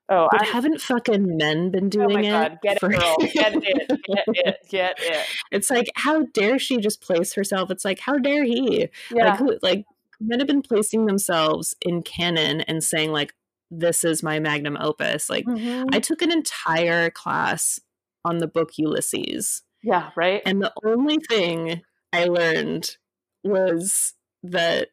oh 0.09 0.29
but 0.31 0.43
I, 0.43 0.47
haven't 0.47 0.81
fucking 0.81 1.37
men 1.37 1.71
been 1.71 1.87
oh 1.87 1.89
doing 1.89 2.15
my 2.15 2.21
it? 2.21 2.31
god 2.31 2.59
get 2.63 2.81
for- 2.81 2.91
it 2.91 2.99
girl 3.01 3.17
get 3.33 3.55
it 3.57 3.89
get 4.05 4.25
it 4.29 4.57
get 4.69 4.95
it 5.01 5.27
it's 5.51 5.71
like 5.71 5.91
how 5.97 6.23
dare 6.33 6.59
she 6.59 6.79
just 6.79 7.01
place 7.03 7.35
herself? 7.35 7.71
It's 7.71 7.85
like 7.85 7.99
how 8.01 8.19
dare 8.19 8.45
he? 8.45 8.89
yeah 9.15 9.31
Like 9.31 9.39
who 9.39 9.59
like 9.63 9.85
men 10.21 10.39
have 10.39 10.47
been 10.49 10.63
placing 10.63 11.07
themselves 11.07 11.75
in 11.83 12.03
canon 12.03 12.61
and 12.63 12.83
saying 12.83 13.11
like 13.13 13.35
this 13.71 14.05
is 14.05 14.23
my 14.23 14.39
magnum 14.39 14.77
opus. 14.81 15.29
Like 15.31 15.45
Mhm. 15.47 15.89
I 15.93 15.99
took 15.99 16.23
an 16.23 16.31
entire 16.31 17.11
class 17.11 17.81
on 18.25 18.39
the 18.39 18.47
book 18.47 18.73
Ulysses. 18.79 19.63
yeah 19.83 20.11
right 20.17 20.41
And 20.47 20.63
the 20.63 20.73
only 20.85 21.19
thing 21.29 21.83
I 22.13 22.25
learned 22.25 22.97
was 23.45 24.15
that 24.43 24.89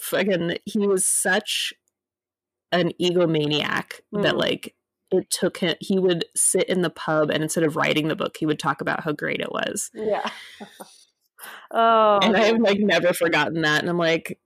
fucking 0.00 0.58
he 0.64 0.86
was 0.86 1.04
such 1.06 1.72
an 2.72 2.92
egomaniac 3.00 4.00
that 4.12 4.34
Mm. 4.34 4.38
like 4.38 4.74
it 5.10 5.30
took 5.30 5.56
him 5.58 5.74
he 5.80 5.98
would 5.98 6.26
sit 6.36 6.68
in 6.68 6.82
the 6.82 6.90
pub 6.90 7.30
and 7.30 7.42
instead 7.42 7.64
of 7.64 7.76
writing 7.76 8.08
the 8.08 8.16
book 8.16 8.36
he 8.38 8.46
would 8.46 8.58
talk 8.58 8.80
about 8.80 9.02
how 9.04 9.12
great 9.12 9.40
it 9.40 9.50
was. 9.50 9.90
yeah 9.94 10.28
oh 11.72 12.18
And 12.22 12.36
I've 12.36 12.60
like 12.60 12.78
never 12.78 13.12
forgotten 13.12 13.62
that 13.62 13.80
and 13.80 13.88
I'm 13.88 13.98
like 13.98 14.38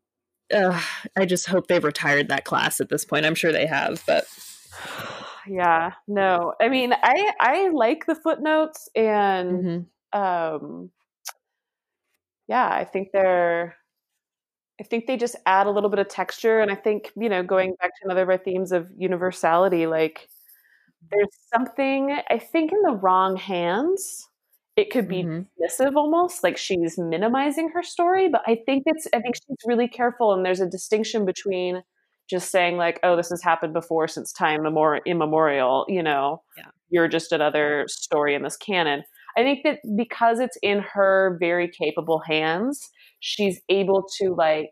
I 0.54 1.24
just 1.26 1.46
hope 1.46 1.66
they've 1.66 1.82
retired 1.82 2.28
that 2.28 2.44
class 2.44 2.80
at 2.80 2.90
this 2.90 3.04
point. 3.06 3.24
I'm 3.24 3.34
sure 3.34 3.52
they 3.52 3.66
have, 3.66 4.02
but 4.06 4.26
yeah 5.48 5.92
no 6.06 6.54
i 6.60 6.68
mean 6.68 6.92
i 7.02 7.32
i 7.40 7.68
like 7.70 8.06
the 8.06 8.14
footnotes 8.14 8.88
and 8.94 9.86
Mhm. 10.12 10.18
um 10.18 10.90
yeah 12.48 12.68
i 12.68 12.84
think 12.84 13.08
they're 13.12 13.76
i 14.80 14.84
think 14.84 15.06
they 15.06 15.16
just 15.16 15.36
add 15.46 15.66
a 15.66 15.70
little 15.70 15.90
bit 15.90 15.98
of 15.98 16.08
texture 16.08 16.60
and 16.60 16.70
i 16.70 16.74
think 16.74 17.12
you 17.16 17.28
know 17.28 17.42
going 17.42 17.74
back 17.80 17.90
to 17.90 18.04
another 18.04 18.22
of 18.22 18.28
our 18.28 18.38
themes 18.38 18.72
of 18.72 18.88
universality 18.96 19.86
like 19.86 20.28
there's 21.10 21.28
something 21.52 22.18
i 22.30 22.38
think 22.38 22.72
in 22.72 22.82
the 22.82 22.94
wrong 22.94 23.36
hands 23.36 24.28
it 24.76 24.90
could 24.90 25.06
be 25.08 25.24
Mhm. 25.24 25.46
dismissive 25.60 25.96
almost 25.96 26.42
like 26.42 26.56
she's 26.56 26.98
minimizing 26.98 27.68
her 27.70 27.82
story 27.82 28.28
but 28.28 28.42
i 28.46 28.56
think 28.66 28.84
it's 28.86 29.06
i 29.14 29.20
think 29.20 29.36
she's 29.36 29.58
really 29.66 29.88
careful 29.88 30.32
and 30.32 30.44
there's 30.44 30.60
a 30.60 30.68
distinction 30.68 31.24
between 31.26 31.82
just 32.30 32.50
saying 32.50 32.76
like 32.76 32.98
oh 33.02 33.16
this 33.16 33.28
has 33.30 33.42
happened 33.42 33.72
before 33.74 34.08
since 34.08 34.32
time 34.32 34.64
immemorial 35.06 35.84
you 35.88 36.02
know 36.02 36.42
Yeah. 36.56 36.66
you're 36.88 37.08
just 37.08 37.32
another 37.32 37.84
story 37.88 38.34
in 38.34 38.42
this 38.42 38.56
canon 38.56 39.02
i 39.36 39.42
think 39.42 39.60
that 39.64 39.78
because 39.96 40.40
it's 40.40 40.58
in 40.62 40.80
her 40.80 41.36
very 41.40 41.68
capable 41.68 42.20
hands 42.20 42.90
she's 43.20 43.60
able 43.68 44.04
to 44.18 44.34
like 44.34 44.70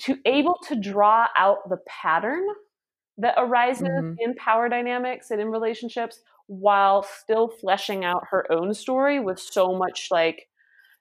to 0.00 0.16
able 0.24 0.56
to 0.68 0.76
draw 0.76 1.26
out 1.36 1.68
the 1.68 1.78
pattern 1.86 2.46
that 3.18 3.34
arises 3.36 3.88
Mhm. 3.88 4.16
in 4.18 4.34
power 4.34 4.68
dynamics 4.68 5.30
and 5.30 5.40
in 5.40 5.48
relationships 5.50 6.22
while 6.46 7.02
still 7.02 7.48
fleshing 7.48 8.04
out 8.04 8.24
her 8.30 8.50
own 8.50 8.74
story 8.74 9.20
with 9.20 9.38
so 9.38 9.74
much 9.74 10.08
like 10.10 10.48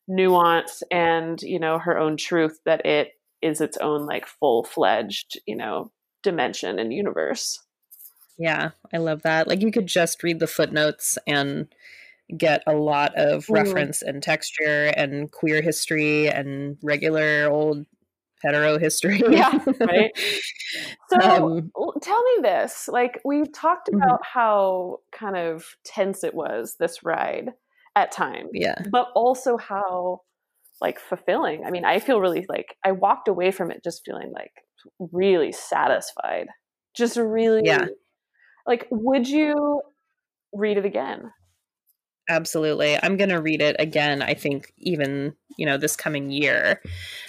nuance 0.07 0.83
and 0.91 1.41
you 1.41 1.59
know 1.59 1.79
her 1.79 1.97
own 1.97 2.17
truth 2.17 2.59
that 2.65 2.85
it 2.85 3.13
is 3.41 3.61
its 3.61 3.77
own 3.77 4.05
like 4.05 4.25
full-fledged 4.27 5.39
you 5.47 5.55
know 5.55 5.91
dimension 6.23 6.79
and 6.79 6.93
universe 6.93 7.59
Yeah, 8.39 8.71
I 8.93 8.97
love 8.97 9.23
that. 9.23 9.47
Like 9.47 9.61
you 9.61 9.71
could 9.71 9.85
just 9.87 10.23
read 10.23 10.39
the 10.39 10.47
footnotes 10.47 11.17
and 11.27 11.67
get 12.37 12.63
a 12.65 12.73
lot 12.73 13.13
of 13.17 13.49
reference 13.49 14.01
and 14.01 14.23
texture 14.23 14.93
and 14.95 15.31
queer 15.31 15.61
history 15.61 16.29
and 16.29 16.77
regular 16.81 17.49
old 17.51 17.85
hetero 18.43 18.79
history. 18.79 19.21
Yeah, 19.29 19.51
right. 19.85 20.11
so 21.09 21.19
Um, 21.21 21.71
tell 22.01 22.23
me 22.23 22.31
this 22.41 22.87
like 22.87 23.19
we 23.25 23.43
talked 23.45 23.89
Mhm. 23.91 23.97
about 23.97 24.21
how 24.23 24.99
kind 25.11 25.35
of 25.35 25.65
tense 25.83 26.23
it 26.23 26.33
was 26.33 26.75
this 26.79 27.03
ride 27.03 27.49
at 27.95 28.11
times 28.11 28.49
yeah. 28.53 28.75
but 28.91 29.09
also 29.15 29.57
how 29.57 30.21
like 30.79 30.99
fulfilling 30.99 31.65
i 31.65 31.71
mean 31.71 31.83
i 31.83 31.99
feel 31.99 32.21
really 32.21 32.45
like 32.47 32.75
i 32.85 32.91
walked 32.91 33.27
away 33.27 33.51
from 33.51 33.71
it 33.71 33.83
just 33.83 34.03
feeling 34.05 34.31
like 34.33 34.51
really 35.11 35.51
satisfied 35.51 36.47
just 36.95 37.17
really 37.17 37.61
Yeah. 37.65 37.87
Like 38.69 38.87
would 38.89 39.27
you 39.27 39.81
read 40.53 40.77
it 40.77 40.85
again 40.85 41.29
Absolutely. 42.29 42.95
I'm 43.01 43.17
going 43.17 43.31
to 43.31 43.41
read 43.41 43.59
it 43.59 43.75
again, 43.79 44.21
I 44.21 44.35
think, 44.35 44.71
even, 44.77 45.33
you 45.57 45.65
know, 45.65 45.77
this 45.77 45.95
coming 45.95 46.29
year, 46.29 46.79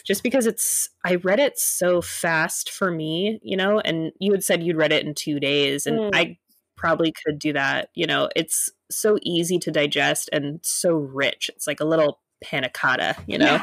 just 0.04 0.22
because 0.22 0.46
it's, 0.46 0.90
I 1.06 1.14
read 1.14 1.40
it 1.40 1.58
so 1.58 2.02
fast 2.02 2.70
for 2.70 2.90
me, 2.90 3.40
you 3.42 3.56
know, 3.56 3.80
and 3.80 4.12
you 4.20 4.30
had 4.32 4.44
said 4.44 4.62
you'd 4.62 4.76
read 4.76 4.92
it 4.92 5.06
in 5.06 5.14
two 5.14 5.40
days, 5.40 5.86
and 5.86 5.98
Mm. 5.98 6.10
I 6.12 6.38
probably 6.76 7.14
could 7.24 7.38
do 7.38 7.54
that. 7.54 7.88
You 7.94 8.06
know, 8.06 8.28
it's 8.36 8.68
so 8.90 9.16
easy 9.22 9.58
to 9.60 9.70
digest 9.70 10.28
and 10.34 10.60
so 10.62 10.92
rich. 10.92 11.50
It's 11.56 11.66
like 11.66 11.80
a 11.80 11.86
little 11.86 12.20
panna 12.44 12.68
cotta, 12.68 13.16
you 13.26 13.38
know? 13.38 13.58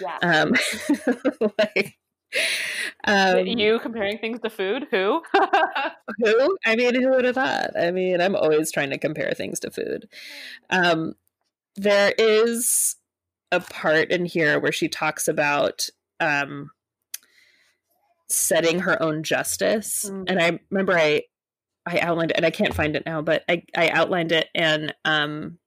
yeah 0.00 0.18
Um, 0.22 0.54
like, 1.58 1.98
um, 3.04 3.46
you 3.46 3.78
comparing 3.80 4.18
things 4.18 4.40
to 4.40 4.50
food 4.50 4.86
who 4.90 5.22
who? 6.18 6.58
I 6.66 6.76
mean, 6.76 6.94
who 6.94 7.10
would 7.10 7.24
have 7.24 7.34
thought? 7.34 7.70
I 7.78 7.90
mean, 7.90 8.20
I'm 8.20 8.36
always 8.36 8.70
trying 8.70 8.90
to 8.90 8.98
compare 8.98 9.32
things 9.32 9.60
to 9.60 9.70
food. 9.70 10.08
Um, 10.70 11.14
there 11.76 12.12
is 12.18 12.96
a 13.52 13.60
part 13.60 14.10
in 14.10 14.24
here 14.26 14.58
where 14.60 14.72
she 14.72 14.88
talks 14.88 15.26
about 15.28 15.88
um, 16.20 16.70
setting 18.28 18.80
her 18.80 19.02
own 19.02 19.22
justice, 19.22 20.08
Mm. 20.08 20.24
and 20.28 20.40
I 20.40 20.60
remember 20.70 20.96
I 20.96 21.22
I 21.86 21.98
outlined 22.00 22.30
it, 22.32 22.36
and 22.36 22.46
I 22.46 22.50
can't 22.50 22.74
find 22.74 22.94
it 22.94 23.04
now, 23.06 23.22
but 23.22 23.44
I 23.48 23.64
I 23.76 23.88
outlined 23.88 24.32
it, 24.32 24.48
and 24.54 24.94
um, 25.04 25.58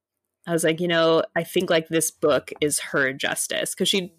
I 0.47 0.51
was 0.53 0.63
like, 0.63 0.79
you 0.79 0.87
know, 0.87 1.23
I 1.35 1.43
think 1.43 1.69
like 1.69 1.87
this 1.89 2.11
book 2.11 2.51
is 2.61 2.79
her 2.79 3.11
justice 3.13 3.73
because 3.73 3.89
she. 3.89 4.13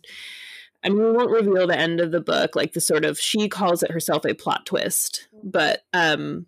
I 0.84 0.90
mean, 0.90 0.98
we 0.98 1.12
won't 1.12 1.30
reveal 1.30 1.66
the 1.66 1.78
end 1.78 2.00
of 2.00 2.12
the 2.12 2.20
book, 2.20 2.54
like 2.54 2.74
the 2.74 2.80
sort 2.80 3.04
of 3.04 3.18
she 3.18 3.48
calls 3.48 3.82
it 3.82 3.90
herself 3.90 4.24
a 4.26 4.34
plot 4.34 4.66
twist, 4.66 5.28
but 5.42 5.82
um, 5.92 6.46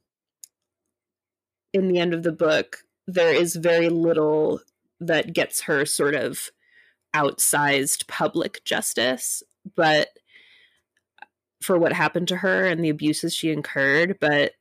in 1.73 1.89
the 1.89 1.99
end 1.99 2.13
of 2.13 2.23
the 2.23 2.33
book, 2.33 2.79
there 3.07 3.33
is 3.33 3.57
very 3.57 3.89
little 3.89 4.61
that 5.01 5.33
gets 5.33 5.63
her 5.63 5.87
sort 5.87 6.15
of 6.15 6.51
outsized 7.15 8.07
public 8.09 8.63
justice, 8.65 9.43
but 9.75 10.09
for 11.63 11.79
what 11.79 11.93
happened 11.93 12.29
to 12.29 12.37
her 12.37 12.67
and 12.67 12.85
the 12.85 12.91
abuses 12.91 13.35
she 13.35 13.51
incurred, 13.51 14.19
but 14.21 14.53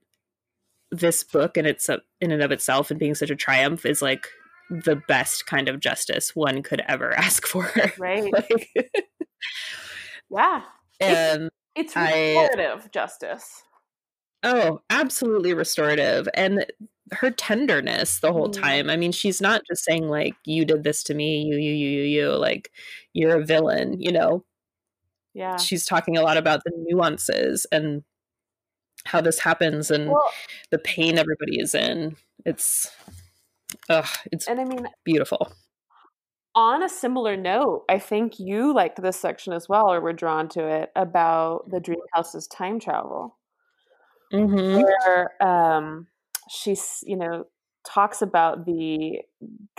this 0.91 1.23
book 1.23 1.57
and 1.57 1.67
it's 1.67 1.89
in 2.21 2.31
and 2.31 2.41
of 2.41 2.51
itself 2.51 2.89
and 2.89 2.99
being 2.99 3.15
such 3.15 3.29
a 3.29 3.35
triumph 3.35 3.85
is 3.85 4.01
like 4.01 4.27
the 4.69 4.95
best 5.07 5.45
kind 5.45 5.67
of 5.67 5.79
justice 5.79 6.35
one 6.35 6.63
could 6.63 6.81
ever 6.87 7.13
ask 7.17 7.45
for. 7.45 7.69
Right. 7.97 8.31
like, 8.33 8.91
yeah. 10.29 10.61
and 10.99 11.49
It's 11.75 11.95
I- 11.95 12.35
restorative 12.37 12.91
justice. 12.91 13.63
oh, 14.43 14.81
absolutely 14.89 15.53
restorative. 15.53 16.27
And 16.33 16.65
her 17.11 17.29
tenderness 17.31 18.19
the 18.19 18.33
whole 18.33 18.49
Mm. 18.49 18.61
time. 18.61 18.89
I 18.89 18.95
mean, 18.97 19.11
she's 19.11 19.39
not 19.41 19.61
just 19.69 19.83
saying 19.83 20.07
like 20.09 20.33
you 20.45 20.65
did 20.65 20.83
this 20.83 21.03
to 21.03 21.13
me, 21.13 21.41
you 21.43 21.55
you 21.57 21.71
you 21.73 21.89
you 21.89 22.03
you 22.03 22.29
like 22.35 22.71
you're 23.13 23.37
a 23.41 23.45
villain, 23.45 23.99
you 24.01 24.11
know. 24.11 24.43
Yeah. 25.33 25.57
She's 25.57 25.85
talking 25.85 26.17
a 26.17 26.21
lot 26.23 26.37
about 26.37 26.63
the 26.63 26.71
nuances 26.75 27.65
and 27.71 28.03
how 29.05 29.21
this 29.21 29.39
happens 29.39 29.91
and 29.91 30.09
Well, 30.11 30.31
the 30.71 30.79
pain 30.79 31.17
everybody 31.19 31.59
is 31.59 31.75
in. 31.75 32.15
It's 32.45 32.89
ugh, 33.89 34.07
it's 34.31 34.47
and 34.47 34.59
I 34.59 34.65
mean, 34.65 34.87
beautiful. 35.03 35.51
On 36.55 36.83
a 36.83 36.89
similar 36.89 37.35
note, 37.37 37.83
I 37.89 37.99
think 37.99 38.39
you 38.39 38.73
liked 38.73 39.01
this 39.01 39.19
section 39.19 39.53
as 39.53 39.67
well, 39.69 39.91
or 39.91 40.01
were 40.01 40.13
drawn 40.13 40.49
to 40.49 40.67
it 40.67 40.91
about 40.95 41.69
the 41.69 41.79
dream 41.79 41.99
house's 42.13 42.47
time 42.47 42.79
travel. 42.79 43.37
hmm 44.31 44.81
where 44.81 45.31
um, 45.41 46.07
she's 46.49 47.03
you 47.05 47.17
know 47.17 47.45
talks 47.87 48.21
about 48.21 48.65
the 48.65 49.19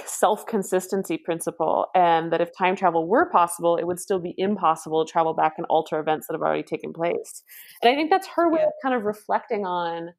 self 0.04 0.46
consistency 0.46 1.18
principle 1.18 1.88
and 1.94 2.32
that 2.32 2.40
if 2.40 2.56
time 2.56 2.76
travel 2.76 3.08
were 3.08 3.28
possible, 3.30 3.76
it 3.76 3.86
would 3.86 3.98
still 3.98 4.20
be 4.20 4.34
impossible 4.38 5.04
to 5.04 5.10
travel 5.10 5.34
back 5.34 5.54
and 5.56 5.66
alter 5.68 5.98
events 5.98 6.26
that 6.26 6.34
have 6.34 6.42
already 6.42 6.62
taken 6.62 6.92
place. 6.92 7.42
And 7.82 7.90
I 7.92 7.96
think 7.96 8.10
that's 8.10 8.28
her 8.36 8.50
way 8.50 8.62
of 8.62 8.70
kind 8.80 8.94
of 8.94 9.02
reflecting 9.04 9.66
on 9.66 10.10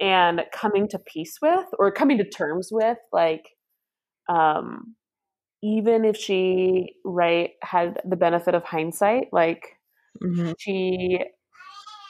and 0.00 0.42
coming 0.52 0.88
to 0.88 0.98
peace 1.00 1.38
with 1.42 1.66
or 1.78 1.90
coming 1.90 2.18
to 2.18 2.28
terms 2.28 2.68
with 2.70 2.98
like 3.12 3.48
um 4.28 4.94
even 5.64 6.04
if 6.04 6.16
she 6.16 6.94
right 7.04 7.52
had 7.62 7.98
the 8.04 8.16
benefit 8.16 8.54
of 8.54 8.62
hindsight 8.64 9.28
like 9.32 9.78
hmm 10.20 10.52
she 10.58 11.18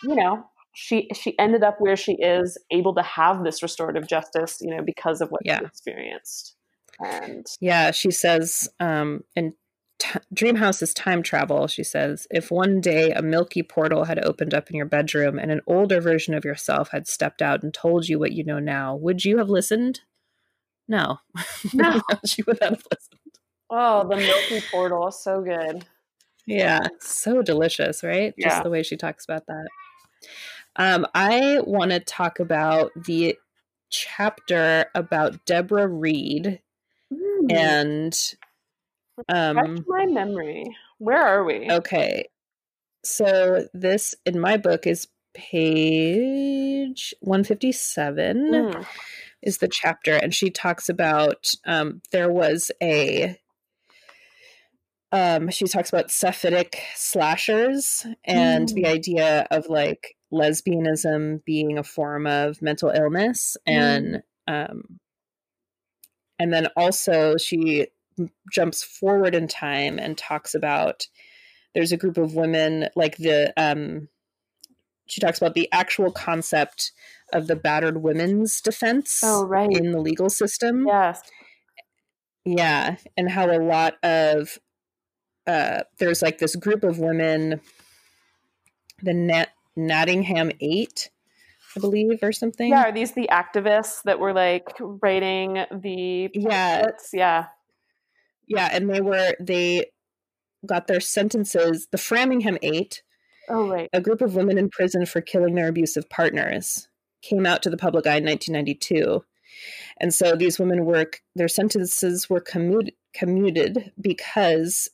you 0.02 0.14
know 0.16 0.44
she 0.74 1.09
she 1.14 1.39
ended 1.39 1.62
up 1.62 1.76
where 1.78 1.97
she 1.97 2.14
is 2.14 2.59
able 2.72 2.94
to 2.94 3.02
have 3.02 3.44
this 3.44 3.62
restorative 3.62 4.09
justice 4.09 4.59
you 4.60 4.74
know 4.74 4.82
because 4.85 5.20
of 5.20 5.31
what 5.31 5.43
Yeah. 5.44 5.60
she 5.60 5.64
experienced 5.66 6.56
and 7.01 7.47
Yeah, 7.60 7.90
she 7.90 8.10
says 8.10 8.68
um, 8.81 9.24
in 9.35 9.55
t- 9.98 10.18
Dream 10.32 10.56
House 10.56 10.82
as 10.82 10.94
time 10.94 11.22
travel, 11.22 11.66
she 11.66 11.82
says, 11.82 12.26
if 12.31 12.51
one 12.51 12.81
day 12.81 13.10
a 13.10 13.22
milky 13.22 13.62
portal 13.62 14.05
had 14.05 14.24
opened 14.24 14.55
up 14.55 14.70
in 14.70 14.76
your 14.76 14.86
bedroom 14.86 15.39
and 15.39 15.51
an 15.51 15.60
older 15.66 16.01
version 16.01 16.35
of 16.35 16.44
yourself 16.44 16.90
had 16.90 17.06
stepped 17.09 17.43
out 17.43 17.62
and 17.62 17.72
told 17.74 18.09
you 18.09 18.18
what 18.18 18.32
you 18.32 18.44
know 18.44 18.59
now, 18.60 18.94
would 18.94 19.24
you 19.24 19.39
have 19.39 19.48
listened? 19.48 20.01
No. 20.89 21.18
No. 21.72 22.01
she 22.26 22.43
would 22.43 22.60
not 22.60 22.70
have 22.70 22.85
listened. 22.93 23.20
Oh 23.76 24.06
the 24.09 24.16
milky 24.16 24.60
portal 24.70 25.10
so 25.10 25.42
good 25.42 25.84
Yeah, 26.46 26.86
so 27.01 27.42
delicious, 27.42 28.05
right? 28.05 28.34
Yeah. 28.36 28.48
Just 28.51 28.62
the 28.62 28.70
way 28.70 28.82
she 28.82 28.96
talks 28.96 29.24
about 29.24 29.46
that. 29.46 29.66
Um, 30.76 31.06
I 31.14 31.60
want 31.64 31.90
to 31.90 32.01
talk 32.01 32.38
about 32.38 32.92
the 32.94 33.36
chapter 33.90 34.86
about 34.94 35.44
Deborah 35.46 35.88
Reid 35.88 36.60
Mm. 37.12 37.51
and 37.51 38.34
um 39.28 39.56
Refresh 39.56 39.86
my 39.86 40.06
memory 40.06 40.64
where 40.98 41.22
are 41.22 41.44
we 41.44 41.70
Okay. 41.70 42.28
So 43.05 43.66
this 43.74 44.14
in 44.24 44.40
my 44.40 44.56
book 44.56 44.86
is 44.86 45.09
page 45.34 47.14
157 47.20 48.36
Mm. 48.36 48.86
is 49.42 49.59
the 49.59 49.68
chapter 49.68 50.14
and 50.14 50.34
she 50.34 50.51
talks 50.51 50.88
about 50.88 51.51
um 51.66 52.01
there 52.12 52.30
was 52.32 52.70
a 52.82 53.36
um 55.15 55.49
she 55.49 55.66
talks 55.66 55.89
about 55.89 56.11
Sapphic 56.11 56.77
slashers 56.97 58.05
and 58.24 58.69
the 58.70 58.86
idea 58.86 59.47
of 59.51 59.69
like 59.69 60.16
lesbianism 60.32 61.45
being 61.45 61.78
a 61.78 61.85
form 61.85 62.27
of 62.27 62.61
mental 62.61 62.91
illness 62.91 63.57
and 63.66 64.23
um 64.49 64.99
and 66.41 66.53
then 66.53 66.66
also 66.77 67.36
she 67.36 67.86
jumps 68.53 68.82
forward 68.82 69.35
in 69.35 69.47
time 69.47 69.99
and 69.99 70.19
talks 70.19 70.55
about 70.55 71.07
there's 71.74 71.93
a 71.93 71.97
group 71.97 72.19
of 72.19 72.35
women 72.35 72.89
like 72.97 73.16
the 73.19 73.53
um 73.57 74.09
she 75.07 75.20
talks 75.20 75.39
about 75.39 75.55
the 75.55 75.70
actual 75.70 76.11
concept 76.11 76.91
of 77.32 77.47
the 77.47 77.57
battered 77.57 78.03
women's 78.03 78.61
defense 78.61 79.20
oh 79.23 79.45
right. 79.45 79.70
in 79.70 79.93
the 79.93 80.01
legal 80.01 80.31
system. 80.31 80.86
Yes. 80.86 81.23
Yeah 82.45 82.97
and 83.16 83.31
how 83.31 83.51
a 83.51 83.62
lot 83.62 83.95
of 84.03 84.59
uh 85.47 85.83
there's 85.99 86.23
like 86.23 86.39
this 86.39 86.57
group 86.57 86.85
of 86.85 86.99
women 86.99 87.61
the 89.03 89.15
Nat- 89.15 89.53
Nottingham 89.77 90.51
8 90.61 91.11
I 91.77 91.81
believe 91.81 92.21
or 92.23 92.33
something. 92.33 92.71
Yeah 92.71 92.85
are 92.85 92.93
these 92.93 93.12
the 93.12 93.29
activists 93.31 94.03
that 94.05 94.19
were 94.21 94.33
like 94.33 94.69
writing 94.81 95.65
the 95.73 96.31
Yeah. 96.33 96.87
yeah. 97.12 97.47
Yeah 98.47 98.69
and 98.73 98.89
they 98.89 99.01
were 99.01 99.35
they 99.41 99.87
got 100.66 100.87
their 100.87 101.01
sentences 101.01 101.89
the 101.91 101.99
Framingham 101.99 102.59
8 102.62 103.03
oh 103.49 103.69
right. 103.69 103.91
a 103.93 104.01
group 104.01 104.23
of 104.23 104.35
women 104.35 104.57
in 104.57 104.71
prison 104.71 105.05
for 105.05 105.21
killing 105.21 105.55
their 105.55 105.69
abusive 105.69 106.09
partners 106.09 106.89
came 107.23 107.45
out 107.47 107.62
to 107.62 107.71
the 107.71 107.77
public 107.77 108.07
eye 108.07 108.16
in 108.16 108.25
1992 108.25 109.23
and 110.01 110.12
so 110.12 110.37
these 110.37 110.59
women 110.59 110.85
were 110.85 111.11
their 111.37 111.49
sentences 111.49 112.29
were 112.29 112.41
commuted, 112.41 112.95
commuted 113.12 113.93
because 114.01 114.89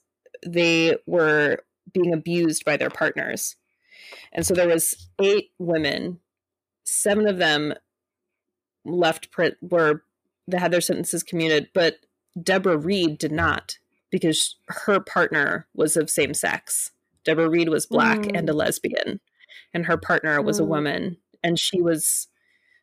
they 0.46 0.96
were 1.06 1.58
being 1.92 2.12
abused 2.12 2.64
by 2.64 2.76
their 2.76 2.90
partners 2.90 3.56
and 4.32 4.46
so 4.46 4.54
there 4.54 4.68
was 4.68 5.08
eight 5.20 5.50
women 5.58 6.18
seven 6.84 7.26
of 7.26 7.38
them 7.38 7.74
left 8.84 9.30
pri- 9.30 9.52
were 9.60 10.02
they 10.48 10.58
had 10.58 10.72
their 10.72 10.80
sentences 10.80 11.22
commuted 11.22 11.68
but 11.74 11.96
deborah 12.42 12.78
reid 12.78 13.18
did 13.18 13.32
not 13.32 13.78
because 14.10 14.56
her 14.68 15.00
partner 15.00 15.66
was 15.74 15.96
of 15.96 16.08
same 16.08 16.32
sex 16.34 16.90
deborah 17.24 17.48
reid 17.48 17.68
was 17.68 17.86
black 17.86 18.20
Mm. 18.20 18.38
and 18.38 18.48
a 18.48 18.52
lesbian 18.54 19.20
and 19.74 19.86
her 19.86 19.96
partner 19.96 20.40
was 20.40 20.58
a 20.58 20.62
Mm. 20.62 20.68
woman 20.68 21.16
and 21.42 21.58
she 21.58 21.80
was 21.80 22.28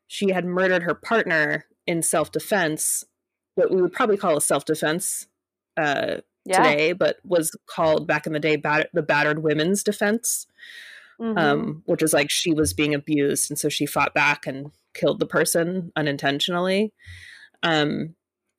she 0.08 0.30
had 0.32 0.46
murdered 0.46 0.84
her 0.84 0.94
partner 0.96 1.66
in 1.86 2.02
self-defense 2.02 3.04
what 3.56 3.72
we 3.72 3.82
would 3.82 3.94
probably 3.94 4.18
call 4.18 4.38
a 4.38 4.42
self-defense 4.42 5.28
uh, 5.78 6.18
yeah. 6.48 6.58
today 6.64 6.94
but 6.94 7.18
was 7.24 7.56
called 7.68 8.08
back 8.08 8.26
in 8.26 8.34
the 8.34 8.40
day 8.40 8.56
bat- 8.56 8.90
the 8.94 9.04
battered 9.04 9.44
women's 9.44 9.84
defense 9.84 10.48
Mhm. 11.20 11.38
um, 11.40 11.82
which 11.86 12.04
is 12.04 12.14
like 12.14 12.30
she 12.30 12.54
was 12.54 12.74
being 12.74 12.94
abused 12.94 13.50
and 13.50 13.58
so 13.58 13.70
she 13.70 13.86
fought 13.88 14.14
back 14.14 14.46
and 14.46 14.72
killed 14.94 15.20
the 15.20 15.26
person 15.26 15.92
unintentionally. 15.96 16.94
Um, 17.64 18.16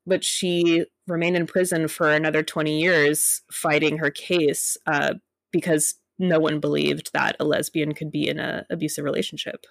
but 0.07 0.25
she 0.25 0.87
remained 1.07 1.37
in 1.37 1.47
prison 1.47 1.87
for 1.87 2.11
another 2.11 2.43
20 2.43 2.81
years 2.81 3.43
fighting 3.53 3.99
her 3.99 4.11
case 4.11 4.77
uh, 4.87 5.15
because 5.53 5.95
no 6.19 6.41
one 6.41 6.59
believed 6.59 7.11
that 7.13 7.37
a 7.39 7.45
lesbian 7.45 7.95
could 7.95 8.11
be 8.11 8.27
in 8.27 8.39
an 8.41 8.65
abusive 8.71 9.05
relationship 9.05 9.65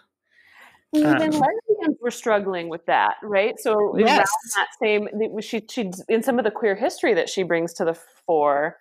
even 0.94 1.32
Um, 1.32 1.40
lesbians 1.40 1.98
were 2.02 2.12
struggling 2.12 2.70
with 2.70 2.86
that, 2.88 3.16
right? 3.24 3.60
So 3.60 3.74
around 3.74 4.00
Yes. 4.00 4.30
that 4.58 4.68
same, 4.82 5.08
she 5.42 5.62
she 5.70 5.92
in 6.10 6.24
some 6.24 6.40
of 6.40 6.46
the 6.46 6.52
queer 6.52 6.76
history 6.76 7.14
that 7.14 7.30
she 7.30 7.44
brings 7.44 7.74
to 7.76 7.86
the 7.86 7.94
fore, 8.26 8.78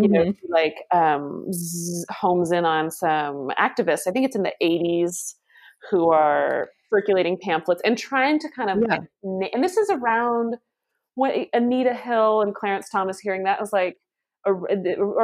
you 0.00 0.08
know, 0.10 0.24
Mhm. 0.24 0.36
she, 0.40 0.48
like 0.48 0.76
um, 0.92 1.52
z- 1.52 2.04
homes 2.10 2.52
in 2.52 2.64
on 2.64 2.90
some 2.90 3.50
activists. 3.58 4.06
I 4.06 4.12
think 4.12 4.26
it's 4.26 4.36
in 4.36 4.42
the 4.44 4.54
'80s 4.62 5.36
who 5.90 6.10
are 6.12 6.70
circulating 6.92 7.38
pamphlets 7.42 7.82
and 7.84 7.98
trying 7.98 8.38
to 8.40 8.48
kind 8.56 8.70
of, 8.70 8.78
Yeah. 8.88 8.98
like, 9.22 9.50
and 9.54 9.64
this 9.64 9.76
is 9.76 9.90
around 9.90 10.56
when 11.16 11.46
Anita 11.54 11.94
Hill 11.94 12.42
and 12.42 12.54
Clarence 12.54 12.88
Thomas 12.90 13.18
hearing 13.20 13.44
that 13.44 13.60
was 13.60 13.72
like. 13.72 13.96
or 14.46 14.66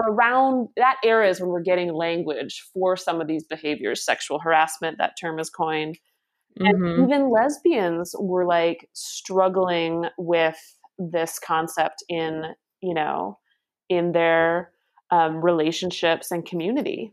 Around 0.09 0.69
that 0.77 0.97
era 1.05 1.29
is 1.29 1.41
when 1.41 1.49
we're 1.51 1.63
getting 1.63 1.93
language 1.95 2.63
for 2.75 2.97
some 2.97 3.21
of 3.21 3.27
these 3.29 3.45
behaviors, 3.45 4.05
sexual 4.05 4.39
harassment, 4.41 4.99
that 4.99 5.15
term 5.21 5.39
is 5.41 5.51
coined 5.51 5.99
and 6.65 6.83
Mhm. 6.83 7.05
even 7.05 7.31
lesbians 7.31 8.15
were 8.19 8.47
like 8.47 8.89
struggling 8.93 10.07
with 10.19 10.59
this 10.99 11.39
concept 11.39 12.03
in 12.09 12.55
you 12.81 12.95
know 12.95 13.39
in 13.89 14.13
their 14.13 14.73
um, 15.11 15.45
relationships 15.45 16.31
and 16.31 16.47
community 16.47 17.13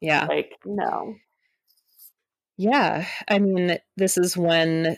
yeah 0.00 0.26
like 0.28 0.52
no 0.64 1.14
Yeah, 2.56 3.06
I 3.28 3.38
mean, 3.38 3.78
this 3.96 4.16
is 4.18 4.36
when 4.36 4.96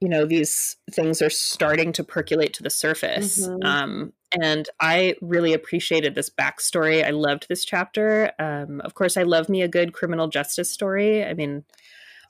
you 0.00 0.08
know 0.08 0.26
these 0.26 0.76
things 0.92 1.22
are 1.22 1.30
starting 1.30 1.92
to 1.94 2.04
percolate 2.04 2.54
to 2.54 2.62
the 2.64 2.70
surface. 2.70 3.50
Mhm. 3.50 3.62
Um, 3.64 4.12
and 4.42 4.68
I 4.80 5.16
really 5.22 5.54
appreciated 5.54 6.14
this 6.14 6.30
backstory. 6.30 7.04
I 7.04 7.10
loved 7.10 7.48
this 7.48 7.64
chapter. 7.64 8.32
Um, 8.38 8.80
of 8.82 8.94
course, 8.94 9.16
I 9.16 9.24
love 9.24 9.48
me 9.48 9.62
a 9.62 9.68
good 9.68 9.92
criminal 9.94 10.28
justice 10.28 10.70
story. 10.70 11.24
I 11.24 11.34
mean, 11.34 11.64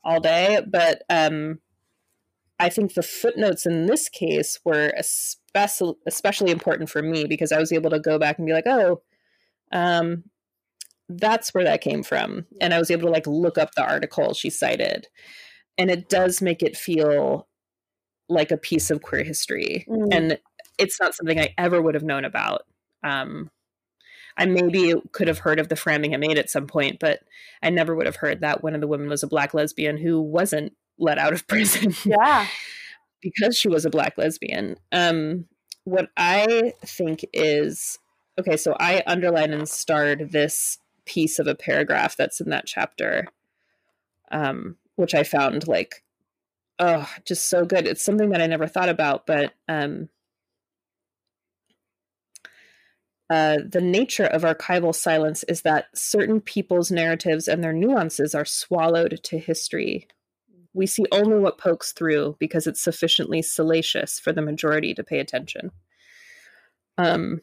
all 0.05 0.21
day, 0.21 0.61
but 0.67 1.03
um, 1.09 1.61
I 2.59 2.69
think 2.69 2.95
the 2.95 3.03
footnotes 3.03 3.67
in 3.67 3.87
this 3.87 4.09
case 4.09 4.59
were 4.65 4.93
especially 4.97 5.95
especially 6.07 6.51
important 6.51 6.91
for 6.91 7.03
me 7.03 7.25
because 7.25 7.53
I 7.53 7.59
was 7.59 7.73
able 7.73 7.91
to 7.91 8.01
go 8.01 8.19
back 8.19 8.39
and 8.39 8.47
be 8.47 8.53
like, 8.53 8.67
oh, 8.67 9.03
um, 9.73 10.25
that's 11.09 11.55
where 11.55 11.65
that 11.65 11.81
came 11.81 12.03
from, 12.03 12.47
and 12.61 12.75
I 12.75 12.79
was 12.79 12.91
able 12.91 13.07
to 13.07 13.13
like 13.13 13.27
look 13.27 13.59
up 13.59 13.75
the 13.75 13.87
article 13.87 14.35
she 14.35 14.51
cited, 14.51 15.07
and 15.77 15.91
it 15.91 16.09
does 16.09 16.43
make 16.43 16.63
it 16.63 16.77
feel 16.77 17.49
like 18.29 18.51
a 18.51 18.59
piece 18.59 18.91
of 18.91 19.03
queer 19.03 19.25
history, 19.25 19.87
mm. 19.89 20.09
and 20.13 20.39
it's 20.79 21.01
not 21.01 21.15
something 21.15 21.39
I 21.39 21.55
ever 21.59 21.81
would 21.81 21.95
have 21.95 22.05
known 22.05 22.25
about. 22.25 22.63
Um, 23.03 23.51
I 24.39 24.47
maybe 24.47 24.95
could 25.13 25.29
have 25.29 25.39
heard 25.41 25.59
of 25.59 25.69
the 25.69 25.77
Framingham 25.77 26.23
Eight 26.23 26.39
at 26.39 26.49
some 26.49 26.69
point, 26.69 27.01
but 27.01 27.21
I 27.63 27.71
never 27.71 27.95
would 27.95 28.07
have 28.07 28.17
heard 28.17 28.41
that 28.41 28.63
one 28.63 28.75
of 28.75 28.81
the 28.81 28.87
women 28.87 29.09
was 29.09 29.25
a 29.25 29.29
black 29.29 29.53
lesbian 29.53 29.99
who 29.99 30.23
wasn't 30.23 30.73
let 30.99 31.19
out 31.19 31.33
of 31.33 31.47
prison. 31.49 31.95
Yeah. 32.05 32.47
because 33.21 33.57
she 33.57 33.69
was 33.69 33.85
a 33.85 33.91
black 33.91 34.17
lesbian. 34.17 34.77
Um, 34.93 35.47
what 35.85 36.09
I 36.17 36.73
think 36.85 37.25
is 37.33 37.99
okay, 38.39 38.57
so 38.57 38.77
I 38.79 39.03
underlined 39.07 39.53
and 39.53 39.69
starred 39.69 40.31
this 40.31 40.79
piece 41.05 41.39
of 41.41 41.49
a 41.49 41.55
paragraph 41.57 42.17
that's 42.17 42.41
in 42.41 42.51
that 42.51 42.67
chapter, 42.67 43.27
um, 44.31 44.77
which 44.95 45.15
I 45.15 45.25
found 45.25 45.67
like, 45.67 46.05
oh, 46.79 47.11
just 47.25 47.49
so 47.49 47.65
good. 47.65 47.89
It's 47.89 48.05
something 48.05 48.31
that 48.31 48.41
I 48.43 48.47
never 48.47 48.69
thought 48.69 48.89
about, 48.89 49.27
but 49.27 49.55
um, 49.67 50.09
uh, 53.31 53.59
the 53.67 53.81
nature 53.81 54.25
of 54.25 54.43
archival 54.43 54.95
silence 54.95 55.43
is 55.45 55.63
that 55.63 55.87
certain 55.95 56.41
people's 56.41 56.91
narratives 56.91 57.47
and 57.47 57.63
their 57.63 57.73
nuances 57.73 58.35
are 58.35 58.45
swallowed 58.45 59.21
to 59.23 59.39
history 59.39 60.09
we 60.79 60.87
see 60.87 61.05
only 61.13 61.39
what 61.39 61.59
pokes 61.59 61.93
through 61.93 62.37
because 62.39 62.67
it's 62.67 62.81
sufficiently 62.81 63.43
salacious 63.43 64.19
for 64.19 64.33
the 64.33 64.43
majority 64.43 64.95
to 64.95 65.05
pay 65.05 65.19
attention. 65.19 65.73
Um, 66.97 67.43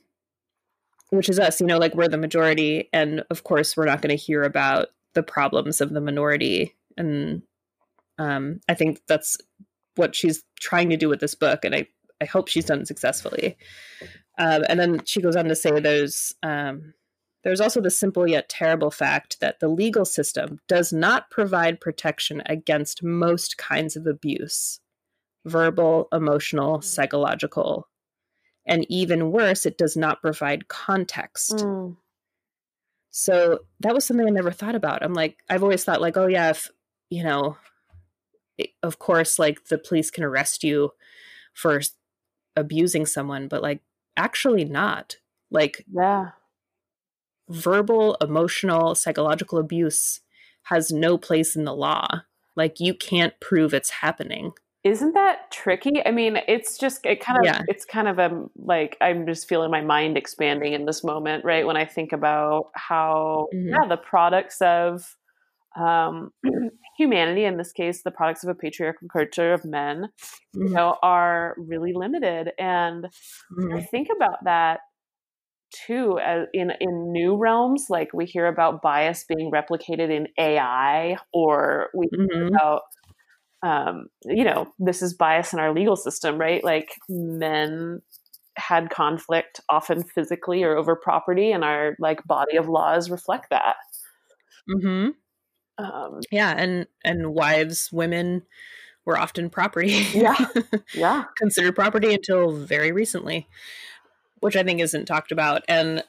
which 1.10 1.30
is 1.30 1.40
us, 1.40 1.62
you 1.62 1.68
know, 1.68 1.78
like 1.78 1.96
we're 1.96 2.08
the 2.08 2.18
majority, 2.18 2.90
and 2.92 3.24
of 3.30 3.44
course, 3.44 3.78
we're 3.78 3.86
not 3.86 4.02
going 4.02 4.16
to 4.16 4.22
hear 4.22 4.44
about 4.44 4.88
the 5.14 5.24
problems 5.24 5.80
of 5.80 5.92
the 5.92 6.02
minority. 6.02 6.76
And 6.98 7.44
um, 8.18 8.60
I 8.68 8.74
think 8.74 9.02
that's 9.08 9.38
what 9.96 10.16
she's 10.16 10.44
trying 10.60 10.90
to 10.90 10.98
do 10.98 11.08
with 11.08 11.20
this 11.20 11.36
book, 11.36 11.64
and 11.64 11.76
I, 11.76 11.88
I 12.20 12.26
hope 12.26 12.48
she's 12.48 12.66
done 12.66 12.86
successfully. 12.86 13.56
Um, 14.38 14.64
and 14.68 14.80
then 14.80 15.02
she 15.06 15.22
goes 15.22 15.36
on 15.36 15.46
to 15.46 15.56
say 15.56 15.80
there's 15.80 16.36
um, 16.44 16.94
there's 17.44 17.62
also 17.62 17.80
the 17.80 17.92
simple 17.92 18.28
yet 18.28 18.50
terrible 18.50 18.92
fact 18.92 19.40
that 19.40 19.60
the 19.60 19.68
legal 19.68 20.04
system 20.04 20.60
does 20.68 20.92
not 20.92 21.30
provide 21.30 21.80
protection 21.80 22.42
against 22.48 23.04
most 23.04 23.58
kinds 23.58 23.96
of 23.96 24.08
abuse 24.08 24.80
verbal, 25.46 26.08
emotional, 26.12 26.80
mm. 26.80 26.84
psychological. 26.84 27.88
And 28.66 28.86
even 28.90 29.32
worse, 29.32 29.66
it 29.66 29.78
does 29.78 29.96
not 29.96 30.22
provide 30.22 30.68
context. 30.68 31.58
Mm. 31.58 31.98
So 33.12 33.60
that 33.80 33.94
was 33.94 34.06
something 34.06 34.28
I 34.28 34.32
never 34.32 34.52
thought 34.52 34.76
about. 34.76 35.04
I'm 35.04 35.14
like, 35.14 35.38
I've 35.48 35.64
always 35.64 35.84
thought, 35.84 36.02
like, 36.02 36.18
oh, 36.18 36.26
yeah, 36.26 36.50
if, 36.50 36.70
you 37.10 37.24
know, 37.24 37.58
of 38.82 39.00
course, 39.00 39.38
like 39.38 39.66
the 39.66 39.78
police 39.78 40.10
can 40.10 40.24
arrest 40.24 40.64
you 40.64 40.92
for 41.54 41.80
abusing 42.56 43.06
someone, 43.06 43.48
but 43.48 43.62
like, 43.62 43.82
actually 44.18 44.66
not. 44.66 45.18
Like, 45.52 45.86
yeah 45.92 46.32
verbal, 47.50 48.18
emotional, 48.22 48.96
psychological 48.96 49.60
abuse 49.60 50.22
has 50.64 50.92
no 50.92 51.18
place 51.18 51.56
in 51.56 51.66
the 51.66 51.76
law. 51.76 52.08
Like 52.56 52.80
you 52.80 52.94
can't 52.94 53.40
prove 53.40 53.74
it's 53.74 53.90
happening. 53.90 54.52
Isn't 54.84 55.14
that 55.14 55.52
tricky? 55.52 56.06
I 56.06 56.12
mean, 56.12 56.38
it's 56.48 56.78
just 56.78 57.06
it 57.06 57.20
kind 57.20 57.40
of 57.40 57.46
yeah. 57.46 57.64
it's 57.68 57.86
kind 57.86 58.08
of 58.08 58.20
a 58.20 58.46
like 58.56 58.98
I'm 59.02 59.26
just 59.26 59.50
feeling 59.50 59.72
my 59.72 59.82
mind 59.82 60.16
expanding 60.16 60.74
in 60.74 60.86
this 60.86 61.04
moment, 61.04 61.44
right? 61.44 61.66
When 61.66 61.76
I 61.76 61.86
think 61.86 62.14
about 62.14 62.70
how 62.76 63.48
mm-hmm. 63.54 63.70
yeah, 63.70 63.88
the 63.88 63.98
products 63.98 64.62
of 64.62 65.16
um, 65.76 66.32
humanity, 66.98 67.46
in 67.46 67.58
this 67.58 67.72
case, 67.72 68.02
the 68.04 68.12
products 68.12 68.44
of 68.44 68.50
a 68.50 68.56
patriarchal 68.56 69.08
culture 69.12 69.54
of 69.54 69.66
men, 69.66 70.10
mm-hmm. 70.56 70.68
you 70.68 70.74
know, 70.74 70.98
are 71.02 71.56
really 71.58 71.94
limited. 71.94 72.52
And 72.58 73.06
mm-hmm. 73.06 73.76
I 73.76 73.82
think 73.82 74.10
about 74.16 74.44
that 74.46 74.80
too 75.72 76.20
uh, 76.20 76.46
in 76.54 76.72
in 76.80 77.12
new 77.12 77.36
realms 77.36 77.86
like 77.90 78.10
we 78.14 78.26
hear 78.26 78.48
about 78.48 78.82
bias 78.82 79.26
being 79.28 79.52
replicated 79.52 80.10
in 80.10 80.28
ai 80.38 81.18
or 81.34 81.90
we 81.94 82.08
mm-hmm. 82.08 82.26
hear 82.32 82.48
about 82.48 82.82
um, 83.64 84.08
you 84.24 84.44
know 84.44 84.72
this 84.78 85.02
is 85.02 85.16
bias 85.16 85.54
in 85.54 85.60
our 85.60 85.74
legal 85.74 85.96
system 85.96 86.38
right 86.38 86.64
like 86.64 86.90
men 87.10 88.02
had 88.58 88.90
conflict 88.90 89.60
often 89.70 90.04
physically 90.04 90.64
or 90.64 90.78
over 90.78 90.96
property 90.96 91.52
and 91.52 91.64
our 91.64 91.96
like 92.00 92.24
body 92.26 92.58
of 92.58 92.70
laws 92.70 93.10
reflect 93.10 93.50
that 93.50 93.76
mm-hmm. 94.70 95.10
Um, 95.78 96.22
yeah 96.32 96.54
and 96.58 96.88
and 97.04 97.34
wives 97.34 97.90
women 97.92 98.44
were 99.06 99.18
often 99.18 99.50
property 99.50 100.06
yeah 100.14 100.48
yeah 100.94 101.26
considered 101.38 101.76
property 101.76 102.14
until 102.14 102.52
very 102.52 102.92
recently 102.92 103.48
which 104.46 104.56
I 104.56 104.62
think 104.62 104.80
isn't 104.80 105.06
talked 105.06 105.32
about. 105.32 105.64
And 105.68 106.04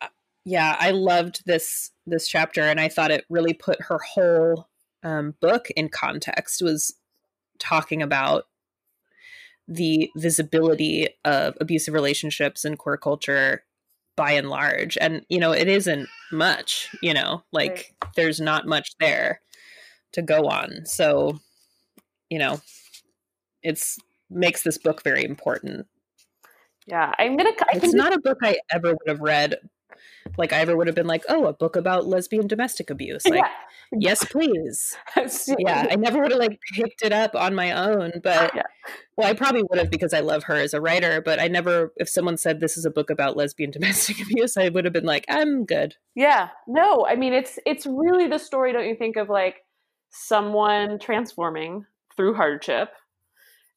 uh, 0.00 0.08
yeah, 0.46 0.76
I 0.78 0.92
loved 0.92 1.42
this 1.44 1.90
this 2.06 2.26
chapter, 2.26 2.62
and 2.62 2.80
I 2.80 2.88
thought 2.88 3.10
it 3.10 3.26
really 3.28 3.52
put 3.52 3.82
her 3.82 3.98
whole 3.98 4.68
um, 5.02 5.34
book 5.42 5.68
in 5.76 5.90
context. 5.90 6.62
Was 6.62 6.94
talking 7.58 8.00
about 8.00 8.44
the 9.68 10.10
visibility 10.16 11.08
of 11.22 11.54
abusive 11.60 11.92
relationships 11.92 12.64
in 12.64 12.76
queer 12.76 12.96
culture 12.96 13.64
by 14.16 14.32
and 14.32 14.48
large 14.48 14.96
and 15.00 15.24
you 15.28 15.38
know 15.38 15.52
it 15.52 15.68
isn't 15.68 16.08
much 16.32 16.88
you 17.02 17.12
know 17.12 17.42
like 17.52 17.94
right. 18.02 18.12
there's 18.16 18.40
not 18.40 18.66
much 18.66 18.92
there 18.98 19.40
to 20.12 20.22
go 20.22 20.48
on 20.48 20.84
so 20.84 21.38
you 22.30 22.38
know 22.38 22.60
it's 23.62 23.98
makes 24.30 24.62
this 24.62 24.78
book 24.78 25.02
very 25.04 25.24
important 25.24 25.86
yeah, 26.86 27.12
I'm 27.18 27.36
gonna. 27.36 27.50
I 27.50 27.78
it's 27.78 27.94
not 27.94 28.14
a 28.14 28.20
book 28.20 28.38
I 28.42 28.58
ever 28.70 28.90
would 28.90 29.08
have 29.08 29.20
read. 29.20 29.56
Like 30.38 30.52
I 30.52 30.58
ever 30.58 30.76
would 30.76 30.86
have 30.86 30.96
been 30.96 31.06
like, 31.06 31.24
oh, 31.28 31.46
a 31.46 31.52
book 31.52 31.76
about 31.76 32.06
lesbian 32.06 32.46
domestic 32.46 32.90
abuse. 32.90 33.24
Like, 33.28 33.40
yeah. 33.40 33.50
Yes, 33.92 34.24
please. 34.24 34.96
yeah, 35.58 35.86
I 35.90 35.96
never 35.96 36.20
would 36.20 36.30
have 36.30 36.40
like 36.40 36.58
picked 36.74 37.02
it 37.02 37.12
up 37.12 37.34
on 37.34 37.54
my 37.54 37.72
own, 37.72 38.12
but 38.22 38.54
yeah. 38.54 38.62
well, 39.16 39.28
I 39.28 39.34
probably 39.34 39.62
would 39.62 39.78
have 39.78 39.90
because 39.90 40.12
I 40.14 40.20
love 40.20 40.44
her 40.44 40.54
as 40.54 40.74
a 40.74 40.80
writer. 40.80 41.20
But 41.20 41.40
I 41.40 41.48
never, 41.48 41.92
if 41.96 42.08
someone 42.08 42.36
said 42.36 42.60
this 42.60 42.76
is 42.76 42.84
a 42.84 42.90
book 42.90 43.10
about 43.10 43.36
lesbian 43.36 43.70
domestic 43.72 44.20
abuse, 44.20 44.56
I 44.56 44.68
would 44.68 44.84
have 44.84 44.94
been 44.94 45.04
like, 45.04 45.24
I'm 45.28 45.64
good. 45.64 45.96
Yeah, 46.14 46.48
no, 46.66 47.06
I 47.06 47.16
mean 47.16 47.32
it's 47.32 47.58
it's 47.66 47.86
really 47.86 48.28
the 48.28 48.38
story. 48.38 48.72
Don't 48.72 48.88
you 48.88 48.96
think 48.96 49.16
of 49.16 49.28
like 49.28 49.56
someone 50.10 50.98
transforming 50.98 51.84
through 52.16 52.34
hardship 52.34 52.90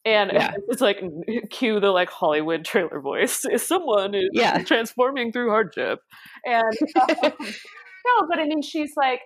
and 0.06 0.32
yeah. 0.34 0.54
it's 0.70 0.82
like 0.82 1.02
cue 1.50 1.80
the 1.80 1.92
like 1.92 2.10
Hollywood 2.10 2.66
trailer 2.66 3.00
voice. 3.00 3.46
Is 3.46 3.66
someone 3.66 4.16
is 4.16 4.30
yeah. 4.34 4.64
transforming 4.64 5.32
through 5.32 5.50
hardship, 5.50 6.00
and 6.46 6.64
um, 6.96 7.18
no, 7.22 8.28
but 8.28 8.40
I 8.40 8.46
mean 8.46 8.62
she's 8.62 8.94
like 8.96 9.22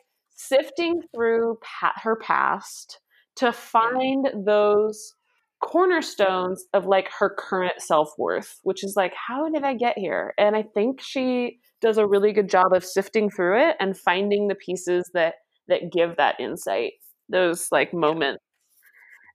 sifting 0.48 1.02
through 1.14 1.58
pa- 1.62 1.94
her 2.02 2.16
past 2.16 3.00
to 3.36 3.52
find 3.52 4.28
those 4.46 5.14
cornerstones 5.62 6.66
of 6.74 6.86
like 6.86 7.10
her 7.20 7.34
current 7.40 7.80
self-worth 7.80 8.60
which 8.64 8.84
is 8.84 8.96
like 8.98 9.14
how 9.16 9.48
did 9.50 9.64
i 9.64 9.74
get 9.74 9.98
here? 9.98 10.34
And 10.38 10.56
i 10.58 10.62
think 10.62 11.00
she 11.02 11.60
does 11.82 11.98
a 11.98 12.08
really 12.08 12.34
good 12.34 12.50
job 12.50 12.74
of 12.74 12.84
sifting 12.84 13.30
through 13.30 13.60
it 13.60 13.78
and 13.80 13.98
finding 13.98 14.48
the 14.48 14.56
pieces 14.56 15.10
that 15.14 15.36
that 15.68 15.92
give 15.92 16.18
that 16.18 16.40
insight 16.40 16.94
those 17.30 17.68
like 17.72 17.94
moments. 17.94 18.44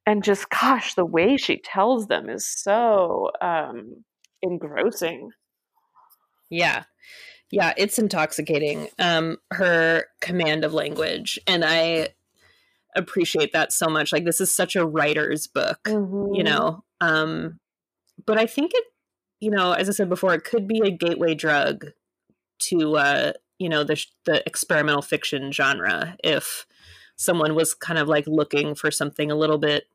And 0.06 0.22
just 0.22 0.48
gosh 0.50 0.94
the 0.94 1.04
way 1.04 1.36
she 1.36 1.60
tells 1.60 2.06
them 2.06 2.28
is 2.28 2.46
so 2.46 3.30
um 3.40 4.04
engrossing. 4.42 5.30
Yeah 6.50 6.84
yeah 7.50 7.72
it's 7.76 7.98
intoxicating 7.98 8.88
um 8.98 9.36
her 9.50 10.04
command 10.20 10.64
of 10.64 10.72
language 10.72 11.38
and 11.46 11.64
i 11.64 12.08
appreciate 12.94 13.52
that 13.52 13.72
so 13.72 13.86
much 13.86 14.12
like 14.12 14.24
this 14.24 14.40
is 14.40 14.54
such 14.54 14.74
a 14.76 14.86
writer's 14.86 15.46
book 15.46 15.78
mm-hmm. 15.84 16.34
you 16.34 16.42
know 16.42 16.82
um 17.00 17.58
but 18.26 18.38
i 18.38 18.46
think 18.46 18.72
it 18.74 18.84
you 19.40 19.50
know 19.50 19.72
as 19.72 19.88
i 19.88 19.92
said 19.92 20.08
before 20.08 20.34
it 20.34 20.44
could 20.44 20.66
be 20.66 20.80
a 20.84 20.90
gateway 20.90 21.34
drug 21.34 21.86
to 22.58 22.96
uh 22.96 23.32
you 23.58 23.68
know 23.68 23.84
the 23.84 24.04
the 24.24 24.42
experimental 24.46 25.02
fiction 25.02 25.52
genre 25.52 26.16
if 26.24 26.66
someone 27.16 27.54
was 27.54 27.74
kind 27.74 27.98
of 27.98 28.08
like 28.08 28.26
looking 28.26 28.74
for 28.74 28.90
something 28.90 29.30
a 29.30 29.36
little 29.36 29.58
bit 29.58 29.88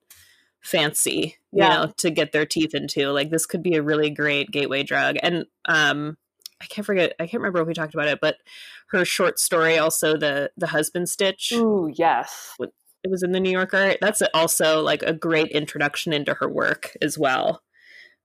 fancy, 0.63 1.37
yeah. 1.51 1.63
you 1.63 1.87
know, 1.87 1.93
to 1.97 2.09
get 2.09 2.31
their 2.31 2.45
teeth 2.45 2.73
into. 2.73 3.09
Like 3.11 3.29
this 3.29 3.45
could 3.45 3.63
be 3.63 3.75
a 3.75 3.83
really 3.83 4.09
great 4.09 4.51
gateway 4.51 4.83
drug. 4.83 5.17
And 5.21 5.45
um 5.65 6.17
I 6.63 6.65
can't 6.67 6.85
forget 6.85 7.13
I 7.19 7.27
can't 7.27 7.41
remember 7.41 7.61
if 7.61 7.67
we 7.67 7.73
talked 7.73 7.93
about 7.93 8.07
it, 8.07 8.19
but 8.21 8.37
her 8.91 9.03
short 9.03 9.37
story 9.39 9.77
also 9.77 10.15
the 10.17 10.51
the 10.57 10.67
husband 10.67 11.09
stitch. 11.09 11.51
Ooh, 11.53 11.91
yes. 11.93 12.55
It 12.59 13.11
was 13.11 13.21
in 13.21 13.33
the 13.33 13.39
New 13.41 13.51
Yorker. 13.51 13.95
That's 13.99 14.21
also 14.33 14.81
like 14.81 15.03
a 15.03 15.11
great 15.13 15.49
introduction 15.51 16.13
into 16.13 16.35
her 16.35 16.47
work 16.47 16.95
as 17.01 17.17
well. 17.19 17.61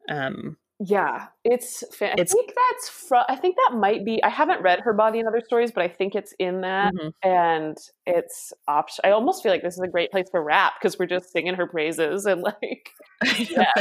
Um, 0.08 0.56
yeah, 0.80 1.26
it's. 1.44 1.82
Fa- 1.96 2.10
I 2.10 2.12
It's- 2.12 2.32
think 2.32 2.54
that's 2.54 2.88
from. 2.88 3.24
I 3.28 3.34
think 3.34 3.56
that 3.56 3.76
might 3.76 4.04
be. 4.04 4.22
I 4.22 4.28
haven't 4.28 4.62
read 4.62 4.78
her 4.82 4.92
body 4.92 5.18
and 5.18 5.26
other 5.26 5.40
stories, 5.44 5.72
but 5.72 5.82
I 5.82 5.88
think 5.88 6.14
it's 6.14 6.32
in 6.38 6.60
that, 6.60 6.94
mhm. 6.94 7.12
and 7.24 7.76
it's 8.06 8.52
option. 8.68 9.02
I 9.04 9.10
almost 9.10 9.42
feel 9.42 9.50
like 9.50 9.62
this 9.62 9.74
is 9.74 9.80
a 9.80 9.88
great 9.88 10.12
place 10.12 10.28
for 10.30 10.40
rap 10.40 10.74
because 10.80 10.96
we're 10.96 11.06
just 11.06 11.32
singing 11.32 11.54
her 11.54 11.66
praises 11.66 12.26
and 12.26 12.42
like. 12.42 12.90
Yeah. 13.50 13.72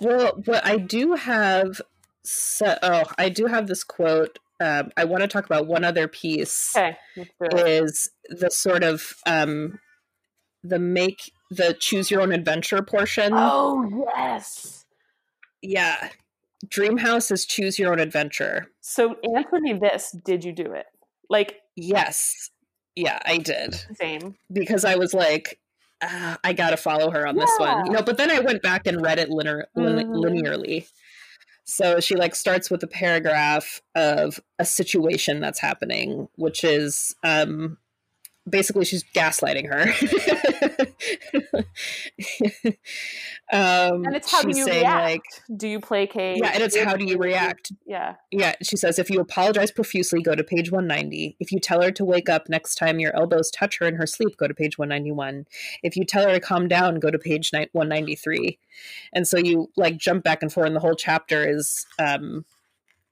well, 0.00 0.32
but 0.42 0.64
I 0.64 0.78
do 0.78 1.12
have. 1.12 1.82
So, 2.24 2.76
oh, 2.82 3.04
I 3.18 3.28
do 3.28 3.46
have 3.46 3.66
this 3.66 3.84
quote. 3.84 4.38
Um, 4.60 4.90
I 4.96 5.04
want 5.04 5.22
to 5.22 5.28
talk 5.28 5.46
about 5.46 5.66
one 5.66 5.84
other 5.84 6.06
piece. 6.06 6.74
Okay, 6.76 6.96
let's 7.16 7.30
do 7.40 7.56
it. 7.58 7.82
Is 7.84 8.10
the 8.28 8.50
sort 8.50 8.82
of 8.84 9.14
um, 9.26 9.78
the 10.62 10.78
make 10.78 11.32
the 11.50 11.74
choose 11.78 12.10
your 12.10 12.20
own 12.20 12.32
adventure 12.32 12.82
portion? 12.82 13.32
Oh 13.34 14.04
yes. 14.14 14.84
Yeah, 15.62 16.10
Dream 16.68 16.98
House 16.98 17.30
as 17.30 17.46
choose 17.46 17.78
your 17.78 17.92
own 17.92 18.00
adventure. 18.00 18.66
So 18.82 19.16
Anthony, 19.34 19.78
this: 19.78 20.14
Did 20.24 20.44
you 20.44 20.52
do 20.52 20.72
it? 20.72 20.86
Like 21.30 21.56
Yes, 21.76 22.50
yeah, 22.96 23.18
I 23.24 23.38
did 23.38 23.74
same. 23.94 24.34
because 24.52 24.84
I 24.84 24.96
was 24.96 25.14
like, 25.14 25.58
ah, 26.02 26.36
I 26.44 26.52
gotta 26.52 26.76
follow 26.76 27.10
her 27.10 27.26
on 27.26 27.36
this 27.36 27.50
one, 27.58 27.86
you 27.86 27.92
know. 27.92 28.02
But 28.02 28.18
then 28.18 28.30
I 28.30 28.40
went 28.40 28.60
back 28.62 28.86
and 28.86 29.00
read 29.00 29.18
it 29.18 29.30
linear, 29.30 29.68
lin- 29.74 30.06
Mhm. 30.06 30.14
linearly. 30.22 30.86
So 31.70 32.00
she 32.00 32.16
like 32.16 32.34
starts 32.34 32.68
with 32.68 32.82
a 32.82 32.88
paragraph 32.88 33.80
of 33.94 34.40
a 34.58 34.64
situation 34.64 35.38
that's 35.38 35.60
happening, 35.60 36.28
which 36.34 36.64
is 36.64 37.14
um, 37.22 37.78
basically 38.48 38.84
she's 38.84 39.04
gaslighting 39.14 39.68
her. 39.68 39.86
um, 43.52 44.04
And 44.04 44.14
it's 44.14 44.30
how 44.30 44.42
do 44.42 44.56
you 44.56 44.64
saying, 44.64 44.82
react? 44.82 45.42
Like, 45.48 45.58
do 45.58 45.68
you 45.68 45.80
placate? 45.80 46.38
yeah, 46.38 46.50
and 46.54 46.62
it's 46.62 46.78
how 46.78 46.96
do 46.96 47.04
you 47.04 47.18
react? 47.18 47.72
Yeah. 47.84 48.16
Yeah, 48.30 48.54
she 48.62 48.76
says 48.76 48.98
if 48.98 49.10
you 49.10 49.20
apologize 49.20 49.70
profusely, 49.70 50.22
go 50.22 50.34
to 50.34 50.44
page 50.44 50.70
190. 50.70 51.36
If 51.40 51.50
you 51.50 51.58
tell 51.58 51.82
her 51.82 51.90
to 51.92 52.04
wake 52.04 52.28
up 52.28 52.48
next 52.48 52.76
time 52.76 53.00
your 53.00 53.14
elbows 53.16 53.50
touch 53.50 53.78
her 53.78 53.86
in 53.86 53.96
her 53.96 54.06
sleep, 54.06 54.36
go 54.36 54.46
to 54.46 54.54
page 54.54 54.78
191. 54.78 55.46
If 55.82 55.96
you 55.96 56.04
tell 56.04 56.24
her 56.24 56.32
to 56.32 56.40
calm 56.40 56.68
down, 56.68 57.00
go 57.00 57.10
to 57.10 57.18
page 57.18 57.50
193. 57.52 58.58
And 59.12 59.26
so 59.26 59.38
you 59.38 59.70
like 59.76 59.96
jump 59.96 60.22
back 60.22 60.42
and 60.42 60.52
forth, 60.52 60.66
and 60.66 60.76
the 60.76 60.80
whole 60.80 60.94
chapter 60.94 61.48
is, 61.48 61.86
um, 61.98 62.44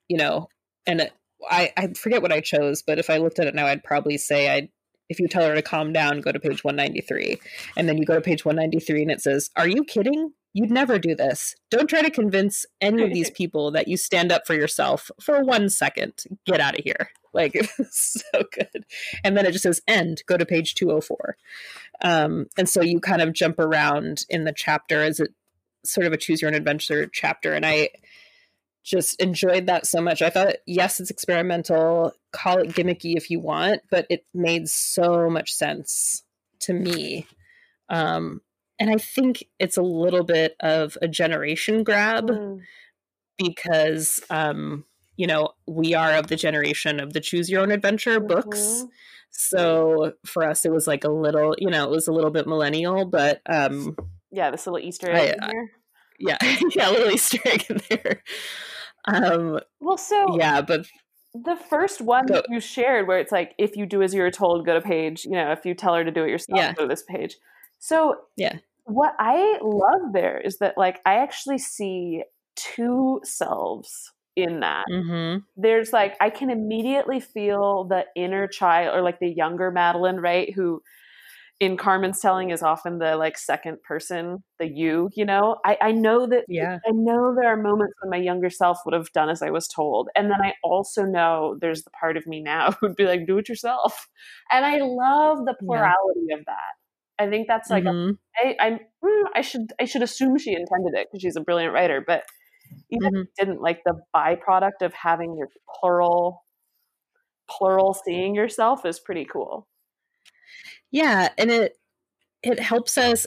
you 0.09 0.17
know, 0.17 0.49
and 0.87 1.01
it, 1.01 1.13
I 1.49 1.73
I 1.77 1.89
forget 1.95 2.23
what 2.23 2.33
I 2.33 2.41
chose, 2.41 2.83
but 2.83 2.99
if 2.99 3.11
I 3.11 3.19
looked 3.19 3.39
at 3.39 3.47
it 3.47 3.55
now, 3.55 3.67
I'd 3.67 3.85
probably 3.85 4.19
say 4.19 4.49
I'd. 4.49 4.69
If 5.09 5.21
you 5.21 5.29
tell 5.29 5.47
her 5.47 5.55
to 5.55 5.63
calm 5.63 5.93
down, 5.93 6.21
go 6.21 6.33
to 6.33 6.41
page 6.41 6.65
193. 6.65 7.39
And 7.77 7.89
then 7.89 7.99
you 7.99 8.05
go 8.05 8.15
to 8.15 8.21
page 8.21 8.45
193 8.45 9.03
and 9.03 9.11
it 9.11 9.21
says, 9.21 9.51
Are 9.57 9.69
you 9.69 9.85
kidding? 9.85 10.33
You'd 10.55 10.71
never 10.71 10.99
do 10.99 11.15
this. 11.15 11.55
Don't 11.71 11.89
try 11.89 12.03
to 12.03 12.11
convince 12.11 12.67
any 12.81 13.03
of 13.03 13.13
these 13.13 13.31
people 13.37 13.71
that 13.73 13.89
you 13.89 13.97
stand 13.97 14.33
up 14.33 14.47
for 14.47 14.55
yourself 14.55 15.11
for 15.23 15.45
one 15.45 15.69
second. 15.69 16.25
Get 16.47 16.61
out 16.61 16.79
of 16.79 16.85
here. 16.85 17.11
Like, 17.33 17.53
it 17.55 17.71
was 17.79 18.23
so 18.33 18.43
good. 18.53 18.85
And 19.25 19.37
then 19.37 19.47
it 19.47 19.53
just 19.53 19.63
says 19.63 19.83
end, 19.87 20.23
go 20.27 20.37
to 20.37 20.47
page 20.47 20.75
204. 20.75 21.37
Um, 22.03 22.47
and 22.57 22.69
so 22.69 22.83
you 22.83 23.01
kind 23.01 23.23
of 23.23 23.33
jump 23.33 23.59
around 23.59 24.25
in 24.29 24.45
the 24.45 24.55
chapter 24.55 25.03
as 25.03 25.21
it 25.21 25.31
sort 25.85 26.07
of 26.07 26.13
a 26.13 26.17
choose 26.17 26.43
your 26.43 26.51
own 26.51 26.55
adventure 26.55 27.09
chapter. 27.13 27.55
And 27.55 27.65
I 27.65 27.91
just 28.89 29.21
enjoyed 29.21 29.67
that 29.67 29.87
so 29.87 30.01
much. 30.01 30.23
I 30.23 30.31
thought, 30.31 30.55
yes, 30.67 30.99
it's 31.01 31.11
experimental, 31.11 32.13
call 32.33 32.59
it 32.59 32.71
gimmicky 32.71 33.17
if 33.17 33.31
you 33.31 33.39
want, 33.41 33.83
but 33.91 34.07
it 34.09 34.25
made 34.33 34.69
so 34.69 35.29
much 35.29 35.53
sense 35.53 36.23
to 36.61 36.73
me. 36.73 37.27
Um, 37.91 38.41
and 38.81 38.89
I 38.91 38.97
think 38.97 39.45
it's 39.59 39.77
a 39.77 39.83
little 39.83 40.25
bit 40.25 40.57
of 40.61 40.97
a 41.03 41.09
generation 41.09 41.83
grab 41.85 42.29
Mm. 42.29 42.61
because, 43.37 44.21
um, 44.31 44.85
you 45.17 45.27
know, 45.27 45.51
we 45.67 45.95
are 45.95 46.15
of 46.15 46.29
the 46.29 46.37
generation 46.37 47.01
of 47.01 47.13
the 47.13 47.21
choose 47.21 47.51
your 47.51 47.61
own 47.63 47.71
adventure 47.73 48.21
books. 48.21 48.59
Mhm. 48.59 48.89
So 49.31 50.13
for 50.25 50.45
us, 50.45 50.65
it 50.65 50.73
was 50.73 50.87
like 50.87 51.05
a 51.05 51.11
little, 51.11 51.55
you 51.59 51.69
know, 51.71 51.85
it 51.85 51.91
was 51.91 52.09
a 52.09 52.13
little 52.13 52.31
bit 52.31 52.47
millennial, 52.47 53.05
but 53.05 53.41
um, 53.47 53.97
Yeah, 54.31 54.51
this 54.51 54.67
little 54.67 54.79
Easter 54.81 55.11
egg 55.11 55.35
in 55.37 55.43
I- 55.43 55.51
here. 55.51 55.71
yeah, 56.19 56.39
yeah, 56.77 56.91
a 56.91 56.93
little 56.93 57.11
Easter 57.13 57.39
egg 57.45 57.67
in 57.69 57.81
there. 57.91 58.23
Um, 59.09 59.61
Well, 59.81 59.97
so 59.97 60.17
yeah, 60.27 60.61
but 60.63 60.87
the 61.35 61.57
first 61.57 62.01
one 62.01 62.31
that 62.31 62.45
you 62.49 62.61
shared, 62.61 63.07
where 63.09 63.19
it's 63.21 63.33
like, 63.33 63.55
if 63.59 63.77
you 63.77 63.87
do 63.87 64.03
as 64.03 64.15
you're 64.15 64.31
told, 64.31 64.67
go 64.67 64.75
to 64.75 64.81
page. 64.81 65.25
You 65.25 65.33
know, 65.33 65.53
if 65.53 65.65
you 65.67 65.75
tell 65.75 65.95
her 65.95 66.05
to 66.05 66.11
do 66.11 66.25
it 66.25 66.31
yourself, 66.31 66.67
Yeah. 66.67 66.75
go 66.77 66.85
to 66.85 66.89
this 66.89 67.05
page. 67.05 67.37
So 67.79 68.17
Yeah. 68.37 68.59
what 68.85 69.15
I 69.19 69.59
love 69.63 70.13
there 70.13 70.39
is 70.41 70.59
that 70.59 70.79
like 70.79 71.01
I 71.07 71.17
actually 71.17 71.59
see 71.59 72.25
two 72.57 73.21
selves 73.25 74.13
in 74.37 74.61
that. 74.61 74.87
mhm, 74.87 75.45
there's 75.57 75.93
like 75.93 76.17
I 76.21 76.31
can 76.31 76.51
immediately 76.51 77.21
feel 77.21 77.85
the 77.85 78.07
inner 78.17 78.47
child 78.49 78.97
or 78.97 79.03
like 79.03 79.21
the 79.21 79.29
younger 79.31 79.71
Madeline, 79.71 80.19
right? 80.19 80.53
Who 80.55 80.83
in 81.61 81.77
Carmen's 81.77 82.21
telling 82.21 82.51
is 82.51 82.63
often 82.63 82.99
the 82.99 83.17
like 83.17 83.37
second 83.39 83.83
person, 83.83 84.43
the 84.59 84.67
you, 84.69 85.11
you 85.15 85.25
know. 85.25 85.59
I, 85.65 85.77
I 85.81 85.93
know 85.93 86.27
that 86.27 86.47
yeah, 86.47 86.79
I 86.87 86.93
know 86.93 87.35
there 87.35 87.53
are 87.53 87.57
moments 87.61 87.95
when 88.01 88.11
my 88.11 88.17
younger 88.25 88.51
self 88.51 88.79
would 88.85 88.95
have 88.95 89.11
done 89.13 89.29
as 89.29 89.43
I 89.43 89.51
was 89.51 89.67
told. 89.69 90.09
And 90.17 90.31
then 90.31 90.41
I 90.43 90.55
also 90.63 91.05
know 91.05 91.57
there's 91.61 91.83
the 91.85 91.91
part 91.91 92.17
of 92.17 92.27
me 92.27 92.41
now 92.43 92.73
who'd 92.81 92.97
be 92.97 93.07
like, 93.07 93.27
do 93.27 93.39
it 93.39 93.49
yourself. 93.49 94.09
And 94.53 94.65
I 94.65 94.79
love 94.79 95.45
the 95.47 95.55
Yeah. 95.61 95.67
plurality 95.67 96.33
of 96.33 96.45
that. 96.47 96.75
I 97.19 97.29
think 97.29 97.49
that's 97.49 97.71
like 97.71 97.85
a 97.87 97.93
mhm, 97.93 98.19
I, 98.37 98.57
I'm, 98.61 98.79
mm, 99.05 99.25
I 99.35 99.41
should 99.41 99.73
I 99.81 99.85
should 99.85 100.03
assume 100.03 100.39
she 100.39 100.53
intended 100.55 100.95
it 100.95 101.09
because 101.11 101.23
she's 101.23 101.37
a 101.37 101.41
brilliant 101.41 101.75
writer, 101.75 102.03
but 102.07 102.25
even 102.91 103.09
if 103.09 103.15
she 103.39 103.45
didn't 103.45 103.63
like 103.63 103.81
the 103.85 103.95
byproduct 104.15 104.83
of 104.83 104.95
having 104.95 105.37
your 105.39 105.49
plural 105.81 106.45
plural 107.51 107.95
seeing 107.95 108.35
yourself 108.35 108.85
is 108.87 109.01
pretty 109.01 109.25
cool. 109.25 109.67
Yeah, 110.91 111.29
and 111.39 111.51
it 111.51 111.79
it 112.43 112.61
helps 112.61 112.97
us 112.97 113.27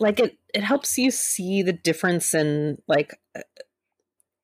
like 0.00 0.18
it 0.18 0.38
it 0.54 0.64
helps 0.64 0.98
you 0.98 1.10
see 1.10 1.62
the 1.62 1.72
difference 1.72 2.34
in 2.34 2.78
like 2.88 3.18
uh, 3.36 3.42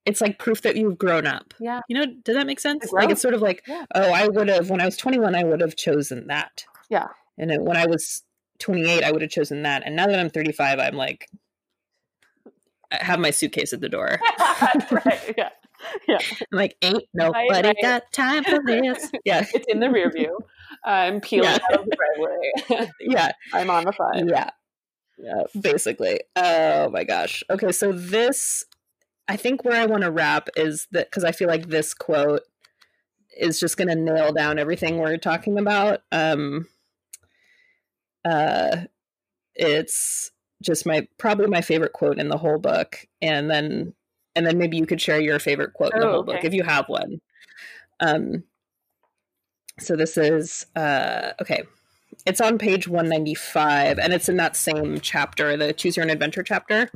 it's 0.06 0.22
like 0.22 0.38
proof 0.38 0.62
that 0.62 0.76
you've 0.76 0.96
grown 0.96 1.26
up. 1.26 1.52
Yeah. 1.60 1.80
You 1.86 1.98
know, 1.98 2.06
does 2.24 2.34
that 2.34 2.46
make 2.46 2.60
sense? 2.60 2.90
Like 2.92 3.10
it's 3.10 3.20
sort 3.20 3.34
of 3.34 3.42
like, 3.42 3.62
Yeah. 3.66 3.84
oh, 3.94 4.10
I 4.10 4.26
would 4.26 4.48
have 4.48 4.70
when 4.70 4.80
I 4.80 4.86
was 4.86 4.96
21, 4.96 5.34
I 5.34 5.44
would 5.44 5.60
have 5.60 5.76
chosen 5.76 6.28
that. 6.28 6.64
Yeah. 6.88 7.08
And 7.36 7.50
then 7.50 7.62
when 7.64 7.76
I 7.76 7.84
was 7.84 8.22
28, 8.58 9.04
I 9.04 9.12
would 9.12 9.20
have 9.20 9.30
chosen 9.30 9.64
that. 9.64 9.82
And 9.84 9.94
now 9.96 10.06
that 10.06 10.18
I'm 10.18 10.30
35, 10.30 10.78
I'm 10.78 10.96
like, 10.96 11.28
I 12.90 13.04
have 13.04 13.20
my 13.20 13.30
suitcase 13.30 13.74
at 13.74 13.82
the 13.82 13.88
door. 13.90 14.18
right. 14.90 15.34
Yeah. 15.36 15.50
Yeah. 16.08 16.18
I'm 16.20 16.46
like, 16.58 16.76
ain't 16.82 17.04
nobody 17.14 17.68
right. 17.68 17.76
got 17.82 18.10
time 18.12 18.44
for 18.44 18.58
this. 18.66 19.10
Yeah, 19.24 19.44
It's 19.54 19.66
in 19.68 19.80
the 19.80 19.90
rear 19.90 20.10
view. 20.10 20.38
I'm 20.84 21.20
peeling 21.22 21.50
Yeah. 21.50 21.58
out 21.72 21.80
of 21.80 21.86
the 21.86 21.96
driveway. 22.66 22.90
yeah, 23.00 23.32
I'm 23.52 23.70
on 23.70 23.84
the 23.84 23.92
five. 23.92 24.28
yeah, 24.28 24.50
yeah. 25.18 25.42
Basically, 25.60 26.20
oh 26.36 26.90
my 26.90 27.04
gosh. 27.04 27.42
Okay, 27.50 27.72
so 27.72 27.92
this, 27.92 28.64
I 29.28 29.36
think 29.36 29.64
where 29.64 29.80
I 29.80 29.86
want 29.86 30.02
to 30.02 30.10
wrap 30.10 30.48
is 30.56 30.86
that 30.92 31.10
because 31.10 31.24
I 31.24 31.32
feel 31.32 31.48
like 31.48 31.68
this 31.68 31.94
quote 31.94 32.42
is 33.36 33.60
just 33.60 33.76
going 33.76 33.88
to 33.88 33.94
nail 33.94 34.32
down 34.32 34.58
everything 34.58 34.98
we're 34.98 35.16
talking 35.16 35.58
about. 35.58 36.00
Um, 36.10 36.66
uh, 38.24 38.78
it's 39.54 40.30
just 40.62 40.86
my 40.86 41.06
probably 41.18 41.46
my 41.46 41.60
favorite 41.60 41.92
quote 41.92 42.18
in 42.18 42.28
the 42.28 42.36
whole 42.38 42.58
book, 42.58 43.06
and 43.22 43.48
then 43.50 43.94
and 44.34 44.46
then 44.46 44.58
maybe 44.58 44.76
you 44.76 44.86
could 44.86 45.00
share 45.00 45.20
your 45.20 45.38
favorite 45.38 45.72
quote 45.72 45.94
in 45.94 46.00
the 46.00 46.06
Oh, 46.06 46.12
whole 46.12 46.22
book 46.22 46.44
if 46.44 46.54
you 46.54 46.62
have 46.62 46.88
one. 46.88 47.20
Um, 48.00 48.44
so 49.78 49.96
this 49.96 50.16
is 50.16 50.66
uh, 50.76 51.32
okay. 51.40 51.62
It's 52.26 52.40
on 52.40 52.58
page 52.58 52.88
195, 52.88 53.98
and 53.98 54.12
it's 54.12 54.28
in 54.28 54.36
that 54.38 54.56
same 54.56 55.00
chapter, 55.00 55.56
the 55.56 55.72
Choose 55.72 55.96
Your 55.96 56.04
Own 56.04 56.10
Adventure 56.10 56.42
chapter. 56.42 56.90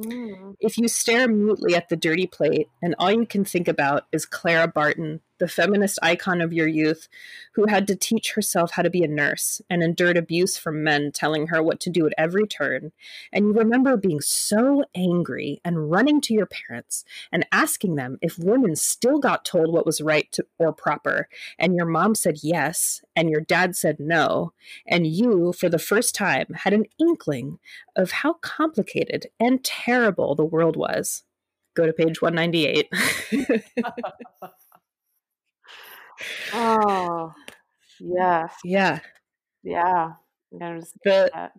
Mm. 0.00 0.56
If 0.60 0.76
you 0.76 0.88
stare 0.88 1.28
mutely 1.28 1.76
at 1.76 1.88
the 1.88 1.96
dirty 1.96 2.26
plate 2.26 2.68
and 2.82 2.94
all 2.98 3.12
you 3.12 3.26
can 3.26 3.44
think 3.44 3.68
about 3.68 4.06
is 4.12 4.26
Clara 4.26 4.66
Barton, 4.66 5.20
the 5.38 5.48
feminist 5.48 5.98
icon 6.02 6.40
of 6.40 6.52
your 6.52 6.68
youth, 6.68 7.08
who 7.54 7.66
had 7.66 7.86
to 7.86 7.96
teach 7.96 8.32
herself 8.32 8.72
how 8.72 8.82
to 8.82 8.90
be 8.90 9.02
a 9.02 9.08
nurse 9.08 9.60
and 9.68 9.82
endured 9.82 10.16
abuse 10.16 10.56
from 10.56 10.84
men 10.84 11.10
telling 11.12 11.48
her 11.48 11.62
what 11.62 11.80
to 11.80 11.90
do 11.90 12.06
at 12.06 12.14
every 12.16 12.46
turn, 12.46 12.92
and 13.32 13.46
you 13.46 13.52
remember 13.52 13.96
being 13.96 14.20
so 14.20 14.84
angry 14.94 15.60
and 15.64 15.90
running 15.90 16.20
to 16.20 16.34
your 16.34 16.46
parents 16.46 17.04
and 17.32 17.46
asking 17.52 17.96
them 17.96 18.18
if 18.20 18.38
women 18.38 18.76
still 18.76 19.18
got 19.18 19.44
told 19.44 19.72
what 19.72 19.86
was 19.86 20.00
right 20.00 20.30
to, 20.32 20.44
or 20.58 20.72
proper, 20.72 21.28
and 21.58 21.74
your 21.74 21.86
mom 21.86 22.14
said 22.14 22.38
yes, 22.42 23.02
and 23.16 23.30
your 23.30 23.40
dad 23.40 23.76
said 23.76 23.98
no, 23.98 24.52
and 24.86 25.06
you, 25.06 25.52
for 25.52 25.68
the 25.68 25.78
first 25.78 26.14
time, 26.14 26.46
had 26.54 26.72
an 26.72 26.84
inkling 26.98 27.58
of 27.96 28.10
how 28.10 28.34
complicated 28.34 29.26
and 29.40 29.64
terrible 29.64 30.34
the 30.34 30.44
world 30.44 30.76
was. 30.76 31.24
Go 31.74 31.86
to 31.86 31.92
page 31.92 32.22
198. 32.22 32.88
Oh, 36.52 37.32
yeah. 38.00 38.48
yeah. 38.64 39.00
Yeah. 39.62 40.12
The 41.04 41.50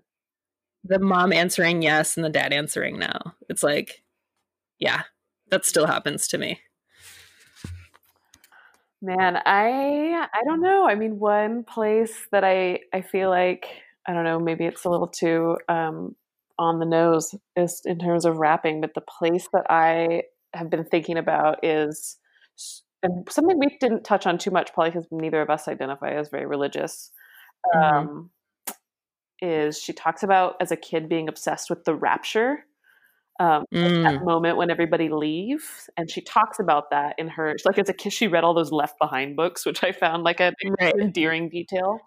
the 0.83 0.99
mom 0.99 1.33
answering 1.33 1.81
yes 1.81 2.15
and 2.15 2.23
the 2.23 2.29
dad 2.29 2.53
answering 2.53 2.99
no. 2.99 3.11
It's 3.49 3.63
like, 3.63 4.03
yeah, 4.79 5.03
that 5.49 5.65
still 5.65 5.87
happens 5.87 6.27
to 6.29 6.37
me. 6.37 6.61
Man, 9.01 9.37
I 9.45 10.27
I 10.33 10.43
don't 10.45 10.61
know. 10.61 10.87
I 10.87 10.95
mean, 10.95 11.19
one 11.19 11.63
place 11.63 12.27
that 12.31 12.43
I 12.43 12.79
I 12.93 13.01
feel 13.01 13.29
like 13.29 13.67
I 14.07 14.13
don't 14.13 14.23
know, 14.23 14.39
maybe 14.39 14.65
it's 14.65 14.85
a 14.85 14.89
little 14.89 15.07
too 15.07 15.57
um, 15.67 16.15
on 16.57 16.79
the 16.79 16.85
nose 16.85 17.35
is 17.55 17.81
in 17.85 17.99
terms 17.99 18.25
of 18.25 18.37
rapping, 18.37 18.81
but 18.81 18.93
the 18.93 19.01
place 19.01 19.47
that 19.53 19.65
I 19.69 20.23
have 20.53 20.69
been 20.69 20.85
thinking 20.85 21.17
about 21.17 21.65
is 21.65 22.17
and 23.05 23.29
something 23.31 23.57
we 23.59 23.77
didn't 23.79 24.03
touch 24.03 24.25
on 24.27 24.37
too 24.37 24.51
much, 24.51 24.73
probably 24.73 24.91
because 24.91 25.07
neither 25.11 25.41
of 25.41 25.49
us 25.49 25.67
identify 25.67 26.09
as 26.11 26.29
very 26.29 26.45
religious. 26.45 27.11
Mhm. 27.75 27.83
Um, 27.93 28.29
is 29.41 29.79
she 29.81 29.93
talks 29.93 30.23
about 30.23 30.55
as 30.61 30.71
a 30.71 30.77
kid 30.77 31.09
being 31.09 31.27
obsessed 31.27 31.69
with 31.69 31.83
the 31.83 31.93
rapture 31.95 32.65
um, 33.41 33.65
Mm. 33.73 34.03
that 34.03 34.23
moment 34.23 34.55
when 34.55 34.71
everybody 34.71 35.09
leaves 35.09 35.89
and 35.97 36.09
she 36.09 36.21
talks 36.21 36.57
about 36.57 36.89
that 36.91 37.15
in 37.17 37.27
her 37.27 37.53
like 37.65 37.77
as 37.77 37.89
a 37.89 37.93
kid 37.93 38.13
she 38.13 38.27
read 38.27 38.45
all 38.45 38.53
those 38.53 38.71
left 38.71 38.97
behind 38.97 39.35
books 39.35 39.65
which 39.65 39.83
i 39.83 39.91
found 39.91 40.23
like 40.23 40.39
an 40.39 40.53
Right. 40.79 40.95
endearing 40.95 41.49
detail 41.49 41.99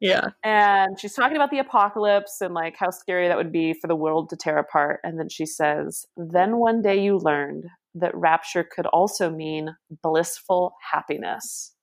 Yeah. 0.00 0.28
and 0.42 0.98
she's 0.98 1.12
talking 1.14 1.36
about 1.36 1.50
the 1.50 1.58
apocalypse 1.58 2.40
and 2.40 2.54
like 2.54 2.76
how 2.78 2.88
scary 2.88 3.28
that 3.28 3.36
would 3.36 3.52
be 3.52 3.74
for 3.74 3.88
the 3.88 3.94
world 3.96 4.30
to 4.30 4.36
tear 4.36 4.56
apart 4.56 5.00
and 5.04 5.18
then 5.18 5.28
she 5.28 5.44
says 5.44 6.06
then 6.16 6.56
one 6.56 6.80
day 6.80 6.98
you 6.98 7.18
learned 7.18 7.64
that 7.94 8.14
rapture 8.16 8.64
could 8.64 8.86
also 8.86 9.30
mean 9.30 9.76
blissful 10.02 10.74
happiness 10.92 11.74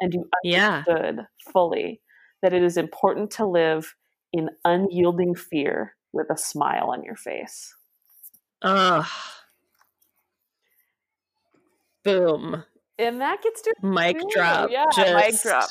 and 0.00 0.12
you 0.14 0.28
Yeah. 0.42 0.82
understood 0.86 1.26
fully 1.52 2.00
that 2.42 2.52
it 2.52 2.62
is 2.62 2.76
important 2.76 3.30
to 3.32 3.46
live 3.46 3.94
in 4.32 4.50
unyielding 4.64 5.34
fear 5.34 5.94
with 6.12 6.28
a 6.30 6.36
smile 6.36 6.90
on 6.90 7.02
your 7.04 7.16
face 7.16 7.74
Ugh. 8.62 9.06
Boom. 12.04 12.64
and 12.98 13.20
that 13.20 13.42
gets 13.42 13.62
to 13.62 13.74
Mic 13.82 14.16
Ooh, 14.22 14.28
drop. 14.34 14.70
yeah, 14.70 14.84
mic 15.14 15.40
drop. 15.42 15.70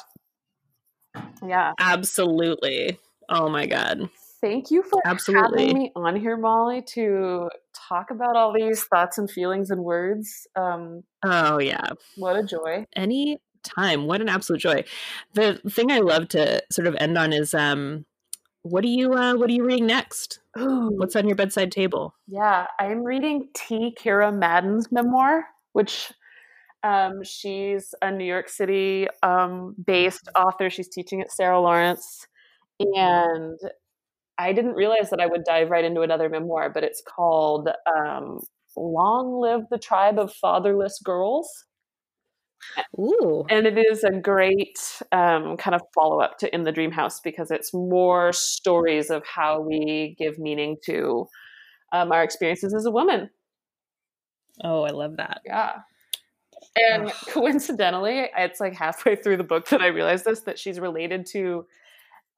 Yeah. 1.47 1.73
Absolutely. 1.79 2.97
Oh 3.29 3.49
my 3.49 3.65
god. 3.65 4.09
Thank 4.43 4.71
you 4.71 4.83
for 4.83 5.01
Absolutely. 5.05 5.67
having 5.67 5.73
me 5.73 5.91
on 5.95 6.17
here, 6.17 6.35
Molly, 6.35 6.81
to 6.89 7.49
talk 7.73 8.11
about 8.11 8.35
all 8.35 8.51
these 8.51 8.83
thoughts 8.83 9.17
and 9.17 9.31
feelings 9.31 9.71
and 9.71 9.81
words. 9.85 10.45
Um, 10.57 11.03
Oh 11.23 11.59
yeah. 11.59 11.91
what 12.17 12.35
a 12.35 12.43
joy. 12.43 12.85
Any 12.93 13.39
time. 13.63 14.05
What 14.05 14.19
an 14.19 14.27
absolute 14.27 14.59
joy. 14.59 14.83
The 15.33 15.61
thing 15.69 15.91
I 15.93 15.99
love 15.99 16.27
to 16.29 16.61
sort 16.69 16.87
of 16.87 16.95
end 16.99 17.17
on 17.17 17.31
is 17.31 17.53
um 17.53 18.05
what 18.63 18.83
are 18.83 18.89
you 18.89 19.13
uh 19.13 19.35
what 19.35 19.49
are 19.49 19.53
you 19.53 19.63
reading 19.63 19.87
next? 19.87 20.39
Ooh, 20.59 20.91
What's 20.97 21.15
on 21.15 21.25
your 21.25 21.37
bedside 21.37 21.71
table? 21.71 22.13
yeah, 22.27 22.67
I'm 22.79 23.03
reading 23.03 23.47
T. 23.55 23.95
Kira 23.97 24.37
Madden's 24.37 24.91
memoir, 24.91 25.45
which 25.71 26.11
um, 26.83 27.23
she's 27.23 27.95
a 28.01 28.11
New 28.11 28.25
York 28.25 28.49
City 28.49 29.07
um, 29.23 29.73
based 29.85 30.27
author. 30.35 30.69
She's 30.69 30.89
teaching 30.89 31.21
at 31.21 31.31
Sarah 31.31 31.61
Lawrence. 31.61 32.27
And 32.79 33.57
I 34.37 34.53
didn't 34.53 34.73
realize 34.73 35.09
that 35.09 35.19
I 35.19 35.27
would 35.27 35.43
dive 35.43 35.69
right 35.69 35.85
into 35.85 36.01
another 36.01 36.29
memoir, 36.29 36.69
but 36.69 36.83
it's 36.83 37.01
called 37.05 37.69
um, 37.95 38.39
Long 38.75 39.39
Live 39.39 39.61
the 39.69 39.77
Tribe 39.77 40.17
of 40.19 40.33
Fatherless 40.33 40.99
Girls. 41.03 41.47
Ooh. 42.97 43.45
and 43.49 43.67
it 43.67 43.77
is 43.77 44.05
a 44.05 44.11
great 44.11 44.79
um, 45.11 45.57
kind 45.57 45.75
of 45.75 45.81
follow 45.93 46.21
up 46.21 46.37
to 46.39 46.55
In 46.55 46.63
the 46.63 46.71
Dream 46.71 46.91
House 46.91 47.19
because 47.19 47.51
it's 47.51 47.73
more 47.73 48.31
stories 48.31 49.09
of 49.09 49.25
how 49.25 49.59
we 49.59 50.15
give 50.17 50.39
meaning 50.39 50.77
to 50.85 51.27
um, 51.91 52.11
our 52.11 52.23
experiences 52.23 52.73
as 52.73 52.85
a 52.85 52.91
woman. 52.91 53.29
Oh, 54.63 54.83
I 54.83 54.91
love 54.91 55.17
that. 55.17 55.41
Yeah. 55.45 55.79
And 56.75 57.11
coincidentally, 57.27 58.29
it's 58.37 58.59
like 58.59 58.73
halfway 58.73 59.15
through 59.15 59.37
the 59.37 59.43
book 59.43 59.67
that 59.69 59.81
I 59.81 59.87
realized 59.87 60.25
this 60.25 60.41
that 60.41 60.57
she's 60.57 60.79
related 60.79 61.25
to 61.33 61.65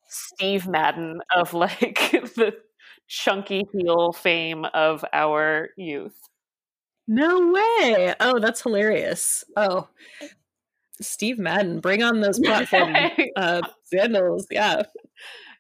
Steve 0.08 0.68
Madden 0.68 1.22
of 1.36 1.54
like 1.54 2.00
the 2.12 2.56
chunky 3.08 3.64
heel 3.74 4.12
fame 4.14 4.66
of 4.74 5.04
our 5.14 5.70
youth. 5.78 6.18
No 7.08 7.52
way. 7.52 8.16
Oh, 8.20 8.40
that's 8.40 8.62
hilarious. 8.62 9.44
Oh. 9.56 9.88
Steve 11.02 11.38
Madden, 11.38 11.82
bring 11.82 12.04
on 12.04 12.22
those 12.22 12.40
platform 12.44 12.96
uh 13.36 13.62
sandals. 13.84 14.48
Yeah. 14.50 14.84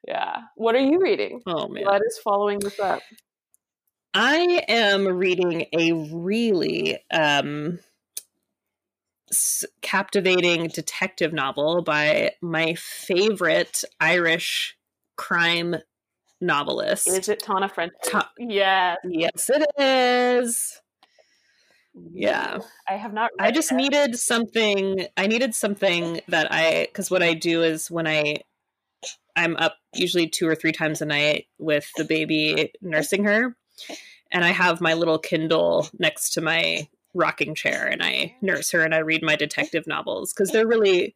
yeah. 0.07 0.37
What 0.55 0.75
are 0.75 0.79
you 0.79 0.99
reading? 0.99 1.41
Oh 1.45 1.67
man. 1.67 1.85
What 1.85 2.01
is 2.05 2.19
following 2.23 2.59
this 2.59 2.79
up? 2.79 3.01
I 4.17 4.63
am 4.69 5.05
reading 5.05 5.65
a 5.77 5.91
really 5.91 6.97
um, 7.11 7.79
captivating 9.81 10.67
detective 10.67 11.33
novel 11.33 11.81
by 11.81 12.31
my 12.41 12.75
favorite 12.75 13.83
Irish 13.99 14.77
crime 15.15 15.75
novelist. 16.41 17.07
Is 17.07 17.29
it 17.29 17.39
Tana 17.39 17.69
French? 17.69 17.93
Ta- 18.05 18.31
yes. 18.37 18.97
yes, 19.03 19.49
it 19.49 19.65
is. 19.79 20.81
Yeah. 21.93 22.59
I 22.89 22.93
have 22.93 23.13
not. 23.13 23.31
I 23.39 23.51
just 23.51 23.71
needed 23.71 24.17
something. 24.17 25.07
I 25.15 25.27
needed 25.27 25.55
something 25.55 26.21
that 26.27 26.51
I, 26.51 26.87
because 26.87 27.09
what 27.09 27.23
I 27.23 27.33
do 27.33 27.63
is 27.63 27.89
when 27.89 28.07
I, 28.07 28.37
I'm 29.35 29.55
up 29.57 29.77
usually 29.93 30.27
two 30.27 30.47
or 30.47 30.55
three 30.55 30.71
times 30.71 31.01
a 31.01 31.05
night 31.05 31.47
with 31.57 31.89
the 31.95 32.05
baby 32.05 32.71
nursing 32.81 33.23
her, 33.25 33.55
and 34.31 34.43
I 34.43 34.49
have 34.49 34.81
my 34.81 34.93
little 34.93 35.19
Kindle 35.19 35.87
next 35.97 36.31
to 36.33 36.41
my 36.41 36.87
rocking 37.15 37.55
chair, 37.55 37.87
and 37.87 38.03
I 38.03 38.35
nurse 38.41 38.69
her 38.71 38.81
and 38.81 38.93
I 38.93 38.99
read 38.99 39.23
my 39.23 39.35
detective 39.45 39.87
novels 39.87 40.31
because 40.33 40.51
they're 40.51 40.67
really 40.67 41.15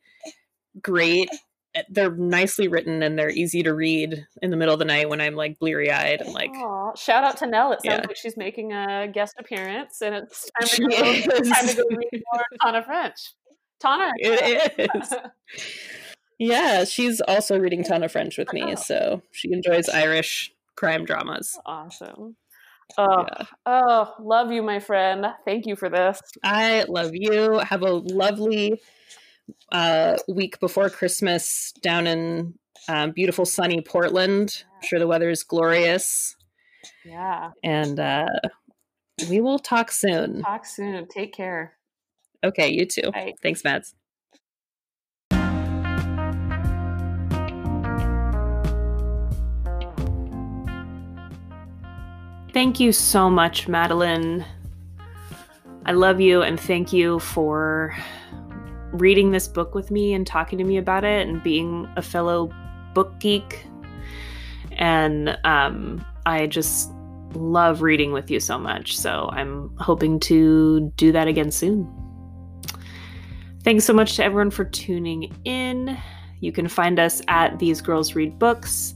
great. 0.81 1.30
Eh, 1.76 1.84
they're 1.89 2.09
nicely 2.15 2.67
written 2.67 3.03
and 3.03 3.19
they're 3.19 3.30
easy 3.30 3.61
to 3.61 3.76
read 3.76 4.26
in 4.41 4.49
the 4.49 4.57
middle 4.57 4.73
of 4.73 4.80
the 4.80 4.85
night 4.85 5.07
when 5.09 5.21
I'm 5.21 5.35
like 5.35 5.59
bleary 5.59 5.91
eyed 5.91 6.21
and 6.21 6.34
like. 6.34 6.49
Aw, 6.51 6.95
shout 6.95 7.23
out 7.23 7.38
to 7.38 7.45
Nell. 7.45 7.71
It 7.73 7.81
sounds 7.84 7.99
Yeah. 8.01 8.07
like 8.07 8.17
she's 8.17 8.35
making 8.38 8.73
a 8.73 9.07
guest 9.07 9.35
appearance, 9.38 10.01
and 10.01 10.15
it's 10.15 10.49
time 10.59 10.67
to 10.67 10.88
go, 10.88 11.03
time 11.53 11.67
to 11.67 11.76
go 11.76 11.84
read 11.91 12.23
more 12.34 12.43
Tana 12.63 12.81
French. 12.84 13.34
Tana, 13.80 14.11
It 14.17 14.89
is. 14.95 15.13
Yeah, 16.39 16.85
she's 16.85 17.21
also 17.21 17.59
reading 17.59 17.84
Tana 17.84 18.07
French 18.09 18.38
with 18.38 18.51
me, 18.53 18.63
Oh. 18.67 18.76
so 18.76 19.21
she 19.31 19.51
enjoys 19.51 19.89
Irish 19.89 20.51
crime 20.76 21.03
dramas. 21.05 21.59
awesome. 21.65 22.35
Oh, 22.98 23.26
Yeah. 23.28 23.45
oh, 23.66 24.14
love 24.20 24.52
you, 24.52 24.61
my 24.64 24.80
friend. 24.80 25.26
Thank 25.45 25.66
you 25.66 25.76
for 25.76 25.90
this. 25.90 26.22
I 26.44 26.84
love 26.88 27.11
you. 27.14 27.60
Have 27.60 27.82
a 27.84 27.91
lovely 27.94 28.82
uh, 29.72 30.18
week 30.28 30.60
before 30.60 30.90
Christmas 30.90 31.72
down 31.82 32.07
in 32.07 32.53
um, 32.88 33.11
beautiful 33.11 33.45
sunny 33.45 33.82
Portland. 33.82 34.64
I'm 34.76 34.88
sure 34.88 34.99
the 34.99 35.07
weather 35.07 35.30
is 35.30 35.44
glorious, 35.44 36.36
Yeah. 37.06 37.52
and 37.64 37.99
uh, 37.99 38.26
we 39.30 39.41
will 39.41 39.60
talk 39.60 39.91
soon. 39.91 40.41
Talk 40.41 40.66
soon. 40.66 41.07
Take 41.07 41.34
care. 41.34 41.74
Okay, 42.44 42.70
you 42.72 42.86
too. 42.86 43.11
Bye. 43.11 43.34
Thanks, 43.41 43.64
Mads. 43.64 43.94
Thank 52.51 52.80
you 52.80 52.91
so 52.91 53.30
much, 53.30 53.67
Madeline. 53.67 54.43
I 55.85 55.91
love 55.91 56.19
you 56.19 56.41
and 56.41 56.59
thank 56.59 56.91
you 56.91 57.19
for 57.19 57.95
reading 58.91 59.31
this 59.31 59.47
book 59.47 59.76
with 59.76 59.91
me 59.91 60.13
and 60.13 60.26
talking 60.26 60.57
to 60.57 60.63
me 60.63 60.77
about 60.77 61.03
it 61.03 61.27
and 61.27 61.43
being 61.43 61.88
a 61.95 62.01
fellow 62.01 62.51
book 62.95 63.19
geek. 63.19 63.65
And 64.71 65.38
um, 65.43 66.03
I 66.26 66.47
just 66.47 66.91
love 67.34 67.84
reading 67.84 68.13
with 68.13 68.31
you 68.31 68.39
so 68.39 68.57
much. 68.57 68.97
So 68.97 69.30
I'm 69.31 69.76
hoping 69.77 70.19
to 70.21 70.91
do 70.95 71.11
that 71.11 71.27
again 71.27 71.51
soon. 71.51 71.88
Thanks 73.63 73.85
so 73.85 73.93
much 73.93 74.15
to 74.15 74.23
everyone 74.23 74.49
for 74.49 74.65
tuning 74.65 75.31
in. 75.45 75.97
You 76.39 76.51
can 76.51 76.67
find 76.67 76.99
us 76.99 77.21
at 77.27 77.59
These 77.59 77.81
Girls 77.81 78.15
Read 78.15 78.39
Books 78.39 78.95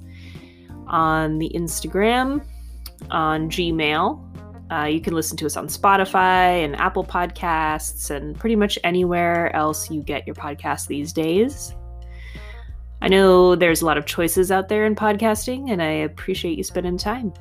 on 0.88 1.38
the 1.38 1.52
Instagram 1.54 2.44
on 3.12 3.50
Gmail. 3.50 4.20
Uh, 4.72 4.86
you 4.86 5.02
can 5.02 5.14
listen 5.14 5.38
to 5.38 5.46
us 5.46 5.56
on 5.56 5.68
Spotify 5.68 6.64
and 6.64 6.76
Apple 6.78 7.04
Podcasts 7.04 8.10
and 8.10 8.38
pretty 8.38 8.56
much 8.56 8.80
anywhere 8.84 9.56
else 9.56 9.92
you 9.92 10.02
get 10.02 10.26
your 10.26 10.36
podcast 10.36 10.88
these 10.88 11.14
days. 11.14 11.76
I 13.02 13.10
know 13.10 13.56
there's 13.56 13.82
a 13.82 13.86
lot 13.86 13.98
of 13.98 14.06
choices 14.06 14.52
out 14.52 14.70
there 14.70 14.86
in 14.86 14.96
podcasting, 14.96 15.72
and 15.72 15.82
I 15.82 15.90
appreciate 15.90 16.58
you 16.58 16.64
spending 16.64 16.98
time. 16.98 17.34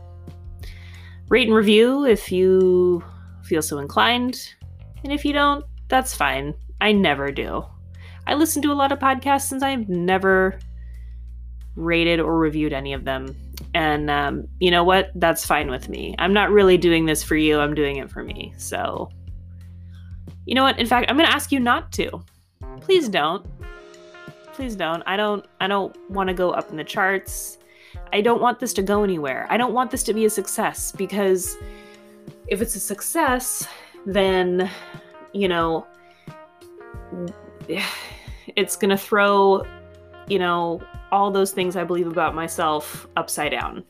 Rate 1.29 1.47
and 1.47 1.57
review 1.57 2.05
if 2.05 2.33
you 2.33 3.03
feel 3.45 3.63
so 3.63 3.79
inclined, 3.79 4.55
and 5.05 5.13
if 5.13 5.25
you 5.25 5.33
don't, 5.33 5.65
that's 5.89 6.15
fine. 6.15 6.55
I 6.81 6.93
never 6.93 7.31
do. 7.31 7.65
I 8.27 8.35
listen 8.35 8.63
to 8.63 8.73
a 8.73 8.75
lot 8.75 8.93
of 8.93 8.99
podcasts 8.99 9.53
and 9.53 9.63
I've 9.63 9.89
never 9.89 10.59
rated 11.77 12.21
or 12.21 12.39
reviewed 12.39 12.73
any 12.73 12.93
of 12.93 13.05
them. 13.05 13.37
And 13.75 14.11
um, 14.11 14.49
you 14.61 14.71
know 14.71 14.85
what? 14.85 15.11
That's 15.15 15.47
fine 15.47 15.71
with 15.71 15.89
me. 15.89 16.15
I'm 16.19 16.33
not 16.33 16.51
really 16.51 16.77
doing 16.77 17.07
this 17.07 17.23
for 17.23 17.37
you, 17.37 17.59
I'm 17.59 17.75
doing 17.75 17.97
it 17.97 18.11
for 18.11 18.23
me. 18.23 18.53
So, 18.57 19.09
you 20.47 20.55
know 20.55 20.63
what? 20.63 20.79
In 20.79 20.87
fact, 20.87 21.11
I'm 21.11 21.17
going 21.17 21.29
to 21.29 21.35
ask 21.35 21.53
you 21.53 21.61
not 21.61 21.93
to. 21.93 22.23
Please 22.81 23.09
don't. 23.09 23.47
Please 24.53 24.77
don't. 24.77 25.03
I 25.07 25.17
don't 25.17 25.47
I 25.61 25.67
don't 25.67 25.97
want 26.11 26.29
to 26.29 26.35
go 26.35 26.51
up 26.51 26.71
in 26.71 26.77
the 26.77 26.85
charts. 26.85 27.59
I 28.13 28.21
don't 28.21 28.41
want 28.41 28.59
this 28.59 28.73
to 28.75 28.83
go 28.83 29.03
anywhere. 29.03 29.47
I 29.51 29.57
don't 29.57 29.73
want 29.73 29.91
this 29.91 30.03
to 30.05 30.15
be 30.15 30.25
a 30.27 30.31
success 30.31 30.93
because 30.93 31.57
if 32.49 32.61
it's 32.61 32.75
a 32.75 32.81
success, 32.81 33.67
then 34.05 34.71
you 35.33 35.49
know 35.49 35.87
it's 38.57 38.77
going 38.77 38.91
to 38.91 38.97
throw 38.97 39.65
you 40.29 40.39
know 40.39 40.83
all 41.13 41.31
those 41.31 41.53
things 41.53 41.77
I 41.77 41.85
believe 41.85 42.09
about 42.09 42.35
myself 42.35 43.07
upside 43.17 43.53
down. 43.53 43.85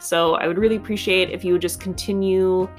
So 0.00 0.36
I 0.36 0.46
would 0.46 0.56
really 0.56 0.76
appreciate 0.76 1.30
if 1.30 1.44
you 1.44 1.52
would 1.52 1.62
just 1.62 1.80
continue 1.80 2.70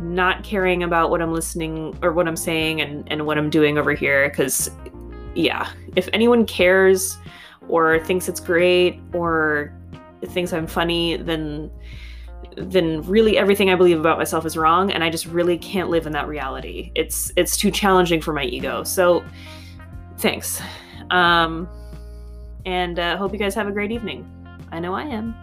not 0.00 0.42
caring 0.42 0.82
about 0.82 1.10
what 1.10 1.22
I'm 1.22 1.32
listening 1.32 1.96
or 2.02 2.12
what 2.12 2.26
I'm 2.26 2.36
saying 2.36 2.80
and, 2.80 3.06
and 3.12 3.26
what 3.26 3.38
I'm 3.38 3.50
doing 3.50 3.78
over 3.78 3.92
here. 3.92 4.28
Because, 4.28 4.70
yeah, 5.34 5.68
if 5.94 6.08
anyone 6.12 6.46
cares 6.46 7.16
or 7.68 8.00
thinks 8.00 8.28
it's 8.28 8.40
great 8.40 9.00
or 9.12 9.72
thinks 10.26 10.52
I'm 10.52 10.66
funny, 10.66 11.16
then 11.16 11.70
then 12.56 13.02
really 13.02 13.36
everything 13.36 13.68
I 13.68 13.74
believe 13.74 13.98
about 13.98 14.16
myself 14.16 14.46
is 14.46 14.56
wrong 14.56 14.92
and 14.92 15.02
I 15.02 15.10
just 15.10 15.26
really 15.26 15.58
can't 15.58 15.90
live 15.90 16.06
in 16.06 16.12
that 16.12 16.28
reality. 16.28 16.92
It's 16.94 17.32
it's 17.36 17.56
too 17.56 17.70
challenging 17.70 18.20
for 18.20 18.32
my 18.32 18.44
ego. 18.44 18.84
So 18.84 19.24
thanks. 20.18 20.62
Um 21.10 21.68
and 22.66 22.98
uh, 22.98 23.16
hope 23.16 23.32
you 23.32 23.38
guys 23.38 23.54
have 23.54 23.68
a 23.68 23.72
great 23.72 23.92
evening. 23.92 24.28
I 24.72 24.80
know 24.80 24.94
I 24.94 25.04
am. 25.04 25.34